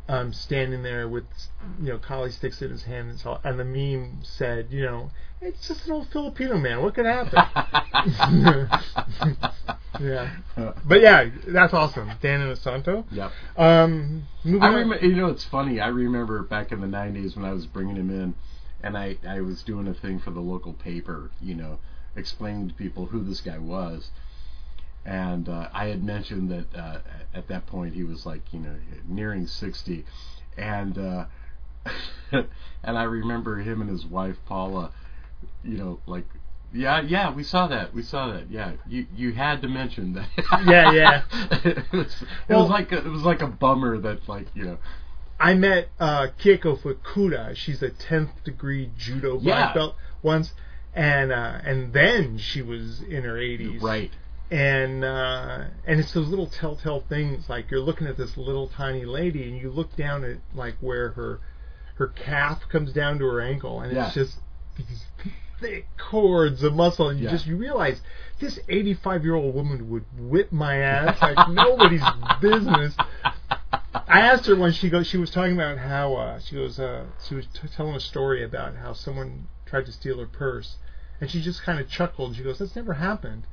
um, 0.09 0.33
standing 0.33 0.83
there 0.83 1.07
with 1.07 1.25
you 1.79 1.89
know 1.89 1.97
kali 1.97 2.31
sticks 2.31 2.61
in 2.61 2.71
his 2.71 2.83
hand, 2.83 3.09
and, 3.09 3.19
so, 3.19 3.39
and 3.43 3.59
the 3.59 3.65
meme 3.65 4.19
said, 4.23 4.67
you 4.71 4.83
know, 4.83 5.11
it's 5.41 5.67
just 5.67 5.85
an 5.85 5.93
old 5.93 6.07
Filipino 6.09 6.57
man. 6.57 6.81
What 6.81 6.95
could 6.95 7.05
happen? 7.05 7.33
yeah, 9.99 10.37
but 10.85 11.01
yeah, 11.01 11.29
that's 11.47 11.73
awesome. 11.73 12.11
Dan 12.21 12.41
Inosanto. 12.41 13.05
Yep. 13.11 13.31
Um, 13.57 14.27
I 14.45 14.49
remember, 14.49 14.97
you 15.05 15.15
know, 15.15 15.27
it's 15.27 15.45
funny. 15.45 15.79
I 15.79 15.87
remember 15.87 16.43
back 16.43 16.71
in 16.71 16.81
the 16.81 16.87
'90s 16.87 17.35
when 17.35 17.45
I 17.45 17.53
was 17.53 17.65
bringing 17.67 17.95
him 17.95 18.09
in, 18.09 18.35
and 18.81 18.97
I 18.97 19.17
I 19.27 19.41
was 19.41 19.63
doing 19.63 19.87
a 19.87 19.93
thing 19.93 20.19
for 20.19 20.31
the 20.31 20.39
local 20.39 20.73
paper, 20.73 21.31
you 21.41 21.55
know, 21.55 21.79
explaining 22.15 22.69
to 22.69 22.73
people 22.73 23.07
who 23.07 23.23
this 23.23 23.41
guy 23.41 23.57
was, 23.57 24.09
and 25.05 25.47
uh, 25.47 25.69
I 25.73 25.87
had 25.87 26.03
mentioned 26.03 26.51
that 26.51 26.75
uh, 26.75 26.99
at 27.33 27.47
that 27.47 27.67
point 27.67 27.93
he 27.93 28.03
was 28.03 28.25
like, 28.25 28.41
you 28.51 28.59
know, 28.59 28.75
nearing 29.07 29.47
60, 29.47 30.05
and 30.57 30.97
uh, 30.97 31.25
and 32.31 32.97
I 32.97 33.03
remember 33.03 33.57
him 33.57 33.81
and 33.81 33.89
his 33.89 34.05
wife 34.05 34.37
Paula, 34.45 34.91
you 35.63 35.77
know, 35.77 35.99
like. 36.05 36.25
Yeah, 36.73 36.99
yeah, 37.01 37.33
we 37.33 37.43
saw 37.43 37.67
that. 37.67 37.93
We 37.93 38.03
saw 38.03 38.33
that. 38.33 38.51
Yeah, 38.51 38.73
you 38.87 39.07
you 39.15 39.31
had 39.31 39.61
to 39.61 39.69
mention 39.69 40.13
that. 40.13 40.27
Yeah, 40.67 40.91
yeah. 40.91 41.23
it 41.63 41.91
was, 41.93 42.21
it 42.21 42.27
Well- 42.49 42.61
was 42.63 42.69
like 42.69 42.91
a, 42.91 42.97
it 42.97 43.05
was 43.09 43.21
like 43.23 43.41
a 43.41 43.47
bummer 43.47 43.97
that 43.99 44.27
like 44.27 44.47
you 44.53 44.65
know 44.65 44.77
I 45.39 45.53
met 45.53 45.87
uh, 45.97 46.27
Keiko 46.37 46.77
Fukuda. 46.77 47.55
She's 47.55 47.81
a 47.81 47.89
tenth 47.89 48.43
degree 48.43 48.91
judo 48.97 49.39
black 49.39 49.69
Yeah. 49.69 49.73
belt 49.73 49.95
once, 50.21 50.53
and 50.93 51.31
uh, 51.31 51.59
and 51.63 51.93
then 51.93 52.37
she 52.37 52.61
was 52.61 53.01
in 53.01 53.23
her 53.23 53.37
eighties. 53.37 53.81
right 53.81 54.11
and 54.51 55.03
uh, 55.05 55.65
and 55.85 55.99
it's 56.01 56.11
those 56.13 56.27
little 56.27 56.47
telltale 56.47 57.03
things 57.07 57.49
like 57.49 57.71
you're 57.71 57.79
looking 57.81 58.07
at 58.07 58.17
this 58.17 58.35
little 58.37 58.67
tiny 58.67 59.05
lady 59.05 59.43
and 59.43 59.57
you 59.57 59.69
look 59.71 59.95
down 59.95 60.23
at 60.25 60.37
like 60.53 60.75
where 60.81 61.09
her 61.11 61.39
her 61.95 62.07
calf 62.07 62.61
comes 62.69 62.91
down 62.93 63.19
to 63.19 63.25
her 63.25 63.39
ankle 63.41 63.79
and 63.81 63.93
Yeah. 63.93 64.05
it's 64.07 64.15
just 64.15 64.39
these 64.77 65.03
thick 65.59 65.87
cords 65.97 66.63
of 66.63 66.73
muscle 66.75 67.09
and 67.09 67.19
you 67.19 67.25
Yeah. 67.25 67.31
just 67.31 67.45
you 67.47 67.55
realize 67.57 68.01
this 68.39 68.59
85 68.69 69.23
year 69.23 69.35
old 69.35 69.55
woman 69.55 69.89
would 69.89 70.05
whip 70.17 70.51
my 70.51 70.75
ass 70.77 71.21
like 71.21 71.49
nobody's 71.49 72.03
business. 72.41 72.95
I 74.07 74.21
asked 74.21 74.45
her 74.45 74.55
when 74.55 74.71
she 74.71 74.89
goes. 74.89 75.07
She 75.07 75.17
was 75.17 75.31
talking 75.31 75.53
about 75.53 75.77
how 75.79 76.15
uh, 76.15 76.39
she 76.39 76.55
goes. 76.55 76.79
Uh, 76.79 77.05
she 77.27 77.35
was 77.35 77.45
t- 77.47 77.67
telling 77.75 77.95
a 77.95 77.99
story 77.99 78.43
about 78.43 78.75
how 78.75 78.93
someone 78.93 79.47
tried 79.65 79.85
to 79.87 79.91
steal 79.91 80.19
her 80.19 80.25
purse, 80.27 80.77
and 81.19 81.29
she 81.29 81.41
just 81.41 81.63
kind 81.63 81.79
of 81.79 81.89
chuckled. 81.89 82.35
She 82.35 82.43
goes, 82.43 82.59
"That's 82.59 82.75
never 82.75 82.93
happened 82.93 83.43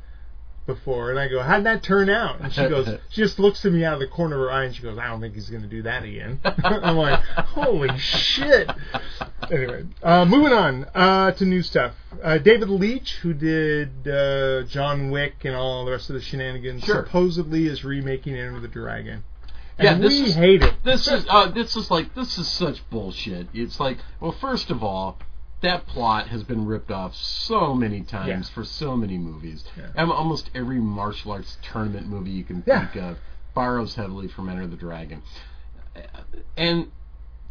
before." 0.66 1.10
And 1.10 1.18
I 1.18 1.28
go, 1.28 1.42
"How'd 1.42 1.64
that 1.64 1.82
turn 1.82 2.08
out?" 2.10 2.40
And 2.40 2.52
she 2.52 2.62
goes, 2.68 2.88
she 3.10 3.20
just 3.22 3.38
looks 3.38 3.64
at 3.64 3.72
me 3.72 3.84
out 3.84 3.94
of 3.94 4.00
the 4.00 4.06
corner 4.06 4.36
of 4.36 4.42
her 4.42 4.50
eye, 4.50 4.64
and 4.64 4.74
she 4.74 4.82
goes, 4.82 4.98
"I 4.98 5.06
don't 5.08 5.20
think 5.20 5.34
he's 5.34 5.48
going 5.50 5.62
to 5.62 5.68
do 5.68 5.82
that 5.82 6.02
again." 6.04 6.40
I'm 6.44 6.96
like, 6.96 7.20
"Holy 7.22 7.96
shit!" 7.98 8.70
Anyway, 9.50 9.84
uh, 10.02 10.24
moving 10.24 10.52
on 10.52 10.86
uh, 10.94 11.30
to 11.32 11.44
new 11.44 11.62
stuff. 11.62 11.94
Uh, 12.22 12.38
David 12.38 12.68
Leitch, 12.70 13.16
who 13.16 13.34
did 13.34 14.08
uh, 14.08 14.62
John 14.64 15.10
Wick 15.10 15.34
and 15.44 15.54
all 15.54 15.84
the 15.84 15.90
rest 15.90 16.08
of 16.10 16.14
the 16.14 16.22
shenanigans, 16.22 16.84
Sure. 16.84 17.04
supposedly 17.04 17.66
is 17.66 17.84
remaking 17.84 18.34
Enter 18.36 18.60
the 18.60 18.68
Dragon. 18.68 19.24
Yeah, 19.78 19.94
And 19.94 20.02
this 20.04 20.12
we 20.12 20.26
is- 20.28 20.34
hate 20.36 20.62
it. 20.62 20.74
this 20.84 21.08
is 21.08 21.26
uh, 21.28 21.48
this 21.50 21.74
is 21.76 21.90
like 21.90 22.14
this 22.14 22.38
is 22.38 22.46
such 22.46 22.88
bullshit 22.90 23.48
it's 23.52 23.80
like 23.80 23.98
well 24.20 24.30
first 24.30 24.70
of 24.70 24.84
all 24.84 25.18
that 25.62 25.86
plot 25.86 26.28
has 26.28 26.42
been 26.42 26.66
ripped 26.66 26.90
off 26.90 27.14
so 27.14 27.74
many 27.74 28.02
times 28.02 28.48
Yeah. 28.48 28.54
for 28.54 28.64
so 28.64 28.96
many 28.96 29.16
movies 29.18 29.64
Yeah. 29.76 29.86
and 29.96 30.10
almost 30.10 30.50
every 30.54 30.78
martial 30.78 31.32
arts 31.32 31.56
tournament 31.62 32.06
movie 32.06 32.30
you 32.32 32.44
can 32.44 32.62
Yeah. 32.66 32.86
think 32.88 33.02
of 33.04 33.18
borrows 33.54 33.94
heavily 33.94 34.28
from 34.28 34.48
Enter 34.48 34.66
the 34.66 34.76
Dragon 34.76 35.22
and 36.56 36.90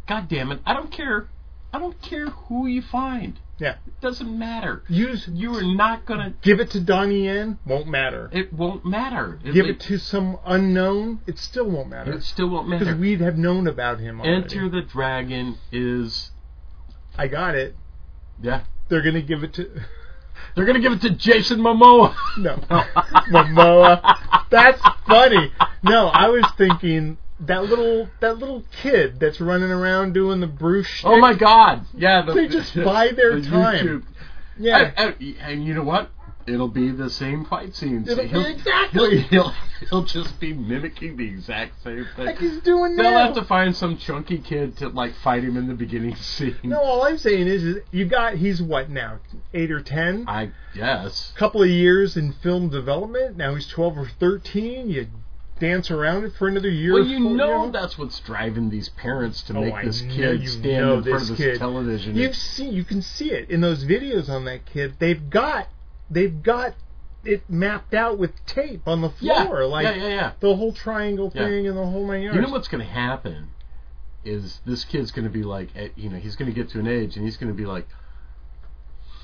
god 0.06 0.28
damn 0.28 0.52
it 0.52 0.60
I 0.66 0.74
don't 0.74 0.90
care 0.90 1.28
I 1.72 1.78
don't 1.78 2.00
care 2.02 2.26
who 2.26 2.66
you 2.66 2.82
find 2.82 3.38
Yeah. 3.58 3.76
It 3.86 4.00
doesn't 4.00 4.36
matter. 4.38 4.82
Use 4.88 5.26
You 5.28 5.56
are 5.56 5.62
not 5.62 6.06
gonna. 6.06 6.34
give 6.42 6.58
it 6.60 6.70
to 6.70 6.80
Donnie 6.80 7.24
Yen, 7.26 7.58
won't 7.64 7.86
matter. 7.88 8.28
It 8.32 8.52
won't 8.52 8.84
matter. 8.84 9.38
Give 9.44 9.66
it 9.66 9.78
to 9.80 9.96
some 9.98 10.38
unknown, 10.44 11.20
it 11.26 11.38
still 11.38 11.68
won't 11.70 11.88
matter. 11.88 12.12
It 12.12 12.24
still 12.24 12.48
won't 12.48 12.68
matter 12.68 12.84
Because 12.84 13.00
we'd 13.00 13.20
have 13.20 13.38
known 13.38 13.66
about 13.68 13.98
him 14.00 14.20
already. 14.20 14.36
Enter 14.42 14.68
the 14.68 14.82
Dragon 14.82 15.56
is 15.72 16.30
I 17.16 17.28
got 17.28 17.54
it. 17.54 17.76
Yeah. 18.42 18.62
They're 18.88 19.02
gonna 19.02 19.22
give 19.22 19.42
it 19.44 19.54
to 19.54 19.68
They're 20.54 20.64
gonna 20.66 20.80
give 20.80 20.92
it 20.92 21.00
to 21.02 21.10
Jason 21.10 21.58
Momoa. 21.60 22.14
no 22.38 22.56
Momoa. 23.30 24.16
That's 24.50 24.80
funny. 25.06 25.52
No, 25.82 26.08
I 26.08 26.28
was 26.28 26.44
thinking 26.56 27.18
that 27.40 27.64
little 27.64 28.08
that 28.20 28.38
little 28.38 28.62
kid 28.82 29.18
that's 29.20 29.40
running 29.40 29.70
around 29.70 30.12
doing 30.14 30.40
the 30.40 30.46
Bruce. 30.46 31.00
Oh 31.04 31.18
my 31.18 31.34
God! 31.34 31.86
Yeah, 31.94 32.22
the, 32.22 32.32
They 32.34 32.48
just 32.48 32.74
buy 32.76 33.08
their 33.08 33.40
the 33.40 33.48
time. 33.48 33.86
YouTube. 33.86 34.04
Yeah. 34.58 34.92
And, 34.96 35.16
and- 35.20 35.36
and 35.40 35.64
you 35.64 35.74
know 35.74 35.82
what? 35.82 36.10
It'll 36.46 36.68
be 36.68 36.90
the 36.90 37.08
same 37.10 37.44
fight 37.44 37.74
scenes. 37.74 38.08
It'll 38.08 38.24
he'll, 38.26 38.44
exactly. 38.44 39.18
He'll, 39.20 39.48
he'll, 39.48 39.54
he'll 39.88 40.04
just 40.04 40.38
be 40.40 40.52
mimicking 40.52 41.16
the 41.16 41.26
exact 41.26 41.82
same 41.82 42.06
thing. 42.16 42.26
like 42.26 42.38
he's 42.38 42.60
doing 42.60 42.96
They'll 42.96 43.10
now. 43.12 43.26
have 43.26 43.34
to 43.36 43.44
find 43.44 43.74
some 43.74 43.96
chunky 43.96 44.38
kid 44.38 44.76
to 44.78 44.88
like 44.88 45.14
fight 45.16 45.42
him 45.44 45.56
in 45.56 45.68
the 45.68 45.74
beginning 45.74 46.16
scene. 46.16 46.56
No, 46.62 46.80
all 46.80 47.02
I'm 47.04 47.18
saying 47.18 47.46
is, 47.46 47.64
is 47.64 47.76
you 47.92 48.04
got 48.06 48.34
he's 48.34 48.60
what 48.62 48.90
now, 48.90 49.20
eight 49.54 49.70
or 49.70 49.80
ten? 49.80 50.24
I 50.28 50.50
guess. 50.74 51.32
couple 51.36 51.62
of 51.62 51.68
years 51.68 52.16
in 52.16 52.32
film 52.32 52.68
development. 52.68 53.36
Now 53.36 53.54
he's 53.54 53.66
12 53.68 53.98
or 53.98 54.08
13. 54.20 54.90
You 54.90 55.06
dance 55.60 55.88
around 55.90 56.24
it 56.24 56.32
for 56.36 56.48
another 56.48 56.68
year. 56.68 56.94
Well, 56.94 57.04
you 57.06 57.20
know 57.20 57.70
that's 57.70 57.96
what's 57.96 58.18
driving 58.20 58.70
these 58.70 58.88
parents 58.90 59.40
to 59.44 59.56
Oh, 59.56 59.60
make 59.62 59.72
I 59.74 59.84
this 59.84 60.00
kid 60.02 60.48
stand 60.48 60.66
in 60.66 61.02
front 61.04 61.22
of 61.22 61.28
this 61.28 61.36
kid. 61.36 61.58
television. 61.58 62.16
You've 62.16 62.34
seen, 62.34 62.72
you 62.72 62.82
can 62.84 63.00
see 63.02 63.30
it 63.30 63.50
in 63.50 63.60
those 63.60 63.84
videos 63.84 64.28
on 64.28 64.44
that 64.46 64.66
kid. 64.66 64.94
They've 64.98 65.30
got, 65.30 65.68
they've 66.10 66.42
got 66.42 66.74
it 67.24 67.48
mapped 67.48 67.94
out 67.94 68.18
with 68.18 68.32
tape 68.46 68.86
on 68.86 69.00
the 69.00 69.10
yeah, 69.20 69.46
floor, 69.46 69.66
like 69.66 69.84
yeah, 69.84 69.94
yeah, 69.94 70.08
yeah. 70.08 70.32
the 70.40 70.54
whole 70.56 70.72
triangle 70.72 71.32
Yeah. 71.34 71.46
thing 71.46 71.66
and 71.66 71.76
the 71.76 71.84
whole 71.84 72.06
nine 72.06 72.22
yards. 72.22 72.36
You 72.36 72.42
know 72.42 72.50
what's 72.50 72.68
going 72.68 72.84
to 72.84 72.90
happen 72.90 73.48
is 74.24 74.60
this 74.66 74.84
kid's 74.84 75.10
going 75.10 75.24
to 75.24 75.30
be 75.30 75.42
like, 75.42 75.70
you 75.96 76.10
know, 76.10 76.16
he's 76.16 76.36
going 76.36 76.52
to 76.52 76.54
get 76.54 76.70
to 76.70 76.80
an 76.80 76.86
age 76.86 77.16
and 77.16 77.24
he's 77.24 77.36
going 77.36 77.52
to 77.52 77.56
be 77.56 77.66
like, 77.66 77.86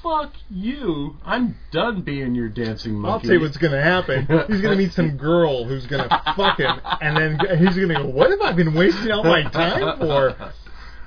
"Fuck 0.02 0.32
you! 0.50 1.16
I'm 1.24 1.56
done 1.72 2.02
being 2.02 2.34
your 2.34 2.48
dancing 2.48 2.94
monkey." 2.94 3.12
I'll 3.12 3.20
tell 3.20 3.32
you 3.32 3.40
what's 3.40 3.56
going 3.56 3.72
to 3.72 3.82
happen. 3.82 4.26
He's 4.48 4.60
going 4.60 4.76
to 4.76 4.82
meet 4.82 4.92
some 4.92 5.16
girl 5.16 5.64
who's 5.64 5.86
going 5.86 6.08
to 6.08 6.22
fuck 6.36 6.58
him, 6.58 6.80
and 7.00 7.16
then 7.16 7.58
he's 7.58 7.76
going 7.76 7.88
to 7.88 7.94
go, 7.94 8.06
"What 8.06 8.30
have 8.30 8.40
I 8.40 8.52
been 8.52 8.74
wasting 8.74 9.10
all 9.10 9.24
my 9.24 9.42
time 9.44 9.98
for?" 9.98 10.52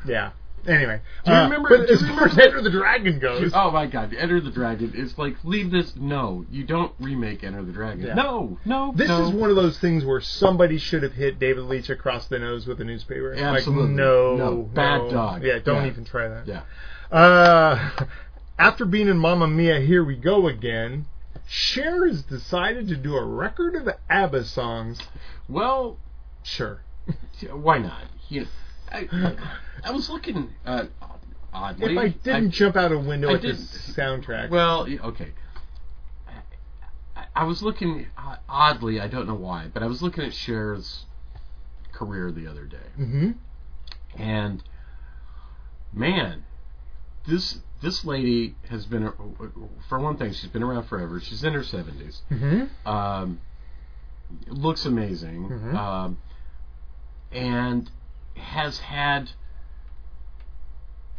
Yeah. 0.06 0.32
Anyway, 0.66 1.02
Do 1.26 1.32
you 1.32 1.38
uh, 1.38 1.44
remember- 1.44 1.70
But 1.70 1.88
do 1.88 1.94
you 1.94 2.00
as 2.00 2.08
far 2.08 2.28
as 2.28 2.38
Enter 2.40 2.62
the 2.62 2.70
Dragon 2.72 3.20
goes, 3.20 3.52
Oh 3.54 3.70
my 3.72 3.86
God! 3.86 4.14
Enter 4.14 4.40
the 4.40 4.50
Dragon. 4.52 4.92
It's 4.96 5.18
like 5.18 5.36
leave 5.44 5.72
this. 5.72 5.96
No, 5.98 6.46
you 6.50 6.64
don't 6.64 6.94
remake 7.00 7.44
Enter 7.44 7.64
the 7.64 7.72
Dragon. 7.74 8.06
Yeah. 8.06 8.14
No, 8.14 8.58
no. 8.64 8.94
this 8.96 9.10
no. 9.10 9.26
is 9.28 9.32
one 9.34 9.50
of 9.50 9.56
those 9.58 9.78
things 9.80 10.06
where 10.06 10.22
somebody 10.22 10.78
should 10.78 11.04
have 11.04 11.14
hit 11.14 11.38
David 11.40 11.66
Leitch 11.66 11.90
across 11.90 12.28
the 12.28 12.40
nose 12.40 12.66
with 12.66 12.80
a 12.80 12.84
newspaper. 12.86 13.34
Absolutely. 13.34 13.88
Like, 13.88 13.92
no, 13.96 14.36
No. 14.38 14.62
Bad 14.74 14.98
no. 15.04 15.10
dog. 15.12 15.44
Yeah, 15.44 15.60
don't 15.60 15.84
Yeah. 15.84 15.90
even 15.92 16.06
try 16.06 16.28
that. 16.30 16.48
Yeah. 16.48 16.62
Uh, 17.12 17.90
after 18.58 18.86
being 18.86 19.08
in 19.10 19.18
Mamma 19.18 19.48
Mia, 19.48 19.80
here 19.82 20.04
we 20.04 20.16
go 20.16 20.48
again. 20.48 21.06
Cher 21.48 22.08
has 22.08 22.24
decided 22.24 22.88
to 22.88 22.96
do 22.96 23.16
a 23.18 23.26
record 23.26 23.76
of 23.76 23.90
ABBA 24.10 24.46
songs. 24.46 25.00
Well, 25.50 25.98
Sure. 26.42 26.82
why 27.52 27.78
not? 27.80 28.04
You 28.30 28.42
know, 28.42 28.48
I, 28.94 29.36
I 29.84 29.92
was 29.92 30.10
looking 30.10 30.50
uh, 30.66 30.86
oddly. 31.54 31.94
If 31.94 31.98
I 32.00 32.08
didn't 32.10 32.52
jump 32.52 32.76
out 32.76 32.92
a 32.92 33.00
window 33.00 33.30
I 33.30 33.34
at 33.36 33.42
this 33.42 33.58
didn't- 33.58 33.96
soundtrack, 33.96 34.50
Well, 34.50 34.88
okay. 35.06 35.32
I, 37.16 37.26
I 37.36 37.44
was 37.46 37.62
looking 37.64 38.08
uh, 38.18 38.38
oddly. 38.48 39.00
I 39.00 39.08
don't 39.08 39.28
know 39.28 39.34
why, 39.36 39.68
but 39.74 39.84
I 39.84 39.88
was 39.88 40.02
looking 40.02 40.24
at 40.24 40.34
Cher's 40.34 41.06
career 41.92 42.32
the 42.32 42.48
other 42.48 42.66
day, 42.66 42.78
hmm 42.96 43.32
and 44.18 44.64
man, 45.92 46.44
this 47.28 47.60
this 47.82 48.06
lady 48.06 48.56
has 48.70 48.86
been, 48.86 49.12
for 49.90 50.00
one 50.00 50.18
thing, 50.18 50.32
she's 50.34 50.50
been 50.50 50.64
around 50.64 50.84
forever. 50.86 51.20
She's 51.20 51.44
in 51.44 51.54
her 51.54 51.64
seventies. 51.64 52.22
hmm 52.30 52.64
Um, 52.86 53.42
looks 54.48 54.86
amazing, 54.86 55.50
Mhm. 55.50 55.76
um, 55.76 56.18
and 57.32 57.90
has 58.36 58.80
had. 58.80 59.32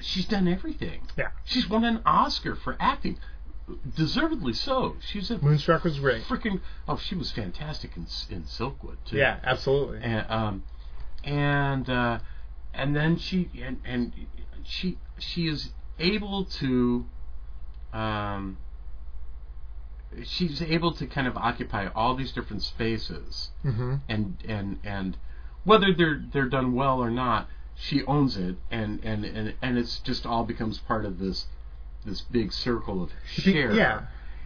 She's 0.01 0.27
done 0.27 0.49
everything. 0.49 1.01
Yeah. 1.16 1.28
She's 1.45 1.69
won 1.69 1.85
an 1.85 2.03
Oscar 2.05 2.57
for 2.57 2.77
acting, 2.78 3.19
deservedly 3.97 4.53
so. 4.53 4.97
She's 5.01 5.31
a 5.31 5.39
Moonstruck 5.39 5.85
was 5.85 5.99
great. 5.99 6.24
freaking. 6.24 6.61
Oh, 6.89 6.97
she 6.97 7.15
was 7.15 7.31
fantastic 7.31 7.97
in 7.97 8.07
in 8.31 8.45
Silkwood 8.45 8.97
too. 9.07 9.16
Yeah, 9.16 9.39
absolutely. 9.43 10.01
And 10.03 10.27
um, 10.28 10.65
and 11.23 11.89
uh, 11.89 12.19
and 12.74 12.95
then 12.95 13.16
she 13.16 13.51
and 13.62 13.81
and 13.85 14.12
she 14.65 14.99
she 15.19 15.47
is 15.47 15.70
able 15.99 16.45
to 16.45 17.07
um 17.93 18.59
she's 20.24 20.61
able 20.62 20.93
to 20.93 21.07
kind 21.07 21.27
of 21.27 21.36
occupy 21.36 21.89
all 21.89 22.15
these 22.15 22.32
different 22.32 22.62
spaces 22.62 23.51
hmm 23.62 23.97
and 24.09 24.36
and 24.47 24.78
and 24.85 25.16
whether 25.65 25.93
they're 25.93 26.23
they're 26.32 26.49
done 26.49 26.74
well 26.74 27.01
or 27.03 27.11
not 27.11 27.49
she 27.77 28.05
owns 28.05 28.36
it 28.36 28.57
and 28.70 29.01
and 29.05 29.24
and, 29.24 29.55
and 29.62 29.78
it's 29.78 29.99
just 30.01 30.24
all 30.27 30.45
becomes 30.45 30.78
part 30.78 31.05
of 31.05 31.19
this 31.19 31.47
this 32.05 32.20
big 32.20 32.53
circle 32.53 33.03
of 33.03 33.11
Cher 33.27 33.73
Yeah. 33.73 34.03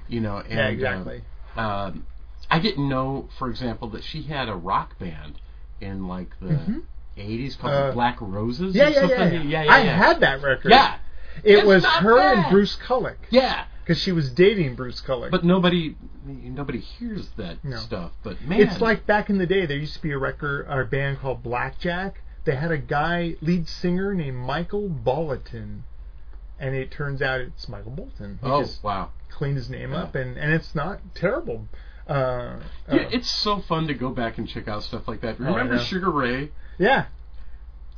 you 0.08 0.20
know 0.20 0.38
and 0.38 0.50
Yeah, 0.50 0.66
uh, 0.66 0.70
exactly. 0.70 1.22
um, 1.56 2.06
I 2.50 2.60
didn't 2.60 2.88
know, 2.88 3.28
for 3.38 3.50
example, 3.50 3.88
that 3.90 4.02
she 4.04 4.22
had 4.22 4.48
a 4.48 4.54
rock 4.54 4.98
band 4.98 5.38
in 5.82 6.08
like 6.08 6.30
the 6.40 6.54
Mhm. 6.54 6.82
80s 7.18 7.58
called 7.58 7.74
Uh, 7.74 7.86
the 7.88 7.92
Black 7.92 8.16
Roses. 8.20 8.74
yeah, 8.74 8.86
or 8.86 8.88
yeah, 8.90 9.00
yeah, 9.02 9.18
something. 9.18 9.48
yeah. 9.50 9.62
yeah, 9.64 9.72
I 9.72 9.82
yeah. 9.82 9.96
had 9.96 10.20
that 10.20 10.40
record. 10.40 10.70
Yeah, 10.70 10.94
It 11.44 11.58
It's 11.58 11.66
was 11.66 11.84
her 11.84 12.16
bad. 12.16 12.38
and 12.38 12.50
Bruce 12.50 12.76
Kulick 12.76 13.16
yeah. 13.30 13.64
Because 13.88 14.02
she 14.02 14.12
was 14.12 14.30
dating 14.34 14.74
Bruce 14.74 15.00
Kulick. 15.00 15.30
But 15.30 15.44
nobody, 15.44 15.96
nobody 16.26 16.78
hears 16.78 17.26
that 17.38 17.64
No. 17.64 17.78
stuff. 17.78 18.12
But 18.22 18.42
man, 18.42 18.60
It's 18.60 18.82
like 18.82 19.06
back 19.06 19.30
in 19.30 19.38
the 19.38 19.46
day, 19.46 19.64
there 19.64 19.78
used 19.78 19.94
to 19.94 20.02
be 20.02 20.12
a 20.12 20.18
record 20.18 20.66
or 20.68 20.82
a 20.82 20.84
band 20.84 21.20
called 21.20 21.42
Blackjack. 21.42 22.20
They 22.44 22.54
had 22.54 22.70
a 22.70 22.76
guy, 22.76 23.36
lead 23.40 23.66
singer 23.66 24.12
named 24.12 24.36
Michael 24.36 24.90
Bolton, 24.90 25.84
and 26.58 26.74
it 26.74 26.90
turns 26.90 27.22
out 27.22 27.40
it's 27.40 27.66
Michael 27.66 27.92
Bolton. 27.92 28.38
He 28.42 28.46
oh 28.50 28.60
just 28.62 28.84
wow, 28.84 29.08
cleaned 29.30 29.56
his 29.56 29.70
name 29.70 29.92
Yeah. 29.92 30.02
up, 30.02 30.14
and 30.14 30.36
and 30.36 30.52
it's 30.52 30.74
not 30.74 31.00
terrible. 31.14 31.66
Uh, 32.06 32.12
uh, 32.12 32.58
yeah, 32.92 33.08
it's 33.10 33.30
so 33.30 33.60
fun 33.60 33.86
to 33.86 33.94
go 33.94 34.10
back 34.10 34.36
and 34.36 34.46
check 34.46 34.68
out 34.68 34.82
stuff 34.82 35.08
like 35.08 35.22
that. 35.22 35.36
Oh, 35.40 35.44
Remember 35.44 35.76
know. 35.76 35.82
Sugar 35.82 36.10
Ray? 36.10 36.50
yeah, 36.78 37.06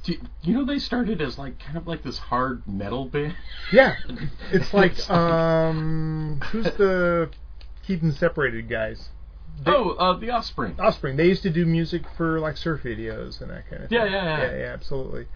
Do 0.02 0.12
you, 0.12 0.18
you 0.42 0.54
know 0.54 0.64
they 0.64 0.78
started 0.78 1.20
as 1.20 1.38
like 1.38 1.58
kind 1.58 1.76
of 1.76 1.86
like 1.86 2.02
this 2.02 2.16
hard 2.18 2.66
metal 2.66 3.04
band. 3.06 3.34
yeah. 3.72 3.96
It's 4.52 4.72
like 4.72 5.08
um, 5.10 6.40
who's 6.50 6.64
the 6.76 7.30
Keep 7.86 8.02
'em 8.02 8.12
Separated 8.12 8.68
guys? 8.68 9.10
They- 9.64 9.70
oh, 9.72 9.90
uh, 9.90 10.16
the 10.18 10.30
Offspring. 10.30 10.76
Offspring. 10.80 11.16
They 11.16 11.26
used 11.26 11.42
to 11.42 11.50
do 11.50 11.66
music 11.66 12.02
for 12.16 12.40
like 12.40 12.56
surf 12.56 12.82
videos 12.82 13.42
and 13.42 13.50
that 13.50 13.68
kind 13.68 13.82
of 13.84 13.92
Yeah, 13.92 14.04
thing. 14.04 14.12
yeah, 14.12 14.24
yeah. 14.38 14.42
yeah, 14.52 14.58
yeah, 14.58 14.72
absolutely. 14.72 15.26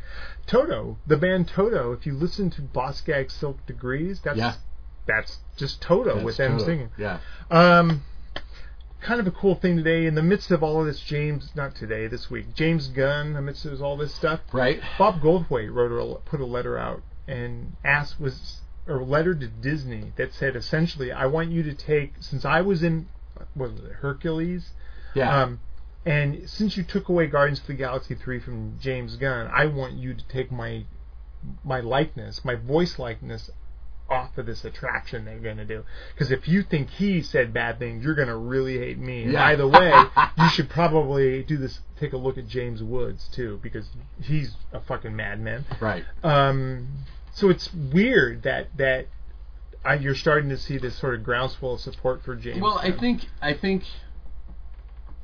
Toto, 0.46 0.96
the 1.06 1.16
band 1.18 1.48
Toto. 1.48 1.92
If 1.92 2.06
you 2.06 2.14
listen 2.14 2.48
to 2.50 2.62
Boz 2.62 2.96
Scaggs 2.96 3.34
Silk 3.34 3.64
Degrees, 3.66 4.20
that's 4.24 4.38
Yeah. 4.38 4.54
that's 5.06 5.38
just 5.58 5.82
Toto 5.82 6.14
That's 6.14 6.24
with 6.24 6.36
them 6.38 6.52
Toto. 6.52 6.64
singing. 6.64 6.88
Yeah. 6.96 7.18
Um, 7.50 8.02
kind 9.04 9.20
of 9.20 9.26
a 9.26 9.30
cool 9.30 9.54
thing 9.54 9.76
today 9.76 10.06
in 10.06 10.14
the 10.14 10.22
midst 10.22 10.50
of 10.50 10.62
all 10.62 10.80
of 10.80 10.86
this. 10.86 11.00
James, 11.00 11.50
not 11.54 11.74
today, 11.74 12.06
this 12.06 12.30
week. 12.30 12.54
James 12.54 12.88
Gunn, 12.88 13.36
amidst 13.36 13.64
of 13.66 13.82
all 13.82 13.96
this 13.96 14.14
stuff. 14.14 14.40
Right. 14.52 14.80
Bob 14.98 15.20
Goldthwait 15.20 15.72
wrote 15.72 15.92
a, 15.92 16.14
put 16.20 16.40
a 16.40 16.46
letter 16.46 16.78
out 16.78 17.02
and 17.28 17.76
asked 17.84 18.18
was 18.18 18.60
a 18.86 18.94
letter 18.94 19.34
to 19.34 19.46
Disney 19.46 20.12
that 20.16 20.34
said 20.34 20.56
essentially, 20.56 21.12
I 21.12 21.26
want 21.26 21.50
you 21.50 21.62
to 21.62 21.74
take 21.74 22.14
since 22.20 22.44
I 22.44 22.62
was 22.62 22.82
in 22.82 23.06
what 23.54 23.72
was 23.72 23.80
it 23.80 23.92
Hercules. 24.00 24.70
Yeah. 25.14 25.42
Um, 25.42 25.60
and 26.06 26.48
since 26.48 26.76
you 26.76 26.82
took 26.82 27.08
away 27.08 27.26
Guardians 27.26 27.60
of 27.60 27.66
the 27.66 27.74
Galaxy 27.74 28.14
3 28.14 28.40
from 28.40 28.78
James 28.80 29.16
Gunn, 29.16 29.50
I 29.52 29.66
want 29.66 29.94
you 29.94 30.14
to 30.14 30.28
take 30.28 30.50
my 30.50 30.84
my 31.62 31.80
likeness, 31.80 32.42
my 32.42 32.54
voice 32.54 32.98
likeness 32.98 33.50
off 34.10 34.36
of 34.36 34.44
this 34.46 34.64
attraction 34.64 35.24
they're 35.24 35.38
going 35.38 35.56
to 35.56 35.64
do. 35.64 35.82
Because 36.14 36.30
if 36.30 36.46
you 36.46 36.62
think 36.62 36.90
he 36.90 37.22
said 37.22 37.52
bad 37.54 37.78
things, 37.78 38.04
you're 38.04 38.14
going 38.14 38.28
to 38.28 38.36
really 38.36 38.78
hate 38.78 38.98
me. 38.98 39.22
And 39.24 39.32
Yeah. 39.32 39.54
the 39.56 39.66
way, 39.68 39.92
you 40.38 40.48
should 40.50 40.68
probably 40.68 41.42
do 41.42 41.56
this. 41.56 41.80
Take 41.98 42.12
a 42.12 42.16
look 42.18 42.36
at 42.36 42.46
James 42.46 42.82
Woods 42.82 43.28
too, 43.32 43.58
because 43.62 43.88
he's 44.20 44.56
a 44.72 44.80
fucking 44.80 45.14
madman. 45.16 45.64
right. 45.80 46.04
Um, 46.22 46.88
so 47.32 47.48
it's 47.48 47.72
weird 47.72 48.42
that 48.44 48.68
that 48.76 49.08
I, 49.84 49.94
you're 49.94 50.14
starting 50.14 50.50
to 50.50 50.56
see 50.58 50.78
this 50.78 50.96
sort 50.96 51.14
of 51.14 51.22
groundswell 51.24 51.72
of 51.74 51.80
support 51.80 52.22
for 52.24 52.36
James. 52.36 52.60
Well, 52.60 52.78
I 52.78 52.92
think 52.92 53.26
I 53.42 53.54
think 53.54 53.84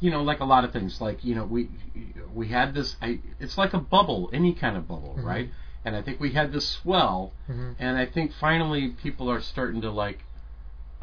you 0.01 0.11
know, 0.11 0.23
like 0.23 0.41
a 0.41 0.45
lot 0.45 0.65
of 0.65 0.73
things, 0.73 1.01
like 1.01 1.23
you 1.25 1.35
know, 1.35 1.45
we 1.45 1.69
we 2.35 2.49
had 2.49 2.75
this. 2.75 2.97
I, 3.03 3.21
it's 3.39 3.59
like 3.59 3.75
a 3.75 3.79
bubble, 3.79 4.31
any 4.33 4.55
kind 4.55 4.77
of 4.77 4.89
bubble, 4.89 5.15
Mm-hmm. 5.19 5.27
right? 5.27 5.51
And 5.85 5.97
I 5.97 6.03
think 6.03 6.21
we 6.21 6.33
had 6.33 6.53
this 6.53 6.69
swell, 6.69 7.33
Mhm. 7.49 7.77
and 7.79 7.97
I 7.97 8.07
think 8.07 8.33
finally 8.35 8.89
people 8.89 9.31
are 9.31 9.41
starting 9.41 9.81
to 9.83 9.91
like, 9.91 10.25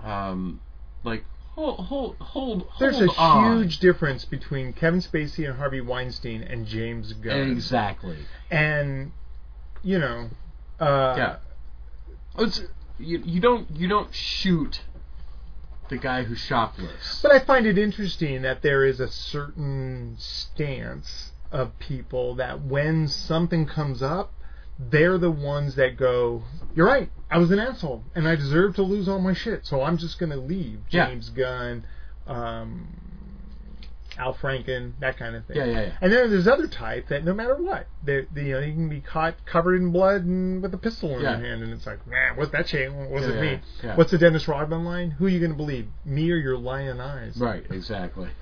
um, 0.04 0.60
like 1.04 1.26
hold 1.56 1.80
hold 1.86 2.16
hold. 2.20 2.68
There's 2.80 3.00
a 3.02 3.10
on. 3.18 3.58
huge 3.62 3.80
difference 3.80 4.26
between 4.26 4.74
Kevin 4.74 5.00
Spacey 5.02 5.48
and 5.48 5.58
Harvey 5.58 5.82
Weinstein 5.82 6.44
and 6.44 6.66
James 6.68 7.14
Gunn. 7.14 7.52
exactly. 7.52 8.18
And 8.52 9.12
you 9.84 10.00
know, 10.00 10.30
uh, 10.80 11.16
Yeah. 11.18 11.36
It's 12.40 12.62
you, 13.00 13.22
you 13.26 13.40
don't 13.40 13.70
you 13.72 13.88
don't 13.88 14.14
shoot 14.14 14.82
the 15.90 15.98
guy 15.98 16.24
who 16.24 16.36
shoplifts. 16.36 17.22
But 17.22 17.32
I 17.32 17.40
find 17.40 17.66
it 17.66 17.78
interesting 17.78 18.42
that 18.44 18.62
there 18.62 18.84
is 18.84 19.00
a 19.00 19.08
certain 19.08 20.16
stance 20.20 21.32
of 21.52 21.78
people 21.80 22.36
that 22.36 22.62
when 22.62 23.08
something 23.08 23.66
comes 23.66 24.04
up, 24.04 24.34
they're 24.80 25.18
the 25.18 25.32
ones 25.32 25.76
that 25.76 25.98
go, 25.98 26.44
"You're 26.76 26.88
right. 26.88 27.10
I 27.30 27.38
was 27.40 27.52
an 27.52 27.60
asshole, 27.60 28.04
and 28.16 28.28
I 28.28 28.36
deserve 28.36 28.76
to 28.76 28.84
lose 28.84 29.08
all 29.10 29.20
my 29.20 29.34
shit. 29.34 29.66
So 29.66 29.82
I'm 29.82 29.98
just 29.98 30.20
going 30.20 30.32
to 30.32 30.38
leave." 30.38 30.80
Yeah. 30.90 31.08
James 31.08 31.30
Gunn, 31.30 31.86
um, 32.28 32.88
Al 34.18 34.34
Franken, 34.34 34.94
that 35.00 35.18
kind 35.18 35.36
of 35.36 35.46
thing. 35.46 35.58
Yeah, 35.58 35.66
yeah, 35.66 35.82
yeah. 35.82 35.92
And 36.02 36.12
then 36.12 36.30
there's 36.32 36.48
other 36.48 36.68
type 36.68 37.10
that 37.10 37.24
no 37.24 37.34
matter 37.36 37.56
what, 37.56 37.88
they, 38.04 38.26
they 38.34 38.46
you 38.46 38.54
know, 38.54 38.60
you 38.62 38.74
can 38.74 38.90
be 38.90 39.00
caught 39.02 39.36
covered 39.46 39.76
in 39.76 39.92
blood 39.92 40.24
and 40.24 40.62
with 40.62 40.74
a 40.74 40.78
pistol 40.78 41.16
in 41.16 41.22
Yeah. 41.22 41.38
your 41.38 41.48
hand, 41.48 41.62
and 41.64 41.72
it's 41.74 41.86
like, 41.86 42.06
man, 42.08 42.36
what's 42.36 42.52
that 42.52 42.68
shit? 42.70 42.92
What's 42.92 43.26
Yeah, 43.26 43.32
it 43.32 43.36
yeah, 43.36 43.42
mean? 43.42 43.62
yeah. 43.84 43.96
What's 43.96 44.10
the 44.12 44.18
Dennis 44.18 44.48
Rodman 44.48 44.86
line? 44.86 45.12
Who 45.12 45.26
are 45.26 45.30
you 45.30 45.40
going 45.40 45.52
to 45.52 45.58
believe, 45.58 45.88
me 46.06 46.32
or 46.32 46.36
your 46.38 46.58
lion 46.58 47.00
eyes? 47.00 47.38
Right, 47.38 47.66
exactly. 47.70 48.30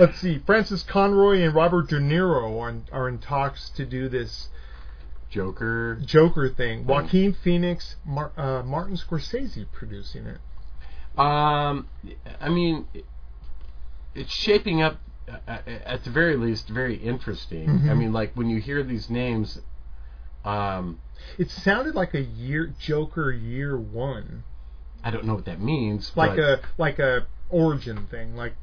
Let's 0.00 0.18
see. 0.18 0.38
Frances 0.38 0.82
Conroy 0.82 1.42
and 1.42 1.54
Robert 1.54 1.88
De 1.88 2.00
Niro 2.00 2.58
are 2.58 2.70
in, 2.70 2.84
are 2.90 3.08
in 3.08 3.18
talks 3.18 3.68
to 3.76 3.84
do 3.84 4.08
this 4.08 4.48
Joker. 5.28 6.00
Joker 6.04 6.48
thing. 6.48 6.86
Joaquin 6.86 7.34
Phoenix, 7.34 7.96
Mar- 8.06 8.32
uh, 8.36 8.62
Martin 8.62 8.96
Scorsese 8.96 9.66
producing 9.70 10.26
it. 10.26 10.38
Um, 11.18 11.86
I 12.40 12.48
mean, 12.48 12.86
it's 14.14 14.32
shaping 14.32 14.80
up, 14.80 14.98
uh, 15.28 15.58
at 15.84 16.02
the 16.04 16.10
very 16.10 16.36
least, 16.36 16.68
very 16.68 16.96
interesting. 16.96 17.68
Mhm. 17.68 17.90
I 17.90 17.94
mean, 17.94 18.12
like 18.12 18.32
when 18.34 18.48
you 18.48 18.58
hear 18.58 18.82
these 18.82 19.10
names, 19.10 19.60
um, 20.46 20.98
It 21.36 21.50
sounded 21.50 21.94
like 21.94 22.14
a 22.14 22.22
year 22.22 22.72
Joker 22.78 23.30
year 23.30 23.76
one, 23.76 24.44
I 25.04 25.10
don't 25.10 25.26
know 25.26 25.34
what 25.34 25.44
that 25.44 25.60
means. 25.60 26.10
like 26.16 26.38
a 26.38 26.60
like 26.78 26.98
a 26.98 27.26
origin 27.50 28.06
thing, 28.06 28.36
like 28.36 28.54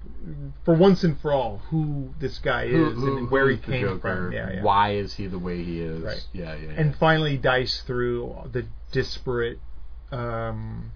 for 0.63 0.73
once 0.73 1.03
and 1.03 1.19
for 1.19 1.31
all 1.33 1.59
who 1.69 2.13
this 2.19 2.37
guy 2.39 2.63
is 2.63 2.93
who, 2.95 3.17
and 3.17 3.31
where 3.31 3.49
he 3.49 3.57
came 3.57 3.99
from. 3.99 4.31
Yeah, 4.31 4.51
yeah. 4.53 4.63
Why 4.63 4.91
is 4.95 5.13
he 5.15 5.27
the 5.27 5.39
way 5.39 5.63
he 5.63 5.81
is? 5.81 6.01
Right. 6.01 6.25
Yeah, 6.33 6.55
yeah. 6.55 6.67
yeah. 6.71 6.81
and 6.81 6.95
finally 6.95 7.37
dice 7.37 7.81
through 7.81 8.35
the 8.51 8.65
disparate 8.91 9.59
um, 10.11 10.91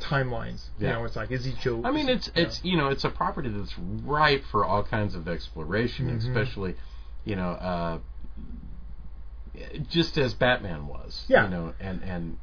timelines. 0.00 0.66
You 0.78 0.86
Yeah. 0.88 0.92
know, 0.94 1.04
it's 1.04 1.16
like 1.16 1.30
is 1.30 1.44
he 1.44 1.52
Joe? 1.60 1.82
I 1.84 1.90
mean, 1.90 2.08
it's 2.08 2.28
you 2.34 2.42
it's 2.42 2.64
you 2.64 2.76
know 2.76 2.88
it's 2.88 3.04
a 3.04 3.10
property 3.10 3.48
that's 3.50 3.78
ripe 3.78 4.44
for 4.50 4.64
all 4.64 4.82
kinds 4.82 5.14
of 5.14 5.28
exploration, 5.28 6.10
Mhm. 6.10 6.18
especially 6.18 6.74
you 7.24 7.36
know 7.36 7.50
uh, 7.50 7.98
just 9.88 10.18
as 10.18 10.34
Batman 10.34 10.86
was. 10.86 11.24
Yeah. 11.28 11.44
You 11.44 11.50
know, 11.50 11.74
and 11.80 12.02
and 12.02 12.38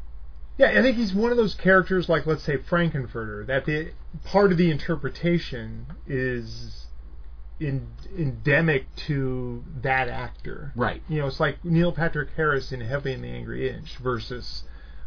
Yeah, 0.61 0.77
I 0.77 0.83
think 0.83 0.95
he's 0.97 1.11
one 1.11 1.31
of 1.31 1.37
those 1.37 1.55
characters, 1.55 2.07
like 2.07 2.27
let's 2.27 2.43
say 2.43 2.57
Frank-N-Furter, 2.57 3.47
that 3.47 3.65
the 3.65 3.93
part 4.25 4.51
of 4.51 4.59
the 4.59 4.69
interpretation 4.69 5.87
is 6.05 6.85
in, 7.59 7.87
endemic 8.15 8.85
to 9.07 9.63
that 9.81 10.07
actor. 10.07 10.71
right. 10.75 11.01
You 11.09 11.19
know, 11.21 11.27
it's 11.27 11.39
like 11.39 11.65
Neil 11.65 11.91
Patrick 11.91 12.29
Harris 12.35 12.71
in 12.71 12.81
Hedwig 12.81 13.15
and 13.15 13.23
the 13.23 13.29
Angry 13.29 13.69
Inch 13.71 13.97
versus 13.97 14.63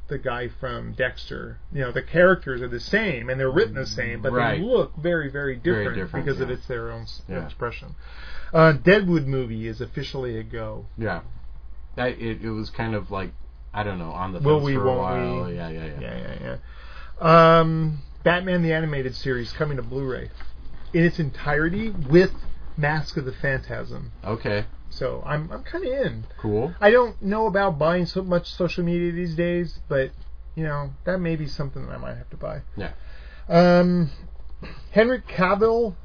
the 0.08 0.18
guy 0.18 0.48
from 0.48 0.92
Dexter. 0.94 1.58
You 1.72 1.82
know, 1.82 1.92
the 1.92 2.02
characters 2.02 2.60
are 2.60 2.68
the 2.68 2.80
same 2.80 3.30
and 3.30 3.38
they're 3.38 3.48
written 3.48 3.74
the 3.76 3.86
same, 3.86 4.22
but 4.22 4.32
Right. 4.32 4.58
they 4.58 4.64
look 4.64 4.96
very, 4.96 5.30
very 5.30 5.54
different, 5.54 5.94
different, 5.94 6.26
because 6.26 6.40
of 6.40 6.50
it's 6.50 6.66
their 6.66 6.90
own 6.90 7.06
Yeah. 7.28 7.44
expression. 7.44 7.94
Uh, 8.52 8.72
Deadwood 8.72 9.28
movie 9.28 9.68
is 9.68 9.80
officially 9.80 10.36
a 10.36 10.42
go. 10.42 10.86
Yeah. 10.98 11.20
I, 11.96 12.08
it 12.08 12.42
it 12.42 12.50
was 12.50 12.70
kind 12.70 12.96
of 12.96 13.12
like 13.12 13.30
I 13.74 13.82
don't 13.82 13.98
know 13.98 14.12
on 14.12 14.32
the 14.32 14.40
Will 14.40 14.60
we, 14.60 14.74
for 14.74 14.88
a 14.88 14.96
while. 14.96 15.46
we? 15.46 15.56
Yeah, 15.56 15.68
yeah, 15.68 15.84
yeah. 15.84 16.00
Yeah, 16.00 16.18
yeah, 16.18 16.58
yeah. 17.20 17.58
Um, 17.58 17.98
Batman 18.22 18.62
the 18.62 18.72
Animated 18.72 19.14
Series 19.14 19.52
coming 19.52 19.76
to 19.76 19.82
Blu-ray 19.82 20.30
in 20.92 21.04
its 21.04 21.18
entirety 21.18 21.90
with 21.90 22.32
Mask 22.76 23.16
of 23.16 23.24
the 23.24 23.32
Phantasm. 23.32 24.12
Okay. 24.24 24.64
So 24.90 25.22
I'm 25.26 25.50
I'm 25.50 25.64
kind 25.64 25.84
of 25.84 25.92
in. 25.92 26.24
Cool. 26.38 26.72
I 26.80 26.90
don't 26.90 27.20
know 27.20 27.46
about 27.46 27.78
buying 27.78 28.06
so 28.06 28.22
much 28.22 28.52
social 28.52 28.84
media 28.84 29.10
these 29.12 29.34
days, 29.34 29.80
but 29.88 30.12
you 30.54 30.62
know 30.62 30.90
that 31.04 31.18
may 31.18 31.34
be 31.36 31.46
something 31.46 31.84
that 31.86 31.92
I 31.92 31.98
might 31.98 32.16
have 32.16 32.30
to 32.30 32.36
buy. 32.36 32.62
Yeah. 32.76 32.92
Um, 33.48 34.10
Henry 34.92 35.20
Cavill, 35.20 35.96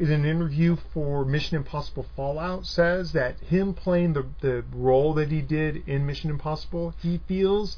in 0.00 0.10
an 0.10 0.24
interview 0.24 0.76
for 0.94 1.24
Mission 1.24 1.56
Impossible 1.56 2.06
Fallout, 2.16 2.66
says 2.66 3.12
that 3.12 3.38
him 3.40 3.74
playing 3.74 4.14
the 4.14 4.26
the 4.40 4.64
role 4.72 5.14
that 5.14 5.30
he 5.30 5.42
did 5.42 5.86
in 5.86 6.06
Mission 6.06 6.30
Impossible, 6.30 6.94
he 7.02 7.20
feels 7.28 7.76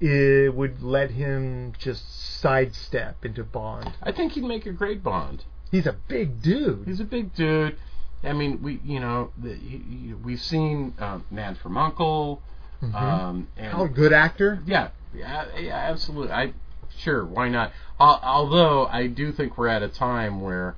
it 0.00 0.54
would 0.54 0.82
let 0.82 1.10
him 1.10 1.72
just 1.78 2.40
sidestep 2.40 3.24
into 3.24 3.42
Bond. 3.44 3.92
I 4.02 4.12
think 4.12 4.32
he'd 4.32 4.44
make 4.44 4.66
a 4.66 4.72
great 4.72 5.02
Bond. 5.02 5.44
He's 5.70 5.86
a 5.86 5.92
big 6.08 6.42
dude. 6.42 6.86
He's 6.86 7.00
a 7.00 7.04
big 7.04 7.34
dude. 7.34 7.76
I 8.22 8.32
mean, 8.34 8.60
we 8.62 8.80
you 8.84 9.00
know 9.00 9.32
the, 9.36 9.54
he, 9.54 10.14
we've 10.22 10.40
seen 10.40 10.94
um, 10.98 11.24
Man 11.30 11.54
from 11.54 11.76
Uncle. 11.76 12.42
Mhm. 12.82 12.94
Um, 12.94 13.48
and 13.56 13.72
How 13.72 13.84
a 13.84 13.88
good 13.88 14.12
actor. 14.12 14.62
Yeah, 14.66 14.88
yeah, 15.14 15.46
yeah, 15.58 15.76
absolutely. 15.76 16.32
I 16.32 16.52
sure, 16.98 17.24
why 17.24 17.48
not? 17.48 17.72
Al 17.98 18.20
although 18.22 18.86
I 18.86 19.06
do 19.06 19.32
think 19.32 19.58
we're 19.58 19.68
at 19.68 19.82
a 19.82 19.88
time 19.88 20.40
where, 20.40 20.76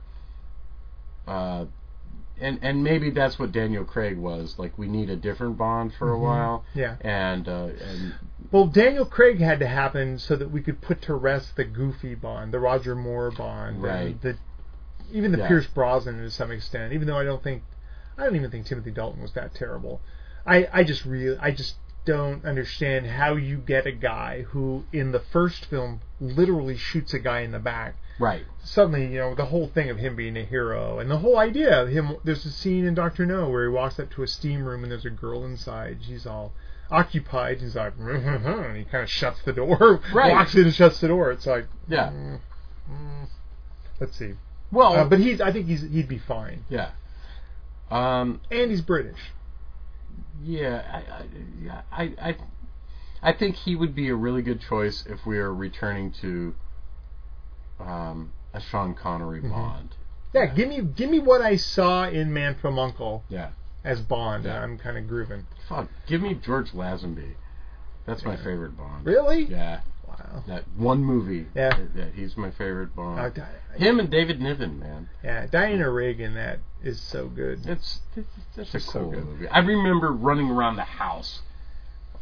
uh, 1.26 1.66
and 2.40 2.58
and 2.62 2.82
maybe 2.82 3.10
that's 3.10 3.38
what 3.38 3.52
Daniel 3.52 3.84
Craig 3.84 4.18
was. 4.18 4.56
Like, 4.58 4.76
we 4.76 4.88
need 4.88 5.10
a 5.10 5.16
different 5.16 5.56
Bond 5.58 5.92
for 5.98 6.10
a 6.12 6.18
while. 6.18 6.64
Yeah. 6.74 6.96
And 7.00 7.48
uh, 7.48 7.68
and 7.84 8.14
Well, 8.50 8.66
Daniel 8.66 9.04
Craig 9.04 9.38
had 9.38 9.60
to 9.60 9.66
happen 9.68 10.18
so 10.18 10.34
that 10.36 10.50
we 10.50 10.60
could 10.62 10.80
put 10.80 11.02
to 11.02 11.14
rest 11.14 11.56
the 11.56 11.64
goofy 11.64 12.14
Bond, 12.14 12.52
the 12.52 12.58
Roger 12.58 12.94
Moore 12.96 13.30
Bond, 13.30 13.76
and 13.76 13.82
Right. 13.82 14.20
the 14.20 14.36
even 15.12 15.30
the 15.32 15.38
Yeah. 15.38 15.48
Pierce 15.48 15.66
Brosnan 15.66 16.18
to 16.22 16.30
some 16.30 16.50
extent. 16.50 16.92
Even 16.94 17.06
though 17.06 17.18
I 17.18 17.24
don't 17.24 17.42
think, 17.42 17.62
I 18.16 18.24
don't 18.24 18.34
even 18.36 18.50
think 18.50 18.66
Timothy 18.66 18.90
Dalton 18.90 19.20
was 19.22 19.32
that 19.32 19.54
terrible. 19.54 20.00
I 20.46 20.66
I 20.72 20.84
just 20.84 21.04
really 21.04 21.36
I 21.38 21.52
just 21.52 21.76
don't 22.04 22.44
understand 22.44 23.06
how 23.06 23.36
you 23.36 23.58
get 23.58 23.86
a 23.86 23.92
guy 23.92 24.42
who 24.48 24.82
in 24.92 25.12
the 25.12 25.20
first 25.20 25.66
film 25.66 26.00
literally 26.20 26.76
shoots 26.76 27.14
a 27.14 27.18
guy 27.20 27.40
in 27.42 27.52
the 27.52 27.60
back. 27.60 27.94
Right, 28.22 28.44
Suddenly, 28.64 29.06
you 29.12 29.18
know, 29.18 29.34
the 29.34 29.46
whole 29.46 29.66
thing 29.66 29.90
of 29.90 29.98
him 29.98 30.14
being 30.16 30.36
a 30.36 30.44
hero 30.44 30.98
and 31.00 31.10
the 31.10 31.18
whole 31.18 31.36
idea 31.38 31.82
of 31.82 31.88
him. 31.88 32.16
There's 32.24 32.46
a 32.46 32.50
scene 32.50 32.84
in 32.86 32.94
Doctor 32.94 33.26
No 33.26 33.48
where 33.50 33.64
he 33.64 33.68
walks 33.68 33.98
up 33.98 34.10
to 34.12 34.22
a 34.22 34.26
steam 34.28 34.64
room 34.64 34.82
and 34.84 34.92
there's 34.92 35.04
a 35.04 35.10
girl 35.10 35.44
inside. 35.44 35.98
She's 36.06 36.26
all 36.26 36.52
occupied. 36.90 37.60
He's 37.60 37.74
like, 37.74 37.94
and 37.98 38.76
he 38.76 38.84
kind 38.84 39.02
of 39.02 39.10
shuts 39.10 39.42
the 39.42 39.52
door. 39.52 40.00
Right. 40.14 40.30
Walks 40.32 40.54
in 40.54 40.62
and 40.64 40.74
shuts 40.74 41.00
the 41.00 41.08
door. 41.08 41.32
It's 41.32 41.44
like, 41.46 41.66
Yeah. 41.88 42.10
mm, 42.10 42.40
mm. 42.90 43.28
let's 44.00 44.16
see. 44.16 44.34
well, 44.70 44.92
Uh, 44.94 45.04
but 45.06 45.18
he's. 45.18 45.40
I 45.40 45.50
think 45.52 45.66
he's. 45.66 45.82
He'd 45.82 46.08
be 46.08 46.18
fine. 46.18 46.64
yeah. 46.70 46.90
Um, 47.90 48.40
And 48.50 48.70
he's 48.70 48.80
British. 48.82 49.18
Yeah, 50.44 50.82
I, 50.90 51.12
I, 51.12 51.24
yeah, 51.62 51.82
I, 51.92 52.02
I, 52.30 52.36
I 53.22 53.32
think 53.32 53.56
he 53.56 53.76
would 53.76 53.94
be 53.94 54.08
a 54.08 54.14
really 54.16 54.42
good 54.42 54.60
choice 54.60 55.04
if 55.06 55.26
we 55.26 55.38
are 55.38 55.52
returning 55.54 56.10
to 56.22 56.54
um, 57.82 58.32
a 58.54 58.60
Sean 58.60 58.94
Connery 58.94 59.40
Mm-hmm. 59.40 59.50
Bond. 59.50 59.96
Yeah. 60.34 60.46
Give 60.46 60.68
me. 60.68 60.80
Give 60.80 61.10
me 61.10 61.18
what 61.18 61.42
I 61.42 61.56
saw 61.56 62.04
in 62.08 62.32
Man 62.32 62.56
from 62.60 62.78
Uncle 62.78 63.22
Yeah, 63.28 63.50
as 63.84 64.00
Bond. 64.00 64.44
Yeah. 64.44 64.62
I'm 64.62 64.78
kind 64.78 64.96
of 64.96 65.06
grooving. 65.08 65.46
fuck, 65.68 65.88
give 66.06 66.20
me 66.22 66.34
George 66.34 66.70
Lazenby. 66.72 67.34
That's 68.06 68.24
my 68.24 68.36
favorite 68.36 68.76
Bond. 68.76 69.04
Really? 69.06 69.44
Yeah, 69.44 69.80
Wow. 70.08 70.42
that 70.48 70.64
one 70.76 71.04
movie. 71.04 71.46
Yeah. 71.54 71.70
that- 71.94 72.14
he's 72.14 72.36
my 72.36 72.50
favorite 72.50 72.96
Bond. 72.96 73.20
Uh, 73.20 73.28
Di- 73.28 73.48
Him 73.76 74.00
and 74.00 74.10
David 74.10 74.40
Niven, 74.40 74.78
man. 74.80 75.08
yeah. 75.22 75.46
Diana 75.46 75.88
Reagan. 75.90 76.34
That 76.34 76.58
is 76.82 77.00
so 77.00 77.28
good. 77.28 77.64
It's 77.66 78.00
it's, 78.16 78.28
it's 78.56 78.74
a 78.74 78.80
so 78.80 79.00
cool 79.00 79.10
good. 79.10 79.24
movie. 79.26 79.48
I 79.48 79.58
remember 79.60 80.12
running 80.12 80.50
around 80.50 80.76
the 80.76 80.82
house 80.84 81.40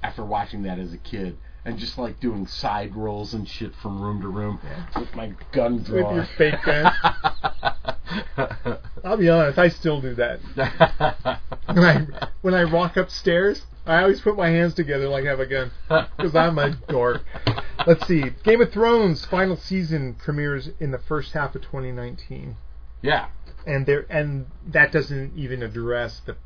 after 0.02 0.24
watching 0.24 0.62
that 0.64 0.78
as 0.78 0.92
a 0.92 0.98
kid. 0.98 1.38
And 1.64 1.78
just 1.78 1.98
like 1.98 2.20
doing 2.20 2.46
side 2.46 2.96
rolls 2.96 3.34
and 3.34 3.46
shit 3.46 3.74
from 3.76 4.00
room 4.00 4.22
to 4.22 4.28
room 4.28 4.60
with 4.98 5.14
my 5.14 5.32
gun 5.52 5.82
drawn. 5.82 6.16
With 6.16 6.16
your 6.16 6.28
fake 6.36 6.62
gun. 6.64 6.90
I'll 9.04 9.16
be 9.16 9.28
honest. 9.28 9.58
I 9.58 9.68
still 9.68 10.00
do 10.00 10.14
that. 10.14 10.40
when 11.66 11.84
I 11.84 12.06
when 12.42 12.54
I 12.54 12.64
walk 12.64 12.96
upstairs, 12.96 13.62
I 13.86 14.02
always 14.02 14.20
put 14.20 14.36
my 14.36 14.48
hands 14.48 14.74
together 14.74 15.08
like 15.08 15.24
I 15.24 15.28
have 15.28 15.40
a 15.40 15.46
gun 15.46 15.70
because 16.16 16.34
I'm 16.34 16.58
a 16.58 16.70
dork. 16.88 17.22
Let's 17.86 18.06
see. 18.06 18.24
Game 18.42 18.60
of 18.60 18.72
Thrones 18.72 19.24
final 19.24 19.56
season 19.56 20.14
premieres 20.14 20.70
in 20.80 20.90
the 20.90 20.98
first 20.98 21.32
half 21.32 21.54
of 21.54 21.62
2019, 21.62 22.56
yeah, 23.02 23.28
and 23.66 23.86
there 23.86 24.06
and 24.10 24.46
that 24.66 24.92
doesn't 24.92 25.32
even 25.36 25.62
address 25.62 26.20
the 26.26 26.36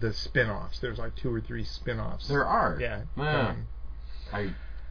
the 0.00 0.12
spin-offs. 0.12 0.78
There's 0.78 0.98
like 0.98 1.16
two 1.16 1.32
or 1.32 1.40
three 1.40 1.64
spin-offs. 1.64 2.28
There 2.28 2.46
are. 2.46 2.78
Yeah. 2.80 3.02
Yeah. 3.16 3.48
um, 3.48 3.66
I 4.32 4.50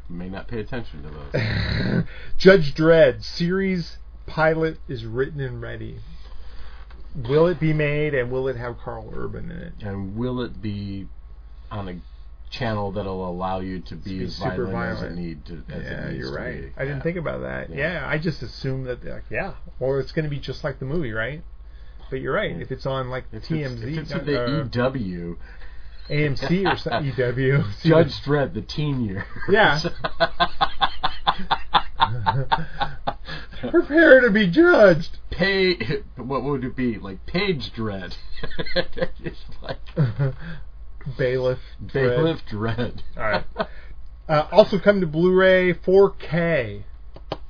may 0.09 0.29
not 0.29 0.47
pay 0.47 0.59
attention 0.59 1.03
to 1.03 1.09
those. 1.09 2.03
Judge 2.37 2.73
Dredd 2.75 3.23
series 3.23 3.97
pilot 4.25 4.77
is 4.87 5.05
written 5.05 5.39
and 5.41 5.61
ready. 5.61 5.99
Will 7.15 7.47
it 7.47 7.59
be 7.59 7.73
made 7.73 8.13
and 8.13 8.31
will 8.31 8.47
it 8.47 8.55
have 8.55 8.77
Karl 8.79 9.11
Urban 9.13 9.51
in 9.51 9.57
it? 9.57 9.73
and 9.81 10.15
will 10.15 10.41
it 10.41 10.61
be 10.61 11.07
on 11.69 11.89
a 11.89 11.95
channel 12.49 12.91
that'll 12.91 13.27
allow 13.29 13.59
you 13.61 13.79
to 13.79 13.95
be, 13.95 14.19
be 14.19 14.25
as 14.25 14.35
super 14.35 14.65
violent, 14.65 14.75
as 14.75 14.99
violent. 14.99 15.19
it 15.19 15.21
need 15.21 15.45
to? 15.45 15.63
As 15.73 15.83
yeah, 15.83 16.09
you're 16.09 16.33
right. 16.33 16.61
be. 16.61 16.71
I 16.77 16.81
didn't 16.83 16.97
Yeah. 16.97 17.03
think 17.03 17.17
about 17.17 17.41
that. 17.41 17.69
Yeah. 17.69 17.93
Yeah, 18.01 18.07
I 18.07 18.17
just 18.17 18.41
assumed 18.41 18.85
that 18.87 19.03
like 19.05 19.23
yeah, 19.29 19.53
or 19.79 19.99
it's 19.99 20.11
going 20.11 20.23
to 20.23 20.29
be 20.29 20.39
just 20.39 20.63
like 20.63 20.79
the 20.79 20.85
movie, 20.85 21.11
right? 21.13 21.41
But 22.09 22.19
you're 22.19 22.33
right. 22.33 22.59
If 22.59 22.71
it's 22.71 22.85
on 22.85 23.09
like 23.09 23.23
If 23.31 23.43
TMZ, 23.43 23.83
it's, 23.83 23.83
if 23.83 23.97
it's 23.97 24.13
uh, 24.13 24.19
the 24.19 24.69
EW, 24.73 25.37
AMC 26.11 26.71
or 26.73 26.77
some, 26.77 27.05
EW, 27.05 27.63
Judge 27.83 28.21
Dredd, 28.25 28.53
the 28.53 28.61
teen 28.61 29.01
years. 29.01 29.23
Yeah. 29.49 29.79
prepare 33.69 34.21
to 34.21 34.29
be 34.31 34.47
judged. 34.47 35.17
Pay. 35.29 35.77
What 36.17 36.43
would 36.43 36.63
it 36.63 36.75
be 36.75 36.97
like? 36.97 37.25
Page 37.25 37.71
Dredd. 37.73 38.17
it's 38.75 39.39
like 39.61 39.79
Bailiff. 41.17 41.59
Bailiff 41.93 42.41
Dredd. 42.45 43.01
All 43.17 43.23
right. 43.23 43.45
Uh, 44.27 44.47
also 44.51 44.79
come 44.79 45.01
to 45.01 45.07
Blu-ray 45.07 45.73
4K. 45.73 46.83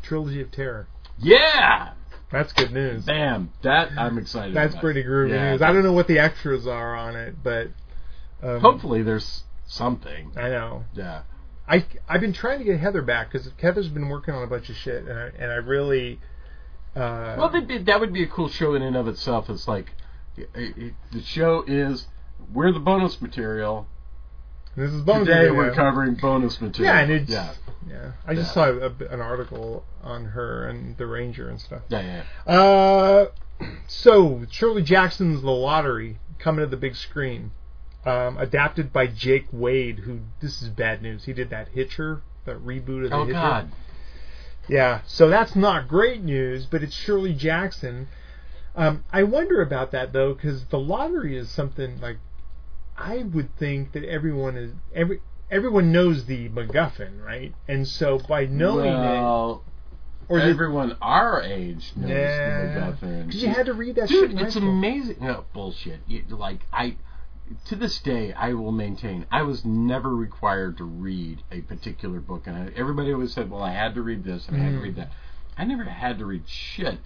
Trilogy 0.02 0.42
of 0.42 0.52
Terror. 0.52 0.88
Yeah. 1.18 1.94
That's 2.32 2.54
good 2.54 2.72
news. 2.72 3.04
Bam. 3.06 3.52
That 3.62 3.92
I'm 3.98 4.18
excited. 4.18 4.56
That's 4.56 4.74
about. 4.74 4.82
pretty 4.82 5.04
groovy 5.04 5.32
Yeah. 5.32 5.52
news. 5.52 5.62
I 5.62 5.74
don't 5.74 5.84
know 5.84 5.92
what 5.94 6.08
the 6.08 6.20
extras 6.20 6.66
are 6.66 6.96
on 6.96 7.16
it, 7.16 7.36
but 7.44 7.68
um, 8.44 8.60
Hopefully, 8.62 9.02
there's 9.04 9.44
something. 9.68 10.32
I 10.36 10.50
know. 10.50 10.86
Yeah. 10.94 11.22
I 11.68 11.86
I've 12.10 12.22
been 12.22 12.34
trying 12.34 12.60
to 12.60 12.66
get 12.66 12.80
Heather 12.80 13.02
back 13.02 13.32
because 13.32 13.50
Heather's 13.62 13.88
been 13.88 14.10
working 14.10 14.34
on 14.34 14.44
a 14.44 14.48
bunch 14.48 14.70
of 14.70 14.76
shit, 14.76 15.04
and 15.06 15.18
I, 15.18 15.32
and 15.38 15.52
I 15.52 15.56
really. 15.56 16.20
Uh, 16.96 17.36
Well, 17.38 17.50
that'd 17.50 17.68
be, 17.68 17.78
that 17.78 18.00
would 18.00 18.12
be 18.14 18.24
a 18.24 18.28
cool 18.28 18.50
show 18.50 18.74
in 18.74 18.82
and 18.82 18.96
of 18.98 19.08
itself. 19.08 19.50
It's 19.50 19.68
like 19.68 19.92
it, 20.36 20.50
it, 20.56 20.94
the 21.12 21.22
show 21.22 21.64
is 21.66 22.08
we're 22.54 22.72
the 22.74 22.80
bonus 22.80 23.22
material. 23.22 23.88
this 24.76 24.92
is 24.92 25.02
bonus 25.04 25.28
Today 25.28 25.42
video. 25.44 25.54
we're 25.56 25.74
covering 25.74 26.16
bonus 26.16 26.60
material. 26.60 26.94
Yeah, 26.94 27.02
and 27.02 27.12
it's 27.12 27.30
yeah, 27.30 27.54
yeah. 27.88 28.12
I 28.28 28.34
just 28.36 28.50
Yeah. 28.50 28.54
saw 28.54 28.88
a, 28.90 29.14
an 29.14 29.22
article 29.22 29.86
on 30.04 30.26
her 30.26 30.68
and 30.68 30.98
the 30.98 31.06
Ranger 31.06 31.48
and 31.48 31.62
stuff. 31.62 31.84
yeah, 31.90 32.24
yeah. 32.46 32.54
Uh, 32.54 33.26
so 33.88 34.46
Shirley 34.50 34.82
Jackson's 34.82 35.42
The 35.44 35.52
Lottery 35.52 36.18
coming 36.40 36.66
to 36.66 36.70
the 36.70 36.76
big 36.78 36.96
screen, 36.98 37.52
um, 38.06 38.38
adapted 38.38 38.92
by 38.92 39.08
Jake 39.08 39.48
Wade. 39.52 40.00
Who 40.00 40.20
this 40.42 40.62
is 40.62 40.70
bad 40.70 41.02
news. 41.02 41.26
He 41.26 41.34
did 41.34 41.50
that 41.52 41.70
Hitcher, 41.70 42.22
that 42.46 42.58
reboot 42.66 43.06
of 43.06 43.10
the 43.12 43.16
Oh 43.16 43.26
Hitcher. 43.26 43.34
God, 43.34 43.72
Yeah, 44.68 45.02
so 45.06 45.30
that's 45.30 45.56
not 45.56 45.88
great 45.88 46.24
news, 46.24 46.66
but 46.66 46.84
it's 46.84 46.94
Shirley 46.96 47.34
Jackson. 47.34 48.08
Um, 48.76 49.04
I 49.12 49.24
wonder 49.24 49.62
about 49.62 49.92
that 49.92 50.14
though, 50.14 50.34
because 50.34 50.66
the 50.66 50.80
lottery 50.80 51.38
is 51.38 51.50
something 51.50 52.00
like 52.00 52.18
I 52.98 53.18
would 53.24 53.56
think 53.58 53.92
that 53.94 54.04
everyone 54.06 54.56
is 54.58 54.72
every 54.96 55.20
everyone 55.50 55.92
knows 55.92 56.26
the 56.26 56.48
MacGuffin, 56.50 57.22
right? 57.24 57.54
And 57.68 57.88
so 57.88 58.20
by 58.20 58.46
knowing 58.46 58.94
well, 58.94 59.64
it, 60.30 60.34
or 60.34 60.40
everyone 60.40 60.96
our 61.02 61.42
age 61.42 61.92
knows 61.98 62.10
Yeah. 62.10 62.64
the 62.64 62.80
MacGuffin. 63.08 63.26
because 63.28 63.44
you 63.44 63.50
had 63.50 63.66
to 63.66 63.74
read 63.74 63.96
that 63.96 64.10
shit 64.10 64.32
Dude, 64.32 64.40
it's 64.42 64.56
school. 64.56 64.70
amazing. 64.70 65.18
No 65.20 65.44
bullshit. 65.54 66.00
You, 66.08 66.24
like 66.30 66.60
I, 66.72 66.96
to 67.66 67.76
this 67.76 68.00
day, 68.00 68.34
I 68.34 68.54
will 68.54 68.72
maintain 68.72 69.26
I 69.32 69.42
was 69.44 69.64
never 69.66 70.10
required 70.16 70.78
to 70.78 70.84
read 70.84 71.44
a 71.52 71.62
particular 71.62 72.20
book, 72.20 72.48
and 72.48 72.56
I, 72.56 72.72
everybody 72.76 73.14
always 73.14 73.34
said, 73.34 73.50
"Well, 73.50 73.64
I 73.64 73.72
had 73.72 73.96
to 73.96 74.02
read 74.02 74.24
this 74.24 74.48
and 74.48 74.58
I 74.58 74.60
had 74.60 74.72
to 74.74 74.78
Mm. 74.80 74.84
read 74.84 74.96
that." 74.98 75.12
I 75.58 75.66
never 75.66 75.84
had 75.84 76.18
to 76.20 76.26
read 76.26 76.48
shit. 76.48 77.00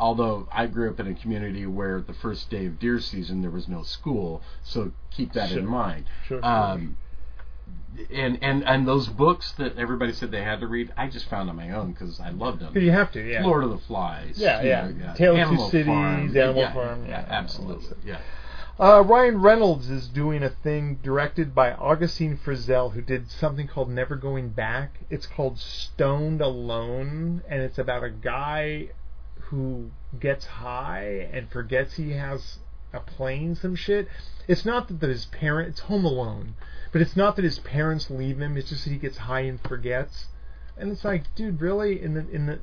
Although 0.00 0.48
I 0.52 0.66
grew 0.66 0.88
up 0.90 1.00
in 1.00 1.08
a 1.08 1.14
community 1.14 1.66
where 1.66 2.00
the 2.00 2.12
first 2.12 2.50
day 2.50 2.66
of 2.66 2.78
deer 2.78 3.00
season 3.00 3.42
there 3.42 3.50
was 3.50 3.66
no 3.66 3.82
school, 3.82 4.42
so 4.62 4.92
keep 5.10 5.32
that 5.32 5.48
Sure. 5.50 5.58
in 5.58 5.66
mind. 5.66 6.04
Sure. 6.26 6.44
Um, 6.44 6.96
and 8.12 8.38
and 8.42 8.62
and 8.64 8.86
those 8.86 9.08
books 9.08 9.52
that 9.58 9.76
everybody 9.76 10.12
said 10.12 10.30
they 10.30 10.42
had 10.44 10.60
to 10.60 10.68
read, 10.68 10.92
I 10.96 11.08
just 11.08 11.28
found 11.28 11.50
on 11.50 11.56
my 11.56 11.70
own 11.72 11.90
because 11.92 12.20
I 12.20 12.30
loved 12.30 12.60
them. 12.60 12.76
You 12.78 12.92
have 12.92 13.10
to, 13.12 13.20
yeah. 13.20 13.42
Lord 13.44 13.64
of 13.64 13.70
the 13.70 13.78
Flies. 13.78 14.38
Yeah, 14.38 14.62
yeah. 14.62 14.88
know, 14.88 15.14
Tale 15.16 15.32
of 15.32 15.38
Animal 15.38 15.70
Cities, 15.70 15.86
Farm. 15.86 16.36
Animal 16.36 16.54
yeah, 16.56 16.72
Farm, 16.72 17.04
Yeah, 17.06 17.10
yeah, 17.22 17.26
absolutely. 17.28 17.96
Yeah. 18.04 18.18
Uh, 18.80 19.02
Ryan 19.02 19.42
Reynolds 19.42 19.90
is 19.90 20.06
doing 20.06 20.44
a 20.44 20.50
thing 20.50 21.00
directed 21.02 21.52
by 21.52 21.72
Augustine 21.72 22.38
Frizzell, 22.38 22.92
who 22.92 23.02
did 23.02 23.28
something 23.28 23.66
called 23.66 23.90
Never 23.90 24.14
Going 24.14 24.50
Back. 24.50 25.00
It's 25.10 25.26
called 25.26 25.58
Stoned 25.58 26.40
Alone, 26.40 27.42
and 27.48 27.60
it's 27.60 27.78
about 27.78 28.04
a 28.04 28.10
guy 28.10 28.90
who 29.40 29.90
gets 30.20 30.46
high 30.46 31.28
and 31.32 31.50
forgets 31.50 31.96
he 31.96 32.12
has 32.12 32.58
a 32.92 33.00
plane, 33.00 33.56
some 33.56 33.74
shit. 33.74 34.06
It's 34.46 34.64
not 34.64 35.00
that, 35.00 35.08
his 35.08 35.26
parent, 35.26 35.70
it's 35.70 35.80
Home 35.80 36.04
Alone, 36.04 36.54
but 36.92 37.02
it's 37.02 37.16
not 37.16 37.34
that 37.34 37.44
his 37.44 37.58
parents 37.58 38.10
leave 38.10 38.40
him. 38.40 38.56
It's 38.56 38.68
just 38.68 38.84
that 38.84 38.90
he 38.90 38.98
gets 38.98 39.18
high 39.18 39.40
and 39.40 39.60
forgets. 39.60 40.26
And 40.76 40.92
it's 40.92 41.04
like, 41.04 41.34
dude, 41.34 41.60
really, 41.60 42.00
in 42.00 42.14
the 42.14 42.28
in 42.30 42.46
the 42.46 42.60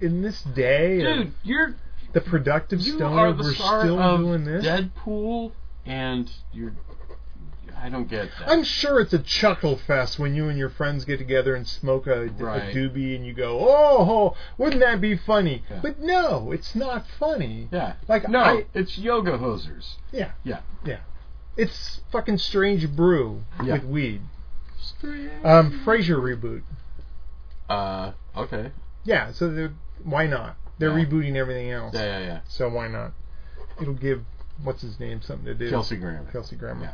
in 0.00 0.22
this 0.22 0.42
day, 0.42 1.00
of 1.04 1.16
Dude, 1.16 1.32
you're 1.42 1.74
the 2.12 2.20
productive 2.20 2.80
you 2.80 2.96
stoner, 2.96 3.18
are 3.20 3.32
the 3.32 3.42
we're 3.44 3.54
star 3.54 3.80
still 3.80 3.98
of 4.00 4.20
doing 4.20 4.44
this. 4.44 4.64
Deadpool, 4.64 5.52
and 5.86 6.30
you're. 6.52 6.72
I 7.80 7.88
don't 7.88 8.08
get 8.08 8.28
that. 8.38 8.48
I'm 8.48 8.62
sure 8.62 9.00
it's 9.00 9.12
a 9.12 9.18
chuckle 9.18 9.76
fest 9.76 10.16
when 10.16 10.36
you 10.36 10.48
and 10.48 10.56
your 10.56 10.70
friends 10.70 11.04
get 11.04 11.18
together 11.18 11.56
and 11.56 11.66
smoke 11.66 12.06
a, 12.06 12.26
a 12.26 12.28
doobie 12.28 13.16
and 13.16 13.26
you 13.26 13.32
go, 13.32 13.58
oh, 13.60 14.36
wouldn't 14.56 14.80
that 14.82 15.00
be 15.00 15.16
funny? 15.16 15.64
Yeah. 15.68 15.80
But 15.82 15.98
no, 15.98 16.52
it's 16.52 16.76
not 16.76 17.06
funny. 17.18 17.66
yeah. 17.72 17.94
Like, 18.06 18.28
no, 18.28 18.38
I- 18.38 18.66
it's 18.72 18.98
yoga 18.98 19.32
hosers. 19.32 19.94
Yeah, 20.12 20.30
Yeah. 20.44 20.60
yeah. 20.84 20.98
It's 21.56 22.02
fucking 22.12 22.38
strange 22.38 22.88
brew 22.94 23.42
Yeah. 23.64 23.72
with 23.74 23.84
weed. 23.84 24.22
Strange. 24.80 25.44
Um, 25.44 25.82
Frasier 25.84 26.20
reboot. 26.20 26.62
Uh. 27.68 28.12
Okay. 28.36 28.70
Yeah, 29.04 29.32
so 29.32 29.50
they're- 29.50 29.74
why 30.04 30.28
not? 30.28 30.56
They're 30.78 30.96
Yeah. 30.98 31.04
rebooting 31.04 31.36
everything 31.36 31.70
else. 31.70 31.94
Yeah, 31.94 32.18
yeah, 32.18 32.26
yeah. 32.26 32.40
So 32.48 32.68
why 32.68 32.88
not? 32.88 33.12
It'll 33.80 33.94
give 33.94 34.22
what's 34.62 34.82
his 34.82 34.98
name 35.00 35.22
something 35.22 35.46
to 35.46 35.54
do. 35.54 35.70
Kelsey 35.70 35.96
Grammer. 35.96 36.30
Kelsey 36.30 36.56
Grammer. 36.56 36.92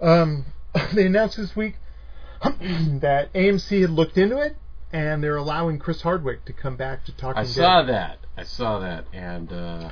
Um, 0.00 0.44
they 0.94 1.06
announced 1.06 1.36
this 1.36 1.54
week 1.56 1.76
that 2.42 3.30
AMC 3.34 3.80
had 3.80 3.90
looked 3.90 4.16
into 4.18 4.38
it 4.38 4.56
and 4.92 5.22
they're 5.22 5.36
allowing 5.36 5.78
Chris 5.78 6.02
Hardwick 6.02 6.44
to 6.46 6.52
come 6.52 6.76
back 6.76 7.04
to 7.06 7.12
Talking 7.12 7.40
I 7.40 7.44
Dead. 7.44 7.50
saw 7.52 7.82
that. 7.82 8.18
I 8.36 8.44
saw 8.44 8.78
that, 8.78 9.04
and 9.12 9.52
uh, 9.52 9.90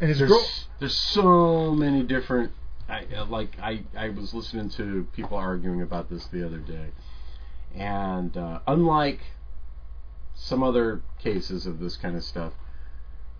And 0.00 0.10
there's 0.10 0.18
girl. 0.20 0.44
there's 0.80 0.96
so 0.96 1.72
many 1.72 2.02
different. 2.02 2.52
I 2.88 3.04
uh, 3.16 3.24
like 3.26 3.56
I 3.62 3.84
I 3.96 4.08
was 4.08 4.34
listening 4.34 4.68
to 4.70 5.06
people 5.14 5.36
arguing 5.38 5.80
about 5.80 6.10
this 6.10 6.26
the 6.26 6.44
other 6.44 6.58
day, 6.58 6.88
and 7.74 8.36
uh, 8.36 8.58
unlike 8.66 9.20
some 10.40 10.62
other 10.62 11.02
cases 11.18 11.66
of 11.66 11.78
this 11.78 11.96
kind 11.96 12.16
of 12.16 12.24
stuff, 12.24 12.52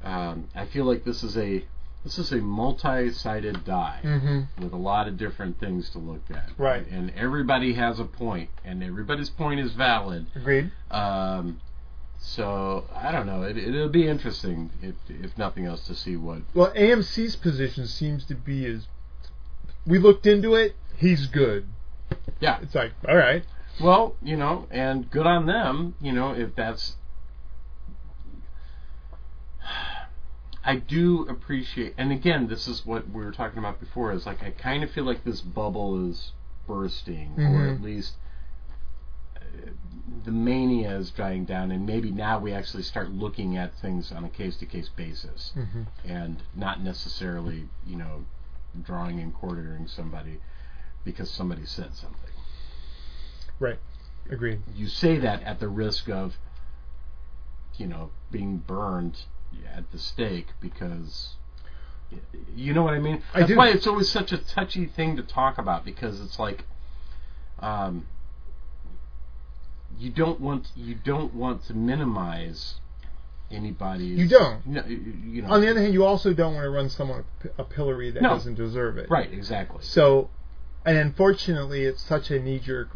um, 0.04 0.48
I 0.54 0.66
feel 0.66 0.84
like 0.84 1.04
this 1.04 1.22
is 1.22 1.36
a 1.36 1.64
this 2.04 2.18
is 2.18 2.32
a 2.32 2.36
multi-sided 2.36 3.64
die 3.64 3.98
hmm 4.02 4.40
with 4.62 4.72
a 4.72 4.76
lot 4.76 5.06
of 5.06 5.18
different 5.18 5.60
things 5.60 5.90
to 5.90 5.98
look 5.98 6.22
at. 6.30 6.50
Right. 6.56 6.86
And 6.86 7.10
everybody 7.14 7.74
has 7.74 7.98
a 7.98 8.04
point, 8.04 8.48
and 8.64 8.82
everybody's 8.82 9.30
point 9.30 9.60
is 9.60 9.72
valid. 9.72 10.26
Agreed. 10.34 10.72
Um, 10.90 11.60
so 12.18 12.84
I 12.94 13.12
don't 13.12 13.26
know. 13.26 13.42
It, 13.42 13.56
it'll 13.56 13.88
be 13.88 14.06
interesting, 14.06 14.70
if 14.82 14.94
if 15.08 15.36
nothing 15.38 15.64
else, 15.64 15.86
to 15.86 15.94
see 15.94 16.16
what. 16.16 16.42
Well, 16.54 16.72
AMC's 16.72 17.36
position 17.36 17.86
seems 17.86 18.24
to 18.26 18.34
be 18.34 18.66
is 18.66 18.86
we 19.86 19.98
looked 19.98 20.26
into 20.26 20.54
it. 20.54 20.76
He's 20.96 21.26
good. 21.26 21.66
Yeah. 22.40 22.58
It's 22.62 22.74
like 22.74 22.92
all 23.08 23.16
right. 23.16 23.44
Well, 23.80 24.16
you 24.22 24.36
know, 24.36 24.66
and 24.70 25.10
good 25.10 25.26
on 25.26 25.46
them. 25.46 25.94
You 26.00 26.12
know, 26.12 26.32
if 26.32 26.54
that's. 26.54 26.96
I 30.62 30.76
do 30.76 31.26
appreciate, 31.28 31.94
and 31.96 32.12
again, 32.12 32.46
this 32.46 32.68
is 32.68 32.84
what 32.84 33.08
we 33.08 33.24
were 33.24 33.32
talking 33.32 33.58
about 33.58 33.80
before. 33.80 34.12
Is 34.12 34.26
like 34.26 34.42
I 34.42 34.50
kind 34.50 34.84
of 34.84 34.90
feel 34.90 35.04
like 35.04 35.24
this 35.24 35.40
bubble 35.40 36.10
is 36.10 36.32
bursting, 36.66 37.32
or 37.38 37.40
Mhm. 37.40 37.76
at 37.76 37.82
least 37.82 38.14
uh, 39.36 39.70
the 40.24 40.30
mania 40.30 40.96
is 40.98 41.10
dying 41.12 41.46
down, 41.46 41.70
and 41.70 41.86
maybe 41.86 42.10
now 42.10 42.38
we 42.38 42.52
actually 42.52 42.82
start 42.82 43.10
looking 43.10 43.56
at 43.56 43.74
things 43.76 44.12
on 44.12 44.24
a 44.24 44.28
case-to-case 44.28 44.90
basis. 44.90 45.52
hmm 45.54 45.82
and 46.04 46.42
not 46.54 46.80
necessarily, 46.82 47.68
you 47.86 47.94
know, 47.96 48.24
drawing 48.82 49.20
and 49.20 49.34
quartering 49.34 49.86
somebody 49.86 50.40
because 51.04 51.30
somebody 51.30 51.64
said 51.66 51.94
something. 51.94 52.29
Right. 53.60 53.78
Agreed. 54.28 54.62
You 54.74 54.88
say 54.88 55.18
that 55.18 55.42
at 55.44 55.60
the 55.60 55.68
risk 55.68 56.08
of, 56.08 56.36
you 57.76 57.86
know, 57.86 58.10
being 58.32 58.58
burned 58.58 59.18
at 59.74 59.90
the 59.92 59.98
stake 59.98 60.48
because, 60.60 61.34
You 62.56 62.72
know 62.74 62.82
what 62.82 62.94
I 62.94 62.98
mean? 62.98 63.22
I 63.34 63.40
That's 63.40 63.50
do. 63.50 63.56
why 63.56 63.68
it's 63.68 63.86
always 63.86 64.08
such 64.10 64.32
a 64.32 64.38
touchy 64.38 64.86
thing 64.86 65.16
to 65.16 65.22
talk 65.22 65.58
about 65.58 65.84
because 65.84 66.20
it's 66.20 66.38
like, 66.38 66.64
um, 67.60 68.06
you 69.98 70.10
don't 70.10 70.40
want 70.40 70.68
you 70.74 70.94
don't 70.94 71.34
want 71.34 71.64
to 71.66 71.74
minimize 71.74 72.76
anybody's. 73.50 74.18
You 74.18 74.28
don't. 74.28 74.66
No, 74.66 74.84
you, 74.86 75.42
know. 75.42 75.50
On 75.50 75.60
the 75.60 75.68
other 75.70 75.80
hand, 75.80 75.92
you 75.92 76.04
also 76.04 76.32
don't 76.32 76.54
want 76.54 76.64
to 76.64 76.70
run 76.70 76.88
someone 76.88 77.24
a 77.58 77.64
pillory 77.64 78.10
that 78.12 78.22
No. 78.22 78.30
doesn't 78.30 78.54
deserve 78.54 78.96
it. 78.96 79.10
right, 79.10 79.30
exactly. 79.32 79.78
So, 79.82 80.30
and 80.86 80.96
unfortunately, 80.96 81.82
it's 81.84 82.02
such 82.02 82.30
a 82.30 82.38
knee-jerk 82.40 82.90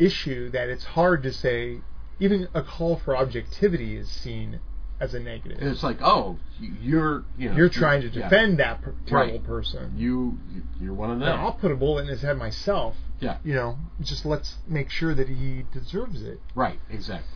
issue 0.00 0.50
that 0.50 0.68
it's 0.68 0.84
hard 0.84 1.22
to 1.24 1.32
say. 1.32 1.80
Even 2.22 2.48
a 2.52 2.62
call 2.62 2.96
for 2.96 3.16
objectivity 3.16 3.96
is 3.96 4.08
seen 4.08 4.60
as 5.00 5.14
a 5.14 5.20
negative. 5.20 5.56
It's 5.62 5.82
like, 5.82 5.96
oh, 6.02 6.38
you- 6.60 6.74
you're 6.82 7.24
you 7.38 7.48
know 7.48 7.56
You're 7.56 7.70
trying 7.70 8.02
to 8.02 8.08
yeah. 8.08 8.28
defend 8.28 8.58
that 8.58 8.82
per- 8.82 8.94
terrible 9.06 9.38
Right. 9.38 9.46
person. 9.46 9.92
You 9.96 10.38
you're 10.78 10.92
one 10.92 11.08
of 11.10 11.16
And 11.16 11.22
them. 11.22 11.40
I'll 11.40 11.52
put 11.54 11.70
a 11.72 11.76
bullet 11.76 12.02
in 12.02 12.08
his 12.08 12.20
head 12.20 12.36
myself. 12.36 12.96
Yeah. 13.20 13.38
You 13.42 13.54
know, 13.54 13.78
just 14.02 14.26
let's 14.26 14.58
make 14.68 14.90
sure 14.90 15.14
that 15.14 15.28
he 15.28 15.64
deserves 15.72 16.22
it. 16.22 16.40
Right, 16.54 16.78
exactly. 16.90 17.26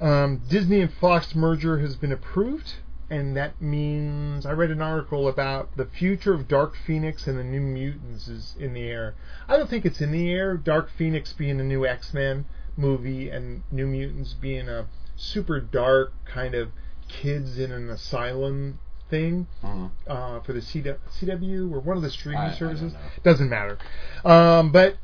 Um, 0.00 0.40
Disney 0.48 0.80
and 0.80 0.92
Fox 0.94 1.34
merger 1.36 1.78
has 1.78 1.94
been 1.94 2.10
approved, 2.10 2.72
and 3.10 3.36
that 3.36 3.60
means 3.60 4.46
I 4.46 4.52
read 4.52 4.70
an 4.70 4.80
article 4.82 5.28
about 5.28 5.76
the 5.76 5.84
future 5.86 6.32
of 6.34 6.48
Dark 6.48 6.74
Phoenix 6.86 7.26
and 7.26 7.38
the 7.38 7.44
New 7.44 7.60
Mutants 7.60 8.28
is 8.28 8.56
in 8.58 8.72
the 8.74 8.82
air. 8.82 9.14
I 9.48 9.56
don't 9.56 9.68
think 9.68 9.84
it's 9.84 10.00
in 10.00 10.10
the 10.12 10.30
air. 10.32 10.56
Dark 10.56 10.90
Phoenix 10.96 11.32
being 11.32 11.58
the 11.58 11.64
new 11.64 11.86
X 11.86 12.14
Men 12.14 12.46
movie, 12.76 13.28
and 13.28 13.62
New 13.70 13.86
Mutants 13.86 14.32
being 14.34 14.68
a 14.68 14.86
super 15.16 15.60
dark 15.60 16.12
kind 16.24 16.54
of 16.54 16.70
kids 17.08 17.58
in 17.58 17.70
an 17.70 17.88
asylum 17.90 18.78
thing 19.10 19.46
Mhm. 19.62 19.90
uh, 20.08 20.40
for 20.40 20.52
the 20.54 20.60
CW, 20.62 20.96
CW 21.10 21.70
or 21.72 21.78
one 21.80 21.96
of 21.96 22.02
the 22.02 22.10
streaming 22.10 22.40
I- 22.40 22.50
I 22.52 22.54
services. 22.54 22.94
know. 22.94 22.98
Doesn't 23.22 23.48
matter. 23.50 23.78
Um, 24.24 24.72
but 24.72 24.96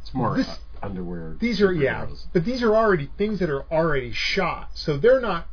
It's 0.00 0.14
more 0.14 0.36
This- 0.36 0.58
underwear. 0.82 1.36
these 1.38 1.60
are 1.60 1.72
yeah, 1.72 2.06
but 2.32 2.44
these 2.44 2.62
are 2.62 2.74
already 2.74 3.08
things 3.18 3.38
that 3.40 3.50
are 3.50 3.62
already 3.72 4.10
shot, 4.12 4.70
so 4.74 4.96
they're 4.96 5.20
not 5.20 5.46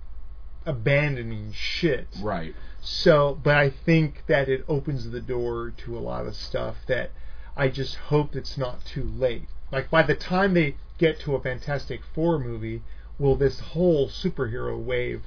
abandoning 0.65 1.52
shit. 1.53 2.07
Right. 2.22 2.56
So, 2.81 3.40
but 3.44 3.56
I 3.57 3.69
think 3.69 4.23
that 4.27 4.48
it 4.49 4.64
opens 4.68 5.10
the 5.10 5.22
door 5.22 5.72
to 5.86 5.98
a 5.98 5.99
lot 5.99 6.26
of 6.26 6.36
stuff 6.36 6.77
that 6.88 7.11
I 7.57 7.68
just 7.68 7.95
hope 7.95 8.36
it's 8.36 8.57
not 8.57 8.86
too 8.86 9.03
late. 9.03 9.48
Like 9.72 9.90
by 9.90 10.03
the 10.03 10.15
time 10.15 10.53
they 10.53 10.76
get 10.98 11.19
to 11.22 11.36
a 11.36 11.41
Fantastic 11.41 12.02
Four 12.14 12.40
movie, 12.40 12.81
will 13.18 13.36
this 13.36 13.60
whole 13.60 14.07
superhero 14.10 14.81
wave 14.81 15.23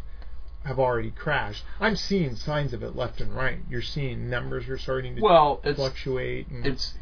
have 0.64 0.78
already 0.78 1.10
crashed? 1.10 1.64
I'm 1.80 1.96
seeing 1.96 2.36
signs 2.36 2.72
of 2.72 2.82
it 2.82 2.96
left 2.96 3.20
and 3.20 3.34
right. 3.34 3.58
You're 3.68 3.82
seeing 3.82 4.30
numbers 4.30 4.68
are 4.68 4.78
starting 4.78 5.16
to 5.16 5.22
Well, 5.22 5.60
it's 5.64 5.76
fluctuate. 5.76 6.48
And, 6.48 6.66
it's 6.66 6.94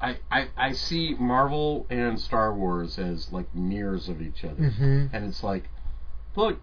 I, 0.00 0.18
I 0.30 0.48
I 0.56 0.72
see 0.72 1.14
Marvel 1.18 1.86
and 1.90 2.18
Star 2.20 2.54
Wars 2.54 2.98
as 2.98 3.32
like 3.32 3.54
mirrors 3.54 4.08
of 4.08 4.20
each 4.22 4.44
other, 4.44 4.62
Mhm. 4.70 5.10
and 5.12 5.24
it's 5.24 5.42
like, 5.42 5.68
look, 6.36 6.58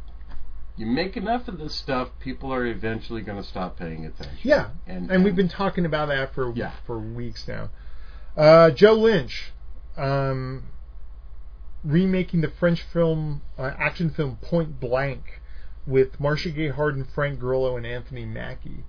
you 0.77 0.85
make 0.85 1.18
enough 1.18 1.48
of 1.48 1.60
this 1.60 1.76
stuff, 1.76 2.10
people 2.19 2.53
are 2.53 2.65
eventually 2.65 3.22
going 3.22 3.41
to 3.41 3.48
stop 3.48 3.77
paying 3.77 4.06
attention. 4.06 4.38
Yeah, 4.41 4.69
and 4.88 5.11
and, 5.11 5.23
we've 5.23 5.35
been 5.35 5.49
talking 5.49 5.85
about 5.85 6.07
that 6.07 6.34
for 6.34 6.52
Yeah. 6.56 6.72
for 6.85 6.98
weeks 6.98 7.48
now. 7.48 7.69
Uh, 8.38 8.72
Joe 8.72 8.93
Lynch, 8.93 9.52
um, 9.98 10.64
remaking 11.84 12.41
the 12.41 12.48
French 12.49 12.81
film 12.81 13.41
uh, 13.57 13.72
action 13.77 14.10
film 14.10 14.38
Point 14.38 14.80
Blank 14.80 15.41
with 15.85 16.19
Marcia 16.19 16.52
Gay 16.52 16.69
Harden, 16.69 17.03
Frank 17.03 17.39
Grillo, 17.39 17.76
and 17.76 17.85
Anthony 17.85 18.26
Mackie. 18.26 18.85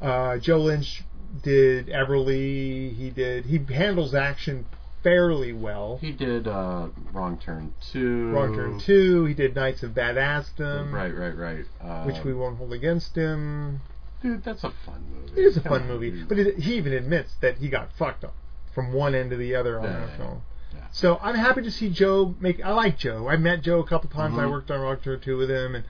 Uh, 0.00 0.38
Joe 0.38 0.58
Lynch 0.58 1.02
did 1.42 1.88
Everly. 1.88 2.94
He 2.96 3.10
did. 3.10 3.46
He 3.46 3.58
handles 3.72 4.14
action 4.14 4.66
fairly 5.08 5.52
well. 5.52 5.98
He 6.00 6.12
did 6.12 6.46
uh, 6.46 6.88
Wrong 7.12 7.38
Turn 7.38 7.72
Two. 7.92 8.28
Wrong 8.30 8.54
Turn 8.54 8.78
Two. 8.78 9.24
He 9.24 9.34
did 9.34 9.54
Knights 9.54 9.82
of 9.82 9.92
Badassdom, 9.92 10.92
Right, 10.92 11.14
right, 11.16 11.36
right. 11.36 11.64
Uh, 11.80 12.04
which 12.04 12.22
we 12.24 12.34
won't 12.34 12.58
hold 12.58 12.72
against 12.72 13.16
him. 13.16 13.80
dude, 14.22 14.44
that's 14.44 14.64
a 14.64 14.72
fun 14.84 15.04
movie. 15.12 15.40
It 15.40 15.44
is 15.46 15.56
a 15.56 15.60
fun 15.62 15.86
movie, 15.86 16.22
but 16.24 16.38
it, 16.38 16.58
he 16.58 16.74
even 16.76 16.92
admits 16.92 17.34
that 17.40 17.56
he 17.58 17.68
got 17.68 17.90
fucked 17.98 18.24
up 18.24 18.34
from 18.74 18.92
one 18.92 19.14
end 19.14 19.30
to 19.30 19.36
the 19.36 19.54
other 19.54 19.78
on 19.78 19.84
Yeah, 19.84 19.98
that 20.06 20.16
film. 20.16 20.42
yeah. 20.74 20.80
So 20.92 21.18
I'm 21.22 21.34
happy 21.36 21.62
to 21.62 21.70
see 21.70 21.88
Joe 21.88 22.34
make. 22.40 22.62
I 22.64 22.72
like 22.72 22.98
Joe. 22.98 23.28
I 23.28 23.36
met 23.36 23.62
Joe 23.62 23.80
a 23.80 23.86
couple 23.86 24.10
times. 24.10 24.36
I 24.38 24.42
Mhm. 24.44 24.50
worked 24.50 24.70
on 24.70 24.80
Wrong 24.80 24.96
Turn 24.98 25.20
2 25.20 25.36
with 25.38 25.50
him, 25.50 25.74
and 25.74 25.84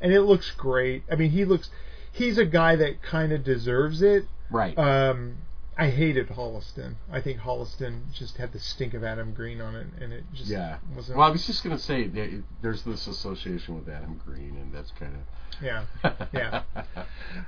and 0.00 0.12
it 0.12 0.22
looks 0.22 0.50
great. 0.50 1.04
I 1.10 1.14
mean, 1.16 1.30
he 1.30 1.44
looks. 1.44 1.70
He's 2.12 2.38
a 2.38 2.44
guy 2.44 2.76
that 2.76 3.02
kind 3.02 3.32
of 3.32 3.42
deserves 3.44 4.02
it. 4.02 4.26
right. 4.50 4.78
Um, 4.78 5.36
I 5.76 5.90
hated 5.90 6.28
Holliston. 6.28 6.94
I 7.10 7.20
think 7.20 7.40
Holliston 7.40 8.12
just 8.12 8.36
had 8.36 8.52
the 8.52 8.60
stink 8.60 8.94
of 8.94 9.02
Adam 9.02 9.32
Green 9.32 9.60
on 9.60 9.74
it, 9.74 9.88
and 10.00 10.12
it 10.12 10.24
just 10.32 10.48
yeah. 10.48 10.78
wasn't. 10.94 11.18
Well, 11.18 11.26
I 11.26 11.30
was 11.30 11.46
just 11.46 11.64
gonna 11.64 11.78
say 11.78 12.06
there- 12.06 12.42
there's 12.62 12.82
this 12.84 13.06
association 13.06 13.74
with 13.74 13.88
Adam 13.88 14.20
Green, 14.24 14.56
and 14.56 14.72
that's 14.72 14.92
kind 14.92 15.14
of 15.16 15.62
Yeah. 15.62 15.84
Yeah. 16.32 16.62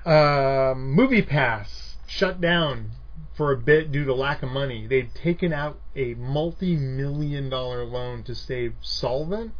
Um, 0.05 0.93
Movie 0.93 1.23
Pass 1.23 1.97
shut 2.07 2.41
down 2.41 2.91
for 3.35 3.53
a 3.53 3.57
bit 3.57 3.93
due 3.93 4.05
to 4.05 4.15
lack 4.15 4.43
of 4.43 4.51
money. 4.51 4.87
They'd 4.87 5.15
taken 5.15 5.53
out 5.53 5.79
a 5.95 6.15
multi-million 6.15 7.49
dollar 7.51 7.85
loan 7.85 8.23
to 8.25 8.35
save 8.35 8.75
Solvent, 8.81 9.53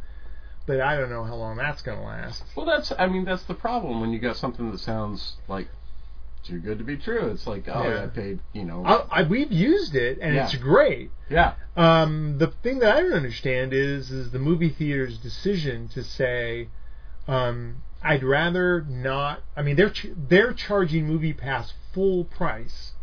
but 0.65 0.81
I 0.81 0.97
don't 0.97 1.09
know 1.09 1.23
how 1.23 1.35
long 1.35 1.57
that's 1.57 1.81
going 1.81 1.97
to 1.99 2.03
last. 2.03 2.43
Well, 2.55 2.65
that's 2.65 2.91
I 2.97 3.07
mean 3.07 3.23
that's 3.23 3.43
the 3.43 3.53
problem 3.53 4.01
when 4.01 4.11
you 4.11 4.19
got 4.19 4.35
something 4.35 4.71
that 4.71 4.79
sounds 4.79 5.37
like 5.47 5.67
too 6.47 6.59
good 6.59 6.77
to 6.79 6.83
be 6.83 6.97
true. 6.97 7.27
It's 7.31 7.45
like 7.45 7.67
oh, 7.67 7.83
Yeah. 7.87 8.03
I 8.03 8.07
paid 8.07 8.39
you 8.53 8.63
know 8.63 8.83
I, 8.85 9.21
I, 9.21 9.23
we've 9.23 9.51
used 9.51 9.95
it 9.95 10.17
and 10.21 10.33
Yeah. 10.35 10.45
it's 10.45 10.55
great. 10.55 11.11
yeah 11.29 11.53
Um, 11.75 12.37
the 12.37 12.47
thing 12.63 12.79
that 12.79 12.95
I 12.95 13.01
don't 13.01 13.13
understand 13.13 13.73
is 13.73 14.09
is 14.11 14.31
the 14.31 14.39
movie 14.39 14.69
theater's 14.69 15.17
decision 15.17 15.87
to 15.89 16.03
say, 16.03 16.69
um, 17.27 17.83
I'd 18.01 18.23
rather 18.23 18.85
not. 18.87 19.41
I 19.55 19.61
mean, 19.63 19.75
they're 19.75 19.89
ch- 19.89 20.11
they're 20.15 20.53
charging 20.53 21.07
Movie 21.07 21.33
Pass 21.33 21.73
full 21.93 22.23
price, 22.25 22.93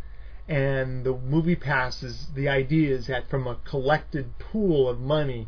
and 0.47 1.03
the 1.05 1.13
Movie 1.13 1.55
Pass 1.57 2.01
is 2.01 2.27
the 2.33 2.47
idea 2.49 2.95
is 2.95 3.07
that 3.07 3.29
from 3.29 3.45
a 3.45 3.55
collected 3.65 4.39
pool 4.39 4.87
of 4.89 4.99
money, 5.01 5.47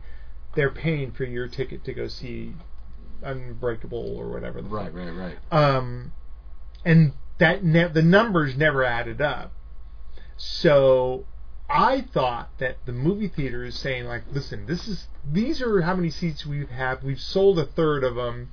they're 0.55 0.69
paying 0.69 1.11
for 1.11 1.23
your 1.23 1.47
ticket 1.47 1.83
to 1.85 1.93
go 1.93 2.07
see 2.07 2.53
Unbreakable 3.23 4.15
or 4.17 4.27
whatever. 4.27 4.61
The 4.61 4.69
right 4.69 4.93
right 4.93 5.09
right. 5.11 5.37
um, 5.51 6.11
and 6.85 7.13
that 7.39 7.63
ne- 7.63 7.87
the 7.87 8.01
numbers 8.01 8.55
never 8.57 8.83
added 8.83 9.21
up. 9.21 9.51
So 10.37 11.25
I 11.69 12.01
thought 12.01 12.49
that 12.59 12.77
the 12.85 12.93
movie 12.93 13.27
theater 13.27 13.63
is 13.63 13.75
saying 13.77 14.05
like, 14.05 14.23
listen, 14.31 14.65
this 14.65 14.87
is 14.87 15.07
these 15.29 15.61
are 15.61 15.81
how 15.81 15.95
many 15.95 16.09
seats 16.09 16.45
we 16.45 16.65
have. 16.67 17.03
We've 17.03 17.19
sold 17.19 17.59
a 17.59 17.65
third 17.65 18.03
of 18.03 18.15
them. 18.15 18.51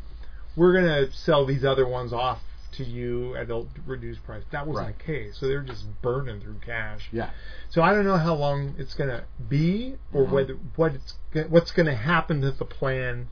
We're 0.56 0.72
gonna 0.72 1.12
sell 1.12 1.44
these 1.44 1.64
other 1.64 1.86
ones 1.86 2.12
off 2.12 2.42
to 2.72 2.84
you 2.84 3.36
at 3.36 3.50
a 3.50 3.64
reduced 3.86 4.24
price. 4.24 4.42
That 4.50 4.66
wasn't 4.66 4.86
Right. 4.86 4.98
the 4.98 5.04
case. 5.04 5.38
So 5.38 5.46
they're 5.46 5.62
just 5.62 5.86
burning 6.02 6.40
through 6.40 6.58
cash. 6.64 7.08
Yeah. 7.12 7.30
So 7.68 7.82
I 7.82 7.92
don't 7.92 8.04
know 8.04 8.16
how 8.16 8.34
long 8.34 8.74
it's 8.78 8.94
gonna 8.94 9.24
be, 9.48 9.96
or 10.12 10.24
Mhm. 10.24 10.30
whether 10.30 10.54
what 10.76 10.94
it's 10.94 11.14
what's 11.48 11.70
gonna 11.70 11.94
happen 11.94 12.40
to 12.40 12.50
the 12.50 12.64
plan 12.64 13.28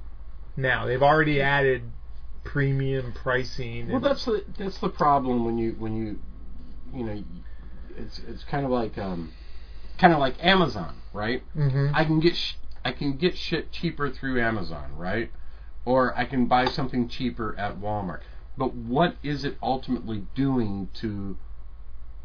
now. 0.57 0.87
They've 0.87 1.03
already 1.03 1.41
added 1.43 1.83
premium 2.45 3.13
pricing. 3.13 3.89
Well, 3.91 4.01
that's 4.01 4.25
the 4.25 4.45
that's 4.59 4.79
the 4.79 4.89
problem 4.89 5.45
when 5.45 5.59
you 5.59 5.75
when 5.79 5.97
you 5.97 6.19
you 6.95 7.05
know 7.05 7.23
it's 7.97 8.21
it's 8.27 8.45
kind 8.45 8.65
of 8.65 8.71
like 8.71 8.99
um 8.99 9.33
kind 9.99 10.13
of 10.13 10.19
like 10.19 10.35
Amazon, 10.45 10.97
right? 11.13 11.43
Mhm. 11.57 11.93
I 11.95 12.05
can 12.05 12.21
get 12.21 12.37
sh- 12.37 12.55
I 12.85 12.93
can 12.93 13.17
get 13.17 13.37
shit 13.37 13.71
cheaper 13.73 14.11
through 14.11 14.41
Amazon, 14.41 14.97
right? 14.97 15.31
Or 15.85 16.17
I 16.17 16.25
can 16.25 16.47
buy 16.47 16.67
something 16.67 17.09
cheaper 17.09 17.55
at 17.59 17.79
Walmart. 17.79 18.21
But 18.57 18.75
what 18.75 19.17
is 19.23 19.45
it 19.45 19.57
ultimately 19.63 20.27
doing 20.35 20.89
to 20.95 21.37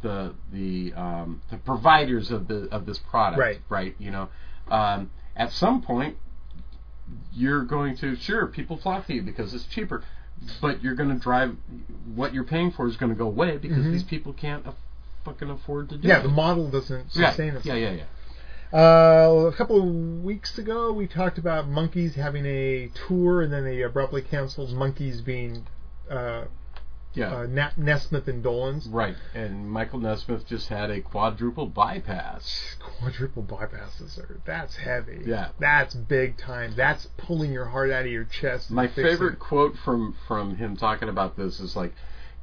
the 0.01 0.35
the 0.51 0.93
um, 0.93 1.41
the 1.49 1.57
providers 1.57 2.31
of 2.31 2.47
the 2.47 2.67
of 2.71 2.85
this 2.85 2.99
product? 2.99 3.39
Right. 3.39 3.61
Right. 3.69 3.95
You 3.99 4.11
know, 4.11 4.29
um, 4.69 5.11
at 5.35 5.51
some 5.51 5.81
point 5.81 6.17
you're 7.33 7.63
going 7.63 7.95
to 7.97 8.15
sure 8.15 8.45
people 8.47 8.77
flock 8.77 9.07
to 9.07 9.13
you 9.13 9.21
because 9.21 9.53
it's 9.53 9.65
cheaper, 9.65 10.03
but 10.61 10.83
you're 10.83 10.95
going 10.95 11.09
to 11.09 11.15
drive 11.19 11.55
what 12.15 12.33
you're 12.33 12.43
paying 12.43 12.71
for 12.71 12.87
is 12.87 12.97
going 12.97 13.11
to 13.11 13.17
go 13.17 13.27
away 13.27 13.57
because 13.57 13.85
Mhm. 13.85 13.91
these 13.91 14.03
people 14.03 14.33
can't 14.33 14.65
af- 14.67 14.75
fucking 15.25 15.49
afford 15.49 15.89
to 15.89 15.97
do 15.97 16.07
yeah, 16.07 16.19
it. 16.19 16.23
the 16.23 16.29
model 16.29 16.69
doesn't 16.69 17.07
yeah, 17.13 17.29
sustain 17.29 17.49
itself. 17.55 17.65
yeah, 17.65 17.73
yeah, 17.75 17.91
yeah. 17.91 18.03
Uh, 18.73 19.45
a 19.47 19.53
couple 19.53 19.81
of 19.81 20.23
weeks 20.23 20.57
ago, 20.57 20.91
we 20.91 21.07
talked 21.07 21.37
about 21.37 21.69
Monkees 21.69 22.15
having 22.15 22.45
a 22.45 22.89
tour, 23.07 23.41
and 23.41 23.51
then 23.53 23.63
they 23.63 23.81
abruptly 23.81 24.21
canceled. 24.21 24.69
Monkees 24.71 25.23
being 25.23 25.65
uh, 26.11 26.43
Yeah. 27.17 27.35
uh, 27.35 27.47
Na- 27.47 27.71
Nesmith 27.75 28.27
and 28.27 28.43
Dolenz 28.43 28.87
Right, 28.89 29.15
and 29.33 29.69
Michael 29.69 29.99
Nesmith 29.99 30.45
just 30.47 30.69
had 30.69 30.91
a 30.91 31.01
quadruple 31.01 31.65
bypass. 31.65 32.77
quadruple 32.99 33.43
bypasses. 33.43 34.19
Are 34.19 34.39
that's 34.45 34.75
heavy. 34.75 35.23
Yeah. 35.25 35.49
that's 35.59 35.95
big 35.95 36.37
time. 36.37 36.73
That's 36.77 37.07
pulling 37.17 37.51
your 37.51 37.65
heart 37.65 37.91
out 37.91 38.05
of 38.05 38.11
your 38.11 38.25
chest. 38.25 38.69
My 38.69 38.87
favorite 38.87 39.33
it. 39.33 39.39
quote 39.39 39.75
from 39.77 40.15
from 40.27 40.57
him 40.57 40.77
talking 40.77 41.09
about 41.09 41.35
this 41.35 41.59
is 41.59 41.75
like, 41.75 41.93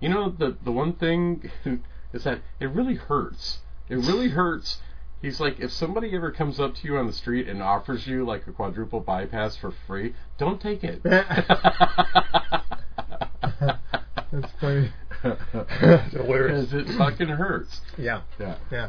you 0.01 0.09
know, 0.09 0.31
the 0.31 0.57
the 0.65 0.73
one 0.73 0.95
thing 0.95 1.51
is 2.13 2.25
that 2.25 2.41
it 2.61 2.71
really 2.71 2.97
hurts. 2.97 3.59
It 3.89 3.97
really 3.97 4.29
hurts. 4.31 4.79
He's 5.23 5.41
like, 5.41 5.59
if 5.59 5.73
somebody 5.73 6.15
ever 6.15 6.31
comes 6.31 6.61
up 6.61 6.75
to 6.75 6.87
you 6.87 6.99
on 6.99 7.07
the 7.07 7.13
street 7.13 7.49
and 7.49 7.63
offers 7.63 8.07
you 8.07 8.27
like 8.27 8.47
a 8.47 8.53
quadruple 8.53 9.01
bypass 9.01 9.57
for 9.57 9.73
free, 9.87 10.15
don't 10.37 10.61
take 10.61 10.85
it. 10.85 11.01
That's 14.41 14.53
funny. 14.61 14.91
hilarious. 16.11 16.67
Because 16.71 16.73
it 16.75 16.89
fucking 16.99 17.29
hurts. 17.29 17.81
Yeah, 17.99 18.23
Yeah. 18.39 18.57
yeah. 18.71 18.89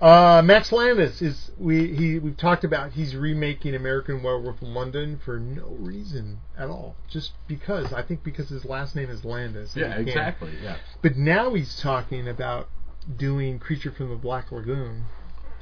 Uh, 0.00 0.42
Max 0.44 0.72
Landis 0.72 1.22
is 1.22 1.52
we 1.56 1.94
he 1.94 2.18
we've 2.18 2.36
talked 2.36 2.64
about 2.64 2.92
he's 2.92 3.14
remaking 3.14 3.74
American 3.76 4.22
Werewolf 4.22 4.60
in 4.60 4.74
London 4.74 5.20
for 5.24 5.38
no 5.38 5.68
reason 5.78 6.38
at 6.58 6.68
all, 6.68 6.96
just 7.08 7.30
because 7.46 7.92
I 7.92 8.02
think 8.02 8.24
because 8.24 8.48
his 8.48 8.64
last 8.64 8.96
name 8.96 9.08
is 9.08 9.24
Landis. 9.24 9.74
Yeah, 9.76 9.88
he 9.90 9.94
can't. 10.04 10.08
exactly. 10.08 10.50
Yeah. 10.62 10.76
But 11.00 11.16
now 11.16 11.54
he's 11.54 11.78
talking 11.80 12.28
about 12.28 12.68
doing 13.16 13.58
Creature 13.60 13.92
from 13.92 14.10
the 14.10 14.16
Black 14.16 14.50
Lagoon, 14.50 15.04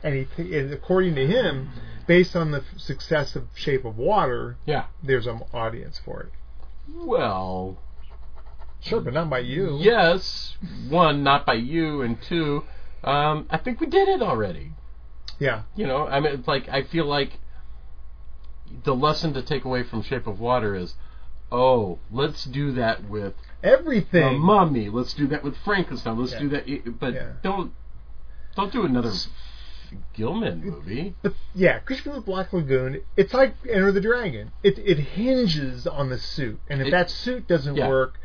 and 0.03 0.27
he 0.37 0.59
and 0.59 0.73
according 0.73 1.15
to 1.17 1.27
him, 1.27 1.69
based 2.07 2.35
on 2.35 2.53
the 2.53 2.59
f- 2.61 2.79
success 2.79 3.37
of 3.37 3.49
Shape 3.55 3.85
of 3.85 3.99
Water, 3.99 4.57
Yeah. 4.65 4.87
there's 5.03 5.27
an 5.27 5.43
audience 5.53 6.01
for 6.03 6.21
it. 6.23 6.33
Well, 6.93 7.77
Sure, 8.83 9.01
but 9.01 9.15
not 9.15 9.31
by 9.31 9.39
you. 9.39 9.79
yes. 9.81 10.57
One, 10.89 11.23
not 11.23 11.47
by 11.47 11.55
you, 11.55 12.03
and 12.03 12.21
two, 12.23 12.65
um, 13.05 13.47
I 13.51 13.57
think 13.59 13.81
we 13.81 13.87
did 13.87 14.09
it 14.09 14.21
already. 14.23 14.73
Yeah. 15.39 15.63
You 15.77 15.87
know, 15.87 16.07
I 16.07 16.21
mean, 16.21 16.33
it's 16.35 16.49
like 16.49 16.69
I 16.69 16.83
feel 16.83 17.07
like 17.07 17.39
the 18.85 18.95
lesson 18.95 19.35
to 19.35 19.43
take 19.43 19.65
away 19.65 19.83
from 19.83 20.03
Shape 20.03 20.27
of 20.27 20.41
Water 20.41 20.75
is, 20.75 20.95
oh, 21.51 21.99
let's 22.11 22.45
do 22.45 22.73
that 22.73 23.09
with 23.09 23.35
the 23.63 23.69
Everything. 23.69 24.39
Mummy. 24.41 24.89
Let's 24.89 25.15
do 25.15 25.27
that 25.29 25.45
with 25.45 25.57
Frankenstein. 25.59 26.19
Let's 26.19 26.33
Yeah. 26.33 26.39
do 26.41 26.49
that, 26.51 26.99
but 26.99 27.15
Yeah. 27.15 27.29
don't 27.43 27.73
don't 28.57 28.73
do 28.73 28.85
another 28.85 29.13
Gillman 30.15 30.63
movie. 30.65 31.15
But 31.23 31.35
yeah, 31.55 31.81
the 31.87 32.21
Black 32.25 32.53
Lagoon. 32.53 33.01
It's 33.17 33.33
like 33.33 33.55
Enter 33.69 33.93
the 33.93 34.01
Dragon. 34.01 34.53
It 34.63 34.79
it 34.79 34.99
hinges 34.99 35.87
on 35.87 36.09
the 36.09 36.19
suit, 36.19 36.61
and 36.69 36.81
if 36.81 36.89
It- 36.89 36.91
that 36.91 37.11
suit 37.11 37.47
doesn't 37.47 37.77
yeah. 37.77 37.89
work, 37.89 38.19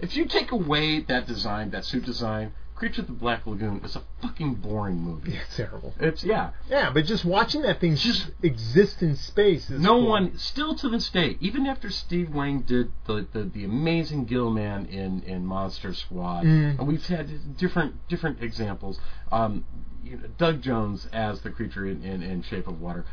If 0.00 0.16
you 0.16 0.24
take 0.26 0.50
away 0.52 1.00
that 1.00 1.26
design, 1.26 1.70
that 1.70 1.84
suit 1.84 2.04
design, 2.04 2.52
Creature 2.74 3.02
of 3.02 3.06
the 3.08 3.12
Black 3.12 3.46
Lagoon 3.46 3.82
is 3.84 3.94
a 3.94 4.02
fucking 4.22 4.54
boring 4.54 4.96
movie. 4.96 5.34
it's 5.36 5.54
terrible. 5.54 5.94
It's 6.00 6.24
yeah. 6.24 6.52
Yeah, 6.70 6.90
but 6.90 7.04
just 7.04 7.26
watching 7.26 7.60
that 7.62 7.78
thing 7.78 7.94
just 7.94 8.30
exist 8.42 9.02
in 9.02 9.16
space 9.16 9.68
is 9.68 9.78
No 9.82 9.98
cool. 10.00 10.08
one, 10.08 10.38
still 10.38 10.74
to 10.76 10.88
this 10.88 11.10
day, 11.10 11.36
even 11.40 11.66
after 11.66 11.90
Steve 11.90 12.34
Wang 12.34 12.62
did 12.62 12.90
the 13.06 13.26
the, 13.32 13.42
the 13.44 13.64
amazing 13.64 14.24
Gillman 14.24 14.86
in, 14.86 15.22
in 15.24 15.44
Monster 15.44 15.92
Squad, 15.92 16.44
Mm. 16.46 16.78
and 16.78 16.88
we've 16.88 17.04
had 17.06 17.58
different 17.58 18.08
different 18.08 18.42
examples. 18.42 18.98
Um, 19.30 19.64
you 20.02 20.16
know, 20.16 20.28
Doug 20.38 20.62
Jones 20.62 21.06
as 21.12 21.42
the 21.42 21.50
creature 21.50 21.84
in, 21.86 22.02
in, 22.02 22.22
in 22.22 22.40
Shape 22.42 22.66
of 22.66 22.80
Water. 22.80 23.04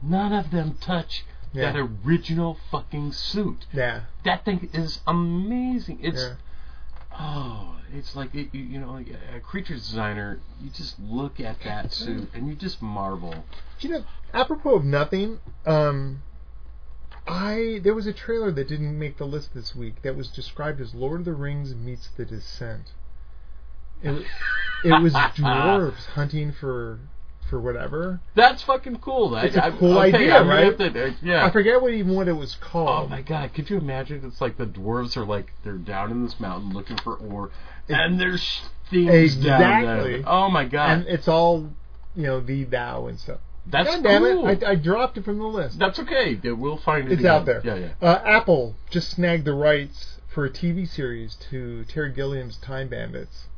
None 0.00 0.32
of 0.32 0.52
them 0.52 0.76
touch 0.80 1.24
Yeah. 1.52 1.72
that 1.72 1.88
original 2.04 2.58
fucking 2.70 3.12
suit. 3.12 3.66
Yeah. 3.72 4.02
That 4.24 4.44
thing 4.44 4.70
is 4.72 5.00
amazing. 5.06 5.98
It's 6.02 6.22
Yeah. 6.22 6.34
oh, 7.18 7.76
it's 7.92 8.16
like 8.16 8.34
it, 8.34 8.48
you, 8.52 8.62
you 8.62 8.78
know, 8.80 8.92
like 8.92 9.08
a 9.34 9.40
creature 9.40 9.74
designer. 9.74 10.40
You 10.62 10.70
just 10.70 10.98
look 10.98 11.40
at 11.40 11.60
that 11.64 11.92
suit 11.92 12.30
and 12.34 12.48
you 12.48 12.54
just 12.54 12.80
marvel. 12.80 13.44
You 13.80 13.90
know, 13.90 14.04
apropos 14.32 14.76
of 14.76 14.84
nothing, 14.84 15.40
um, 15.66 16.22
I 17.26 17.80
there 17.82 17.94
was 17.94 18.06
a 18.06 18.12
trailer 18.12 18.50
that 18.52 18.68
didn't 18.68 18.98
make 18.98 19.18
the 19.18 19.26
list 19.26 19.54
this 19.54 19.74
week 19.76 20.02
that 20.02 20.16
was 20.16 20.28
described 20.28 20.80
as 20.80 20.94
Lord 20.94 21.20
of 21.20 21.24
the 21.26 21.34
Rings 21.34 21.74
meets 21.74 22.08
The 22.16 22.24
Descent. 22.24 22.92
It, 24.02 24.26
it 24.82 25.02
was 25.02 25.12
dwarves 25.36 26.06
hunting 26.06 26.52
for 26.52 26.98
for 27.52 27.60
whatever. 27.60 28.18
That's 28.34 28.62
fucking 28.62 29.00
cool. 29.00 29.36
It's 29.36 29.54
a 29.54 29.60
a 29.60 29.72
cool 29.72 29.98
idea, 29.98 30.42
right? 30.42 30.80
uh, 30.80 31.10
yeah. 31.22 31.44
I 31.44 31.50
forget 31.50 31.82
what 31.82 31.92
even 31.92 32.14
what 32.14 32.26
it 32.26 32.32
was 32.32 32.54
called. 32.54 33.04
Oh 33.04 33.08
my 33.08 33.20
god, 33.20 33.52
could 33.52 33.68
you 33.68 33.76
imagine? 33.76 34.22
It's 34.24 34.40
like 34.40 34.56
the 34.56 34.64
dwarves 34.64 35.18
are 35.18 35.26
like 35.26 35.52
they're 35.62 35.74
down 35.74 36.10
in 36.10 36.24
this 36.24 36.40
mountain 36.40 36.72
looking 36.72 36.96
for 36.96 37.16
ore, 37.16 37.50
and 37.90 38.18
there's 38.18 38.62
things 38.90 39.36
down 39.36 39.60
Exactly. 39.60 40.12
there. 40.12 40.22
Oh 40.26 40.48
my 40.48 40.64
god, 40.64 40.90
and 41.00 41.06
it's 41.08 41.28
all 41.28 41.68
you 42.16 42.22
know 42.22 42.40
the 42.40 42.64
thou 42.64 43.06
and 43.08 43.20
stuff. 43.20 43.40
that's 43.66 43.96
God 43.96 44.02
damn 44.02 44.22
cool. 44.22 44.48
it! 44.48 44.64
I, 44.64 44.70
I 44.70 44.74
dropped 44.74 45.18
it 45.18 45.24
from 45.26 45.36
the 45.38 45.44
list. 45.44 45.78
that's 45.78 45.98
okay. 45.98 46.40
We'll 46.42 46.78
find 46.78 47.06
it. 47.06 47.12
It's 47.12 47.20
again. 47.20 47.30
out 47.32 47.44
there. 47.44 47.60
Yeah, 47.62 47.74
yeah. 47.74 47.90
Uh, 48.00 48.22
Apple 48.24 48.76
just 48.88 49.10
snagged 49.10 49.44
the 49.44 49.52
rights 49.52 50.20
for 50.32 50.46
a 50.46 50.50
TV 50.50 50.88
series 50.88 51.34
to 51.50 51.84
Terry 51.84 52.12
Gilliam's 52.12 52.56
Time 52.56 52.88
Bandits. 52.88 53.48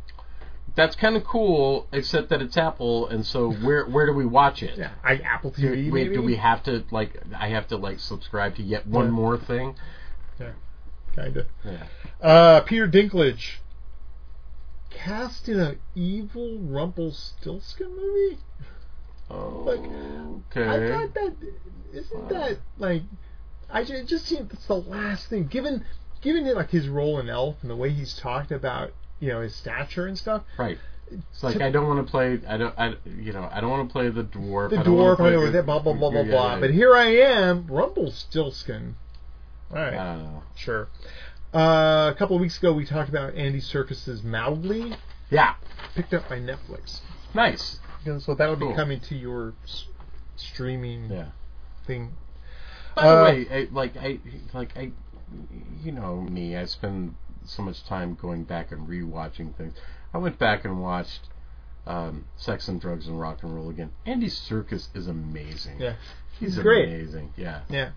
That's 0.76 0.96
kind 0.96 1.14
of 1.16 1.22
cool, 1.24 1.86
except 1.92 2.30
that 2.30 2.42
it's 2.42 2.56
Apple, 2.56 3.06
and 3.08 3.24
so 3.24 3.52
where 3.52 3.84
where 3.86 4.06
do 4.06 4.12
we 4.12 4.26
watch 4.26 4.62
it? 4.62 4.76
Yeah, 4.76 4.90
I, 5.04 5.16
Apple 5.18 5.50
Do, 5.52 5.62
TV. 5.70 5.84
wait, 5.92 6.04
maybe? 6.08 6.14
do 6.16 6.22
we 6.22 6.34
have 6.36 6.64
to 6.64 6.84
like? 6.90 7.16
I 7.38 7.48
have 7.50 7.68
to 7.68 7.76
like 7.76 8.00
subscribe 8.00 8.56
to 8.56 8.62
yet 8.62 8.84
one 8.86 9.04
Yeah. 9.06 9.10
more 9.12 9.38
thing. 9.38 9.76
Yeah, 10.40 10.50
Kinda. 11.14 11.46
Yeah. 11.64 11.86
Uh, 12.20 12.60
Peter 12.62 12.88
Dinklage 12.88 13.58
cast 14.90 15.48
in 15.48 15.60
an 15.60 15.78
evil 15.94 16.58
Rumpelstiltskin 16.58 17.94
movie. 17.94 18.38
Okay. 19.30 20.68
I 20.68 20.88
thought 20.88 21.14
that 21.14 21.34
isn't 21.92 22.28
that 22.28 22.58
like 22.78 23.02
I 23.70 23.82
just, 23.82 23.92
it 23.92 24.06
just 24.06 24.26
seems 24.26 24.52
it's 24.52 24.66
the 24.66 24.74
last 24.74 25.28
thing 25.28 25.46
given 25.46 25.84
given 26.20 26.46
it 26.46 26.56
like 26.56 26.70
his 26.70 26.88
role 26.88 27.18
in 27.20 27.28
Elf 27.28 27.56
and 27.62 27.70
the 27.70 27.76
way 27.76 27.90
he's 27.90 28.14
talked 28.16 28.50
about 28.52 28.92
you 29.24 29.32
know 29.32 29.40
his 29.40 29.54
stature 29.54 30.06
and 30.06 30.18
stuff. 30.18 30.42
Right. 30.58 30.78
It's 31.10 31.42
like 31.42 31.60
I 31.60 31.70
don't 31.70 31.86
want 31.86 32.04
to 32.06 32.10
play. 32.10 32.40
I 32.46 32.56
don't. 32.56 32.74
I 32.78 32.94
you 33.06 33.32
know 33.32 33.48
I 33.50 33.60
don't 33.60 33.70
want 33.70 33.88
to 33.88 33.92
play 33.92 34.08
the 34.10 34.24
dwarf. 34.24 34.70
The 34.70 34.76
dwarf, 34.76 35.14
I 35.14 35.34
play 35.34 35.50
that 35.50 35.66
blah 35.66 35.78
blah 35.78 35.92
blah 35.94 36.10
blah 36.10 36.20
yeah, 36.22 36.30
blah. 36.30 36.54
yeah, 36.54 36.60
But 36.60 36.70
here 36.70 36.94
I 36.94 37.06
am, 37.16 37.66
Rumpelstiltskin. 37.68 38.96
All 39.70 39.76
right. 39.76 39.94
I 39.94 40.14
don't 40.14 40.24
know. 40.24 40.42
Sure. 40.56 40.88
Uh, 41.54 42.10
a 42.12 42.14
couple 42.18 42.36
of 42.36 42.42
weeks 42.42 42.58
ago, 42.58 42.72
we 42.72 42.84
talked 42.84 43.08
about 43.08 43.34
Andy 43.34 43.60
Serkis's 43.60 44.22
Mowgli, 44.22 44.94
Yeah. 45.30 45.54
picked 45.94 46.12
up 46.12 46.28
by 46.28 46.38
Netflix. 46.38 47.00
Nice. 47.32 47.78
So 48.18 48.34
that'll 48.34 48.56
Cool. 48.56 48.70
be 48.70 48.74
coming 48.74 49.00
to 49.00 49.14
your 49.14 49.54
s- 49.64 49.86
streaming 50.36 51.10
Yeah. 51.10 51.26
thing. 51.86 52.12
By 52.96 53.02
Uh, 53.02 53.16
the 53.16 53.24
way, 53.24 53.46
I, 53.50 53.68
like 53.72 53.96
I 53.96 54.18
like 54.52 54.76
I, 54.76 54.90
you 55.82 55.92
know 55.92 56.20
me. 56.22 56.56
I 56.56 56.64
spend 56.66 57.14
so 57.44 57.62
much 57.62 57.84
time 57.84 58.16
going 58.20 58.44
back 58.44 58.72
and 58.72 58.88
rewatching 58.88 59.54
things. 59.56 59.74
I 60.12 60.18
went 60.18 60.38
back 60.38 60.64
and 60.64 60.80
watched 60.82 61.20
um, 61.86 62.24
Sex 62.36 62.68
and 62.68 62.80
Drugs 62.80 63.06
and 63.08 63.20
Rock 63.20 63.42
and 63.42 63.54
Roll 63.54 63.68
again. 63.70 63.90
Andy 64.06 64.28
Serkis 64.28 64.88
is 64.94 65.06
amazing. 65.08 65.80
Yeah, 65.80 65.94
he's, 66.38 66.54
he's 66.54 66.58
great. 66.62 66.88
amazing. 66.88 67.32
Yeah. 67.36 67.60
yeah, 67.68 67.90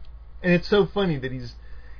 and 0.44 0.54
it's 0.54 0.68
so 0.68 0.86
funny 0.86 1.18
that 1.18 1.32
he's 1.32 1.56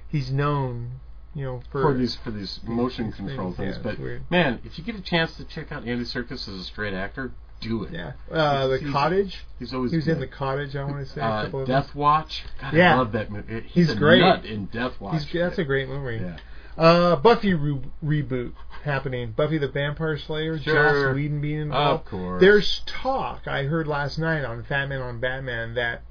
he's 0.10 0.32
known, 0.32 1.00
you 1.36 1.46
know, 1.46 1.62
for, 1.72 1.82
For 1.84 1.94
these 1.98 2.16
for 2.16 2.32
these 2.32 2.60
motion 2.66 3.12
control 3.12 3.54
things, 3.54 3.76
yeah, 3.78 3.82
but 3.84 4.00
weird. 4.00 4.30
man, 4.30 4.60
if 4.66 4.78
you 4.78 4.84
get 4.84 4.96
a 4.96 5.02
chance 5.02 5.36
to 5.38 5.46
check 5.46 5.72
out 5.72 5.88
Andy 5.88 6.04
Serkis 6.06 6.48
as 6.48 6.50
a 6.50 6.64
straight 6.64 6.94
actor, 6.94 7.32
do 7.62 7.84
it. 7.84 7.92
yeah. 7.94 8.14
Uh, 8.32 8.68
the 8.68 8.80
He's- 8.80 8.92
Cottage. 8.92 9.46
He's 9.60 9.74
always 9.74 9.92
He 9.92 9.98
was 9.98 10.08
in 10.08 10.20
the 10.20 10.28
Cottage. 10.28 10.76
I 10.76 10.84
want 10.84 11.06
to 11.08 11.12
say 11.14 11.22
a 11.22 11.26
uh, 11.26 11.50
of 11.52 11.68
Death 11.68 11.96
Watch. 11.96 12.44
God, 12.62 12.74
Yeah. 12.74 12.94
I 12.96 12.98
love 12.98 13.14
that 13.14 13.32
movie. 13.32 13.62
He's, 13.62 13.88
He's 13.88 13.96
great. 13.96 14.46
in 14.46 14.66
Death 14.66 15.00
Watch. 15.00 15.24
He's, 15.24 15.32
that's 15.34 15.58
a 15.58 15.64
great 15.64 15.88
movie. 15.88 16.24
yeah. 16.24 16.38
Uh, 16.78 17.16
Buffy 17.16 17.54
re- 17.54 17.82
reboot 18.04 18.54
happening. 18.84 19.32
Buffy 19.32 19.58
the 19.58 19.68
Vampire 19.68 20.18
Slayer. 20.18 20.60
Sure. 20.60 21.08
Joss 21.08 21.16
Whedon 21.16 21.42
being 21.42 21.62
involved. 21.62 22.06
Of 22.06 22.12
course. 22.12 22.42
There's 22.42 22.82
talk 22.86 23.48
I 23.48 23.64
heard 23.64 23.88
last 23.88 24.20
night 24.20 24.46
on 24.46 24.64
Fat 24.64 24.88
Man 24.88 25.02
on 25.02 25.20
Batman 25.20 25.74
that 25.76 26.04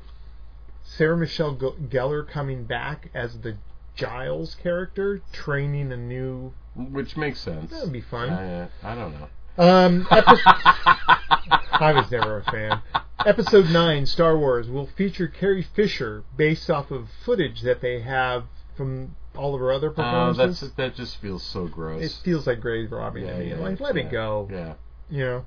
Sarah 0.82 1.16
Michelle 1.16 1.54
Gellar 1.56 2.28
coming 2.28 2.64
back 2.64 3.10
as 3.14 3.38
the 3.40 3.56
Giles 3.94 4.54
character, 4.56 5.22
training 5.32 5.92
a 5.92 5.96
new. 5.96 6.52
Which 6.74 7.16
makes 7.16 7.40
sense. 7.40 7.70
That 7.70 7.84
would 7.84 7.92
be 7.92 8.02
fun. 8.02 8.30
Uh, 8.30 8.68
I 8.82 8.94
don't 8.94 9.14
know. 9.14 9.28
Um, 9.58 10.06
epi- 10.10 10.40
I 10.44 11.92
was 11.94 12.10
never 12.10 12.38
a 12.38 12.44
fan. 12.44 12.82
Episode 13.24 13.70
nine, 13.70 14.04
Star 14.04 14.36
Wars, 14.36 14.68
will 14.68 14.86
feature 14.86 15.26
Carrie 15.28 15.66
Fisher 15.74 16.24
based 16.36 16.70
off 16.70 16.90
of 16.90 17.08
footage 17.24 17.62
that 17.62 17.80
they 17.80 18.00
have 18.00 18.44
from 18.76 19.16
all 19.36 19.54
of 19.54 19.60
her 19.60 19.72
other 19.72 19.90
Uh, 19.90 19.94
performances. 19.94 20.60
that's 20.60 20.72
that 20.74 20.94
just 20.96 21.16
feels 21.18 21.42
so 21.42 21.66
gross. 21.66 22.02
it 22.02 22.20
feels 22.24 22.46
like 22.46 22.60
grave 22.60 22.90
robbing 22.92 23.24
yeah, 23.26 23.32
to 23.32 23.38
me. 23.38 23.50
yeah, 23.50 23.56
like, 23.56 23.80
let 23.80 23.94
yeah, 23.96 24.02
it 24.02 24.10
go. 24.10 24.48
Yeah. 24.50 24.74
You 25.10 25.24
know. 25.24 25.46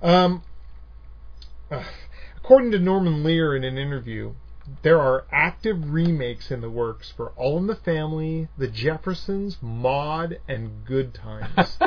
Um, 0.00 0.42
uh, 1.70 1.82
according 2.36 2.70
to 2.72 2.78
Norman 2.78 3.24
Lear 3.24 3.54
in 3.56 3.64
an 3.64 3.76
interview, 3.76 4.34
there 4.82 5.00
are 5.00 5.24
active 5.32 5.90
remakes 5.92 6.50
in 6.50 6.60
the 6.60 6.70
works 6.70 7.12
for 7.16 7.30
All 7.36 7.58
in 7.58 7.66
the 7.66 7.74
Family, 7.74 8.48
The 8.56 8.68
Jeffersons, 8.68 9.56
Maude, 9.60 10.40
and 10.46 10.84
Good 10.84 11.14
Times. 11.14 11.78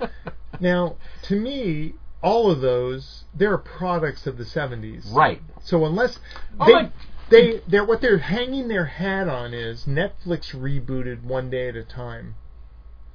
now, 0.60 0.96
to 1.22 1.36
me, 1.38 1.94
all 2.22 2.50
of 2.50 2.60
those 2.60 3.24
they're 3.34 3.58
products 3.58 4.26
of 4.26 4.38
the 4.38 4.44
70s. 4.44 5.12
right. 5.12 5.40
So 5.62 5.84
unless 5.84 6.18
Oh 6.58 6.66
they, 6.66 6.72
my- 6.72 6.92
they 7.30 7.60
they're 7.66 7.84
what 7.84 8.00
they're 8.00 8.18
hanging 8.18 8.68
their 8.68 8.86
hat 8.86 9.28
on 9.28 9.52
is 9.54 9.84
Netflix 9.86 10.54
rebooted 10.54 11.22
one 11.22 11.50
day 11.50 11.68
at 11.68 11.76
a 11.76 11.84
time. 11.84 12.34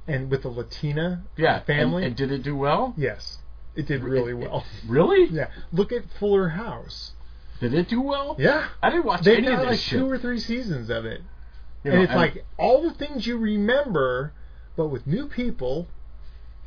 and 0.06 0.30
with 0.30 0.42
the 0.42 0.48
Latina 0.50 1.22
Yeah. 1.36 1.60
family. 1.60 2.02
And, 2.02 2.08
and 2.08 2.16
did 2.16 2.30
it 2.30 2.42
do 2.42 2.54
well? 2.56 2.92
yes, 2.96 3.38
it 3.74 3.86
did 3.86 4.02
really 4.04 4.34
well. 4.34 4.64
Really? 4.86 5.24
Yeah, 5.32 5.48
look 5.72 5.92
at 5.92 6.04
Fuller 6.18 6.50
House. 6.50 7.12
Did 7.60 7.72
it 7.72 7.88
do 7.88 8.00
well? 8.02 8.36
Yeah, 8.38 8.68
I 8.82 8.90
didn't 8.90 9.06
watch 9.06 9.22
they've 9.22 9.38
any 9.38 9.46
of 9.48 9.60
this 9.60 9.66
like 9.68 9.78
shit. 9.78 9.98
two 9.98 10.10
or 10.10 10.18
three 10.18 10.40
seasons 10.40 10.90
of 10.90 11.06
it, 11.06 11.22
You 11.84 11.90
and 11.92 11.94
know, 12.00 12.04
it's 12.04 12.14
like 12.14 12.44
all 12.58 12.82
the 12.82 12.92
things 12.94 13.26
you 13.26 13.38
remember, 13.38 14.32
but 14.76 14.88
with 14.88 15.06
new 15.06 15.26
people, 15.28 15.86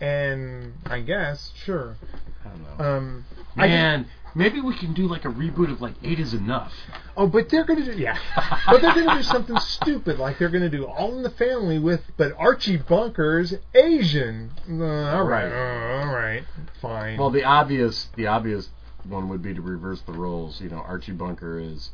and 0.01 0.73
I 0.85 1.01
guess 1.01 1.51
sure. 1.65 1.97
I 2.45 2.49
don't 2.49 2.79
know. 2.79 2.85
Um, 2.85 3.25
I 3.55 3.67
Man, 3.67 4.07
maybe 4.35 4.61
we 4.61 4.75
can 4.77 4.93
do 4.93 5.07
like 5.07 5.25
a 5.25 5.29
reboot 5.29 5.71
of 5.71 5.81
like 5.81 5.95
Eight 6.03 6.19
is 6.19 6.33
Enough. 6.33 6.71
Oh, 7.15 7.27
but 7.27 7.49
they're 7.49 7.65
gonna 7.65 7.83
do 7.85 7.93
yeah, 7.97 8.17
but 8.67 8.81
they're 8.81 8.93
gonna 8.93 9.15
do 9.17 9.23
something 9.23 9.57
stupid 9.57 10.19
like 10.19 10.37
they're 10.37 10.49
gonna 10.49 10.69
do 10.69 10.85
All 10.85 11.15
in 11.17 11.23
the 11.23 11.31
Family 11.31 11.79
with, 11.79 12.01
but 12.17 12.33
Archie 12.37 12.77
Bunker's 12.77 13.53
Asian. 13.73 14.51
Uh, 14.69 14.83
all 14.83 15.23
right, 15.23 15.45
Right. 15.51 15.99
uh, 16.01 16.05
all 16.05 16.13
right, 16.13 16.43
fine. 16.81 17.17
Well, 17.17 17.31
the 17.31 17.43
obvious, 17.43 18.07
the 18.15 18.27
obvious 18.27 18.69
one 19.03 19.29
would 19.29 19.41
be 19.41 19.53
to 19.53 19.61
reverse 19.61 20.01
the 20.01 20.11
roles. 20.13 20.61
You 20.61 20.69
know, 20.69 20.77
Archie 20.79 21.13
Bunker 21.13 21.59
is 21.59 21.89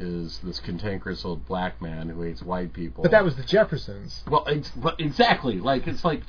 is 0.00 0.38
this 0.44 0.60
cantankerous 0.60 1.24
old 1.24 1.44
black 1.48 1.80
man 1.82 2.08
who 2.08 2.22
hates 2.22 2.40
white 2.42 2.72
people. 2.72 3.02
but 3.02 3.10
that 3.10 3.24
was 3.24 3.34
the 3.34 3.42
Jeffersons. 3.42 4.22
well, 4.28 4.44
ex- 4.46 4.70
but 4.76 5.00
exactly. 5.00 5.58
Like 5.58 5.86
it's 5.88 6.04
like 6.04 6.20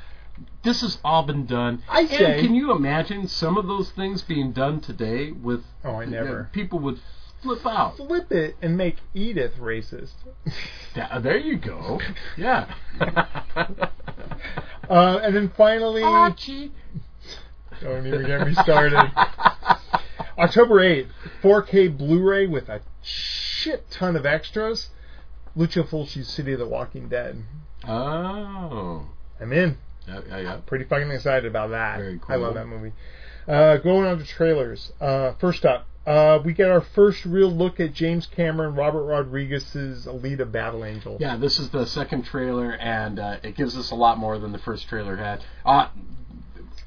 this 0.64 0.82
has 0.82 1.00
all 1.04 1.24
been 1.24 1.46
done. 1.46 1.84
I 1.90 2.02
and 2.02 2.10
say- 2.10 2.42
can 2.42 2.56
you 2.56 2.72
imagine 2.72 3.28
some 3.28 3.58
of 3.58 3.68
those 3.68 3.92
things 3.92 4.22
being 4.22 4.52
done 4.52 4.82
today 4.82 5.32
with? 5.32 5.64
Oh, 5.84 5.96
I 5.96 6.06
never. 6.06 6.50
people 6.52 6.80
would 6.80 7.00
flip 7.42 7.66
out. 7.66 7.98
Flip 7.98 8.32
it 8.32 8.56
and 8.62 8.76
make 8.78 8.98
Edith 9.14 9.54
racist. 9.60 10.14
Yeah, 10.96 11.20
there 11.20 11.38
you 11.38 11.58
go. 11.58 12.00
Yeah. 12.38 12.74
Uh, 14.90 15.20
and 15.22 15.36
then 15.36 15.52
finally, 15.56 16.02
Archie. 16.02 16.72
don't 17.80 18.08
even 18.08 18.26
get 18.26 18.48
me 18.48 18.56
started. 18.56 18.98
October 20.40 20.80
8th, 20.82 21.10
4K 21.44 21.96
Blu-ray 21.96 22.48
with 22.48 22.70
a 22.70 22.82
shit 23.04 23.92
ton 23.92 24.16
of 24.16 24.26
extras. 24.26 24.90
Lucio 25.56 25.84
Fulci's 25.84 26.28
City 26.28 26.54
of 26.54 26.60
the 26.60 26.68
Walking 26.68 27.08
Dead. 27.08 27.44
Oh. 27.88 29.06
I'm 29.40 29.54
in. 29.54 29.78
Yeah, 30.10 30.20
yeah, 30.28 30.38
yeah. 30.40 30.58
Pretty 30.66 30.86
fucking 30.86 31.10
excited 31.12 31.46
about 31.46 31.70
that. 31.72 31.98
Very 31.98 32.20
I 32.28 32.36
love 32.36 32.56
that 32.56 32.68
movie. 32.68 32.94
Uh, 33.48 33.78
going 33.78 34.06
on 34.08 34.18
to 34.20 34.26
trailers. 34.26 34.92
Uh, 35.00 35.34
first 35.40 35.66
up, 35.66 35.88
uh, 36.06 36.40
we 36.44 36.54
get 36.54 36.70
our 36.70 36.82
first 36.82 37.26
real 37.26 37.52
look 37.52 37.80
at 37.80 37.94
James 37.94 38.26
Cameron, 38.26 38.76
Robert 38.76 39.04
Rodriguez's 39.04 40.06
Alita 40.06 40.50
Battle 40.52 40.84
Angel. 40.86 41.18
Yeah, 41.20 41.36
this 41.38 41.60
is 41.60 41.70
the 41.70 41.86
second 41.86 42.24
trailer, 42.26 42.72
and 42.74 43.20
uh, 43.20 43.38
it 43.44 43.56
gives 43.56 43.78
us 43.78 43.92
a 43.92 43.96
lot 43.96 44.18
more 44.18 44.38
than 44.40 44.52
the 44.52 44.60
first 44.60 44.88
trailer 44.88 45.16
had. 45.16 45.44
Uh, 45.66 45.88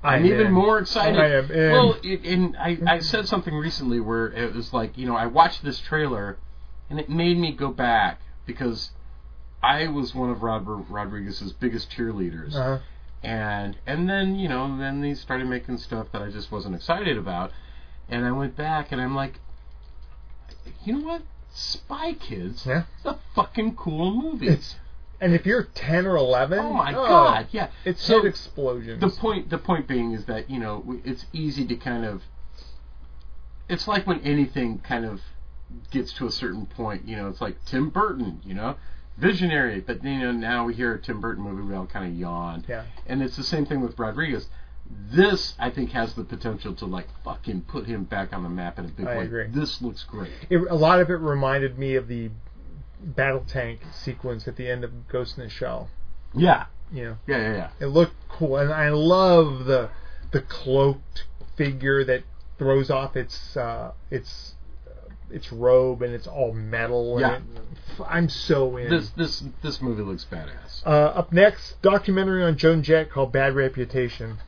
I'm 0.05 0.20
I'm 0.20 0.27
even 0.27 0.47
in. 0.49 0.53
more 0.53 0.78
excited. 0.78 1.19
I 1.20 1.28
am 1.28 1.51
in. 1.51 1.73
Well, 1.73 1.97
it, 2.03 2.24
and 2.24 2.57
I, 2.57 2.78
I 2.86 2.99
said 2.99 3.28
something 3.28 3.55
recently 3.55 4.01
where 4.01 4.27
it 4.32 4.53
was 4.55 4.73
like, 4.73 4.99
you 4.99 5.07
know, 5.07 5.15
I 5.16 5.27
watched 5.27 5.62
this 5.62 5.78
trailer, 5.78 6.39
and 6.90 6.99
it 6.99 7.09
made 7.09 7.39
me 7.39 7.53
go 7.53 7.70
back 7.70 8.20
because 8.44 8.90
I 9.62 9.86
was 9.86 10.12
one 10.15 10.31
of 10.31 10.43
Robert 10.43 10.85
Rodriguez's 10.89 11.53
biggest 11.53 11.90
cheerleaders, 11.90 12.55
Uh-huh. 12.55 12.78
And 13.23 13.77
and 13.86 14.09
then 14.09 14.36
you 14.36 14.49
know, 14.49 14.77
then 14.78 15.01
they 15.01 15.15
started 15.15 15.47
making 15.47 15.78
stuff 15.78 16.09
that 16.12 16.23
I 16.23 16.31
just 16.31 16.51
wasn't 16.51 16.74
excited 16.74 17.16
about, 17.16 17.53
and 18.09 18.24
I 18.24 18.32
went 18.32 18.57
back 18.57 18.93
and 18.93 19.01
I'm 19.01 19.15
like, 19.15 19.40
you 20.85 20.99
know 20.99 21.07
what? 21.07 21.23
Spy 21.55 22.15
Kids 22.15 22.65
Yeah. 22.66 22.85
is 23.01 23.07
a 23.07 23.19
fucking 23.35 23.77
cool 23.77 24.11
movie. 24.15 24.49
It's 24.49 24.77
and 25.20 25.35
if 25.35 25.47
you're 25.47 25.62
10 25.62 26.07
or 26.07 26.16
11, 26.16 26.59
oh 26.59 26.73
my 26.73 26.93
oh, 26.93 27.07
god, 27.07 27.47
yeah. 27.53 27.69
it's 27.85 28.03
So- 28.03 28.27
explosions. 28.27 29.01
the 29.01 29.09
point 29.11 29.51
the 29.51 29.59
point 29.59 29.86
being 29.86 30.12
is 30.12 30.24
that 30.24 30.51
you 30.51 30.59
know 30.59 30.99
it's 31.05 31.27
easy 31.32 31.65
to 31.66 31.77
kind 31.77 32.05
of 32.05 32.23
it's 33.69 33.86
like 33.86 34.07
when 34.07 34.20
anything 34.20 34.78
kind 34.81 35.05
of 35.05 35.20
gets 35.90 36.12
to 36.15 36.27
a 36.27 36.31
certain 36.31 36.66
point 36.66 37.07
you 37.09 37.16
know 37.16 37.28
it's 37.28 37.40
like 37.40 37.57
tim 37.65 37.89
burton 37.89 38.40
you 38.44 38.53
know 38.53 38.77
visionary 39.19 39.81
but 39.81 40.03
you 40.03 40.19
know 40.19 40.33
now 40.33 40.65
we 40.65 40.75
hear 40.75 40.95
a 40.95 41.01
tim 41.01 41.21
burton 41.21 41.45
movie 41.45 41.63
we 41.63 41.75
all 41.75 41.87
kind 41.87 42.11
of 42.11 42.19
yawn. 42.19 42.65
Yeah. 42.69 42.85
and 43.07 43.23
it's 43.23 43.37
the 43.37 43.45
same 43.45 43.67
thing 43.67 43.81
with 43.81 43.99
rodriguez. 43.99 44.49
This 45.11 45.55
i 45.59 45.71
think 45.71 45.91
has 45.93 46.15
the 46.15 46.25
potential 46.25 46.75
to 46.75 46.87
like 46.87 47.07
fucking 47.25 47.63
put 47.63 47.87
him 47.87 48.05
back 48.05 48.33
on 48.33 48.43
the 48.43 48.49
map 48.49 48.79
in 48.79 48.87
a 48.87 48.89
big 48.89 49.07
I 49.07 49.19
way. 49.19 49.25
agree. 49.25 49.47
this 49.49 49.81
looks 49.83 50.03
great. 50.05 50.33
It, 50.51 50.59
a 50.71 50.75
lot 50.75 51.01
of 51.01 51.11
it 51.11 51.15
reminded 51.15 51.79
me 51.79 51.95
of 51.95 52.09
the 52.09 52.31
battle 53.01 53.45
tank 53.47 53.81
sequence 53.93 54.47
at 54.47 54.57
the 54.57 54.69
end 54.71 54.85
of 54.85 55.09
Ghost 55.09 55.37
in 55.39 55.45
the 55.45 55.51
Shell. 55.51 55.89
yeah. 56.35 56.67
You 56.93 57.05
know, 57.05 57.17
yeah 57.27 57.39
yeah 57.39 57.55
yeah. 57.55 57.69
It 57.81 57.87
looked 57.87 58.17
cool, 58.29 58.59
and 58.59 58.71
I 58.71 58.91
love 58.91 59.65
the 59.65 59.89
the 60.31 60.43
cloaked 60.43 61.25
figure 61.57 62.05
that 62.05 62.23
throws 62.59 62.91
off 62.91 63.17
its 63.17 63.57
uh, 63.57 63.93
its 64.11 64.57
its 65.33 65.53
robe 65.53 66.03
and 66.03 66.15
it's 66.15 66.27
all 66.27 66.53
metal. 66.53 67.21
Yeah. 67.21 67.37
And 67.37 67.57
it, 67.57 68.03
I'm 68.07 68.29
so 68.29 68.77
in. 68.77 68.91
this 68.91 69.11
this 69.11 69.45
this 69.63 69.81
movie 69.81 70.03
looks 70.03 70.27
badass 70.31 70.87
uh, 70.87 70.91
up 70.91 71.33
next, 71.33 71.81
documentary 71.83 72.43
on 72.43 72.57
Joan 72.57 72.83
Jett 72.83 73.11
called 73.11 73.33
Bad 73.33 73.55
Reputation. 73.55 74.39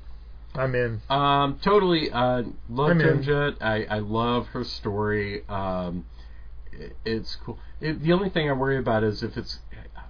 I'm 0.55 0.75
in. 0.75 1.03
Um, 1.11 1.59
totally. 1.63 2.11
Uh, 2.11 2.45
love 2.69 2.91
I'm 2.91 3.01
Joan 3.01 3.19
in. 3.19 3.23
Jett. 3.23 3.55
I, 3.61 3.85
I 3.85 3.99
love 3.99 4.47
her 4.49 4.65
story. 4.65 5.43
Um, 5.49 6.07
i 6.73 6.91
it's 7.05 7.37
cool. 7.37 7.59
It, 7.81 8.03
the 8.03 8.13
only 8.13 8.31
thing 8.31 8.49
I 8.49 8.53
worry 8.53 8.79
about 8.79 9.05
is 9.05 9.23
if 9.23 9.37
it's. 9.37 9.61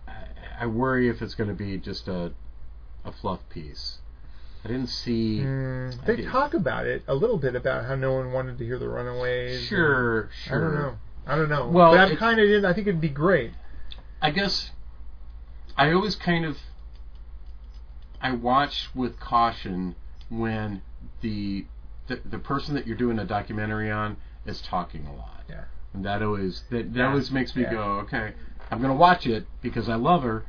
I, 0.07 0.13
I 0.61 0.67
worry 0.67 1.09
if 1.09 1.21
it's 1.23 1.35
going 1.35 1.49
to 1.49 1.55
be 1.55 1.79
just 1.79 2.09
a, 2.09 2.33
a 3.05 3.13
fluff 3.13 3.41
piece. 3.49 3.99
I 4.65 4.69
didn't 4.69 4.89
see. 4.89 5.41
Mm, 5.41 6.05
they 6.07 6.17
did- 6.17 6.29
talk 6.31 6.55
about 6.55 6.87
it 6.87 7.03
a 7.07 7.15
little 7.15 7.37
bit 7.37 7.55
about 7.55 7.85
how 7.85 7.95
no 7.97 8.15
one 8.15 8.33
wanted 8.33 8.57
to 8.59 8.65
hear 8.65 8.79
the 8.79 8.89
Runaways. 8.89 9.59
and- 9.59 9.69
Sure, 9.69 10.31
I 10.49 10.53
don't 10.55 10.75
know. 10.75 10.97
I 11.27 11.37
don't 11.37 11.49
know. 11.51 11.69
Well, 11.69 11.93
but 11.93 12.01
I'm 12.01 12.17
kind 12.17 12.41
of 12.41 12.49
in. 12.49 12.65
I 12.65 12.73
think 12.73 12.87
it'd 12.87 13.01
be 13.01 13.09
great. 13.09 13.53
I 14.23 14.31
guess 14.31 14.71
I 15.77 15.93
always 15.93 16.15
kind 16.17 16.45
of 16.47 16.59
I 18.21 18.33
watch 18.33 18.89
with 18.95 19.21
caution 19.21 19.97
when 20.31 20.81
the 21.21 21.67
the, 22.07 22.21
the 22.25 22.39
person 22.39 22.75
that 22.75 22.87
you're 22.87 22.97
doing 22.97 23.19
a 23.19 23.25
documentary 23.25 23.91
on 23.91 24.17
is 24.47 24.61
talking 24.63 25.07
a 25.07 25.15
lot. 25.15 25.43
Yeah. 25.49 25.65
And 25.95 26.05
that 26.05 26.23
always 26.23 26.63
that, 26.71 26.93
that 26.93 26.99
Yeah. 26.99 27.09
always 27.09 27.31
makes 27.31 27.55
me 27.57 27.63
Yeah. 27.63 27.71
go, 27.73 27.83
okay, 28.01 28.33
I'm 28.71 28.79
going 28.79 28.91
to 28.93 28.97
watch 28.99 29.27
it 29.27 29.47
because 29.63 29.89
I 29.89 29.95
love 29.95 30.23
her, 30.23 30.45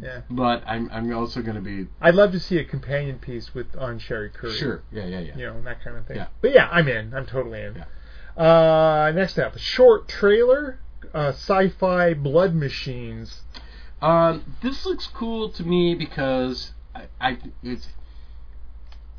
Yeah. 0.00 0.22
but 0.30 0.62
I'm 0.66 0.88
I'm 0.92 1.12
also 1.14 1.40
going 1.42 1.54
to 1.54 1.60
be 1.60 1.88
I'd 2.00 2.14
love 2.14 2.32
to 2.32 2.40
see 2.40 2.58
a 2.58 2.64
companion 2.64 3.18
piece 3.18 3.54
with 3.54 3.76
on 3.76 3.98
Cherie 3.98 4.30
Currie. 4.30 4.56
sure. 4.56 4.82
Yeah, 4.90 5.06
yeah, 5.06 5.20
yeah. 5.20 5.36
You 5.36 5.46
know, 5.46 5.62
that 5.62 5.82
kind 5.82 5.96
of 5.96 6.06
thing. 6.06 6.16
Yeah. 6.16 6.26
But 6.40 6.52
yeah, 6.52 6.68
I'm 6.70 6.88
in. 6.88 7.14
I'm 7.14 7.26
totally 7.26 7.62
in. 7.62 7.84
Uh, 8.36 9.12
next 9.14 9.38
up, 9.38 9.58
short 9.58 10.08
trailer, 10.08 10.78
uh, 11.12 11.28
sci-fi 11.28 12.14
blood 12.14 12.54
machines. 12.54 13.42
Um, 14.00 14.56
this 14.62 14.86
looks 14.86 15.08
cool 15.08 15.48
to 15.50 15.64
me 15.64 15.94
because 15.94 16.72
I, 16.94 17.06
I 17.20 17.38
it's 17.62 17.88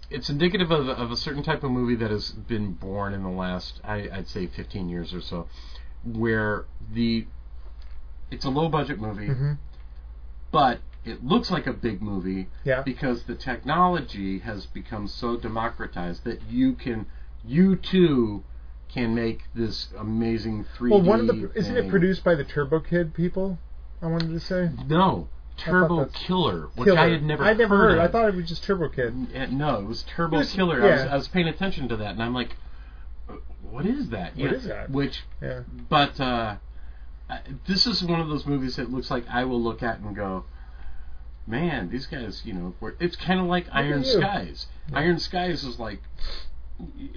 it's 0.09 0.29
indicative 0.29 0.71
of, 0.71 0.87
of 0.87 1.11
a 1.11 1.17
certain 1.17 1.43
type 1.43 1.63
of 1.63 1.71
movie 1.71 1.95
that 1.95 2.11
has 2.11 2.31
been 2.31 2.71
born 2.73 3.13
in 3.13 3.23
the 3.23 3.29
last 3.29 3.79
I, 3.83 4.09
I'd 4.11 4.27
say 4.27 4.47
15 4.47 4.89
years 4.89 5.13
or 5.13 5.21
so, 5.21 5.47
where 6.03 6.65
the 6.93 7.27
it's 8.31 8.45
a 8.45 8.49
low 8.49 8.69
budget 8.69 8.99
movie, 8.99 9.27
hmm 9.27 9.53
but 10.51 10.79
it 11.05 11.23
looks 11.23 11.49
like 11.49 11.65
a 11.67 11.73
big 11.73 12.01
movie 12.01 12.47
Yeah. 12.65 12.81
because 12.81 13.23
the 13.23 13.35
technology 13.35 14.39
has 14.39 14.65
become 14.65 15.07
so 15.07 15.37
democratized 15.37 16.23
that 16.25 16.41
you 16.49 16.73
can 16.73 17.05
you 17.45 17.75
too 17.77 18.43
can 18.89 19.13
make 19.15 19.43
this 19.55 19.89
amazing 19.97 20.65
3D. 20.77 20.89
Well, 20.91 21.01
one 21.01 21.19
of 21.21 21.27
the 21.27 21.51
isn't 21.55 21.77
it 21.77 21.89
produced 21.89 22.23
by 22.23 22.35
the 22.35 22.43
Turbo 22.43 22.79
Kid 22.79 23.13
people? 23.13 23.57
I 24.01 24.07
wanted 24.07 24.29
to 24.31 24.39
say 24.39 24.71
No, 24.87 25.29
Turbo 25.57 26.05
Killer, 26.05 26.69
which 26.75 26.87
Killer. 26.87 26.99
I 26.99 27.09
had 27.11 27.23
never 27.23 27.43
heard. 27.43 27.49
I'd 27.51 27.57
never 27.57 27.77
heard. 27.77 27.91
heard. 27.97 27.99
I 27.99 28.07
thought 28.11 28.27
it 28.29 28.35
was 28.35 28.47
just 28.49 28.63
Turbo 28.63 28.89
Kid. 28.89 29.27
Uh, 29.35 29.45
no, 29.47 29.75
it 29.79 29.85
was 29.85 30.03
Turbo 30.03 30.37
It 30.37 30.39
was- 30.39 30.53
Killer. 30.53 30.81
I, 30.83 30.91
was. 30.91 31.01
I 31.01 31.15
was 31.15 31.27
paying 31.27 31.47
attention 31.47 31.87
to 31.89 31.97
that, 31.97 32.11
and 32.11 32.23
I'm 32.23 32.33
like, 32.33 32.55
uh, 33.29 33.33
what 33.69 33.85
is 33.85 34.09
that? 34.09 34.35
What 34.37 34.53
is 34.53 34.63
that? 34.65 34.89
Which, 34.89 35.23
Yeah. 35.41 35.61
but 35.89 36.19
uh, 36.19 36.23
I- 36.23 36.57
this 37.67 37.85
is 37.87 38.03
one 38.03 38.19
of 38.19 38.27
those 38.29 38.45
movies 38.45 38.75
that 38.77 38.91
looks 38.91 39.11
like 39.11 39.25
I 39.29 39.43
will 39.45 39.61
look 39.61 39.83
at 39.83 39.99
and 39.99 40.15
go, 40.15 40.45
man, 41.45 41.89
these 41.89 42.05
guys, 42.05 42.41
you 42.45 42.53
know, 42.53 42.73
were, 42.79 42.95
it's 42.99 43.15
kind 43.15 43.39
of 43.39 43.45
like 43.47 43.65
Iron. 43.71 44.03
Skies. 44.03 44.67
Iron 44.93 45.19
Skies 45.19 45.63
is 45.63 45.79
like, 45.79 46.01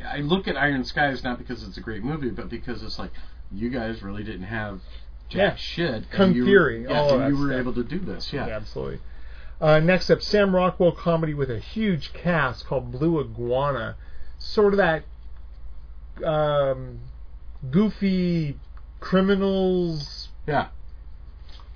I 0.06 0.18
look 0.18 0.48
at 0.48 0.56
Iron 0.56 0.84
Skies 0.84 1.22
not 1.22 1.38
because 1.38 1.62
it's 1.66 1.76
a 1.76 1.80
great 1.80 2.02
movie, 2.02 2.30
but 2.30 2.48
because 2.48 2.82
it's 2.82 2.98
like, 2.98 3.10
you 3.50 3.68
guys 3.70 4.02
really 4.02 4.22
didn't 4.24 4.44
have 4.44 4.80
jack 5.28 5.52
Yeah. 5.52 5.56
shit. 5.56 6.10
Kung 6.10 6.28
and 6.28 6.36
you, 6.36 6.44
Fury, 6.44 6.84
yeah, 6.84 6.98
all 7.00 7.10
of 7.14 7.20
and 7.20 7.34
you 7.34 7.40
were 7.42 7.48
stuff. 7.50 7.60
able 7.60 7.74
to 7.74 7.84
do 7.84 7.98
this, 7.98 8.32
yeah. 8.32 8.46
Yeah, 8.48 8.56
absolutely. 8.56 9.00
Uh, 9.60 9.78
next 9.78 10.10
up, 10.10 10.20
Sam 10.22 10.54
Rockwell 10.56 10.92
comedy 10.92 11.34
with 11.34 11.50
a 11.50 11.58
huge 11.58 12.12
cast 12.12 12.66
called 12.66 12.90
Blue 12.90 13.20
Iguana. 13.20 13.96
Sort 14.38 14.74
of 14.74 14.78
that 14.78 15.04
um, 16.24 17.00
goofy 17.70 18.58
criminals 19.02 20.28
Yeah. 20.46 20.68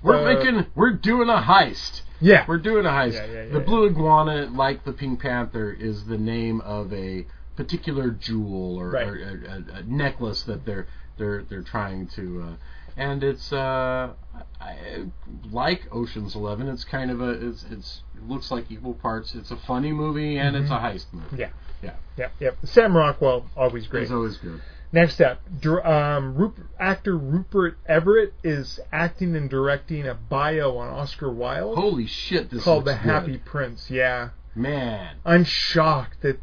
We're 0.01 0.17
Uh, 0.19 0.33
making, 0.33 0.65
we're 0.75 0.93
doing 0.93 1.29
a 1.29 1.37
heist. 1.41 2.01
Yeah. 2.19 2.45
We're 2.47 2.57
doing 2.57 2.85
a 2.85 2.89
heist. 2.89 3.13
Yeah, 3.13 3.25
yeah, 3.25 3.43
yeah, 3.43 3.49
the 3.53 3.59
yeah. 3.59 3.65
blue 3.65 3.85
iguana, 3.87 4.45
like 4.51 4.83
the 4.85 4.91
Pink 4.93 5.21
Panther, 5.21 5.71
is 5.71 6.05
the 6.05 6.17
name 6.17 6.61
of 6.61 6.91
a 6.93 7.25
particular 7.55 8.09
jewel 8.11 8.75
or, 8.77 8.91
Right. 8.91 9.07
or 9.07 9.15
a, 9.15 9.75
a, 9.75 9.79
a 9.79 9.83
necklace 9.83 10.43
that 10.43 10.65
they're 10.65 10.87
they're 11.17 11.43
they're 11.43 11.63
trying 11.63 12.07
to. 12.09 12.43
Uh, 12.43 12.55
and 12.95 13.23
it's 13.23 13.51
uh, 13.53 14.13
I, 14.61 15.05
like 15.51 15.87
Ocean's 15.91 16.35
Eleven. 16.35 16.67
It's 16.67 16.83
kind 16.83 17.09
of 17.11 17.21
a 17.21 17.29
it's, 17.47 17.65
it's 17.71 18.03
it 18.15 18.27
looks 18.29 18.51
like 18.51 18.69
equal 18.71 18.93
parts. 18.93 19.33
It's 19.35 19.51
a 19.51 19.57
funny 19.57 19.91
movie 19.93 20.37
and 20.37 20.55
it's 20.55 20.69
a 20.69 20.77
heist 20.77 21.07
movie. 21.11 21.25
Mm-hmm. 21.27 21.39
Yeah. 21.39 21.49
Yeah, 21.83 21.93
Yep, 22.17 22.31
yep. 22.39 22.57
Sam 22.65 22.97
Rockwell, 22.97 23.45
always 23.55 23.85
great. 23.85 24.03
it's 24.03 24.11
always 24.11 24.37
good. 24.37 24.59
Next 24.91 25.19
up, 25.19 25.41
um, 25.85 26.35
Rup- 26.35 26.59
actor 26.79 27.17
Rupert 27.17 27.77
Everett 27.87 28.33
is 28.43 28.79
acting 28.91 29.35
and 29.35 29.49
directing 29.49 30.07
a 30.07 30.13
bio 30.13 30.77
on 30.77 30.87
Oscar 30.87 31.29
Wilde 31.29 31.77
Holy 31.77 32.07
shit! 32.07 32.49
This 32.49 32.63
called 32.63 32.85
The 32.85 32.95
Happy 32.95 33.33
good. 33.33 33.45
Prince. 33.45 33.89
Yeah, 33.91 34.29
man. 34.55 35.17
I'm 35.25 35.43
shocked 35.43 36.21
that 36.21 36.39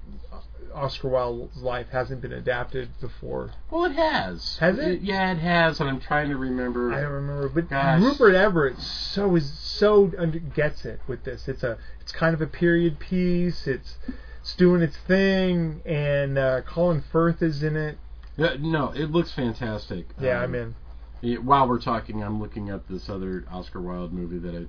Oscar 0.74 1.08
Wilde's 1.08 1.62
life 1.62 1.86
hasn't 1.90 2.20
been 2.20 2.32
adapted 2.32 2.90
before. 3.00 3.52
Well, 3.70 3.84
it 3.84 3.94
has. 3.94 4.58
Has 4.58 4.78
it? 4.78 5.00
yeah, 5.02 5.32
it 5.32 5.38
has. 5.38 5.80
And 5.80 5.88
I'm 5.88 6.00
trying 6.00 6.28
to 6.28 6.36
remember. 6.36 6.92
I 6.92 7.00
don't 7.00 7.12
remember, 7.12 7.48
but 7.48 7.70
Gosh. 7.70 8.02
Rupert 8.02 8.34
Everett 8.34 8.78
so 8.78 9.36
is 9.36 9.50
so 9.58 10.12
under, 10.18 10.38
gets 10.38 10.84
it 10.84 11.00
with 11.06 11.24
this. 11.24 11.48
It's 11.48 11.62
a 11.62 11.78
it's 12.00 12.12
kind 12.12 12.34
of 12.34 12.42
a 12.42 12.46
period 12.46 12.98
piece. 12.98 13.66
It's 13.66 13.96
it's 14.42 14.54
doing 14.56 14.82
its 14.82 14.96
thing, 15.06 15.80
and 15.86 16.36
uh, 16.36 16.60
Colin 16.62 17.02
Firth 17.10 17.40
is 17.40 17.62
in 17.62 17.76
it. 17.76 17.96
Yeah, 18.36 18.56
no, 18.58 18.90
it 18.90 19.10
looks 19.10 19.30
fantastic. 19.32 20.06
Yeah, 20.20 20.38
Um, 20.38 20.42
I'm 20.44 20.54
in. 20.54 20.74
yeah, 21.20 21.38
while 21.38 21.68
we're 21.68 21.80
talking, 21.80 22.22
I'm 22.22 22.40
looking 22.40 22.68
at 22.70 22.88
this 22.88 23.08
other 23.08 23.44
Oscar 23.50 23.80
Wilde 23.80 24.12
movie 24.12 24.38
that 24.38 24.54
I 24.54 24.66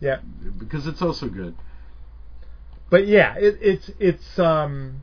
Yeah, 0.00 0.18
because 0.58 0.86
it's 0.86 1.02
also 1.02 1.28
good. 1.28 1.54
but 2.90 3.06
yeah, 3.06 3.34
it, 3.36 3.58
it's 3.60 3.90
it's 3.98 4.38
um 4.38 5.02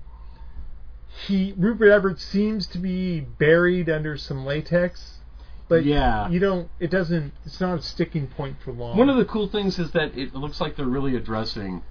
he 1.27 1.53
Rupert 1.57 1.89
Everett 1.89 2.19
seems 2.19 2.65
to 2.67 2.77
be 2.79 3.19
buried 3.19 3.89
under 3.89 4.17
some 4.17 4.45
latex, 4.45 5.19
but 5.67 5.83
Yeah. 5.85 6.29
you 6.29 6.39
don't. 6.39 6.69
It 6.79 6.89
doesn't. 6.89 7.33
It's 7.45 7.59
not 7.59 7.77
a 7.79 7.81
sticking 7.81 8.27
point 8.27 8.57
for 8.63 8.71
long. 8.71 8.97
One 8.97 9.09
of 9.09 9.17
the 9.17 9.25
cool 9.25 9.47
things 9.47 9.77
is 9.77 9.91
that 9.91 10.17
it 10.17 10.33
looks 10.33 10.59
like 10.61 10.75
they're 10.77 10.85
really 10.85 11.15
addressing 11.15 11.83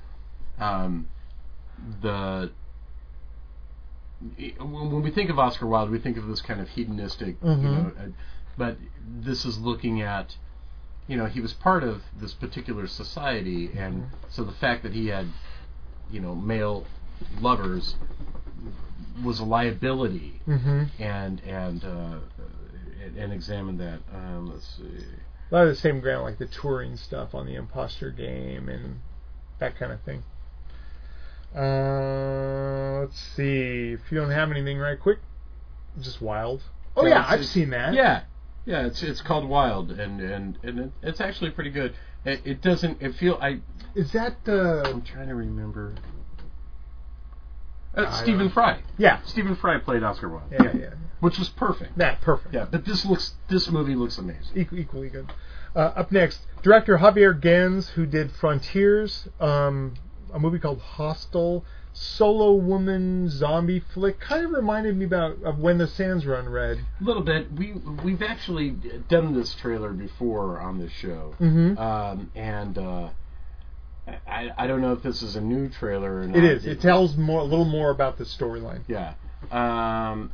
um, 0.58 1.08
the. 2.00 2.50
When 4.58 5.02
we 5.02 5.10
think 5.10 5.30
of 5.30 5.38
Oscar 5.38 5.66
Wilde, 5.66 5.90
we 5.90 5.98
think 5.98 6.16
of 6.18 6.26
this 6.26 6.42
kind 6.42 6.60
of 6.60 6.68
hedonistic, 6.68 7.36
you 7.42 7.48
Mhm. 7.48 7.72
know, 7.72 7.92
uh, 7.98 8.08
but 8.58 8.76
this 9.02 9.44
is 9.46 9.58
looking 9.58 10.02
at, 10.02 10.36
you 11.06 11.16
know, 11.16 11.26
he 11.26 11.40
was 11.40 11.54
part 11.54 11.82
of 11.82 12.02
this 12.18 12.34
particular 12.34 12.86
society, 12.86 13.72
and 13.72 14.04
so 14.28 14.44
the 14.44 14.52
fact 14.52 14.82
that 14.82 14.92
he 14.92 15.06
had, 15.06 15.26
you 16.10 16.20
know, 16.20 16.34
male 16.34 16.86
lovers 17.40 17.96
was 19.24 19.40
a 19.40 19.44
liability, 19.44 20.40
hmm 20.44 20.84
and 20.98 21.40
and 21.40 21.84
uh, 21.84 22.18
and, 23.02 23.16
and 23.16 23.32
examine 23.32 23.78
that. 23.78 24.00
Um, 24.14 24.50
let's 24.52 24.66
see. 24.76 25.04
a 25.50 25.54
lot 25.54 25.62
of 25.62 25.68
the 25.70 25.74
same 25.80 26.00
ground, 26.00 26.24
like 26.24 26.38
the 26.38 26.46
Turing 26.46 26.96
stuff 26.98 27.34
on 27.34 27.46
the 27.46 27.54
imposter 27.54 28.10
game 28.10 28.68
and 28.68 29.00
that 29.58 29.76
kind 29.76 29.90
of 29.92 30.00
thing. 30.02 30.22
Uh, 31.54 33.00
let's 33.00 33.18
see. 33.36 33.92
If 33.92 34.00
you 34.10 34.18
don't 34.18 34.30
have 34.30 34.50
anything 34.50 34.78
right 34.78 34.98
quick, 34.98 35.18
just 36.00 36.20
wild. 36.20 36.62
Oh 36.96 37.04
Yeah, 37.06 37.14
yeah, 37.14 37.24
I've 37.26 37.34
it's- 37.40 37.50
seen 37.50 37.70
that. 37.70 37.94
Yeah, 37.94 38.22
yeah. 38.66 38.86
It's 38.86 39.02
it's 39.02 39.20
called 39.20 39.48
Wilde, 39.48 39.90
and 39.92 40.20
and 40.20 40.58
and 40.62 40.78
it, 40.78 40.92
it's 41.02 41.20
actually 41.20 41.50
pretty 41.50 41.70
good. 41.70 41.94
It, 42.24 42.40
it 42.44 42.62
doesn't. 42.62 43.00
It 43.00 43.14
feel. 43.16 43.38
I 43.40 43.60
Is 43.94 44.12
that 44.12 44.44
the? 44.44 44.82
I'm 44.86 45.02
trying 45.02 45.28
to 45.28 45.34
remember. 45.34 45.94
Uh, 47.94 48.10
Stephen 48.12 48.40
don't- 48.46 48.50
Fry. 48.50 48.82
Yeah, 48.98 49.20
Stephen 49.24 49.56
Fry 49.56 49.78
played 49.78 50.02
Oscar 50.02 50.28
Wilde. 50.28 50.44
yeah, 50.52 50.72
yeah. 50.76 50.90
Which 51.20 51.38
was 51.38 51.48
perfect. 51.48 51.98
That 51.98 52.20
perfect. 52.20 52.54
Yeah, 52.54 52.66
but 52.70 52.84
this 52.84 53.04
looks. 53.04 53.34
This 53.48 53.68
movie 53.70 53.94
looks 53.94 54.18
amazing. 54.18 54.54
Equ- 54.54 54.78
equally 54.78 55.08
good. 55.08 55.32
Uh, 55.74 55.78
up 55.96 56.10
next, 56.12 56.40
director 56.62 56.98
Xavier 56.98 57.32
Gens, 57.34 57.90
who 57.90 58.04
did 58.06 58.32
Frontiers, 58.32 59.28
um, 59.38 59.94
a 60.32 60.38
movie 60.38 60.58
called 60.58 60.80
Hostile, 60.80 61.64
solo 61.92 62.52
woman 62.52 63.28
zombie 63.28 63.80
flick. 63.80 64.20
Kind 64.20 64.44
of 64.44 64.52
reminded 64.52 64.96
me 64.96 65.04
about 65.04 65.42
of 65.42 65.58
When 65.58 65.78
the 65.78 65.86
Sands 65.86 66.26
Run 66.26 66.48
Red. 66.48 66.78
A 67.00 67.04
little 67.04 67.22
bit. 67.22 67.52
We 67.52 67.72
we've 68.04 68.22
actually 68.22 68.70
done 69.08 69.34
this 69.34 69.54
trailer 69.54 69.92
before 69.92 70.60
on 70.60 70.78
this 70.78 70.92
show, 70.92 71.34
Mhm. 71.40 71.78
um, 71.78 72.30
and 72.34 72.78
uh, 72.78 73.08
I 74.26 74.50
I 74.56 74.66
don't 74.66 74.80
know 74.80 74.92
if 74.92 75.02
this 75.02 75.22
is 75.22 75.36
a 75.36 75.40
new 75.40 75.68
trailer 75.68 76.20
or 76.20 76.26
not. 76.26 76.36
It 76.36 76.44
is. 76.44 76.66
It 76.66 76.80
tells 76.80 77.16
more, 77.16 77.40
a 77.40 77.44
little 77.44 77.64
more 77.64 77.90
about 77.90 78.18
the 78.18 78.24
storyline. 78.24 78.82
Yeah. 78.88 79.14
Um, 79.50 80.32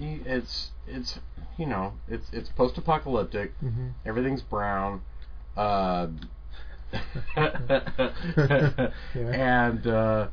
it's 0.00 0.70
it's 0.86 1.18
you 1.56 1.66
know 1.66 1.94
it's 2.08 2.28
it's 2.32 2.48
post-apocalyptic. 2.50 3.52
Mhm. 3.62 3.92
Everything's 4.04 4.42
brown. 4.42 5.02
Uh, 5.56 6.08
And 9.14 9.86
uh, 9.86 10.28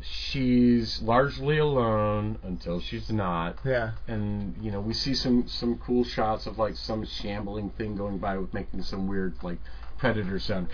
she's 0.00 1.00
largely 1.02 1.58
alone 1.58 2.38
until 2.42 2.80
she's 2.80 3.10
not. 3.10 3.58
Yeah. 3.64 3.92
And 4.06 4.56
you 4.60 4.70
know 4.70 4.80
we 4.80 4.94
see 4.94 5.14
some 5.14 5.48
some 5.48 5.78
cool 5.78 6.04
shots 6.04 6.46
of 6.46 6.58
like 6.58 6.76
some 6.76 7.04
shambling 7.04 7.70
thing 7.70 7.96
going 7.96 8.18
by 8.18 8.36
with 8.36 8.52
making 8.54 8.82
some 8.82 9.08
weird 9.08 9.34
like 9.42 9.58
predator 9.98 10.38
sound. 10.38 10.68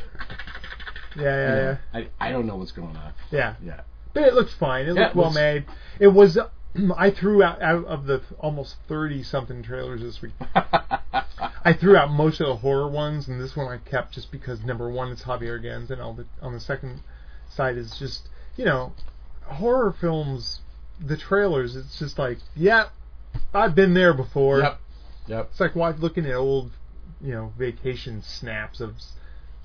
Yeah, 1.17 1.23
yeah, 1.23 1.57
yeah. 1.57 1.77
I 2.21 2.29
I 2.29 2.33
don't 2.33 2.47
know 2.47 2.57
what's 2.57 2.73
going 2.73 2.97
on. 2.97 3.13
Yeah. 3.31 3.55
Yeah. 3.65 3.81
But 4.13 4.25
it 4.25 4.35
looks 4.35 4.55
fine. 4.55 4.87
It 4.87 4.95
Yeah, 4.95 5.03
looked 5.05 5.17
it 5.17 5.19
well 5.19 5.33
made. 5.33 5.67
It 5.99 6.09
was. 6.09 6.39
I 6.97 7.11
threw 7.11 7.43
out 7.43 7.63
out 7.63 7.85
of 7.87 8.07
the 8.07 8.23
almost 8.39 8.77
thirty 8.89 9.23
something 9.23 9.63
trailers 9.63 10.01
this 10.03 10.21
week. 10.23 10.33
I 11.65 11.73
threw 11.73 11.97
out 11.97 12.11
most 12.11 12.41
of 12.41 12.49
the 12.49 12.57
horror 12.57 12.89
ones, 12.89 13.29
and 13.29 13.41
this 13.41 13.57
one 13.57 13.69
I 13.69 13.79
kept 13.79 14.13
just 14.13 14.31
because 14.31 14.63
number 14.65 14.91
one 14.91 15.11
it's 15.13 15.25
Xavier 15.25 15.59
Gens, 15.59 15.91
and 15.91 16.01
on 16.01 16.17
the 16.17 16.27
on 16.43 16.53
the 16.53 16.61
second 16.61 17.01
side 17.49 17.77
is 17.77 17.99
just 17.99 18.29
you 18.57 18.65
know 18.65 18.93
horror 19.45 19.95
films. 19.99 20.61
The 21.05 21.17
trailers, 21.17 21.75
it's 21.75 21.99
just 21.99 22.21
like, 22.21 22.39
yeah, 22.55 22.87
I've 23.53 23.75
been 23.75 23.95
there 23.95 24.15
before. 24.15 24.61
Yep. 24.61 24.81
Yep. 25.27 25.49
It's 25.51 25.61
like 25.61 25.75
watch, 25.75 25.99
looking 25.99 26.25
at 26.27 26.35
old, 26.35 26.71
you 27.21 27.33
know, 27.33 27.53
vacation 27.59 28.23
snaps 28.23 28.81
of. 28.81 28.95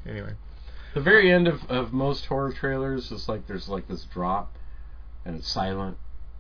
Anyway, 0.07 0.34
The 0.95 1.02
very 1.02 1.31
end 1.31 1.48
of, 1.48 1.69
of 1.69 1.94
most 1.94 2.26
horror 2.26 2.52
trailers 2.52 3.11
is 3.11 3.30
like 3.30 3.45
there's 3.45 3.69
like 3.69 3.88
this 3.88 4.06
drop, 4.06 4.56
and 5.23 5.36
it's 5.36 5.48
silent, 5.48 5.98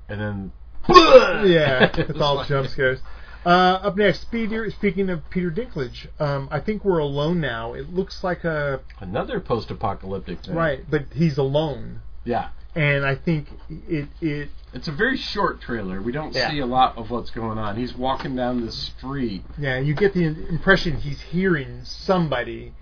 and 0.07 0.19
then 0.19 0.51
yeah, 0.87 1.89
it's 1.97 2.19
all 2.21 2.43
jump 2.45 2.67
scares. 2.67 2.99
Uh, 3.45 3.49
up 3.83 3.95
next, 3.97 4.25
Peter, 4.31 4.69
speaking 4.69 5.09
of 5.09 5.27
Peter 5.29 5.49
Dinklage, 5.49 6.07
um, 6.19 6.49
I 6.51 6.59
think 6.59 6.83
we're 6.83 6.99
alone 6.99 7.39
now. 7.39 7.73
It 7.73 7.93
looks 7.93 8.23
like 8.23 8.43
a 8.43 8.81
Another 8.99 9.39
post-apocalyptic 9.39 10.41
thing. 10.43 10.55
right, 10.55 10.83
but 10.89 11.05
he's 11.13 11.37
alone, 11.37 12.01
Yeah. 12.25 12.49
and 12.75 13.05
I 13.05 13.15
think 13.15 13.47
it 13.69 14.09
it 14.21 14.49
It's 14.73 14.87
a 14.89 14.91
very 14.91 15.15
short 15.17 15.61
trailer. 15.61 16.01
We 16.01 16.11
don't 16.11 16.35
Yeah. 16.35 16.51
see 16.51 16.59
a 16.59 16.65
lot 16.65 16.97
of 16.97 17.09
what's 17.09 17.29
going 17.31 17.57
on. 17.57 17.77
He's 17.77 17.95
walking 17.95 18.35
down 18.35 18.65
the 18.65 18.71
street. 18.71 19.43
yeah 19.57 19.79
you 19.79 19.93
get 19.93 20.13
the 20.13 20.25
impression 20.25 20.97
he's 20.97 21.21
hearing 21.21 21.79
somebody, 21.83 22.73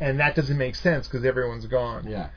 and 0.00 0.18
that 0.18 0.34
doesn't 0.34 0.56
make 0.58 0.74
sense 0.76 1.06
because 1.06 1.24
everyone's 1.26 1.66
gone. 1.66 2.06
Yeah. 2.08 2.28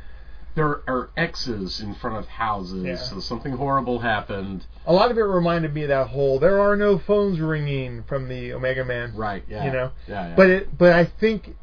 There 0.56 0.82
are 0.88 1.10
X's 1.16 1.80
in 1.80 1.94
front 1.96 2.18
of 2.18 2.28
houses, 2.28 2.84
Yeah. 2.84 2.96
so 2.96 3.20
something 3.20 3.54
horrible 3.54 4.00
happened. 4.00 4.66
A 4.86 4.94
lot 4.94 5.12
of 5.12 5.18
it 5.18 5.22
reminded 5.22 5.74
me 5.74 5.84
of 5.84 5.90
that 5.90 6.08
whole 6.08 6.40
"there 6.40 6.60
are 6.60 6.76
no 6.76 6.98
phones 6.98 7.40
ringing" 7.40 8.04
from 8.04 8.28
the 8.28 8.54
Omega 8.54 8.84
Man. 8.84 9.16
Right, 9.16 9.44
yeah. 9.48 9.66
You 9.66 9.72
know? 9.72 9.92
Yeah, 10.08 10.30
yeah. 10.30 10.36
But 10.36 10.50
it, 10.50 10.78
but 10.78 10.94
I 10.94 11.06
think 11.06 11.56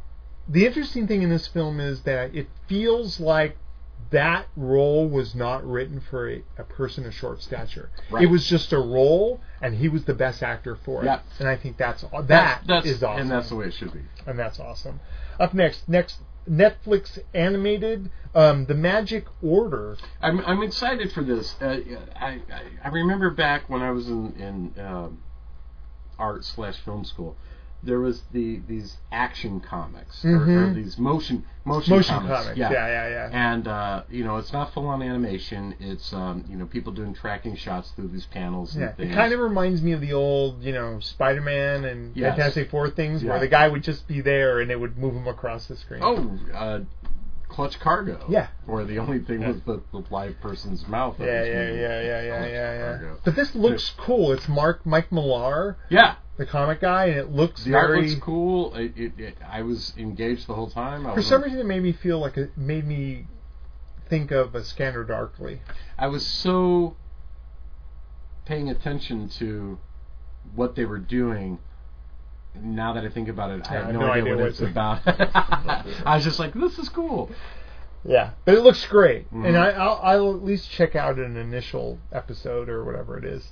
the 0.48 0.64
interesting 0.66 1.06
thing 1.06 1.22
in 1.22 1.30
this 1.30 1.46
film 1.48 1.80
is 1.80 2.02
that 2.02 2.34
it 2.34 2.48
feels 2.68 3.18
like 3.20 3.56
that 4.10 4.46
role 4.56 5.08
was 5.08 5.34
not 5.34 5.64
written 5.66 6.00
for 6.00 6.30
a, 6.30 6.42
a 6.58 6.62
person 6.62 7.04
of 7.06 7.12
short 7.12 7.42
stature. 7.42 7.90
Right. 8.08 8.22
It 8.22 8.26
was 8.26 8.46
just 8.46 8.72
a 8.72 8.78
role, 8.78 9.40
and 9.60 9.74
he 9.74 9.88
was 9.88 10.04
the 10.04 10.14
best 10.14 10.44
actor 10.44 10.76
for 10.76 11.04
it. 11.04 11.20
And 11.40 11.48
I 11.48 11.56
think 11.56 11.76
that's 11.76 12.02
that 12.02 12.26
that's, 12.28 12.66
that's, 12.68 12.86
is 12.86 13.02
awesome. 13.02 13.22
And 13.22 13.30
that's 13.30 13.48
the 13.48 13.56
way 13.56 13.66
it 13.66 13.74
should 13.74 13.92
be. 13.92 14.02
and 14.26 14.38
that's 14.38 14.60
awesome. 14.60 15.00
Up 15.40 15.52
next, 15.54 15.88
next 15.88 16.18
Netflix 16.48 17.18
animated, 17.34 18.10
um, 18.34 18.66
The 18.66 18.74
Magic 18.74 19.26
Order. 19.42 19.96
I'm, 20.20 20.40
I'm 20.46 20.62
excited 20.62 21.12
for 21.12 21.22
this. 21.22 21.54
Uh, 21.60 21.78
I, 22.14 22.40
I 22.52 22.62
I 22.84 22.88
remember 22.88 23.30
back 23.30 23.68
when 23.68 23.82
I 23.82 23.90
was 23.90 24.08
in 24.08 24.32
in 24.34 24.84
um, 24.84 25.22
art 26.18 26.44
slash 26.44 26.76
film 26.84 27.04
school, 27.04 27.36
there 27.86 28.00
was 28.00 28.22
the 28.32 28.60
these 28.68 28.98
action 29.12 29.60
comics 29.60 30.24
or, 30.24 30.36
or 30.36 30.38
Mhm. 30.46 30.74
these 30.74 30.98
motion 30.98 31.44
motion, 31.64 31.94
Motion 31.96 32.16
comics. 32.16 32.40
comics. 32.42 32.58
Yeah. 32.58 32.70
Yeah, 32.72 32.86
yeah, 32.86 33.08
yeah. 33.08 33.30
And 33.52 33.66
uh, 33.68 34.02
you 34.10 34.24
know, 34.24 34.36
it's 34.36 34.52
not 34.52 34.72
full 34.74 34.86
on 34.88 35.02
animation. 35.02 35.74
It's 35.80 36.12
um, 36.12 36.44
you 36.48 36.56
know 36.56 36.66
people 36.66 36.92
doing 36.92 37.14
tracking 37.14 37.56
shots 37.56 37.90
through 37.92 38.08
these 38.08 38.26
panels 38.26 38.74
and 38.74 38.82
Yeah, 38.82 38.92
things. 38.92 39.12
it 39.12 39.14
kind 39.14 39.32
of 39.32 39.40
reminds 39.40 39.80
me 39.82 39.92
of 39.92 40.00
the 40.00 40.12
old, 40.12 40.62
you 40.62 40.72
know, 40.72 41.00
Spider-Man 41.00 41.84
and 41.84 42.14
Yes. 42.16 42.36
Fantastic 42.36 42.70
Four 42.70 42.90
things, 42.90 43.22
Yeah. 43.22 43.30
where 43.30 43.40
the 43.40 43.48
guy 43.48 43.68
would 43.68 43.82
just 43.82 44.06
be 44.06 44.20
there 44.20 44.60
and 44.60 44.70
it 44.70 44.78
would 44.78 44.98
move 44.98 45.14
him 45.14 45.26
across 45.28 45.66
the 45.66 45.76
screen. 45.76 46.00
Oh, 46.02 46.38
uh, 46.54 46.80
Clutch 47.48 47.78
Cargo. 47.80 48.24
Yeah. 48.28 48.48
Where 48.66 48.84
the 48.84 48.98
only 48.98 49.20
thing 49.20 49.40
Yeah. 49.40 49.48
was 49.52 49.60
the, 49.62 49.80
the 49.92 50.02
live 50.10 50.38
person's 50.40 50.86
mouth. 50.88 51.16
yeah, 51.18 51.42
yeah, 51.44 51.44
yeah, 51.44 51.70
yeah, 51.72 52.22
yeah, 52.22 52.46
yeah, 52.46 53.00
yeah. 53.02 53.14
But 53.24 53.34
this 53.36 53.54
looks 53.54 53.94
cool. 53.96 54.32
It's 54.32 54.48
Mark 54.48 54.84
Mike 54.84 55.10
Millar, 55.10 55.78
Yeah. 55.88 56.16
The 56.36 56.46
comic 56.46 56.80
guy, 56.80 57.06
and 57.06 57.18
it 57.18 57.30
looks 57.32 57.64
The 57.64 57.74
art 57.74 57.98
looks 57.98 58.14
cool. 58.16 58.74
It, 58.74 58.92
it, 58.96 59.12
it, 59.18 59.38
I 59.46 59.62
was 59.62 59.94
engaged 59.96 60.46
the 60.46 60.54
whole 60.54 60.70
time. 60.70 61.06
I 61.06 61.14
For 61.14 61.22
some 61.22 61.42
reason, 61.42 61.58
it 61.58 61.66
made 61.66 61.82
me 61.82 61.92
feel 61.92 62.18
like 62.18 62.36
it 62.36 62.56
made 62.56 62.86
me 62.86 63.26
think 64.08 64.30
of 64.30 64.54
a 64.54 64.62
Scanner 64.62 65.04
Darkly. 65.04 65.60
I 65.98 66.08
was 66.08 66.26
so 66.26 66.96
paying 68.44 68.68
attention 68.68 69.28
to 69.30 69.78
what 70.54 70.76
they 70.76 70.84
were 70.84 70.98
doing. 70.98 71.58
Now 72.54 72.94
that 72.94 73.04
I 73.04 73.10
think 73.10 73.28
about 73.28 73.50
it, 73.50 73.70
I 73.70 73.74
have 73.74 73.92
no, 73.92 74.02
idea, 74.02 74.36
what, 74.36 74.46
it's 74.46 74.60
about. 74.60 75.00
I 75.06 76.14
was 76.14 76.24
just 76.24 76.38
like, 76.38 76.54
this 76.54 76.78
is 76.78 76.88
cool. 76.88 77.30
Yeah, 78.04 78.30
but 78.44 78.54
it 78.54 78.62
looks 78.62 78.86
great, 78.86 79.30
Mhm. 79.32 79.48
and 79.48 79.56
I, 79.58 79.70
I'll, 79.70 80.00
I'll 80.02 80.34
at 80.36 80.44
least 80.44 80.70
check 80.70 80.94
out 80.94 81.18
an 81.18 81.36
initial 81.36 81.98
episode 82.12 82.68
or 82.68 82.84
whatever 82.84 83.18
it 83.18 83.24
is. 83.24 83.50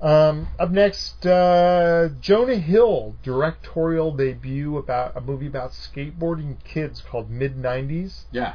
Um, 0.00 0.48
up 0.58 0.70
next, 0.70 1.24
uh, 1.24 2.10
Jonah 2.20 2.58
Hill 2.58 3.16
directorial 3.22 4.12
debut 4.14 4.76
about 4.76 5.16
a 5.16 5.20
movie 5.20 5.46
about 5.46 5.70
skateboarding 5.70 6.62
kids 6.64 7.00
called 7.00 7.30
Mid 7.30 7.56
'90s. 7.56 8.24
Yeah. 8.30 8.54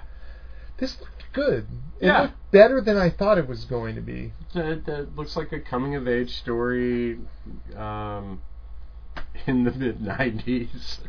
This 0.77 0.99
looked 0.99 1.23
good. 1.33 1.67
It 1.99 2.07
Yeah. 2.07 2.21
looked 2.23 2.51
better 2.51 2.81
than 2.81 2.97
I 2.97 3.09
thought 3.09 3.37
it 3.37 3.47
was 3.47 3.65
going 3.65 3.95
to 3.95 4.01
be. 4.01 4.33
It, 4.53 4.87
it 4.87 5.15
looks 5.15 5.35
like 5.35 5.51
a 5.51 5.59
coming 5.59 5.95
of 5.95 6.07
age 6.07 6.35
story 6.37 7.19
um, 7.75 8.41
in 9.47 9.63
the 9.63 9.71
mid 9.71 9.99
'90s. 9.99 10.99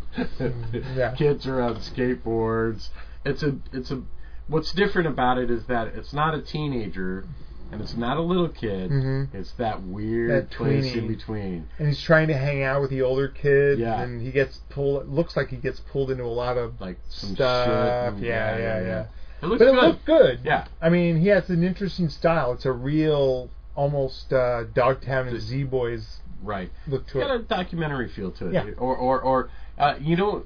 Yeah. 0.96 1.14
Kids 1.16 1.46
are 1.46 1.60
on 1.60 1.76
skateboards. 1.76 2.88
It's 3.24 3.42
a 3.42 3.56
it's 3.72 3.90
a 3.90 4.02
what's 4.48 4.72
different 4.72 5.08
about 5.08 5.36
it 5.38 5.50
is 5.50 5.66
that 5.66 5.88
it's 5.88 6.12
not 6.12 6.34
a 6.34 6.40
teenager 6.40 7.26
and 7.72 7.80
it's 7.80 7.96
not 7.96 8.18
a 8.18 8.20
little 8.20 8.48
kid. 8.48 8.90
Mhm. 8.90 9.34
It's 9.34 9.52
that 9.52 9.82
weird 9.82 10.30
That 10.30 10.50
place 10.50 10.94
in 10.94 11.08
between. 11.08 11.66
And 11.78 11.88
he's 11.88 12.00
trying 12.02 12.28
to 12.28 12.34
hang 12.36 12.62
out 12.62 12.82
with 12.82 12.90
the 12.90 13.02
older 13.02 13.28
kid, 13.28 13.78
Yeah. 13.78 14.00
and 14.02 14.20
he 14.20 14.30
gets 14.30 14.58
pulled. 14.68 15.08
Looks 15.08 15.36
like 15.36 15.48
he 15.48 15.56
gets 15.56 15.80
pulled 15.80 16.10
into 16.10 16.24
a 16.24 16.26
lot 16.26 16.58
of 16.58 16.80
Like 16.80 16.98
some 17.08 17.34
stuff. 17.34 17.66
shit. 17.66 18.14
and- 18.14 18.20
yeah, 18.24 18.58
yeah, 18.58 18.80
yeah. 18.82 19.04
It 19.42 19.46
looks 19.46 19.58
but 19.58 19.68
it 19.68 19.72
good. 19.74 19.82
looked 19.82 20.04
good. 20.04 20.40
Yeah. 20.44 20.66
I 20.80 20.88
mean, 20.90 21.16
he 21.16 21.28
has 21.28 21.48
an 21.50 21.64
interesting 21.64 22.08
style. 22.10 22.52
It's 22.52 22.66
a 22.66 22.72
real, 22.72 23.48
almost 23.74 24.32
uh, 24.32 24.64
Dogtown 24.74 25.28
and 25.28 25.40
Z 25.40 25.64
Boys 25.64 26.20
Right. 26.42 26.70
look 26.86 27.06
to 27.08 27.20
It's 27.20 27.26
got 27.26 27.34
it. 27.34 27.40
a 27.40 27.44
documentary 27.44 28.08
feel 28.08 28.30
to 28.32 28.48
it. 28.48 28.52
Yeah. 28.52 28.64
Or, 28.78 28.94
or, 28.94 29.20
or 29.20 29.48
uh, 29.78 29.94
you 30.00 30.14
know, 30.16 30.44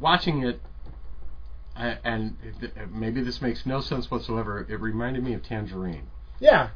watching 0.00 0.44
it, 0.44 0.60
and 1.76 2.36
it- 2.42 2.72
it- 2.76 2.90
maybe 2.92 3.20
this 3.20 3.42
makes 3.42 3.66
no 3.66 3.80
sense 3.80 4.10
whatsoever. 4.10 4.64
It 4.68 4.80
reminded 4.80 5.24
me 5.24 5.34
of 5.34 5.42
Tangerine 5.42 6.06
Yeah, 6.40 6.68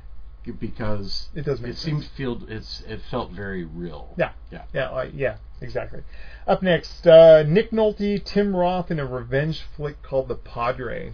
because 0.58 1.28
it 1.34 1.44
does 1.44 1.60
make 1.60 1.72
it 1.72 1.76
sense. 1.78 1.84
seemed 1.84 2.04
feel 2.16 2.40
it's 2.48 2.82
it 2.88 3.00
felt 3.10 3.30
very 3.30 3.64
real. 3.64 4.14
Yeah. 4.16 4.32
Yeah. 4.50 4.62
Yeah, 4.74 5.04
yeah, 5.14 5.36
exactly. 5.60 6.02
Up 6.46 6.62
next, 6.62 7.06
uh, 7.06 7.44
Nick 7.44 7.70
Nolte, 7.70 8.22
Tim 8.24 8.54
Roth 8.56 8.90
in 8.90 8.98
a 8.98 9.06
revenge 9.06 9.62
flick 9.76 10.02
called 10.02 10.28
The 10.28 10.34
Padre. 10.34 11.12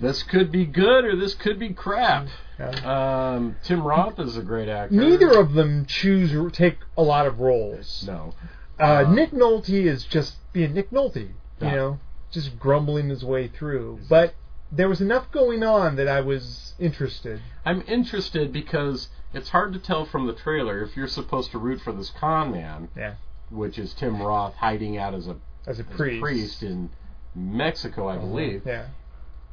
This 0.00 0.22
could 0.22 0.52
be 0.52 0.64
good 0.64 1.04
or 1.04 1.16
this 1.16 1.34
could 1.34 1.58
be 1.58 1.70
crap. 1.70 2.28
Yeah. 2.58 3.34
Um, 3.34 3.56
Tim 3.64 3.82
Roth 3.82 4.18
is 4.20 4.36
a 4.36 4.42
great 4.42 4.68
actor. 4.68 4.94
Neither 4.94 5.38
of 5.38 5.54
them 5.54 5.86
choose 5.86 6.32
or 6.34 6.50
take 6.50 6.78
a 6.96 7.02
lot 7.02 7.26
of 7.26 7.40
roles. 7.40 8.04
No. 8.06 8.32
Uh, 8.78 8.82
Uh, 8.82 9.10
Nick 9.12 9.32
Nolte 9.32 9.86
is 9.86 10.04
just 10.04 10.36
being 10.52 10.72
Nick 10.72 10.90
Nolte, 10.90 11.16
you 11.28 11.34
Yeah. 11.60 11.74
know, 11.74 11.98
just 12.30 12.58
grumbling 12.60 13.08
his 13.08 13.24
way 13.24 13.48
through. 13.48 13.98
But 14.08 14.34
there 14.70 14.88
was 14.88 15.00
enough 15.00 15.30
going 15.32 15.62
on 15.62 15.96
that 15.96 16.08
I 16.08 16.20
was 16.20 16.74
interested. 16.78 17.40
I'm 17.64 17.82
interested 17.86 18.52
because 18.52 19.08
it's 19.32 19.48
hard 19.50 19.72
to 19.72 19.78
tell 19.78 20.04
from 20.04 20.26
the 20.26 20.32
trailer 20.34 20.82
if 20.82 20.96
you're 20.96 21.08
supposed 21.08 21.50
to 21.52 21.58
root 21.58 21.80
for 21.80 21.92
this 21.92 22.10
con 22.10 22.52
man, 22.52 22.88
Yeah. 22.96 23.14
which 23.50 23.78
is 23.78 23.94
Tim 23.94 24.20
Roth 24.22 24.54
hiding 24.54 24.98
out 24.98 25.14
as 25.14 25.26
a 25.26 25.36
As 25.66 25.78
a 25.78 25.80
as 25.80 25.80
a 25.80 25.84
priest. 25.84 26.20
priest 26.22 26.62
in 26.62 26.90
Mexico, 27.34 28.08
I 28.08 28.16
mm-hmm. 28.16 28.28
believe, 28.28 28.62
Yeah. 28.66 28.86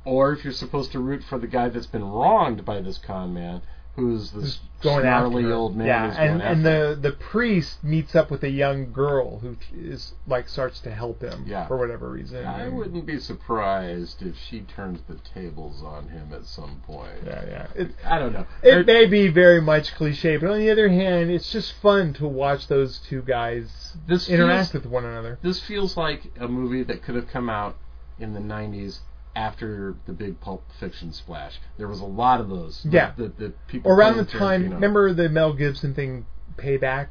or 0.04 0.32
if 0.34 0.44
you're 0.44 0.54
supposed 0.54 0.92
to 0.94 1.00
root 1.00 1.24
for 1.24 1.38
the 1.38 1.48
guy 1.48 1.70
that's 1.70 1.88
been 1.88 2.06
wronged 2.06 2.66
by 2.66 2.82
this 2.82 2.98
con 2.98 3.34
man, 3.34 3.62
who's 3.96 4.32
this 4.32 4.44
Who's 4.44 4.60
going 4.82 5.02
snarly 5.04 5.44
her. 5.44 5.54
old 5.54 5.76
man. 5.76 5.88
Yeah, 5.88 6.08
who's 6.10 6.18
and 6.18 6.40
going 6.40 6.42
and 6.42 6.68
after 6.68 6.96
the 6.96 7.02
the 7.02 7.12
priest 7.16 7.84
meets 7.84 8.14
up 8.16 8.30
with 8.30 8.44
a 8.44 8.50
young 8.50 8.92
girl 8.92 9.40
who 9.40 9.56
is 9.74 10.14
like 10.28 10.50
starts 10.50 10.80
to 10.82 10.92
help 10.92 11.22
him 11.22 11.46
Yeah. 11.48 11.68
for 11.68 11.78
whatever 11.78 12.10
reason. 12.12 12.46
I 12.46 12.68
wouldn't 12.68 13.06
be 13.06 13.20
surprised 13.20 14.22
if 14.22 14.36
she 14.38 14.62
turns 14.62 15.02
the 15.08 15.16
tables 15.34 15.82
on 15.84 16.10
him 16.10 16.34
at 16.34 16.46
some 16.46 16.82
point. 16.86 17.20
Yeah, 17.26 17.46
yeah. 17.48 17.68
It, 17.76 17.92
I 18.06 18.20
don't 18.20 18.34
know. 18.34 18.46
it 18.64 18.86
may 18.86 19.06
be 19.06 19.30
very 19.30 19.62
much 19.62 19.96
cliche, 19.96 20.38
but 20.38 20.50
on 20.50 20.60
the 20.60 20.70
other 20.70 20.90
hand, 20.90 21.32
it's 21.32 21.52
just 21.52 21.74
fun 21.82 22.14
to 22.16 22.28
watch 22.28 22.68
those 22.68 23.00
two 23.00 23.22
guys 23.22 23.96
This 24.08 24.30
interact 24.30 24.72
feels- 24.72 24.84
with 24.84 24.92
one 24.92 25.06
another. 25.06 25.40
This 25.42 25.60
feels 25.62 25.96
like 25.98 26.32
a 26.40 26.48
movie 26.48 26.84
that 26.84 27.02
could 27.02 27.16
have 27.16 27.28
come 27.28 27.50
out 27.50 27.78
in 28.20 28.34
the 28.34 28.40
90s 28.40 29.00
after 29.36 29.96
the 30.06 30.14
big 30.14 30.40
Pulp 30.40 30.64
Fiction 30.80 31.12
splash. 31.12 31.60
There 31.78 31.88
was 31.88 32.00
a 32.00 32.06
lot 32.06 32.40
of 32.40 32.50
those. 32.50 32.86
Yeah. 32.90 33.14
The, 33.18 33.28
the 33.38 33.54
people 33.68 33.92
Around 33.92 34.18
the 34.18 34.26
time, 34.26 34.64
Tarantino. 34.70 34.74
remember 34.76 35.14
the 35.14 35.30
Mel 35.30 35.54
Gibson 35.54 35.94
thing, 35.94 36.26
Payback? 36.58 37.10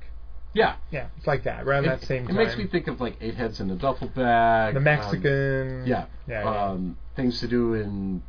Yeah. 0.55 0.77
Yeah, 0.91 1.09
it's 1.19 1.27
like 1.27 1.45
that. 1.45 1.65
Around 1.65 1.85
It, 1.85 1.89
that 1.89 2.03
same 2.03 2.27
time. 2.27 2.37
it 2.37 2.39
time. 2.39 2.47
makes 2.47 2.57
me 2.57 2.67
think 2.67 2.87
of 2.89 3.01
like 3.01 3.17
Eight 3.21 3.35
Heads 3.35 3.61
in 3.61 3.71
a 3.71 3.75
Duffel 3.75 4.09
Bag. 4.09 4.75
the 4.75 4.79
um, 4.79 4.85
Mexican. 4.85 5.85
yeah. 5.87 6.07
yeah, 6.27 6.45
yeah. 6.45 6.65
Um, 6.71 6.97
things 7.17 7.41
to 7.41 7.49
do 7.49 7.75
in 7.75 8.23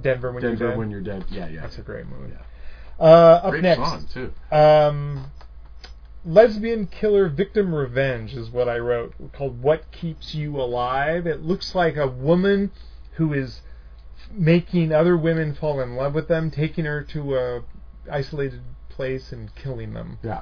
Denver 0.00 0.32
when 0.32 0.42
Denver 0.42 0.58
you're 0.64 0.70
dead. 0.70 0.78
when 0.78 0.90
you're 0.90 1.00
dead. 1.00 1.24
Yeah, 1.30 1.48
yeah. 1.48 1.62
That's 1.62 1.78
a 1.78 1.82
great 1.82 2.06
movie. 2.06 2.32
Yeah. 2.32 3.04
Uh, 3.04 3.40
up 3.44 3.50
Great 3.50 3.62
next, 3.62 3.78
song 3.78 4.06
too. 4.12 4.32
Um, 4.54 5.30
lesbian 6.24 6.86
killer 6.86 7.28
victim 7.28 7.74
revenge 7.74 8.34
is 8.34 8.50
what 8.50 8.68
I 8.68 8.78
wrote 8.78 9.14
called 9.32 9.62
"What 9.62 9.90
Keeps 9.90 10.34
You 10.34 10.60
Alive." 10.60 11.26
It 11.26 11.42
looks 11.42 11.74
like 11.74 11.96
a 11.96 12.06
woman 12.06 12.70
who 13.20 13.34
is 13.34 13.60
making 14.32 14.92
other 14.92 15.14
women 15.14 15.54
fall 15.54 15.78
in 15.80 15.94
love 15.94 16.14
with 16.14 16.26
them, 16.26 16.50
taking 16.50 16.86
her 16.86 17.02
to 17.02 17.36
a 17.36 17.62
isolated 18.10 18.62
place 18.88 19.30
and 19.30 19.54
killing 19.54 19.92
them. 19.92 20.18
Yeah. 20.22 20.40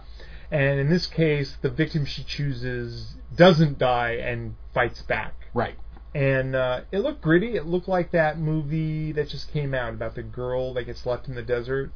And 0.49 0.79
in 0.79 0.89
this 0.89 1.07
case, 1.09 1.57
the 1.61 1.71
victim 1.71 2.05
she 2.05 2.23
chooses 2.23 3.17
doesn't 3.35 3.79
die 3.79 4.13
and 4.13 4.55
fights 4.73 5.03
back. 5.03 5.35
Right. 5.53 5.75
And 6.15 6.55
uh, 6.55 6.83
it 6.93 7.01
looked 7.01 7.21
gritty. 7.21 7.57
It 7.57 7.67
looked 7.67 7.89
like 7.89 8.13
that 8.13 8.39
movie 8.39 9.11
that 9.11 9.29
just 9.29 9.53
came 9.53 9.75
out 9.75 9.93
about 9.95 10.15
the 10.15 10.23
girl 10.23 10.73
that 10.75 10.85
gets 10.85 11.05
left 11.05 11.27
in 11.27 11.35
the 11.35 11.43
desert. 11.43 11.91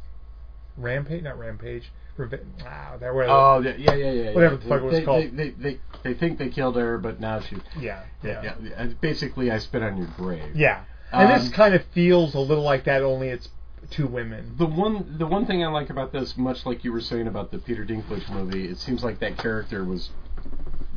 Rampage, 0.76 1.22
not 1.22 1.38
Rampage. 1.38 1.92
Reve- 2.16 2.40
wow, 2.64 2.96
that 3.00 3.14
was. 3.14 3.26
Oh 3.30 3.60
yeah, 3.60 3.74
yeah, 3.76 3.94
yeah, 3.94 4.10
yeah. 4.12 4.34
Whatever 4.34 4.54
yeah. 4.54 4.60
the 4.60 4.68
fuck 4.68 4.80
it 4.80 4.84
was 4.84 4.94
they, 4.94 5.04
called. 5.04 5.22
They, 5.24 5.28
they, 5.30 5.50
they, 5.50 5.80
they 6.02 6.14
think 6.14 6.38
they 6.38 6.48
killed 6.50 6.76
her, 6.76 6.98
but 6.98 7.20
now 7.20 7.40
she. 7.40 7.56
yeah, 7.80 8.02
Yeah. 8.22 8.42
yeah, 8.42 8.54
yeah. 8.62 8.86
Basically, 9.00 9.50
I 9.50 9.58
spit 9.58 9.82
on 9.82 9.96
your 9.96 10.08
grave. 10.16 10.54
yeah. 10.54 10.84
And 11.12 11.30
this 11.38 11.48
Um, 11.48 11.52
kind 11.52 11.74
of 11.74 11.84
feels 11.92 12.34
a 12.34 12.38
little 12.40 12.64
like 12.64 12.84
that, 12.84 13.02
only 13.02 13.28
it's 13.28 13.48
two 13.90 14.06
women. 14.06 14.54
The 14.56 14.64
one, 14.66 15.16
the 15.18 15.26
one 15.26 15.44
thing 15.44 15.62
I 15.62 15.66
like 15.68 15.90
about 15.90 16.10
this, 16.12 16.36
much 16.38 16.64
like 16.64 16.84
you 16.84 16.92
were 16.92 17.02
saying 17.02 17.26
about 17.26 17.50
the 17.50 17.58
Peter 17.58 17.84
Dinklage 17.84 18.30
movie, 18.30 18.64
it 18.66 18.78
seems 18.78 19.04
like 19.04 19.18
that 19.20 19.36
character 19.36 19.84
was 19.84 20.08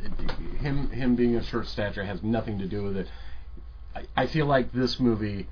it, 0.01 0.31
him. 0.61 0.89
Him 0.91 1.15
being 1.15 1.35
of 1.35 1.45
short 1.45 1.67
stature 1.67 2.05
has 2.05 2.23
nothing 2.23 2.59
to 2.59 2.65
do 2.67 2.83
with 2.83 2.95
it. 2.97 3.07
I, 3.95 4.05
I 4.15 4.27
feel 4.27 4.45
like 4.45 4.71
this 4.71 4.99
movie, 4.99 5.47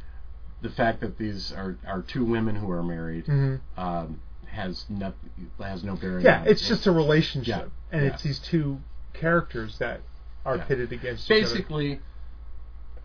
the 0.61 0.69
fact 0.69 1.01
that 1.01 1.17
these 1.17 1.51
are 1.51 1.77
are 1.85 2.01
two 2.01 2.23
women 2.23 2.55
who 2.55 2.71
are 2.71 2.83
married, 2.83 3.25
hmm 3.25 3.55
um, 3.77 4.21
has 4.53 4.85
no 4.89 5.13
has 5.59 5.83
no 5.83 5.95
bearing. 5.95 6.23
Yeah, 6.25 6.43
it's 6.45 6.63
it. 6.63 6.67
just 6.67 6.87
a 6.87 6.91
relationship, 6.91 7.47
Yeah, 7.91 7.97
and 7.97 8.05
yeah. 8.05 8.13
it's 8.13 8.23
these 8.23 8.39
two 8.39 8.79
characters 9.13 9.77
that 9.79 10.01
are 10.45 10.57
Yeah. 10.57 10.63
pitted 10.65 10.91
against 10.91 11.29
each 11.29 11.43
other. 11.43 11.53
basically 11.53 11.99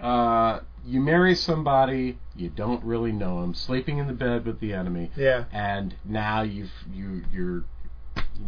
uh, 0.01 0.61
you 0.87 1.01
marry 1.01 1.35
somebody 1.35 2.19
you 2.37 2.49
don't 2.49 2.83
really 2.85 3.11
know 3.13 3.43
him, 3.43 3.53
sleeping 3.55 3.99
in 3.99 4.07
the 4.07 4.13
bed 4.13 4.47
with 4.47 4.61
the 4.61 4.73
enemy, 4.73 5.11
Yeah, 5.17 5.45
and 5.53 5.95
now 6.05 6.43
you've 6.43 6.71
you 6.93 7.25
you're 7.33 7.65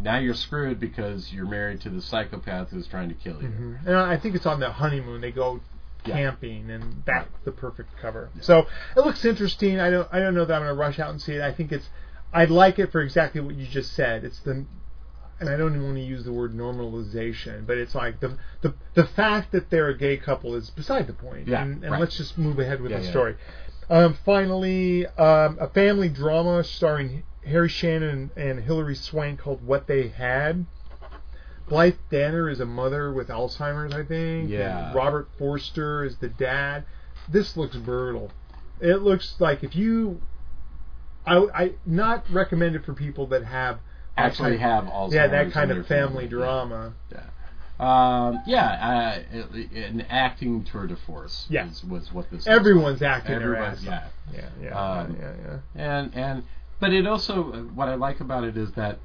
now 0.01 0.17
you're 0.17 0.33
screwed 0.33 0.79
because 0.79 1.33
you're 1.33 1.45
married 1.47 1.81
to 1.81 1.89
the 1.89 2.01
psychopath 2.01 2.69
who's 2.69 2.87
trying 2.87 3.09
to 3.09 3.15
kill 3.15 3.41
you. 3.41 3.49
hmm 3.49 3.75
and 3.85 3.97
I 3.97 4.15
think 4.17 4.35
it's 4.35 4.45
on 4.45 4.59
their 4.61 4.71
honeymoon. 4.71 5.19
They 5.21 5.31
go 5.31 5.59
Yeah. 6.05 6.15
camping, 6.15 6.71
and 6.71 7.03
that's 7.05 7.29
the 7.43 7.51
perfect 7.51 7.89
cover. 8.01 8.29
So 8.39 8.65
it 8.95 9.01
looks 9.01 9.25
interesting. 9.25 9.79
I 9.81 9.89
don't, 9.89 10.07
I 10.11 10.19
don't 10.19 10.33
know 10.33 10.45
that 10.45 10.53
I'm 10.55 10.61
going 10.61 10.73
to 10.73 10.79
rush 10.79 10.97
out 10.99 11.09
and 11.11 11.21
see 11.21 11.33
it. 11.33 11.41
I 11.41 11.51
think 11.51 11.71
it's, 11.73 11.87
I'd 12.33 12.49
like 12.51 12.79
it 12.79 12.91
for 12.91 13.01
exactly 13.01 13.41
what 13.41 13.55
you 13.55 13.65
just 13.65 13.93
said. 13.93 14.23
It's 14.23 14.39
the, 14.39 14.65
and 15.39 15.49
I 15.49 15.57
don't 15.57 15.71
even 15.71 15.83
want 15.83 15.97
to 15.97 16.03
use 16.03 16.23
the 16.23 16.31
word 16.31 16.53
normalization, 16.53 17.65
but 17.65 17.77
it's 17.77 17.95
like 17.95 18.19
the 18.19 18.37
the 18.61 18.73
the 18.93 19.05
fact 19.05 19.51
that 19.51 19.69
they're 19.69 19.89
a 19.89 19.97
gay 19.97 20.17
couple 20.17 20.55
is 20.55 20.69
beside 20.69 21.07
the 21.07 21.13
point. 21.13 21.47
Yeah, 21.47 21.63
and, 21.63 21.83
and 21.83 21.91
right. 21.91 21.99
let's 21.99 22.17
just 22.17 22.37
move 22.37 22.59
ahead 22.59 22.81
with 22.81 22.91
Yeah, 22.91 22.99
the 22.99 23.05
yeah. 23.05 23.09
story. 23.09 23.35
Um, 23.89 24.17
finally, 24.25 25.05
um, 25.07 25.57
a 25.59 25.67
family 25.67 26.07
drama 26.07 26.63
starring 26.63 27.23
Harry 27.45 27.67
Shannon 27.69 28.31
and 28.37 28.63
Hilary 28.63 28.95
Swank 28.95 29.39
called 29.39 29.65
What 29.65 29.87
They 29.87 30.07
Had. 30.07 30.65
Blythe 31.67 31.95
Danner 32.09 32.49
is 32.49 32.59
a 32.59 32.65
mother 32.65 33.13
with 33.13 33.29
Alzheimer's, 33.29 33.93
I 33.93 34.03
think. 34.03 34.49
Yeah. 34.49 34.87
And 34.87 34.95
Robert 34.95 35.29
Forster 35.37 36.03
is 36.03 36.17
the 36.17 36.27
dad. 36.27 36.85
This 37.29 37.55
looks 37.57 37.77
brutal. 37.77 38.31
It 38.79 38.97
looks 38.97 39.35
like 39.39 39.63
if 39.63 39.75
you, 39.75 40.21
I, 41.25 41.37
I 41.53 41.71
not 41.85 42.23
recommended 42.31 42.85
for 42.85 42.93
people 42.93 43.27
that 43.27 43.43
have 43.43 43.79
Actually, 44.17 44.57
have 44.57 44.83
Alzheimer's. 44.85 45.13
yeah 45.13 45.27
that 45.27 45.51
kind 45.51 45.71
of 45.71 45.87
family 45.87 46.23
Yeah. 46.25 46.29
drama. 46.29 46.93
Yeah. 47.11 47.23
Um, 47.79 48.43
yeah, 48.45 49.23
uh, 49.33 49.37
an 49.73 50.01
acting 50.09 50.63
tour 50.65 50.85
de 50.85 50.95
force 50.95 51.47
Yeah. 51.49 51.67
was 51.87 52.11
what 52.13 52.29
this. 52.29 52.45
Everyone's 52.45 53.01
acting 53.01 53.39
their 53.39 53.55
ass 53.55 53.83
Yeah. 53.83 54.07
Yeah, 54.33 54.49
yeah, 54.61 54.77
Um, 54.79 55.17
yeah, 55.19 55.33
yeah. 55.45 55.59
and 55.75 56.15
and 56.15 56.43
but 56.79 56.93
it 56.93 57.07
also 57.07 57.43
what 57.73 57.87
I 57.89 57.95
like 57.95 58.19
about 58.19 58.43
it 58.43 58.55
is 58.57 58.71
that 58.73 58.99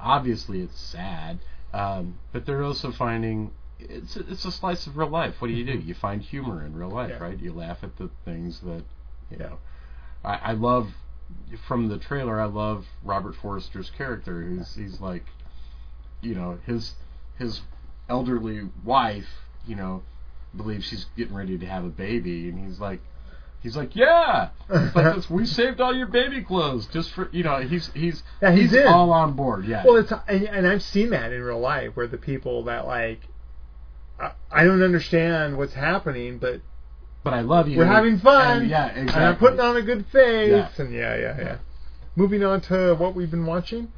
obviously 0.00 0.60
it's 0.62 0.78
sad, 0.80 1.38
um, 1.74 2.18
but 2.32 2.46
they're 2.46 2.62
also 2.64 2.90
finding 2.92 3.50
it's 3.78 4.16
it's 4.16 4.44
a 4.46 4.52
slice 4.52 4.86
of 4.86 4.96
real 4.96 5.08
life. 5.10 5.34
What 5.40 5.48
do 5.48 5.54
you 5.54 5.64
do? 5.64 5.78
You 5.78 5.92
find 5.94 6.22
humor 6.22 6.64
in 6.64 6.74
real 6.74 6.88
life, 6.90 7.10
Mm-hmm. 7.12 7.22
Yeah. 7.22 7.28
right? 7.28 7.38
You 7.38 7.52
laugh 7.52 7.82
at 7.82 7.96
the 7.98 8.08
things 8.24 8.60
that 8.60 8.84
you 9.30 9.38
know. 9.38 9.58
I, 10.24 10.34
I 10.36 10.52
love 10.52 10.94
from 11.66 11.88
the 11.88 11.98
trailer. 11.98 12.40
I 12.40 12.46
love 12.46 12.86
Robert 13.02 13.34
Forster's 13.36 13.90
character. 13.90 14.42
Who's 14.42 14.74
he's 14.74 15.00
like, 15.00 15.24
you 16.20 16.34
know, 16.34 16.58
his 16.66 16.94
his 17.38 17.62
elderly 18.08 18.68
wife, 18.84 19.26
you 19.66 19.76
know, 19.76 20.02
believes 20.56 20.86
she's 20.86 21.06
getting 21.16 21.34
ready 21.34 21.58
to 21.58 21.66
have 21.66 21.84
a 21.84 21.88
baby, 21.88 22.48
and 22.48 22.58
he's 22.66 22.78
like, 22.80 23.00
he's 23.62 23.76
like, 23.76 23.94
yeah, 23.96 24.50
like 24.68 25.14
this, 25.14 25.30
we 25.30 25.46
saved 25.46 25.80
all 25.80 25.94
your 25.94 26.06
baby 26.08 26.42
clothes 26.42 26.86
just 26.86 27.10
for 27.12 27.28
you 27.32 27.42
know. 27.42 27.60
He's 27.60 27.90
he's 27.94 28.22
Yeah, 28.40 28.52
he's 28.52 28.72
in. 28.72 28.86
all 28.86 29.12
on 29.12 29.32
board. 29.34 29.64
Yeah. 29.66 29.84
Well, 29.84 29.96
it's 29.96 30.12
and, 30.28 30.44
and 30.48 30.66
I've 30.66 30.82
seen 30.82 31.10
that 31.10 31.32
in 31.32 31.42
real 31.42 31.60
life 31.60 31.90
where 31.94 32.06
the 32.06 32.18
people 32.18 32.64
that 32.64 32.86
like, 32.86 33.20
I 34.50 34.64
don't 34.64 34.82
understand 34.82 35.56
what's 35.58 35.74
happening, 35.74 36.38
but 36.38 36.60
but 37.24 37.32
I 37.34 37.40
love 37.40 37.68
you. 37.68 37.78
we're 37.78 37.84
having 37.86 38.18
fun. 38.18 38.62
And, 38.62 38.70
yeah, 38.70 38.86
exactly. 38.88 39.14
And 39.14 39.24
I'm 39.24 39.36
putting 39.36 39.60
on 39.60 39.76
a 39.76 39.82
good 39.82 40.06
face. 40.12 40.50
Yeah. 40.50 40.68
And 40.78 40.92
yeah, 40.92 41.16
yeah, 41.16 41.36
yeah. 41.38 41.56
Moving 42.16 42.42
on 42.44 42.60
to 42.62 42.94
what 42.94 43.14
we've 43.14 43.30
been 43.30 43.46
watching. 43.46 43.92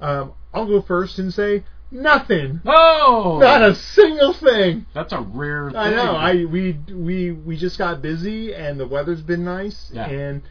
Um, 0.00 0.32
I'll 0.52 0.66
go 0.66 0.82
first 0.82 1.18
and 1.18 1.32
say 1.32 1.64
nothing. 1.90 2.60
Oh, 2.66 3.38
Not 3.40 3.62
a 3.62 3.74
single 3.74 4.32
thing. 4.34 4.86
that's 4.92 5.12
a 5.12 5.20
rare. 5.20 5.68
Thing. 5.70 5.76
I 5.78 5.90
know. 5.90 6.14
I 6.16 6.44
we 6.44 6.72
we 6.92 7.30
we 7.32 7.56
just 7.56 7.78
got 7.78 8.02
busy 8.02 8.52
and 8.54 8.78
the 8.78 8.86
weather's 8.86 9.22
been 9.22 9.44
nice 9.44 9.90
Yeah. 9.94 10.06
and 10.08 10.42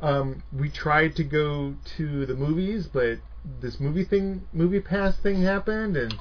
um, 0.00 0.42
we 0.52 0.68
tried 0.68 1.16
to 1.16 1.24
go 1.24 1.74
to 1.96 2.26
the 2.26 2.34
movies, 2.34 2.86
but 2.86 3.18
this 3.60 3.80
movie 3.80 4.04
thing, 4.04 4.42
movie 4.52 4.80
pass 4.80 5.16
thing 5.16 5.42
happened, 5.42 5.96
and 5.96 6.14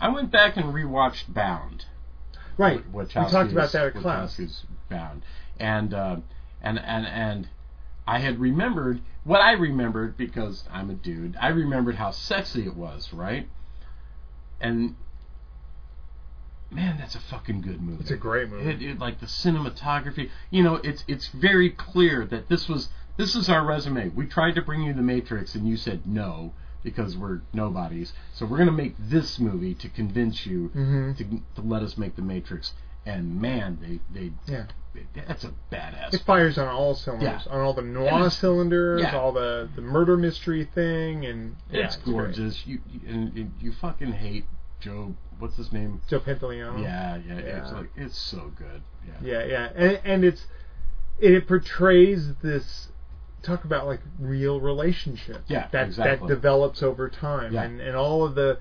I 0.00 0.08
went 0.10 0.30
back 0.30 0.56
and 0.56 0.66
rewatched 0.66 1.32
Bound. 1.34 1.84
right, 2.58 2.82
we 2.92 3.02
we 3.04 3.08
talked 3.08 3.32
about 3.52 3.72
that 3.72 3.86
at 3.86 3.94
class. 3.94 4.40
Bound, 4.88 5.22
and 5.58 5.94
uh, 5.94 6.16
and 6.60 6.78
and 6.78 7.06
and 7.06 7.48
I 8.06 8.18
had 8.18 8.38
remembered 8.38 9.00
what 9.24 9.40
I 9.40 9.52
remembered 9.52 10.16
because 10.16 10.64
I'm 10.70 10.90
a 10.90 10.94
dude. 10.94 11.36
I 11.40 11.48
remembered 11.48 11.94
how 11.96 12.10
sexy 12.10 12.66
it 12.66 12.76
was, 12.76 13.12
right? 13.12 13.48
And 14.60 14.94
man, 16.70 16.96
that's 16.98 17.14
a 17.14 17.20
fucking 17.20 17.60
good 17.62 17.80
movie. 17.80 18.00
It's 18.02 18.10
a 18.10 18.16
great 18.16 18.50
movie. 18.50 18.68
It, 18.68 18.82
it, 18.82 18.98
like 18.98 19.20
the 19.20 19.26
cinematography, 19.26 20.28
you 20.50 20.62
know, 20.62 20.76
it's 20.76 21.04
it's 21.08 21.28
very 21.28 21.70
clear 21.70 22.24
that 22.26 22.48
this 22.48 22.68
was 22.68 22.88
this 23.16 23.34
is 23.34 23.48
our 23.48 23.64
resume. 23.64 24.08
We 24.08 24.26
tried 24.26 24.54
to 24.56 24.62
bring 24.62 24.82
you 24.82 24.92
The 24.92 25.02
Matrix, 25.02 25.54
and 25.54 25.66
you 25.68 25.76
said 25.76 26.06
no 26.06 26.52
because 26.82 27.16
we're 27.16 27.40
nobodies. 27.54 28.12
So 28.34 28.44
we're 28.44 28.58
gonna 28.58 28.70
make 28.72 28.94
this 28.98 29.38
movie 29.38 29.72
to 29.74 29.88
convince 29.88 30.44
you 30.44 30.70
Mhm. 30.74 31.16
to, 31.16 31.24
to 31.54 31.66
let 31.66 31.82
us 31.82 31.96
make 31.96 32.16
The 32.16 32.22
Matrix. 32.22 32.74
And 33.06 33.40
man, 33.40 33.78
they 33.82 34.00
they 34.18 34.32
Yeah. 34.46 34.64
that's 35.26 35.44
a 35.44 35.52
badass. 35.70 36.14
It 36.14 36.22
fires 36.22 36.56
on 36.56 36.68
all 36.68 36.94
cylinders, 36.94 37.42
Yeah. 37.46 37.52
on 37.52 37.60
all 37.60 37.74
the 37.74 37.82
noir 37.82 38.30
cylinders, 38.30 39.02
yeah. 39.02 39.16
all 39.16 39.32
the 39.32 39.68
the 39.76 39.82
murder 39.82 40.16
mystery 40.16 40.64
thing, 40.64 41.26
and 41.26 41.56
yeah, 41.70 41.84
it's 41.86 41.96
great. 41.96 42.12
gorgeous. 42.14 42.66
You, 42.66 42.80
you 42.90 43.00
and, 43.06 43.36
and 43.36 43.52
you 43.60 43.72
fucking 43.72 44.12
hate 44.12 44.46
Joe. 44.80 45.14
What's 45.38 45.56
his 45.56 45.72
name? 45.72 46.00
Joe 46.08 46.20
Pantoliano. 46.20 46.80
Yeah, 46.80 47.16
yeah, 47.26 47.34
It's 47.34 47.72
like 47.72 47.90
it's 47.96 48.18
so 48.18 48.52
good. 48.56 48.82
Yeah. 49.06 49.42
yeah, 49.42 49.44
yeah, 49.44 49.68
and 49.74 50.00
and 50.04 50.24
it's 50.24 50.46
it 51.18 51.46
portrays 51.46 52.36
this 52.36 52.88
talk 53.42 53.64
about 53.64 53.86
like 53.86 54.00
real 54.18 54.58
relationship 54.60 55.42
Yeah, 55.48 55.68
that 55.72 55.88
exactly. 55.88 56.26
that 56.28 56.34
develops 56.34 56.82
over 56.82 57.10
time 57.10 57.52
Yeah. 57.52 57.64
and 57.64 57.80
and 57.80 57.94
all 57.96 58.24
of 58.24 58.34
the 58.34 58.58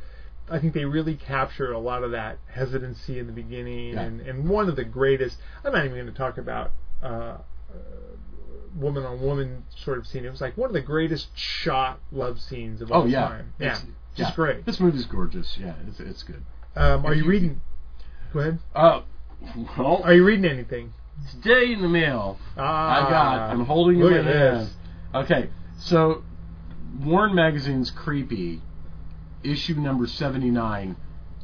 I 0.50 0.60
think 0.60 0.74
they 0.74 0.86
really 0.86 1.16
captured 1.16 1.72
a 1.72 1.80
lot 1.80 2.04
of 2.04 2.12
that 2.12 2.38
hesitancy 2.52 3.18
in 3.20 3.28
the 3.28 3.34
beginning 3.34 3.94
Yeah. 3.94 4.02
and 4.02 4.22
and 4.22 4.48
one 4.50 4.68
of 4.70 4.76
the 4.76 4.84
greatest 4.84 5.38
I'm 5.64 5.72
not 5.74 5.86
even 5.86 5.96
going 5.98 6.08
to 6.08 6.14
talk 6.14 6.38
about 6.38 6.72
uh, 7.02 7.06
uh, 7.06 7.38
woman 8.76 9.04
on 9.06 9.22
woman 9.22 9.64
sort 9.76 9.98
of 10.00 10.08
scene 10.08 10.26
it 10.26 10.32
was 10.32 10.42
like 10.42 10.58
one 10.58 10.70
of 10.70 10.74
the 10.74 10.82
greatest 10.82 11.28
shot 11.38 12.00
love 12.12 12.40
scenes 12.42 12.82
of 12.82 12.92
all 12.92 13.04
Oh 13.04 13.06
yeah. 13.06 13.28
time 13.28 13.54
yeah 13.60 13.66
It's- 13.68 13.86
just 14.16 14.30
yeah. 14.32 14.36
great 14.36 14.66
This 14.66 14.80
movie's 14.80 15.06
gorgeous. 15.06 15.58
Yeah, 15.60 15.74
it's 15.88 16.00
it's 16.00 16.22
good. 16.24 16.44
um, 16.76 17.06
are 17.06 17.14
you 17.16 17.24
you- 17.24 17.30
reading 17.30 17.62
go 18.32 18.40
ahead 18.40 18.60
Uh, 18.76 19.02
well, 19.78 20.02
are 20.04 20.14
you 20.14 20.24
reading 20.24 20.46
anything 20.46 20.94
today 21.32 21.74
in 21.74 21.82
the 21.82 21.88
mail, 21.90 22.38
ah, 22.58 23.06
I 23.08 23.10
got. 23.10 23.50
I'm 23.52 23.66
holding 23.66 24.00
look 24.00 24.12
in 24.14 24.26
my 24.26 24.32
this. 24.32 24.58
hand. 25.14 25.26
Okay, 25.26 25.50
so 25.78 26.24
Warren 27.02 27.36
Magazine's 27.36 27.92
Creepy, 27.92 28.62
issue 29.44 29.76
number 29.76 30.08
79, 30.08 30.96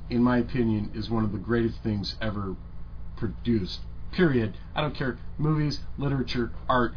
in 0.10 0.24
my 0.24 0.38
opinion, 0.38 0.92
is 0.94 1.10
one 1.10 1.24
of 1.24 1.32
the 1.32 1.38
greatest 1.38 1.82
things 1.84 2.16
ever 2.22 2.56
produced. 3.18 3.82
Period. 4.12 4.58
I 4.76 4.82
don't 4.82 4.96
care. 4.96 5.18
Movies, 5.38 5.82
literature, 5.98 6.52
art. 6.68 6.94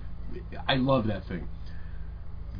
I 0.66 0.76
love 0.76 1.06
that 1.08 1.26
thing. 1.26 1.48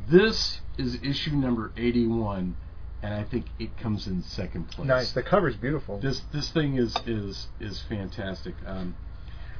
This 0.07 0.61
is 0.77 0.99
issue 1.01 1.31
number 1.31 1.71
81, 1.77 2.55
and 3.01 3.13
I 3.13 3.23
think 3.23 3.45
it 3.59 3.77
comes 3.77 4.05
in 4.05 4.21
second 4.21 4.69
place. 4.69 4.87
Nice. 4.87 5.11
The 5.13 5.23
cover's 5.23 5.55
beautiful. 5.55 5.99
This 5.99 6.21
this 6.31 6.49
thing 6.49 6.77
is 6.77 6.95
is 7.07 7.47
is 7.59 7.81
fantastic. 7.81 8.55
Um, 8.65 8.95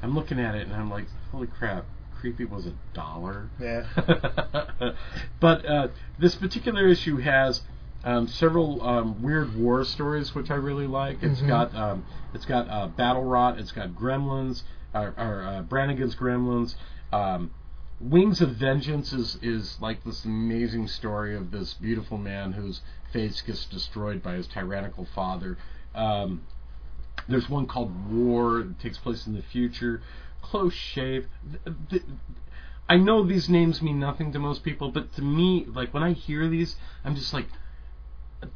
I'm 0.02 0.14
looking 0.14 0.40
at 0.40 0.54
it 0.54 0.68
and 0.68 0.76
I'm 0.76 0.90
like, 0.90 1.06
holy 1.32 1.48
crap! 1.48 1.86
Creepy 2.20 2.46
was 2.46 2.66
a 2.66 2.74
dollar. 2.94 3.50
Yeah. 3.60 3.86
but 5.40 5.66
uh, 5.66 5.88
this 6.20 6.36
particular 6.36 6.88
issue 6.88 7.18
has 7.18 7.62
um, 8.04 8.28
several 8.28 8.82
um, 8.86 9.22
weird 9.22 9.56
war 9.56 9.84
stories, 9.86 10.36
which 10.36 10.52
I 10.52 10.56
really 10.56 10.88
like. 10.88 11.24
It's 11.24 11.42
Mhm. 11.42 11.48
got 11.48 11.76
um, 11.76 12.06
it's 12.34 12.46
got 12.46 12.70
uh, 12.70 12.88
Battle 12.88 13.24
Rot. 13.24 13.60
It's 13.60 13.72
got 13.72 13.90
Gremlins, 13.92 14.64
or, 14.94 15.14
or 15.18 15.44
uh, 15.44 15.62
Brannigan's 15.64 16.16
Gremlins. 16.16 16.76
Um, 17.12 17.52
Wings 18.00 18.42
of 18.42 18.52
Vengeance 18.56 19.14
is 19.14 19.38
is 19.42 19.78
like 19.80 20.04
this 20.04 20.26
amazing 20.26 20.88
story 20.88 21.36
of 21.36 21.52
this 21.52 21.74
beautiful 21.76 22.18
man 22.18 22.52
whose 22.54 22.82
face 23.14 23.42
gets 23.42 23.66
destroyed 23.66 24.22
by 24.22 24.34
his 24.34 24.48
tyrannical 24.48 25.06
father. 25.16 25.58
Um, 25.96 26.42
there's 27.30 27.48
one 27.50 27.68
called 27.68 28.12
War 28.12 28.64
that 28.64 28.80
takes 28.80 28.98
place 28.98 29.26
in 29.28 29.34
the 29.34 29.42
future. 29.44 30.02
Close 30.42 30.74
Shave. 30.74 31.28
Th- 31.66 31.78
th- 31.90 32.04
I 32.90 32.98
know 32.98 33.24
these 33.26 33.48
names 33.48 33.82
mean 33.82 34.00
nothing 34.00 34.34
to 34.34 34.40
most 34.40 34.64
people, 34.64 34.92
but 34.92 35.14
to 35.14 35.22
me, 35.22 35.66
like 35.66 35.94
when 35.94 36.04
I 36.04 36.12
hear 36.12 36.50
these, 36.50 36.76
I'm 37.06 37.16
just 37.16 37.34
like, 37.34 37.46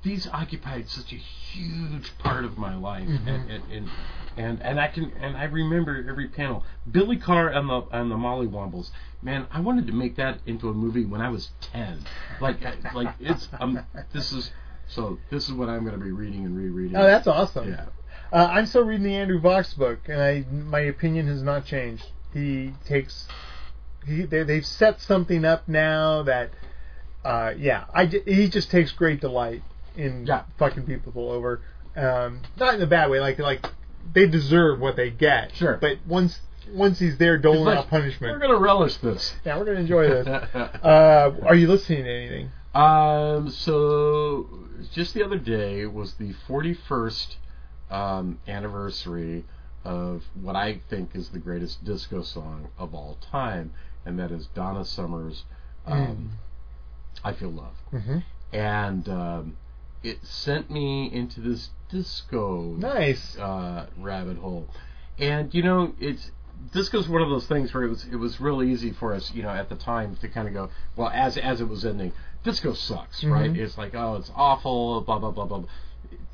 these 0.03 0.27
occupied 0.27 0.89
such 0.89 1.11
a 1.13 1.15
huge 1.15 2.17
part 2.17 2.45
of 2.45 2.57
my 2.57 2.75
life, 2.75 3.07
Mhm. 3.07 3.27
and, 3.27 3.51
and 3.51 3.63
and 3.71 3.89
and 4.37 4.61
and 4.61 4.79
I 4.79 4.87
can 4.87 5.11
and 5.19 5.35
I 5.37 5.45
remember 5.45 6.05
every 6.09 6.27
panel. 6.27 6.63
Billy 6.91 7.17
Carr 7.17 7.49
and 7.49 7.69
the 7.69 7.81
and 7.91 8.11
the 8.11 8.17
Molly 8.17 8.47
Wombles. 8.47 8.91
Man, 9.21 9.47
I 9.51 9.59
wanted 9.61 9.87
to 9.87 9.93
make 9.93 10.15
that 10.17 10.39
into 10.45 10.69
a 10.69 10.73
movie 10.73 11.05
when 11.05 11.21
I 11.21 11.29
was 11.29 11.51
ten. 11.61 11.99
Like 12.39 12.59
like 12.93 13.13
it's 13.19 13.49
um 13.59 13.79
this 14.13 14.31
is 14.31 14.51
so 14.87 15.17
this 15.29 15.47
is 15.47 15.53
what 15.53 15.69
I'm 15.69 15.81
going 15.85 15.97
to 15.97 16.03
be 16.03 16.11
reading 16.11 16.45
and 16.45 16.55
rereading. 16.55 16.95
Oh, 16.95 17.03
that's 17.03 17.27
awesome. 17.27 17.69
yeah. 17.69 17.85
Uh, 18.31 18.47
I'm 18.51 18.65
still 18.65 18.83
reading 18.83 19.05
the 19.05 19.15
Andrew 19.15 19.39
Vachss 19.41 19.75
book, 19.77 19.99
and 20.07 20.21
I 20.21 20.45
my 20.51 20.81
opinion 20.81 21.27
has 21.27 21.41
not 21.41 21.65
changed. 21.65 22.05
He 22.33 22.73
takes 22.85 23.27
he 24.05 24.23
they, 24.23 24.43
they've 24.43 24.65
set 24.65 25.01
something 25.01 25.43
up 25.45 25.67
now 25.67 26.23
that 26.23 26.51
uh, 27.25 27.53
yeah 27.57 27.85
I 27.93 28.05
he 28.05 28.49
just 28.49 28.69
takes 28.69 28.91
great 28.91 29.19
delight 29.21 29.63
in 29.97 30.25
Yeah. 30.25 30.43
fucking 30.57 30.83
people 30.83 31.29
over. 31.31 31.61
Um, 31.95 32.41
not 32.57 32.75
in 32.75 32.81
a 32.81 32.87
bad 32.87 33.09
way, 33.09 33.19
like 33.19 33.39
like 33.39 33.65
they 34.13 34.27
deserve 34.27 34.79
what 34.79 34.95
they 34.95 35.09
get. 35.09 35.55
Sure. 35.55 35.77
But 35.81 35.97
once 36.07 36.39
once 36.73 36.99
he's 36.99 37.17
there 37.17 37.37
doling 37.37 37.63
like, 37.65 37.77
out 37.79 37.89
punishment, 37.89 38.31
We're 38.33 38.39
going 38.39 38.51
to 38.51 38.57
relish 38.63 38.97
this. 38.97 39.33
yeah, 39.45 39.57
we're 39.57 39.65
gonna 39.65 39.79
enjoy 39.79 40.07
this. 40.09 40.27
uh, 40.53 41.31
are 41.45 41.55
you 41.55 41.67
listening 41.67 42.03
to 42.03 42.09
anything? 42.11 42.51
Um, 42.75 43.49
so 43.49 44.47
just 44.93 45.13
the 45.13 45.23
other 45.23 45.37
day 45.39 45.85
was 45.85 46.13
the 46.15 46.33
41st 46.47 47.35
um, 47.89 48.39
anniversary 48.47 49.45
of 49.85 50.23
what 50.39 50.55
I 50.57 50.81
think 50.89 51.15
is 51.15 51.29
the 51.29 51.39
greatest 51.39 51.83
disco 51.85 52.21
song 52.21 52.67
of 52.77 52.93
all 52.93 53.17
time, 53.31 53.71
and 54.05 54.19
that 54.19 54.31
is 54.31 54.47
Donna 54.47 54.83
Summer's 54.85 55.45
um, 55.85 56.31
"I 57.23 57.31
Feel 57.33 57.51
Love." 57.51 57.75
hmm 57.91 58.19
and 58.53 59.07
um, 59.09 59.57
it 60.03 60.25
sent 60.25 60.69
me 60.69 61.11
into 61.11 61.41
this 61.41 61.69
disco 61.89 62.75
Nice. 62.77 63.37
uh, 63.37 63.87
rabbit 63.97 64.37
hole. 64.37 64.69
And 65.17 65.53
you 65.53 65.63
know, 65.63 65.93
it's 65.99 66.31
disco's 66.73 67.07
one 67.07 67.21
of 67.21 67.29
those 67.29 67.45
things 67.47 67.73
where 67.73 67.83
it 67.83 67.89
was 67.89 68.05
it 68.05 68.15
was 68.15 68.39
real 68.39 68.61
easy 68.63 68.91
for 68.91 69.13
us, 69.13 69.31
you 69.33 69.43
know, 69.43 69.49
at 69.49 69.69
the 69.69 69.75
time 69.75 70.15
to 70.17 70.27
kind 70.27 70.47
of 70.47 70.53
go, 70.53 70.69
well, 70.95 71.09
as 71.13 71.37
as 71.37 71.61
it 71.61 71.67
was 71.67 71.85
ending, 71.85 72.13
disco 72.43 72.73
sucks, 72.73 73.23
right? 73.23 73.51
Mhm. 73.51 73.57
It's 73.57 73.77
like, 73.77 73.95
oh, 73.95 74.15
it's 74.15 74.31
awful, 74.35 75.01
blah 75.01 75.19
blah 75.19 75.31
blah 75.31 75.45
blah. 75.45 75.59
blah. 75.59 75.69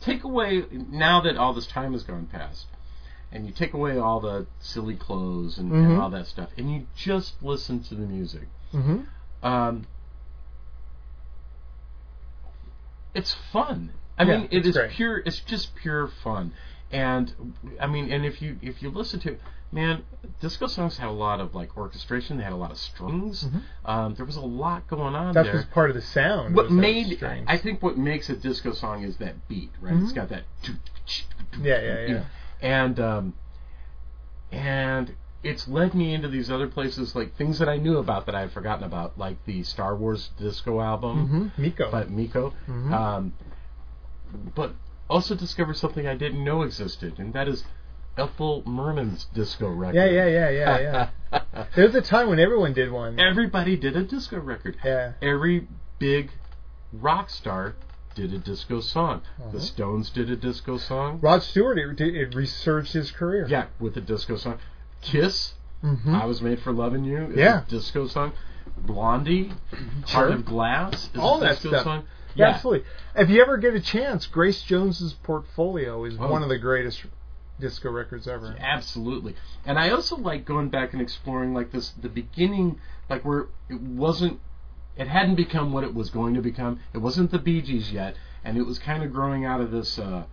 Take 0.02 0.24
away 0.24 0.64
now 0.72 1.22
that 1.22 1.38
all 1.38 1.54
this 1.54 1.68
time 1.68 1.94
has 1.94 2.04
gone 2.04 2.26
past. 2.28 2.68
And 3.32 3.48
you 3.48 3.52
take 3.52 3.74
away 3.74 3.98
all 3.98 4.20
the 4.20 4.46
silly 4.60 4.96
clothes 4.96 5.58
and, 5.58 5.72
and 5.72 5.94
Mhm. 5.94 6.00
all 6.00 6.10
that 6.12 6.28
stuff, 6.28 6.50
and 6.58 6.72
you 6.72 6.86
just 6.96 7.42
listen 7.42 7.82
to 7.84 7.96
the 7.96 8.06
music. 8.06 8.48
hmm 8.72 9.02
Um, 9.42 9.88
it's 13.14 13.34
fun. 13.52 13.92
I 14.18 14.24
Yeah, 14.24 14.38
mean, 14.38 14.48
it 14.52 14.66
it's 14.66 14.78
great. 14.78 14.92
pure. 14.92 15.18
It's 15.26 15.40
just 15.42 15.76
pure 15.76 16.08
fun. 16.08 16.54
And 16.92 17.56
I 17.80 17.88
mean, 17.88 18.12
and 18.12 18.26
if 18.26 18.42
you 18.42 18.58
if 18.62 18.82
you 18.84 18.90
listen 18.92 19.20
to, 19.22 19.38
man, 19.72 20.04
disco 20.40 20.68
songs 20.68 20.98
had 20.98 21.08
a 21.08 21.12
lot 21.12 21.40
of 21.40 21.56
like 21.56 21.76
orchestration. 21.76 22.38
They 22.38 22.44
had 22.44 22.54
a 22.54 22.58
lot 22.58 22.70
of 22.72 22.78
strings. 22.78 23.46
Mhm. 23.46 23.62
Um, 23.86 24.14
there 24.16 24.26
was 24.26 24.36
a 24.36 24.42
lot 24.42 24.88
going 24.88 25.16
on 25.16 25.34
That 25.34 25.46
there. 25.46 25.54
was 25.56 25.66
part 25.66 25.90
of 25.90 25.96
the 25.96 26.02
sound. 26.04 26.56
what 26.56 26.70
made. 26.72 27.24
I 27.48 27.58
think 27.58 27.82
what 27.82 27.98
makes 27.98 28.30
a 28.30 28.36
disco 28.36 28.74
song 28.74 29.02
is 29.04 29.18
that 29.18 29.48
beat, 29.48 29.72
right? 29.82 29.96
It's 29.96 30.12
Mhm. 30.12 30.16
got 30.16 30.30
that. 30.30 30.44
Yeah, 31.62 31.80
yeah, 31.82 31.82
you 31.82 32.08
yeah. 32.08 32.14
know, 32.20 32.26
And 32.62 33.00
um, 33.00 33.34
and 34.52 35.16
it's 35.44 35.68
led 35.68 35.94
me 35.94 36.14
into 36.14 36.30
these 36.30 36.50
other 36.50 36.68
places, 36.68 37.16
like 37.16 37.36
things 37.36 37.60
that 37.60 37.68
I 37.68 37.78
knew 37.78 37.98
about 37.98 38.26
that 38.26 38.36
I 38.36 38.42
had 38.42 38.52
forgotten 38.52 38.84
about, 38.86 39.18
like 39.18 39.44
the 39.46 39.64
Star 39.64 39.96
Wars 39.96 40.30
disco 40.38 40.80
album 40.82 41.52
hmm 41.56 41.62
Meco. 41.62 41.92
but 41.92 42.10
Meco. 42.10 42.54
Mhm. 42.68 42.92
Um, 42.92 43.34
but 44.56 44.74
also 45.10 45.36
discovered 45.36 45.76
something 45.76 46.08
I 46.08 46.16
didn't 46.16 46.44
know 46.44 46.62
existed, 46.64 47.20
and 47.20 47.34
that 47.34 47.48
is 47.48 47.64
Ethel 48.18 48.64
Merman's 48.66 49.26
disco 49.34 49.68
record. 49.68 49.96
yeah, 49.96 50.06
yeah, 50.06 50.28
yeah, 50.28 50.50
yeah, 50.50 51.10
yeah. 51.32 51.54
there 51.76 51.86
was 51.86 51.96
a 51.96 52.02
time 52.02 52.30
when 52.30 52.40
everyone 52.40 52.74
did 52.74 52.92
one. 52.92 53.20
Everybody 53.20 53.76
did 53.76 53.96
a 53.96 54.04
disco 54.04 54.40
record. 54.40 54.78
Yeah. 54.84 55.14
Every 55.22 55.68
big 56.00 56.32
rock 56.92 57.30
star 57.30 57.76
did 58.16 58.34
a 58.34 58.38
disco 58.38 58.80
song. 58.80 59.24
Uh-huh. 59.40 59.52
The 59.52 59.60
Stones 59.60 60.10
did 60.12 60.30
a 60.30 60.36
disco 60.36 60.78
song. 60.78 61.20
Rod 61.22 61.42
Stewart, 61.42 61.78
it, 61.78 62.00
it 62.00 62.36
resurged 62.36 62.94
his 62.94 63.12
career. 63.12 63.48
Yeah, 63.50 63.66
with 63.80 63.98
a 63.98 64.02
disco 64.02 64.38
song. 64.38 64.60
Kiss, 65.04 65.54
hmm 65.82 66.16
I 66.16 66.26
Was 66.26 66.42
Made 66.42 66.60
for 66.62 66.72
Loving 66.72 67.04
You, 67.04 67.26
is 67.28 67.36
Yeah. 67.38 67.62
a 67.64 67.66
disco 67.70 68.08
song. 68.08 68.34
Blondie, 68.78 69.52
Sure. 70.08 70.22
Heart 70.22 70.32
of 70.32 70.46
Glass, 70.46 71.10
is 71.14 71.20
All 71.20 71.38
a 71.38 71.42
that 71.42 71.50
disco 71.56 71.70
stuff. 71.70 71.84
song. 71.84 72.04
Yeah, 72.36 72.48
absolutely. 72.48 72.88
If 73.16 73.30
you 73.30 73.42
ever 73.42 73.58
get 73.58 73.76
a 73.76 73.80
chance, 73.80 74.26
Grace 74.26 74.64
Jones's 74.64 75.14
portfolio 75.14 76.04
is 76.06 76.18
Oh. 76.20 76.28
one 76.32 76.42
of 76.42 76.50
the 76.50 76.58
greatest 76.58 77.06
disco 77.60 77.92
records 77.92 78.28
ever. 78.28 78.56
absolutely. 78.60 79.36
And 79.66 79.78
I 79.78 79.90
also 79.92 80.18
like 80.18 80.44
going 80.46 80.70
back 80.70 80.94
and 80.94 81.02
exploring 81.02 81.54
like 81.54 81.72
this, 81.72 81.92
the 81.92 82.10
beginning, 82.10 82.80
like 83.10 83.24
where 83.24 83.48
it 83.70 83.80
wasn't, 83.82 84.40
it 84.98 85.08
hadn't 85.08 85.36
become 85.36 85.72
what 85.74 85.84
it 85.84 85.94
was 85.94 86.10
going 86.10 86.34
to 86.34 86.42
become. 86.42 86.80
It 86.94 86.98
wasn't 87.00 87.30
the 87.32 87.40
Bee 87.40 87.62
Gees 87.62 87.92
yet, 87.92 88.16
and 88.44 88.58
it 88.58 88.64
was 88.64 88.80
kind 88.80 89.04
of 89.04 89.14
growing 89.14 89.46
out 89.46 89.62
of 89.62 89.70
this. 89.72 90.00
Uh, 90.00 90.24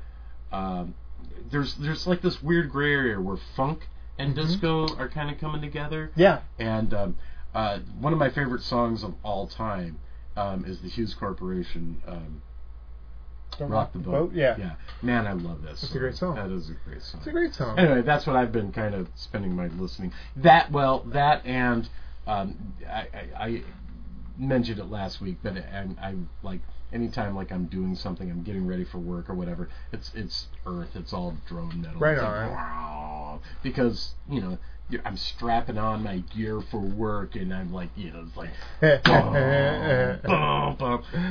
um 0.53 0.95
there's 1.51 1.75
there's 1.77 2.07
like 2.07 2.23
this 2.23 2.43
weird 2.43 2.71
gray 2.71 2.93
area 2.93 3.21
where 3.21 3.37
funk 3.57 3.89
and 4.21 4.33
Mhm. 4.33 4.37
disco 4.37 4.87
are 4.99 5.09
kind 5.09 5.31
of 5.31 5.39
coming 5.39 5.61
together. 5.61 6.11
Yeah. 6.15 6.41
And 6.59 6.93
um, 6.95 7.17
uh, 7.55 7.79
one 7.99 8.13
of 8.13 8.19
my 8.19 8.31
favorite 8.31 8.63
songs 8.63 9.03
of 9.03 9.15
all 9.23 9.47
time 9.47 9.99
um, 10.37 10.65
is 10.65 10.81
the 10.81 10.89
Hues 10.89 11.15
Corporation 11.15 12.01
um, 12.07 12.43
Don't 13.59 13.71
"Rock 13.71 13.93
the 13.93 13.99
Boat." 13.99 14.33
Yeah. 14.33 14.57
yeah, 14.59 14.73
man, 15.03 15.27
I 15.27 15.33
love 15.33 15.63
this. 15.63 15.83
It's 15.83 15.95
a 15.95 15.99
great 15.99 16.15
song. 16.17 16.37
That 16.37 16.51
is 16.51 16.71
a 16.71 16.75
great 16.89 17.03
song. 17.03 17.21
It's 17.21 17.27
a 17.27 17.33
great 17.33 17.55
song. 17.55 17.79
Anyway, 17.79 18.03
that's 18.03 18.27
what 18.27 18.37
I've 18.37 18.53
been 18.53 18.71
kind 18.73 18.95
of 18.95 19.09
spending 19.17 19.55
my 19.57 19.67
listening. 19.67 20.13
That 20.37 20.71
well, 20.71 21.01
that 21.07 21.45
and 21.45 21.89
um, 22.27 22.75
I, 22.89 23.01
I, 23.01 23.29
I 23.47 23.63
mentioned 24.39 24.79
it 24.79 24.87
last 24.91 25.21
week, 25.21 25.39
but 25.43 25.55
I'm, 25.75 25.99
I'm 26.01 26.29
like 26.43 26.61
anytime 26.93 27.35
like 27.35 27.53
I'm 27.53 27.67
doing 27.67 27.97
something, 27.97 28.31
I'm 28.31 28.43
getting 28.43 28.67
ready 28.67 28.85
for 28.85 28.99
work 28.99 29.31
or 29.31 29.35
whatever. 29.35 29.69
It's 29.93 30.11
it's 30.15 30.49
Earth. 30.67 30.91
It's 30.95 31.13
all 31.13 31.37
drone 31.47 31.81
metal. 31.81 32.01
Right 32.01 32.19
on. 32.19 33.33
like, 33.33 33.41
because 33.63 34.15
you 34.29 34.41
know. 34.41 34.59
I'm 35.05 35.17
strapping 35.17 35.79
on 35.79 36.03
my 36.03 36.17
gear 36.35 36.61
for 36.61 36.81
work, 36.81 37.37
and 37.37 37.55
I'm 37.55 37.73
like, 37.73 37.91
you 37.95 38.11
know, 38.11 38.27
it's 38.27 38.37
like. 38.37 38.51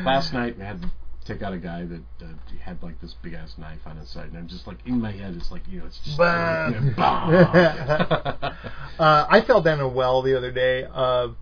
Last 0.06 0.32
night, 0.32 0.56
I 0.62 0.64
had 0.64 0.82
to 0.82 0.90
take 1.30 1.44
out 1.44 1.54
a 1.54 1.58
guy 1.58 1.86
that 1.86 2.02
uh, 2.22 2.26
had 2.62 2.82
like 2.82 3.00
this 3.02 3.14
big 3.22 3.34
ass 3.34 3.56
knife 3.58 3.80
on 3.86 3.98
his 3.98 4.10
side, 4.10 4.30
and 4.30 4.38
I'm 4.38 4.48
just 4.48 4.66
like, 4.66 4.78
in 4.86 5.00
my 5.00 5.12
head, 5.12 5.36
it's 5.36 5.52
like, 5.52 5.62
you 5.70 5.80
know, 5.80 5.86
it's 5.86 6.00
just. 6.00 6.18
Bah. 6.18 6.72
bah. 6.98 8.54
uh, 9.00 9.28
I 9.30 9.42
fell 9.42 9.62
down 9.62 9.80
a 9.80 9.88
well 9.88 10.22
the 10.22 10.36
other 10.36 10.52
day 10.52 10.86
of 10.86 11.36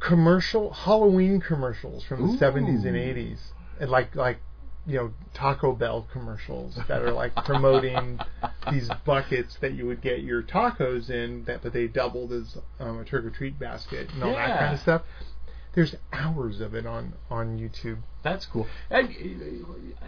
commercial 0.00 0.72
Halloween 0.72 1.40
commercials 1.40 2.04
from 2.04 2.32
the 2.32 2.38
70s 2.38 2.84
and 2.84 2.96
80s, 2.96 3.38
and 3.80 3.90
like 3.90 4.14
like 4.14 4.38
you 4.86 4.96
know 4.96 5.12
Taco 5.34 5.72
Bell 5.72 6.06
commercials 6.12 6.78
that 6.88 7.02
are 7.02 7.12
like 7.12 7.34
promoting 7.34 8.18
these 8.70 8.88
buckets 9.04 9.56
that 9.60 9.72
you 9.72 9.86
would 9.86 10.02
get 10.02 10.20
your 10.20 10.42
tacos 10.42 11.10
in, 11.10 11.44
that 11.44 11.62
but 11.62 11.72
they 11.72 11.86
doubled 11.86 12.32
as 12.32 12.58
um, 12.80 12.98
a 12.98 13.04
trick 13.04 13.24
or 13.24 13.30
treat 13.30 13.58
basket 13.58 14.10
and 14.12 14.22
all 14.24 14.32
that 14.32 14.58
kind 14.58 14.74
of 14.74 14.80
stuff. 14.80 15.02
There's 15.74 15.94
hours 16.12 16.60
of 16.60 16.74
it 16.74 16.84
on 16.84 17.14
on 17.30 17.58
YouTube. 17.58 17.98
That's 18.22 18.44
cool. 18.46 18.66
And, 18.90 19.08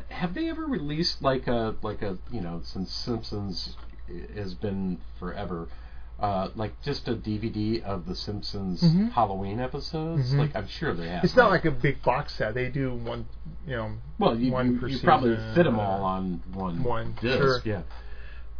have 0.09 0.35
they 0.35 0.51
ever 0.51 0.67
released 0.67 1.23
like 1.23 1.47
a 1.47 1.75
like 1.83 2.03
a 2.03 2.19
you 2.31 2.41
know 2.41 2.61
since 2.65 2.93
Simpsons 2.93 3.77
has 4.35 4.55
been 4.55 5.01
forever, 5.19 5.69
uh, 6.21 6.49
like 6.55 6.81
just 6.83 7.09
a 7.09 7.15
DVD 7.15 7.83
of 7.83 8.07
the 8.07 8.15
Simpsons 8.15 8.83
Mhm. 8.83 9.13
Halloween 9.13 9.61
episodes? 9.61 10.33
Mhm. 10.33 10.39
Like 10.39 10.57
I'm 10.57 10.69
sure 10.69 10.95
they 10.95 11.09
have. 11.09 11.25
It's 11.25 11.37
not 11.37 11.51
like 11.51 11.65
a 11.65 11.71
big 11.71 12.03
box 12.03 12.35
set. 12.35 12.55
They 12.55 12.69
do 12.69 12.95
one, 12.95 13.27
you 13.67 13.77
know, 13.77 13.93
well, 14.19 14.39
you, 14.39 14.53
one 14.53 14.79
you, 14.81 14.87
you 14.89 14.99
probably 15.01 15.37
fit 15.55 15.65
them 15.65 15.79
all 15.79 16.03
on 16.03 16.43
one 16.53 16.83
one, 16.83 17.17
disc. 17.21 17.39
sure. 17.39 17.61
Yeah. 17.65 17.83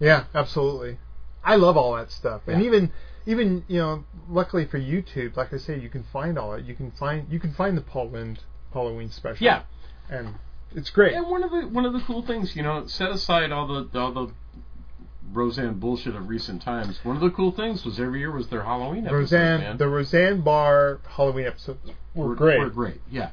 Yeah, 0.01 0.25
absolutely. 0.35 0.99
I 1.45 1.57
love 1.57 1.77
all 1.77 1.95
that 1.97 2.11
stuff, 2.11 2.43
and 2.49 2.63
even 2.63 2.91
even 3.27 3.65
you 3.69 3.79
know, 3.79 4.05
luckily 4.29 4.67
for 4.67 4.79
YouTube, 4.79 5.37
like 5.37 5.53
I 5.55 5.57
say, 5.57 5.79
you 5.79 5.89
can 5.89 6.03
find 6.03 6.39
all 6.39 6.53
it. 6.55 6.65
You 6.65 6.75
can 6.75 6.91
find 6.91 7.27
you 7.31 7.39
can 7.39 7.53
find 7.53 7.77
the 7.77 7.83
Paul 7.83 8.11
Lynde 8.11 8.41
Halloween 8.73 9.11
special. 9.11 9.45
Yeah. 9.45 9.63
and 10.11 10.35
it's 10.75 10.91
great. 10.91 11.15
And 11.15 11.29
one 11.31 11.43
of 11.45 11.51
the 11.53 11.63
one 11.69 11.85
of 11.87 11.93
the 11.93 12.01
cool 12.01 12.23
things, 12.23 12.57
you 12.57 12.63
know, 12.63 12.87
set 12.87 13.11
aside 13.11 13.53
all 13.53 13.67
the 13.69 13.99
all 13.99 14.13
the 14.13 14.33
Roseanne 15.35 15.79
bullshit 15.79 16.15
of 16.15 16.29
recent 16.29 16.63
times. 16.63 16.99
One 17.05 17.17
of 17.17 17.23
the 17.23 17.31
cool 17.31 17.53
things 17.53 17.85
was 17.85 17.99
every 18.01 18.21
year 18.21 18.31
was 18.31 18.49
their 18.49 18.63
Halloween 18.63 19.07
episode. 19.07 19.17
Roseanne, 19.17 19.61
man. 19.61 19.77
the 19.77 19.89
Roseanne 19.89 20.41
Barr 20.41 21.01
Halloween 21.09 21.47
episodes 21.47 21.91
were, 22.15 22.35
great. 22.35 22.59
Were 22.59 22.71
great. 22.71 23.01
Yeah. 23.11 23.31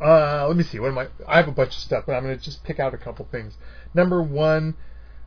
Uh, 0.00 0.46
let 0.48 0.56
me 0.56 0.64
see. 0.64 0.78
What 0.78 0.88
am 0.88 0.98
I? 0.98 1.06
I 1.28 1.36
have 1.36 1.48
a 1.48 1.52
bunch 1.52 1.76
of 1.76 1.80
stuff, 1.80 2.04
but 2.06 2.14
I'm 2.14 2.24
going 2.24 2.36
to 2.36 2.44
just 2.44 2.64
pick 2.64 2.80
out 2.80 2.92
a 2.92 2.98
couple 2.98 3.26
things. 3.30 3.56
Number 3.94 4.22
one, 4.22 4.74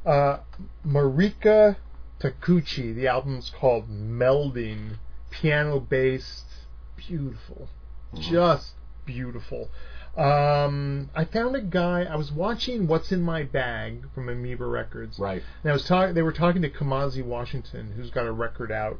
uh, 0.06 0.40
Marika 0.86 1.78
Takeuchi. 2.20 2.94
The 2.94 3.08
album's 3.08 3.50
called 3.50 3.90
Melding. 3.90 4.98
Piano 5.32 5.82
based, 5.82 6.46
beautiful, 6.96 7.68
just 8.18 8.72
beautiful. 9.06 9.70
Um, 10.18 11.10
I 11.14 11.26
found 11.26 11.56
a 11.56 11.62
guy. 11.62 12.04
I 12.04 12.16
was 12.16 12.32
watching 12.32 12.88
What's 12.88 13.12
in 13.12 13.22
My 13.22 13.44
Bag 13.44 14.06
from 14.14 14.30
Amoeba 14.30 14.66
Records. 14.66 15.20
Right. 15.20 15.44
And 15.64 15.70
I 15.70 15.74
was 15.74 15.86
talking. 15.86 16.16
They 16.16 16.22
were 16.22 16.32
talking 16.32 16.62
to 16.62 16.70
Kamasi 16.70 17.24
Washington, 17.24 17.94
who's 17.96 18.12
got 18.12 18.26
a 18.26 18.32
record 18.32 18.72
out 18.72 19.00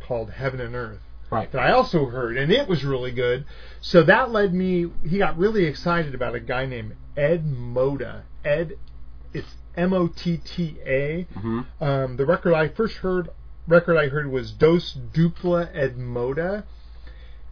called 0.00 0.30
Heaven 0.30 0.60
and 0.60 0.74
Earth 0.74 1.00
Right. 1.30 1.50
that 1.52 1.58
I 1.60 1.72
also 1.72 2.06
heard, 2.06 2.38
and 2.38 2.50
it 2.50 2.66
was 2.68 2.84
really 2.84 3.10
good. 3.12 3.44
So 3.80 4.02
that 4.04 4.30
led 4.30 4.54
me. 4.54 4.90
He 5.06 5.18
got 5.18 5.36
really 5.38 5.64
excited 5.64 6.14
about 6.14 6.34
a 6.34 6.40
guy 6.40 6.64
named 6.66 6.94
Ed 7.16 7.44
Motta. 7.46 8.22
Ed, 8.44 8.78
it's 9.34 9.56
M 9.76 9.92
O 9.92 10.08
T 10.08 10.38
T 10.38 10.76
A. 10.86 11.22
hmm 11.34 11.60
Um, 11.80 12.16
the 12.16 12.24
record 12.26 12.54
I 12.54 12.68
first 12.68 12.96
heard, 12.98 13.28
record 13.66 13.96
I 13.96 14.08
heard 14.08 14.30
was 14.30 14.52
Dos 14.52 14.94
Dupla 15.12 15.68
Ed 15.74 15.96
Motta. 15.98 16.64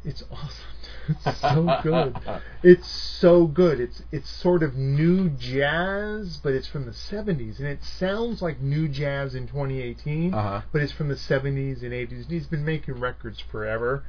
It's 0.05 0.23
awesome. 0.31 0.65
It's 1.27 1.41
so 1.41 1.79
good. 1.83 2.17
It's 2.63 2.89
so 2.89 3.47
good. 3.47 3.81
It's 3.81 4.03
it's 4.11 4.29
sort 4.31 4.63
of 4.63 4.75
new 4.77 5.29
jazz, 5.31 6.39
but 6.43 6.53
it's 6.53 6.67
from 6.67 6.85
the 6.87 6.93
70s, 6.93 7.59
and 7.59 7.69
it 7.69 7.83
sounds 7.85 8.43
like 8.43 8.61
new 8.61 8.89
jazz 8.89 9.35
in 9.35 9.47
2018 9.47 10.35
Uh-huh. 10.35 10.63
but 10.73 10.83
it's 10.83 10.93
from 10.93 11.09
the 11.09 11.15
70s 11.15 11.83
and 11.83 11.93
80s. 11.93 12.23
And 12.23 12.31
he's 12.31 12.47
been 12.47 12.65
making 12.65 12.95
records 13.01 13.39
forever. 13.41 14.05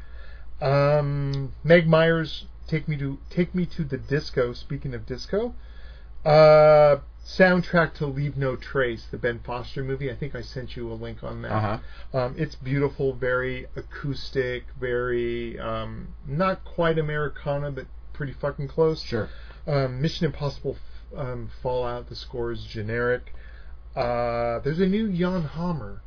Um, 0.62 1.54
Meg 1.64 1.88
Myers 1.88 2.46
Take 2.68 2.88
Me 2.88 2.98
to 2.98 3.20
Take 3.30 3.54
Me 3.54 3.66
to 3.68 3.84
the 3.84 3.98
Disco. 3.98 4.54
Speaking 4.54 4.94
of 4.96 5.06
disco, 5.06 5.54
uh, 6.26 6.98
soundtrack 7.28 7.94
to 7.96 8.08
Leave 8.08 8.38
No 8.38 8.56
Trace, 8.56 9.06
the 9.12 9.18
Ben 9.18 9.40
Foster 9.40 9.84
movie. 9.84 10.10
I 10.10 10.16
think 10.16 10.34
I 10.34 10.42
sent 10.42 10.76
you 10.76 10.92
a 10.92 10.96
link 10.96 11.24
on 11.24 11.42
that. 11.42 11.52
Uh 11.52 11.60
huh. 11.60 12.18
Um, 12.18 12.36
it's 12.38 12.56
beautiful, 12.56 13.14
very 13.14 13.68
acoustic, 13.76 14.66
very 14.80 15.60
um, 15.60 16.14
not 16.26 16.64
quite 16.64 16.98
Americana, 16.98 17.72
but 17.72 17.86
pretty 18.14 18.34
fucking 18.34 18.70
close. 18.70 19.02
Sure. 19.04 19.30
Um, 19.68 20.02
Mission 20.02 20.26
Impossible 20.26 20.78
um, 21.16 21.50
Fallout. 21.62 22.08
The 22.08 22.16
score 22.16 22.52
is 22.52 22.64
generic. 22.64 23.34
Uh, 23.96 24.60
there's 24.60 24.80
a 24.80 24.88
new 24.88 25.12
Jan 25.12 25.44
Hammer. 25.44 26.02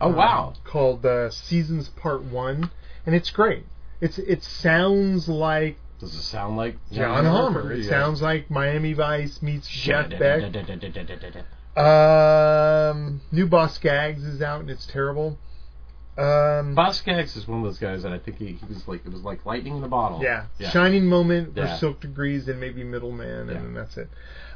Oh 0.00 0.08
um, 0.08 0.16
wow. 0.16 0.54
Called 0.64 1.04
uh, 1.04 1.30
Seasons 1.30 1.90
Part 1.90 2.22
One, 2.24 2.70
and 3.04 3.14
it's 3.14 3.30
great. 3.30 3.66
It's 4.00 4.18
it 4.18 4.42
sounds 4.42 5.28
like 5.28 5.78
Does 6.00 6.14
it 6.14 6.22
sound 6.22 6.56
like 6.56 6.76
John 6.92 7.24
Hammer. 7.24 7.72
It 7.72 7.88
sounds 7.88 8.22
like 8.22 8.50
Miami 8.50 8.92
Vice 8.92 9.42
meets 9.42 9.66
Jeff 9.68 10.10
Beck. 10.10 10.52
Beck. 10.52 10.64
Um, 11.76 13.20
new 13.32 13.46
Boz 13.46 13.74
Scaggs 13.74 14.24
is 14.24 14.42
out 14.42 14.60
and 14.60 14.70
it's 14.70 14.86
terrible. 14.86 15.38
Um, 16.16 16.74
Boz 16.74 16.96
Scaggs 16.98 17.36
is 17.36 17.46
one 17.46 17.58
of 17.58 17.64
those 17.64 17.78
guys 17.78 18.02
that 18.02 18.12
I 18.12 18.18
think 18.18 18.38
he, 18.38 18.46
he 18.54 18.66
was 18.68 18.86
like 18.88 19.06
it 19.06 19.12
was 19.12 19.22
like 19.22 19.46
lightning 19.46 19.76
in 19.76 19.84
a 19.84 19.88
bottle. 19.88 20.20
yeah. 20.22 20.46
Yeah. 20.58 20.70
Shining 20.70 21.06
Moment 21.06 21.54
for 21.54 21.60
Yeah. 21.60 21.76
Silk 21.78 22.00
Degrees 22.00 22.48
and 22.48 22.58
maybe 22.58 22.82
Middleman, 22.82 23.48
and 23.50 23.50
then 23.50 23.74
that's 23.74 23.96
it. 23.96 24.08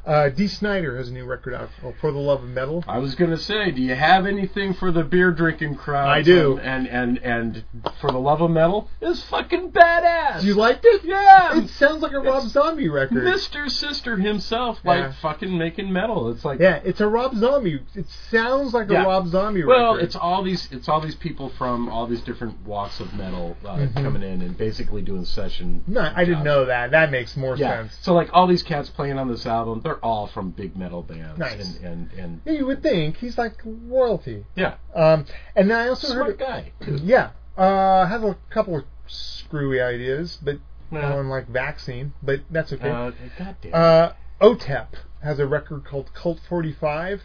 Uh, 0.04 0.28
Dee 0.30 0.48
Snider 0.48 0.96
has 0.96 1.08
a 1.10 1.12
new 1.12 1.24
record 1.24 1.54
out 1.54 1.68
called 1.80 1.94
For 2.00 2.10
the 2.10 2.18
Love 2.18 2.42
of 2.42 2.48
Metal. 2.50 2.82
I 2.88 2.98
was 2.98 3.14
gonna 3.14 3.36
say, 3.36 3.70
do 3.70 3.80
you 3.80 3.94
have 3.94 4.26
anything 4.26 4.74
for 4.74 4.90
the 4.90 5.04
beer 5.04 5.30
drinking 5.30 5.76
crowd? 5.76 6.08
I 6.08 6.22
do. 6.22 6.58
And, 6.58 6.88
and 6.88 7.18
and 7.18 7.18
and 7.18 7.64
for 8.00 8.10
the 8.10 8.18
love 8.18 8.40
of 8.40 8.50
metal 8.50 8.88
is 9.00 9.22
fucking 9.24 9.70
badass. 9.72 10.42
You 10.42 10.54
liked 10.54 10.84
it? 10.84 11.02
Yeah. 11.04 11.56
It 11.58 11.68
sounds 11.70 12.02
like 12.02 12.12
a 12.12 12.18
Rob 12.20 12.48
Zombie 12.48 12.88
record. 12.88 13.22
Mr. 13.24 13.70
Sister 13.70 14.16
himself, 14.16 14.78
like 14.84 14.98
Yeah. 15.00 15.12
fucking 15.22 15.56
making 15.56 15.92
metal. 15.92 16.30
It's 16.30 16.44
like 16.44 16.58
Yeah, 16.60 16.80
it's 16.84 17.00
a 17.00 17.06
Rob 17.06 17.34
Zombie. 17.36 17.80
It 17.94 18.06
sounds 18.30 18.74
like 18.74 18.90
Yeah. 18.90 19.04
a 19.04 19.06
Rob 19.06 19.28
Zombie 19.28 19.64
Well, 19.64 19.96
it's 19.96 20.16
all 20.16 20.42
these 20.42 20.68
it's 20.72 20.88
all 20.88 21.00
these 21.00 21.14
people 21.14 21.48
from 21.50 21.88
all 21.88 22.06
these 22.06 22.22
different 22.22 22.64
walks 22.66 22.98
of 23.00 23.14
metal 23.14 23.56
uh, 23.64 23.76
Mhm. 23.76 23.94
coming 23.94 24.22
in 24.22 24.42
and 24.42 24.56
basically 24.56 25.02
doing 25.02 25.24
session. 25.24 25.84
No, 25.86 26.10
I 26.14 26.24
didn't 26.24 26.44
know 26.44 26.64
that. 26.64 26.90
That 26.90 27.10
makes 27.10 27.36
more 27.36 27.56
Yeah. 27.56 27.82
sense. 27.82 27.98
So 28.02 28.14
like 28.14 28.30
all 28.32 28.46
these 28.46 28.62
cats 28.62 28.88
playing 28.90 29.18
on 29.18 29.28
this 29.28 29.46
album, 29.46 29.80
they're 29.82 29.91
all 30.02 30.26
from 30.26 30.50
big 30.50 30.76
metal 30.76 31.02
bands. 31.02 31.38
Nice. 31.38 31.76
And 31.78 31.84
and, 31.84 32.12
and 32.12 32.40
Yeah, 32.44 32.52
you 32.52 32.66
would 32.66 32.82
think 32.82 33.16
he's 33.18 33.36
like 33.38 33.54
royalty. 33.64 34.44
yeah, 34.54 34.74
Um, 34.94 35.26
and 35.56 35.70
then 35.70 35.78
I 35.78 35.88
also 35.88 36.08
smart 36.08 36.26
heard, 36.26 36.38
guy. 36.38 36.72
yeah, 37.02 37.30
uh, 37.58 37.62
I 38.04 38.06
have 38.06 38.24
a 38.24 38.36
couple 38.50 38.76
of 38.76 38.84
screwy 39.06 39.80
ideas, 39.80 40.38
but 40.42 40.58
Yeah. 40.90 41.14
on 41.14 41.28
like 41.28 41.48
vaccine, 41.48 42.12
but 42.22 42.40
that's 42.50 42.72
okay. 42.72 42.90
Uh, 42.90 43.12
God 43.38 43.56
damn. 43.62 43.72
Uh, 43.74 44.12
OTEP 44.40 44.88
has 45.22 45.38
a 45.38 45.46
record 45.46 45.84
called 45.84 46.12
Cult 46.14 46.40
45. 46.48 47.22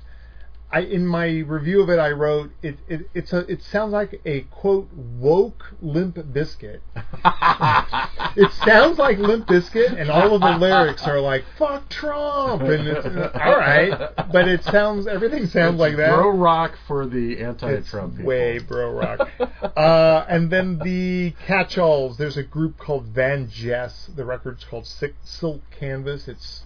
I 0.69 0.81
in 0.81 1.07
my 1.07 1.27
review 1.39 1.81
of 1.81 1.89
it, 1.89 1.97
I 1.97 2.11
wrote 2.11 2.51
it. 2.61 2.77
it 2.87 3.09
it's 3.13 3.31
a. 3.31 3.39
It 3.49 3.63
sounds 3.63 3.93
like 3.93 4.19
a 4.25 4.41
quote 4.41 4.89
woke 4.93 5.73
Limp 5.81 6.15
Bizkit. 6.15 6.81
It 8.37 8.51
sounds 8.63 8.99
like 8.99 9.17
Limp 9.17 9.47
Bizkit, 9.47 9.99
and 9.99 10.11
all 10.11 10.35
of 10.35 10.41
the 10.41 10.57
lyrics 10.59 11.07
are 11.07 11.19
like 11.19 11.43
"fuck 11.57 11.89
Trump," 11.89 12.61
and 12.61 12.87
it's 12.87 13.05
all 13.05 13.57
right, 13.57 14.11
but 14.31 14.47
it 14.47 14.63
sounds 14.63 15.07
everything 15.07 15.47
sounds 15.47 15.79
like 15.79 15.95
that. 15.97 16.15
Bro 16.15 16.29
rock 16.31 16.77
for 16.87 17.07
the 17.07 17.39
anti-Trump 17.41 18.17
people. 18.17 18.27
way 18.27 18.59
bro 18.59 18.91
rock. 18.91 19.27
uh, 19.75 20.25
and 20.29 20.51
then 20.51 20.77
the 20.83 21.33
catch-alls. 21.47 22.17
There's 22.17 22.37
a 22.37 22.43
group 22.43 22.77
called 22.77 23.11
VanJess. 23.11 24.15
The 24.15 24.23
record's 24.23 24.63
called 24.63 24.85
Silk, 24.85 25.13
Silk 25.23 25.61
Canvas. 25.71 26.27
It's 26.27 26.65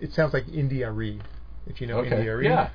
it 0.00 0.12
sounds 0.12 0.32
like 0.32 0.48
India.Arie, 0.48 1.20
if 1.66 1.80
you 1.80 1.88
know 1.88 1.98
okay. 1.98 2.18
India.Arie. 2.18 2.68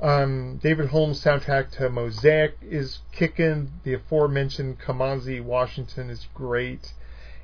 Yeah. 0.00 0.06
Um, 0.22 0.56
David 0.62 0.88
Holmes' 0.88 1.22
soundtrack 1.22 1.70
to 1.72 1.88
Mosaic 1.90 2.56
is 2.62 3.00
kicking. 3.12 3.72
The 3.84 3.94
aforementioned 3.94 4.78
Kamasi 4.80 5.42
Washington 5.42 6.10
is 6.10 6.26
great. 6.34 6.92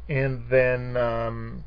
And 0.09 0.45
then 0.51 0.97
um, 0.97 1.65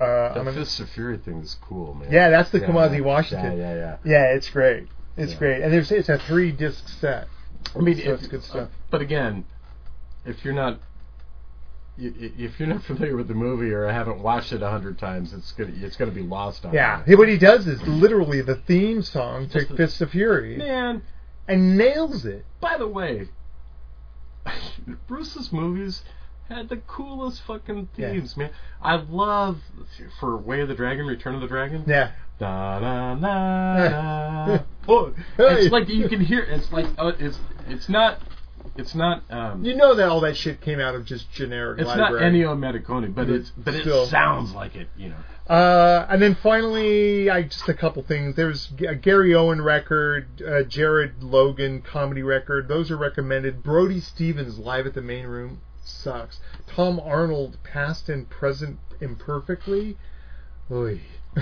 uh, 0.00 0.04
I'm 0.04 0.34
The 0.34 0.44
gonna- 0.44 0.52
Fists 0.52 0.80
of 0.80 0.88
Fury 0.90 1.18
thing 1.18 1.38
is 1.38 1.56
cool, 1.60 1.94
man. 1.94 2.10
yeah, 2.10 2.30
that's 2.30 2.50
the 2.50 2.60
Yeah, 2.60 2.66
Kamasi 2.66 2.94
yeah, 2.98 3.00
Washington. 3.00 3.58
Yeah, 3.58 3.74
yeah, 3.74 3.96
Yeah, 4.04 4.34
it's 4.34 4.50
great. 4.50 4.88
It's 5.16 5.32
Yeah. 5.32 5.38
great, 5.38 5.62
and 5.62 5.72
there's, 5.72 5.90
it's 5.92 6.08
a 6.08 6.18
three 6.18 6.50
disc 6.52 6.88
set. 6.88 7.28
I 7.76 7.80
mean, 7.80 7.96
So 7.96 8.02
if, 8.14 8.20
it's 8.20 8.26
good 8.28 8.42
stuff. 8.42 8.68
But 8.90 9.02
again, 9.02 9.44
if 10.24 10.44
you're 10.44 10.54
not 10.54 10.74
i- 10.74 10.76
i- 10.76 10.80
if 11.98 12.58
you're 12.58 12.68
not 12.68 12.82
familiar 12.84 13.16
with 13.16 13.28
the 13.28 13.34
movie 13.34 13.70
or 13.72 13.86
I 13.88 13.92
haven't 13.92 14.20
watched 14.20 14.52
it 14.52 14.62
a 14.62 14.70
hundred 14.70 14.98
times, 14.98 15.32
it's 15.32 15.52
gonna 15.52 15.72
it's 15.76 15.96
gonna 15.96 16.10
be 16.10 16.22
lost 16.22 16.64
on 16.64 16.72
you. 16.72 16.78
Yeah, 16.78 17.02
you. 17.06 17.16
what 17.18 17.28
he 17.28 17.38
does 17.38 17.66
is 17.66 17.80
literally 17.82 18.40
the 18.42 18.56
theme 18.56 19.02
song 19.02 19.48
to 19.50 19.64
the- 19.64 19.76
Fists 19.76 20.00
of 20.00 20.10
Fury, 20.10 20.56
Man, 20.56 21.02
and 21.48 21.76
nails 21.76 22.24
it. 22.24 22.44
by 22.60 22.76
the 22.78 22.88
way, 22.88 23.28
Bruce's 25.06 25.52
movies 25.52 26.02
had 26.48 26.68
the 26.68 26.78
coolest 26.78 27.42
fucking 27.42 27.88
Yeah. 27.96 28.10
themes, 28.12 28.36
man. 28.36 28.50
I 28.82 28.96
love 28.96 29.58
for 30.18 30.36
Way 30.36 30.62
of 30.62 30.68
the 30.68 30.74
Dragon, 30.74 31.06
Return 31.06 31.34
of 31.34 31.40
the 31.40 31.46
Dragon. 31.46 31.84
Yeah, 31.86 32.10
Da 32.38 32.80
da 32.80 33.14
da 33.14 33.88
da. 34.46 34.62
Oh, 34.88 35.14
it's 35.38 35.70
like 35.72 35.88
you 35.88 36.08
can 36.08 36.20
hear. 36.20 36.40
It's 36.40 36.72
like 36.72 36.86
oh, 36.98 37.08
it's 37.08 37.38
it's 37.68 37.88
not 37.88 38.20
it's 38.76 38.94
not 38.94 39.22
um 39.30 39.64
you 39.64 39.74
know 39.74 39.94
that 39.94 40.08
all 40.08 40.20
that 40.20 40.36
shit 40.36 40.60
came 40.60 40.80
out 40.80 40.94
of 40.94 41.04
just 41.04 41.30
generic 41.32 41.80
it's 41.80 41.88
library. 41.88 42.20
not 42.42 42.56
Ennio 42.56 42.56
Morricone, 42.58 43.14
but 43.14 43.26
But 43.26 43.30
it's 43.30 43.50
but 43.50 43.74
it 43.74 44.08
sounds 44.08 44.52
like 44.52 44.76
it. 44.76 44.88
You 44.96 45.10
know. 45.10 45.16
Uh, 45.54 46.06
and 46.08 46.22
then 46.22 46.36
finally, 46.36 47.28
I 47.28 47.42
just 47.42 47.68
a 47.68 47.74
couple 47.74 48.04
things. 48.04 48.36
There's 48.36 48.70
a 48.86 48.94
Gary 48.94 49.34
Owen 49.34 49.60
record, 49.60 50.40
uh, 50.42 50.62
Jared 50.62 51.24
Logan 51.24 51.82
comedy 51.82 52.22
record. 52.22 52.68
Those 52.68 52.88
are 52.92 52.96
recommended. 52.96 53.64
Brody 53.64 53.98
Stevens 53.98 54.60
live 54.60 54.86
at 54.86 54.94
the 54.94 55.02
main 55.02 55.26
room 55.26 55.60
sucks. 55.82 56.38
Tom 56.68 57.00
Arnold 57.00 57.58
past 57.64 58.08
and 58.08 58.30
present 58.30 58.78
imperfectly. 59.00 59.96
Oy. 60.70 61.00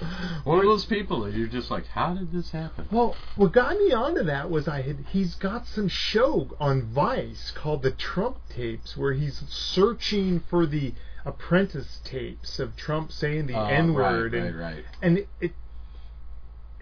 One 0.44 0.58
of 0.58 0.64
those 0.64 0.84
people 0.84 1.20
that 1.22 1.34
you're 1.34 1.46
just 1.46 1.70
like, 1.70 1.86
how 1.86 2.14
did 2.14 2.32
this 2.32 2.50
happen? 2.50 2.86
Well, 2.90 3.16
what 3.36 3.52
got 3.52 3.76
me 3.76 3.92
onto 3.92 4.24
that 4.24 4.50
was 4.50 4.68
I 4.68 4.82
had 4.82 5.04
he's 5.12 5.34
got 5.34 5.66
some 5.66 5.88
show 5.88 6.48
on 6.60 6.82
Vice 6.82 7.50
called 7.54 7.82
the 7.82 7.90
Trump 7.92 8.38
tapes 8.48 8.96
where 8.96 9.12
he's 9.12 9.42
searching 9.48 10.40
for 10.40 10.66
the 10.66 10.94
apprentice 11.24 12.00
tapes 12.04 12.58
of 12.58 12.76
Trump 12.76 13.12
saying 13.12 13.46
the 13.46 13.54
Oh, 13.54 13.66
N 13.66 13.94
word 13.94 14.32
right, 14.32 14.42
and 14.42 14.58
right, 14.58 14.74
right. 14.76 14.84
and 15.00 15.26
it 15.40 15.52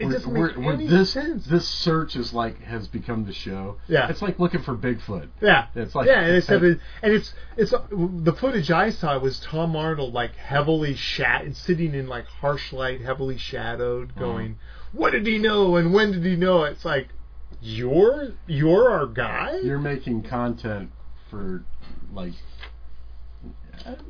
Where- 0.06 0.12
doesn't 0.12 0.32
where- 0.32 0.46
make 0.48 0.56
where 0.58 0.74
any 0.74 0.86
this 0.86 1.12
sense. 1.12 1.44
this 1.46 1.66
search 1.68 2.16
is 2.16 2.32
like 2.32 2.60
has 2.62 2.88
become 2.88 3.24
the 3.24 3.32
show. 3.32 3.76
Yeah. 3.88 4.08
it's 4.08 4.22
like 4.22 4.38
looking 4.38 4.62
for 4.62 4.74
Bigfoot. 4.76 5.28
yeah, 5.40 5.66
It's 5.74 5.94
like 5.94 6.06
yeah, 6.06 6.20
and 6.22 6.36
it's 6.36 6.48
and 6.48 7.12
it's 7.12 7.34
it's 7.56 7.70
the 7.90 8.32
footage 8.38 8.70
I 8.70 8.90
saw 8.90 9.18
was 9.18 9.40
Tom 9.40 9.76
Arnold 9.76 10.12
like 10.14 10.34
heavily 10.36 10.94
shat 10.94 11.54
sitting 11.54 11.94
in 11.94 12.06
like 12.08 12.26
harsh 12.26 12.72
light, 12.72 13.00
heavily 13.00 13.38
shadowed, 13.38 14.10
Uh-huh. 14.10 14.20
going, 14.20 14.58
"What 14.92 15.10
did 15.12 15.26
he 15.26 15.38
know 15.38 15.76
and 15.76 15.92
when 15.92 16.12
did 16.12 16.24
he 16.24 16.36
know?" 16.36 16.64
It's 16.64 16.84
like 16.84 17.08
you're 17.60 18.32
you're 18.46 18.90
our 18.90 19.06
guy. 19.06 19.58
you're 19.62 19.78
making 19.78 20.22
content 20.22 20.90
for 21.28 21.62
like 22.14 22.32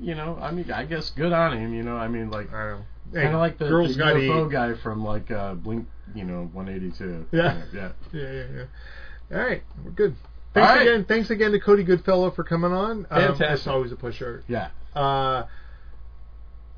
you 0.00 0.14
know 0.14 0.36
i 0.40 0.50
mean 0.50 0.70
i 0.72 0.84
guess 0.84 1.10
good 1.10 1.32
on 1.32 1.56
him 1.56 1.72
you 1.72 1.82
know 1.82 1.96
i 1.96 2.08
mean 2.08 2.30
like 2.30 2.52
I 2.52 2.76
don't 3.12 3.22
kind 3.22 3.34
of 3.34 3.40
like 3.40 3.58
the, 3.58 3.68
girls 3.68 3.92
the 3.96 3.98
got 3.98 4.14
UFO 4.16 4.50
guy 4.50 4.74
from 4.74 5.04
like 5.04 5.30
uh 5.30 5.54
blink 5.54 5.86
you 6.14 6.24
know 6.24 6.48
182 6.52 7.26
Yeah. 7.32 7.62
yeah 7.72 7.92
Yeah, 8.12 8.22
yeah, 8.32 8.44
yeah. 8.56 9.36
All 9.38 9.42
right, 9.46 9.62
we're 9.84 9.90
good. 9.92 10.16
Thanks 10.54 10.68
All 10.68 10.74
right. 10.76 10.82
again. 10.82 11.04
Thanks 11.04 11.30
again 11.30 11.52
to 11.52 11.60
Cody 11.60 11.84
Goodfellow 11.84 12.32
for 12.32 12.42
coming 12.42 12.72
on. 12.72 13.06
Um, 13.10 13.36
it's 13.40 13.66
always 13.68 13.92
a 13.92 13.96
pusher. 13.96 14.42
yeah 14.48 14.70
Uh, 14.94 15.44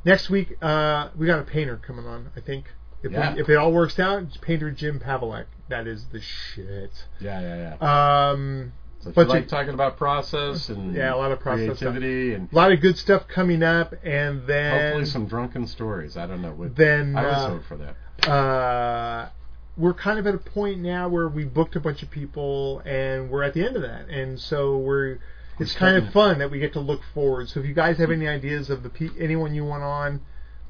next 0.05 0.29
week, 0.29 0.57
uh, 0.63 1.09
we 1.17 1.27
got 1.27 1.39
a 1.39 1.45
painter 1.45 1.79
coming 1.79 2.07
on. 2.07 2.31
I 2.37 2.41
think 2.41 2.67
if 3.03 3.11
Yeah. 3.13 3.35
we, 3.35 3.41
if 3.41 3.49
it 3.49 3.57
all 3.57 3.73
works 3.73 3.99
out, 3.99 4.23
it's 4.25 4.37
painter 4.37 4.71
Jim 4.71 5.01
Pavelec. 5.01 5.47
That 5.69 5.87
is 5.87 6.05
the 6.13 6.21
shit. 6.21 7.05
yeah 7.21 7.41
yeah 7.41 7.77
yeah 7.81 8.31
Um, 8.31 8.73
so 9.03 9.09
if 9.11 9.15
but 9.15 9.27
you 9.27 9.33
like 9.35 9.49
talking 9.49 9.75
about 9.75 9.97
process 9.97 10.69
and 10.69 10.95
Yeah, 10.95 11.15
a 11.15 11.17
lot 11.17 11.31
of 11.33 11.41
process 11.41 11.77
stuff. 11.79 11.79
creativity 11.93 12.35
and 12.35 12.51
a 12.53 12.55
lot 12.57 12.73
of 12.73 12.81
good 12.81 12.97
stuff 12.97 13.29
coming 13.29 13.63
up, 13.63 13.93
and 14.05 14.47
then 14.47 14.81
hopefully 14.81 15.05
some 15.07 15.27
drunken 15.27 15.67
stories 15.67 16.17
i 16.17 16.27
don't 16.27 16.41
know 16.43 16.53
what 16.53 16.75
then 16.77 17.17
i 17.17 17.25
was 17.27 17.37
uh, 17.37 17.49
hope 17.49 17.65
for 17.65 17.77
that 17.77 17.97
uh, 18.31 19.29
we're 19.77 19.95
kind 19.95 20.19
of 20.19 20.27
at 20.27 20.35
a 20.35 20.39
point 20.39 20.81
now 20.81 21.09
where 21.09 21.29
we 21.29 21.45
booked 21.45 21.75
a 21.77 21.81
bunch 21.81 22.03
of 22.03 22.11
people 22.11 22.81
and 22.85 23.31
we're 23.31 23.43
at 23.43 23.55
the 23.55 23.65
end 23.67 23.75
of 23.77 23.83
that, 23.83 24.09
and 24.09 24.39
so 24.39 24.77
we're. 24.77 25.19
It's 25.59 25.75
kind 25.75 25.97
of 25.97 26.13
fun 26.13 26.39
that 26.39 26.51
we 26.51 26.59
get 26.59 26.73
to 26.75 26.81
look 26.81 27.03
forward. 27.15 27.49
So 27.49 27.61
if 27.61 27.67
you 27.67 27.75
guys 27.75 27.99
have 27.99 28.11
any 28.11 28.27
ideas 28.27 28.69
of 28.71 28.83
the 28.83 28.89
pe- 28.89 29.11
anyone 29.19 29.55
you 29.55 29.65
want 29.65 29.83
on, 29.83 30.21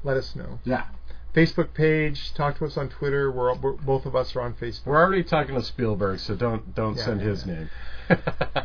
let 0.03 0.17
us 0.17 0.35
know. 0.35 0.59
yeah 0.65 0.85
Facebook 1.33 1.73
page. 1.73 2.33
Talk 2.33 2.57
to 2.59 2.65
us 2.65 2.77
on 2.77 2.89
Twitter. 2.89 3.31
We're, 3.31 3.53
we're 3.55 3.73
both 3.73 4.05
of 4.05 4.15
us 4.15 4.35
are 4.35 4.41
on 4.41 4.53
Facebook. 4.53 4.85
We're 4.85 5.01
already 5.01 5.23
talking 5.23 5.55
to 5.55 5.63
Spielberg, 5.63 6.19
so 6.19 6.35
don't 6.35 6.73
don't 6.75 6.95
Yeah, 6.97 7.05
send 7.05 7.21
yeah, 7.21 7.27
his 7.27 7.45
yeah. 7.45 7.53
name. 7.53 7.69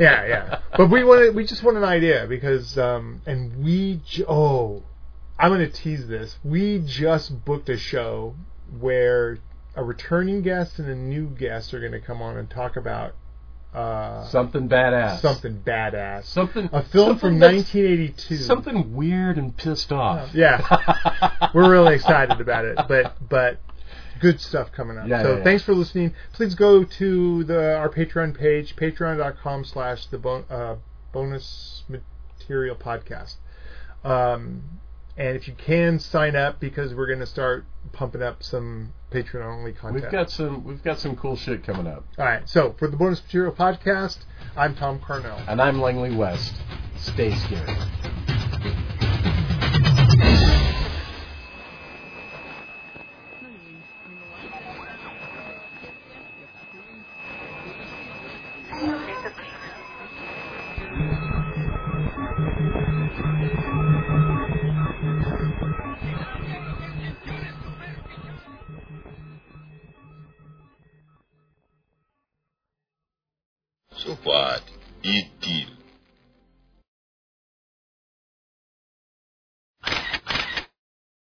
yeah, 0.01 0.27
yeah. 0.27 0.59
But 0.77 0.91
we 0.91 1.05
wanted, 1.05 1.35
we 1.35 1.45
just 1.45 1.63
want 1.63 1.77
an 1.77 1.85
idea 1.85 2.27
because, 2.29 2.77
um, 2.77 3.23
and 3.25 3.65
we, 3.65 4.01
j- 4.05 4.25
oh, 4.29 4.83
I'm 5.39 5.51
going 5.53 5.61
to 5.61 5.71
tease 5.73 6.09
this. 6.09 6.37
We 6.43 6.83
just 6.85 7.45
booked 7.45 7.69
a 7.69 7.79
show 7.79 8.35
where 8.81 9.39
a 9.77 9.85
returning 9.85 10.43
guest 10.43 10.79
and 10.81 10.89
a 10.89 10.95
new 10.95 11.29
guest 11.29 11.73
are 11.73 11.79
going 11.81 11.93
to 11.93 12.01
come 12.01 12.21
on 12.21 12.37
and 12.37 12.51
talk 12.51 12.77
about 12.77 13.15
uh, 13.75 14.25
Something 14.25 14.69
badass. 14.69 15.21
something 15.21 15.63
badass. 15.65 16.25
Something. 16.25 16.69
A 16.73 16.83
film 16.83 17.19
something 17.19 17.19
from 17.19 17.41
1982. 17.41 18.37
Something 18.39 18.95
weird 18.95 19.37
and 19.37 19.57
pissed 19.57 19.93
off. 19.93 20.35
Yeah. 20.35 21.51
We're 21.55 21.71
really 21.71 21.95
excited 21.95 22.41
about 22.41 22.65
it, 22.65 22.79
but 22.89 23.17
but 23.29 23.59
good 24.21 24.41
stuff 24.41 24.73
coming 24.73 24.99
up. 24.99 25.07
Yeah, 25.07 25.23
so 25.23 25.31
yeah, 25.33 25.39
yeah. 25.39 25.45
thanks 25.45 25.63
for 25.65 25.75
listening. 25.75 26.15
Please 26.33 26.55
go 26.55 26.83
to 26.85 27.45
the 27.45 27.77
our 27.77 27.89
Patreon 27.89 28.37
page, 28.37 28.75
patreon.com 28.75 29.65
slash 29.65 30.07
the 30.07 30.19
bon- 30.19 30.45
uh, 30.51 30.77
bonus 31.13 31.85
material 31.89 32.75
podcast. 32.75 33.37
Um, 34.05 34.63
and 35.17 35.37
if 35.37 35.49
you 35.49 35.55
can 35.55 35.99
sign 35.99 36.37
up 36.37 36.61
because 36.61 36.95
we're 36.95 37.07
going 37.07 37.19
to 37.19 37.27
start 37.27 37.65
pumping 37.93 38.23
up 38.23 38.43
some 38.43 38.93
Patreon 39.11 39.45
only 39.45 39.73
content. 39.73 40.03
We've 40.03 40.13
got 40.13 40.31
some 40.31 40.65
we've 40.65 40.83
got 40.83 40.99
some 40.99 41.17
cool 41.17 41.37
shit 41.37 41.65
coming 41.65 41.87
up. 41.87 42.05
All 42.19 42.25
right. 42.25 42.49
So 42.49 42.75
for 42.79 42.89
the 42.89 42.97
bonus 42.97 43.23
material 43.23 43.53
podcast, 43.53 44.19
I'm 44.57 44.75
Thom 44.75 45.01
Carnell. 45.01 45.43
And 45.49 45.61
I'm 45.61 45.81
Langley 45.81 46.15
West. 46.15 46.55
Stay 46.97 47.35
scared. 47.35 48.38
So 74.05 74.17
what? 74.25 74.63
Eat 75.05 75.31
deal. 75.43 75.78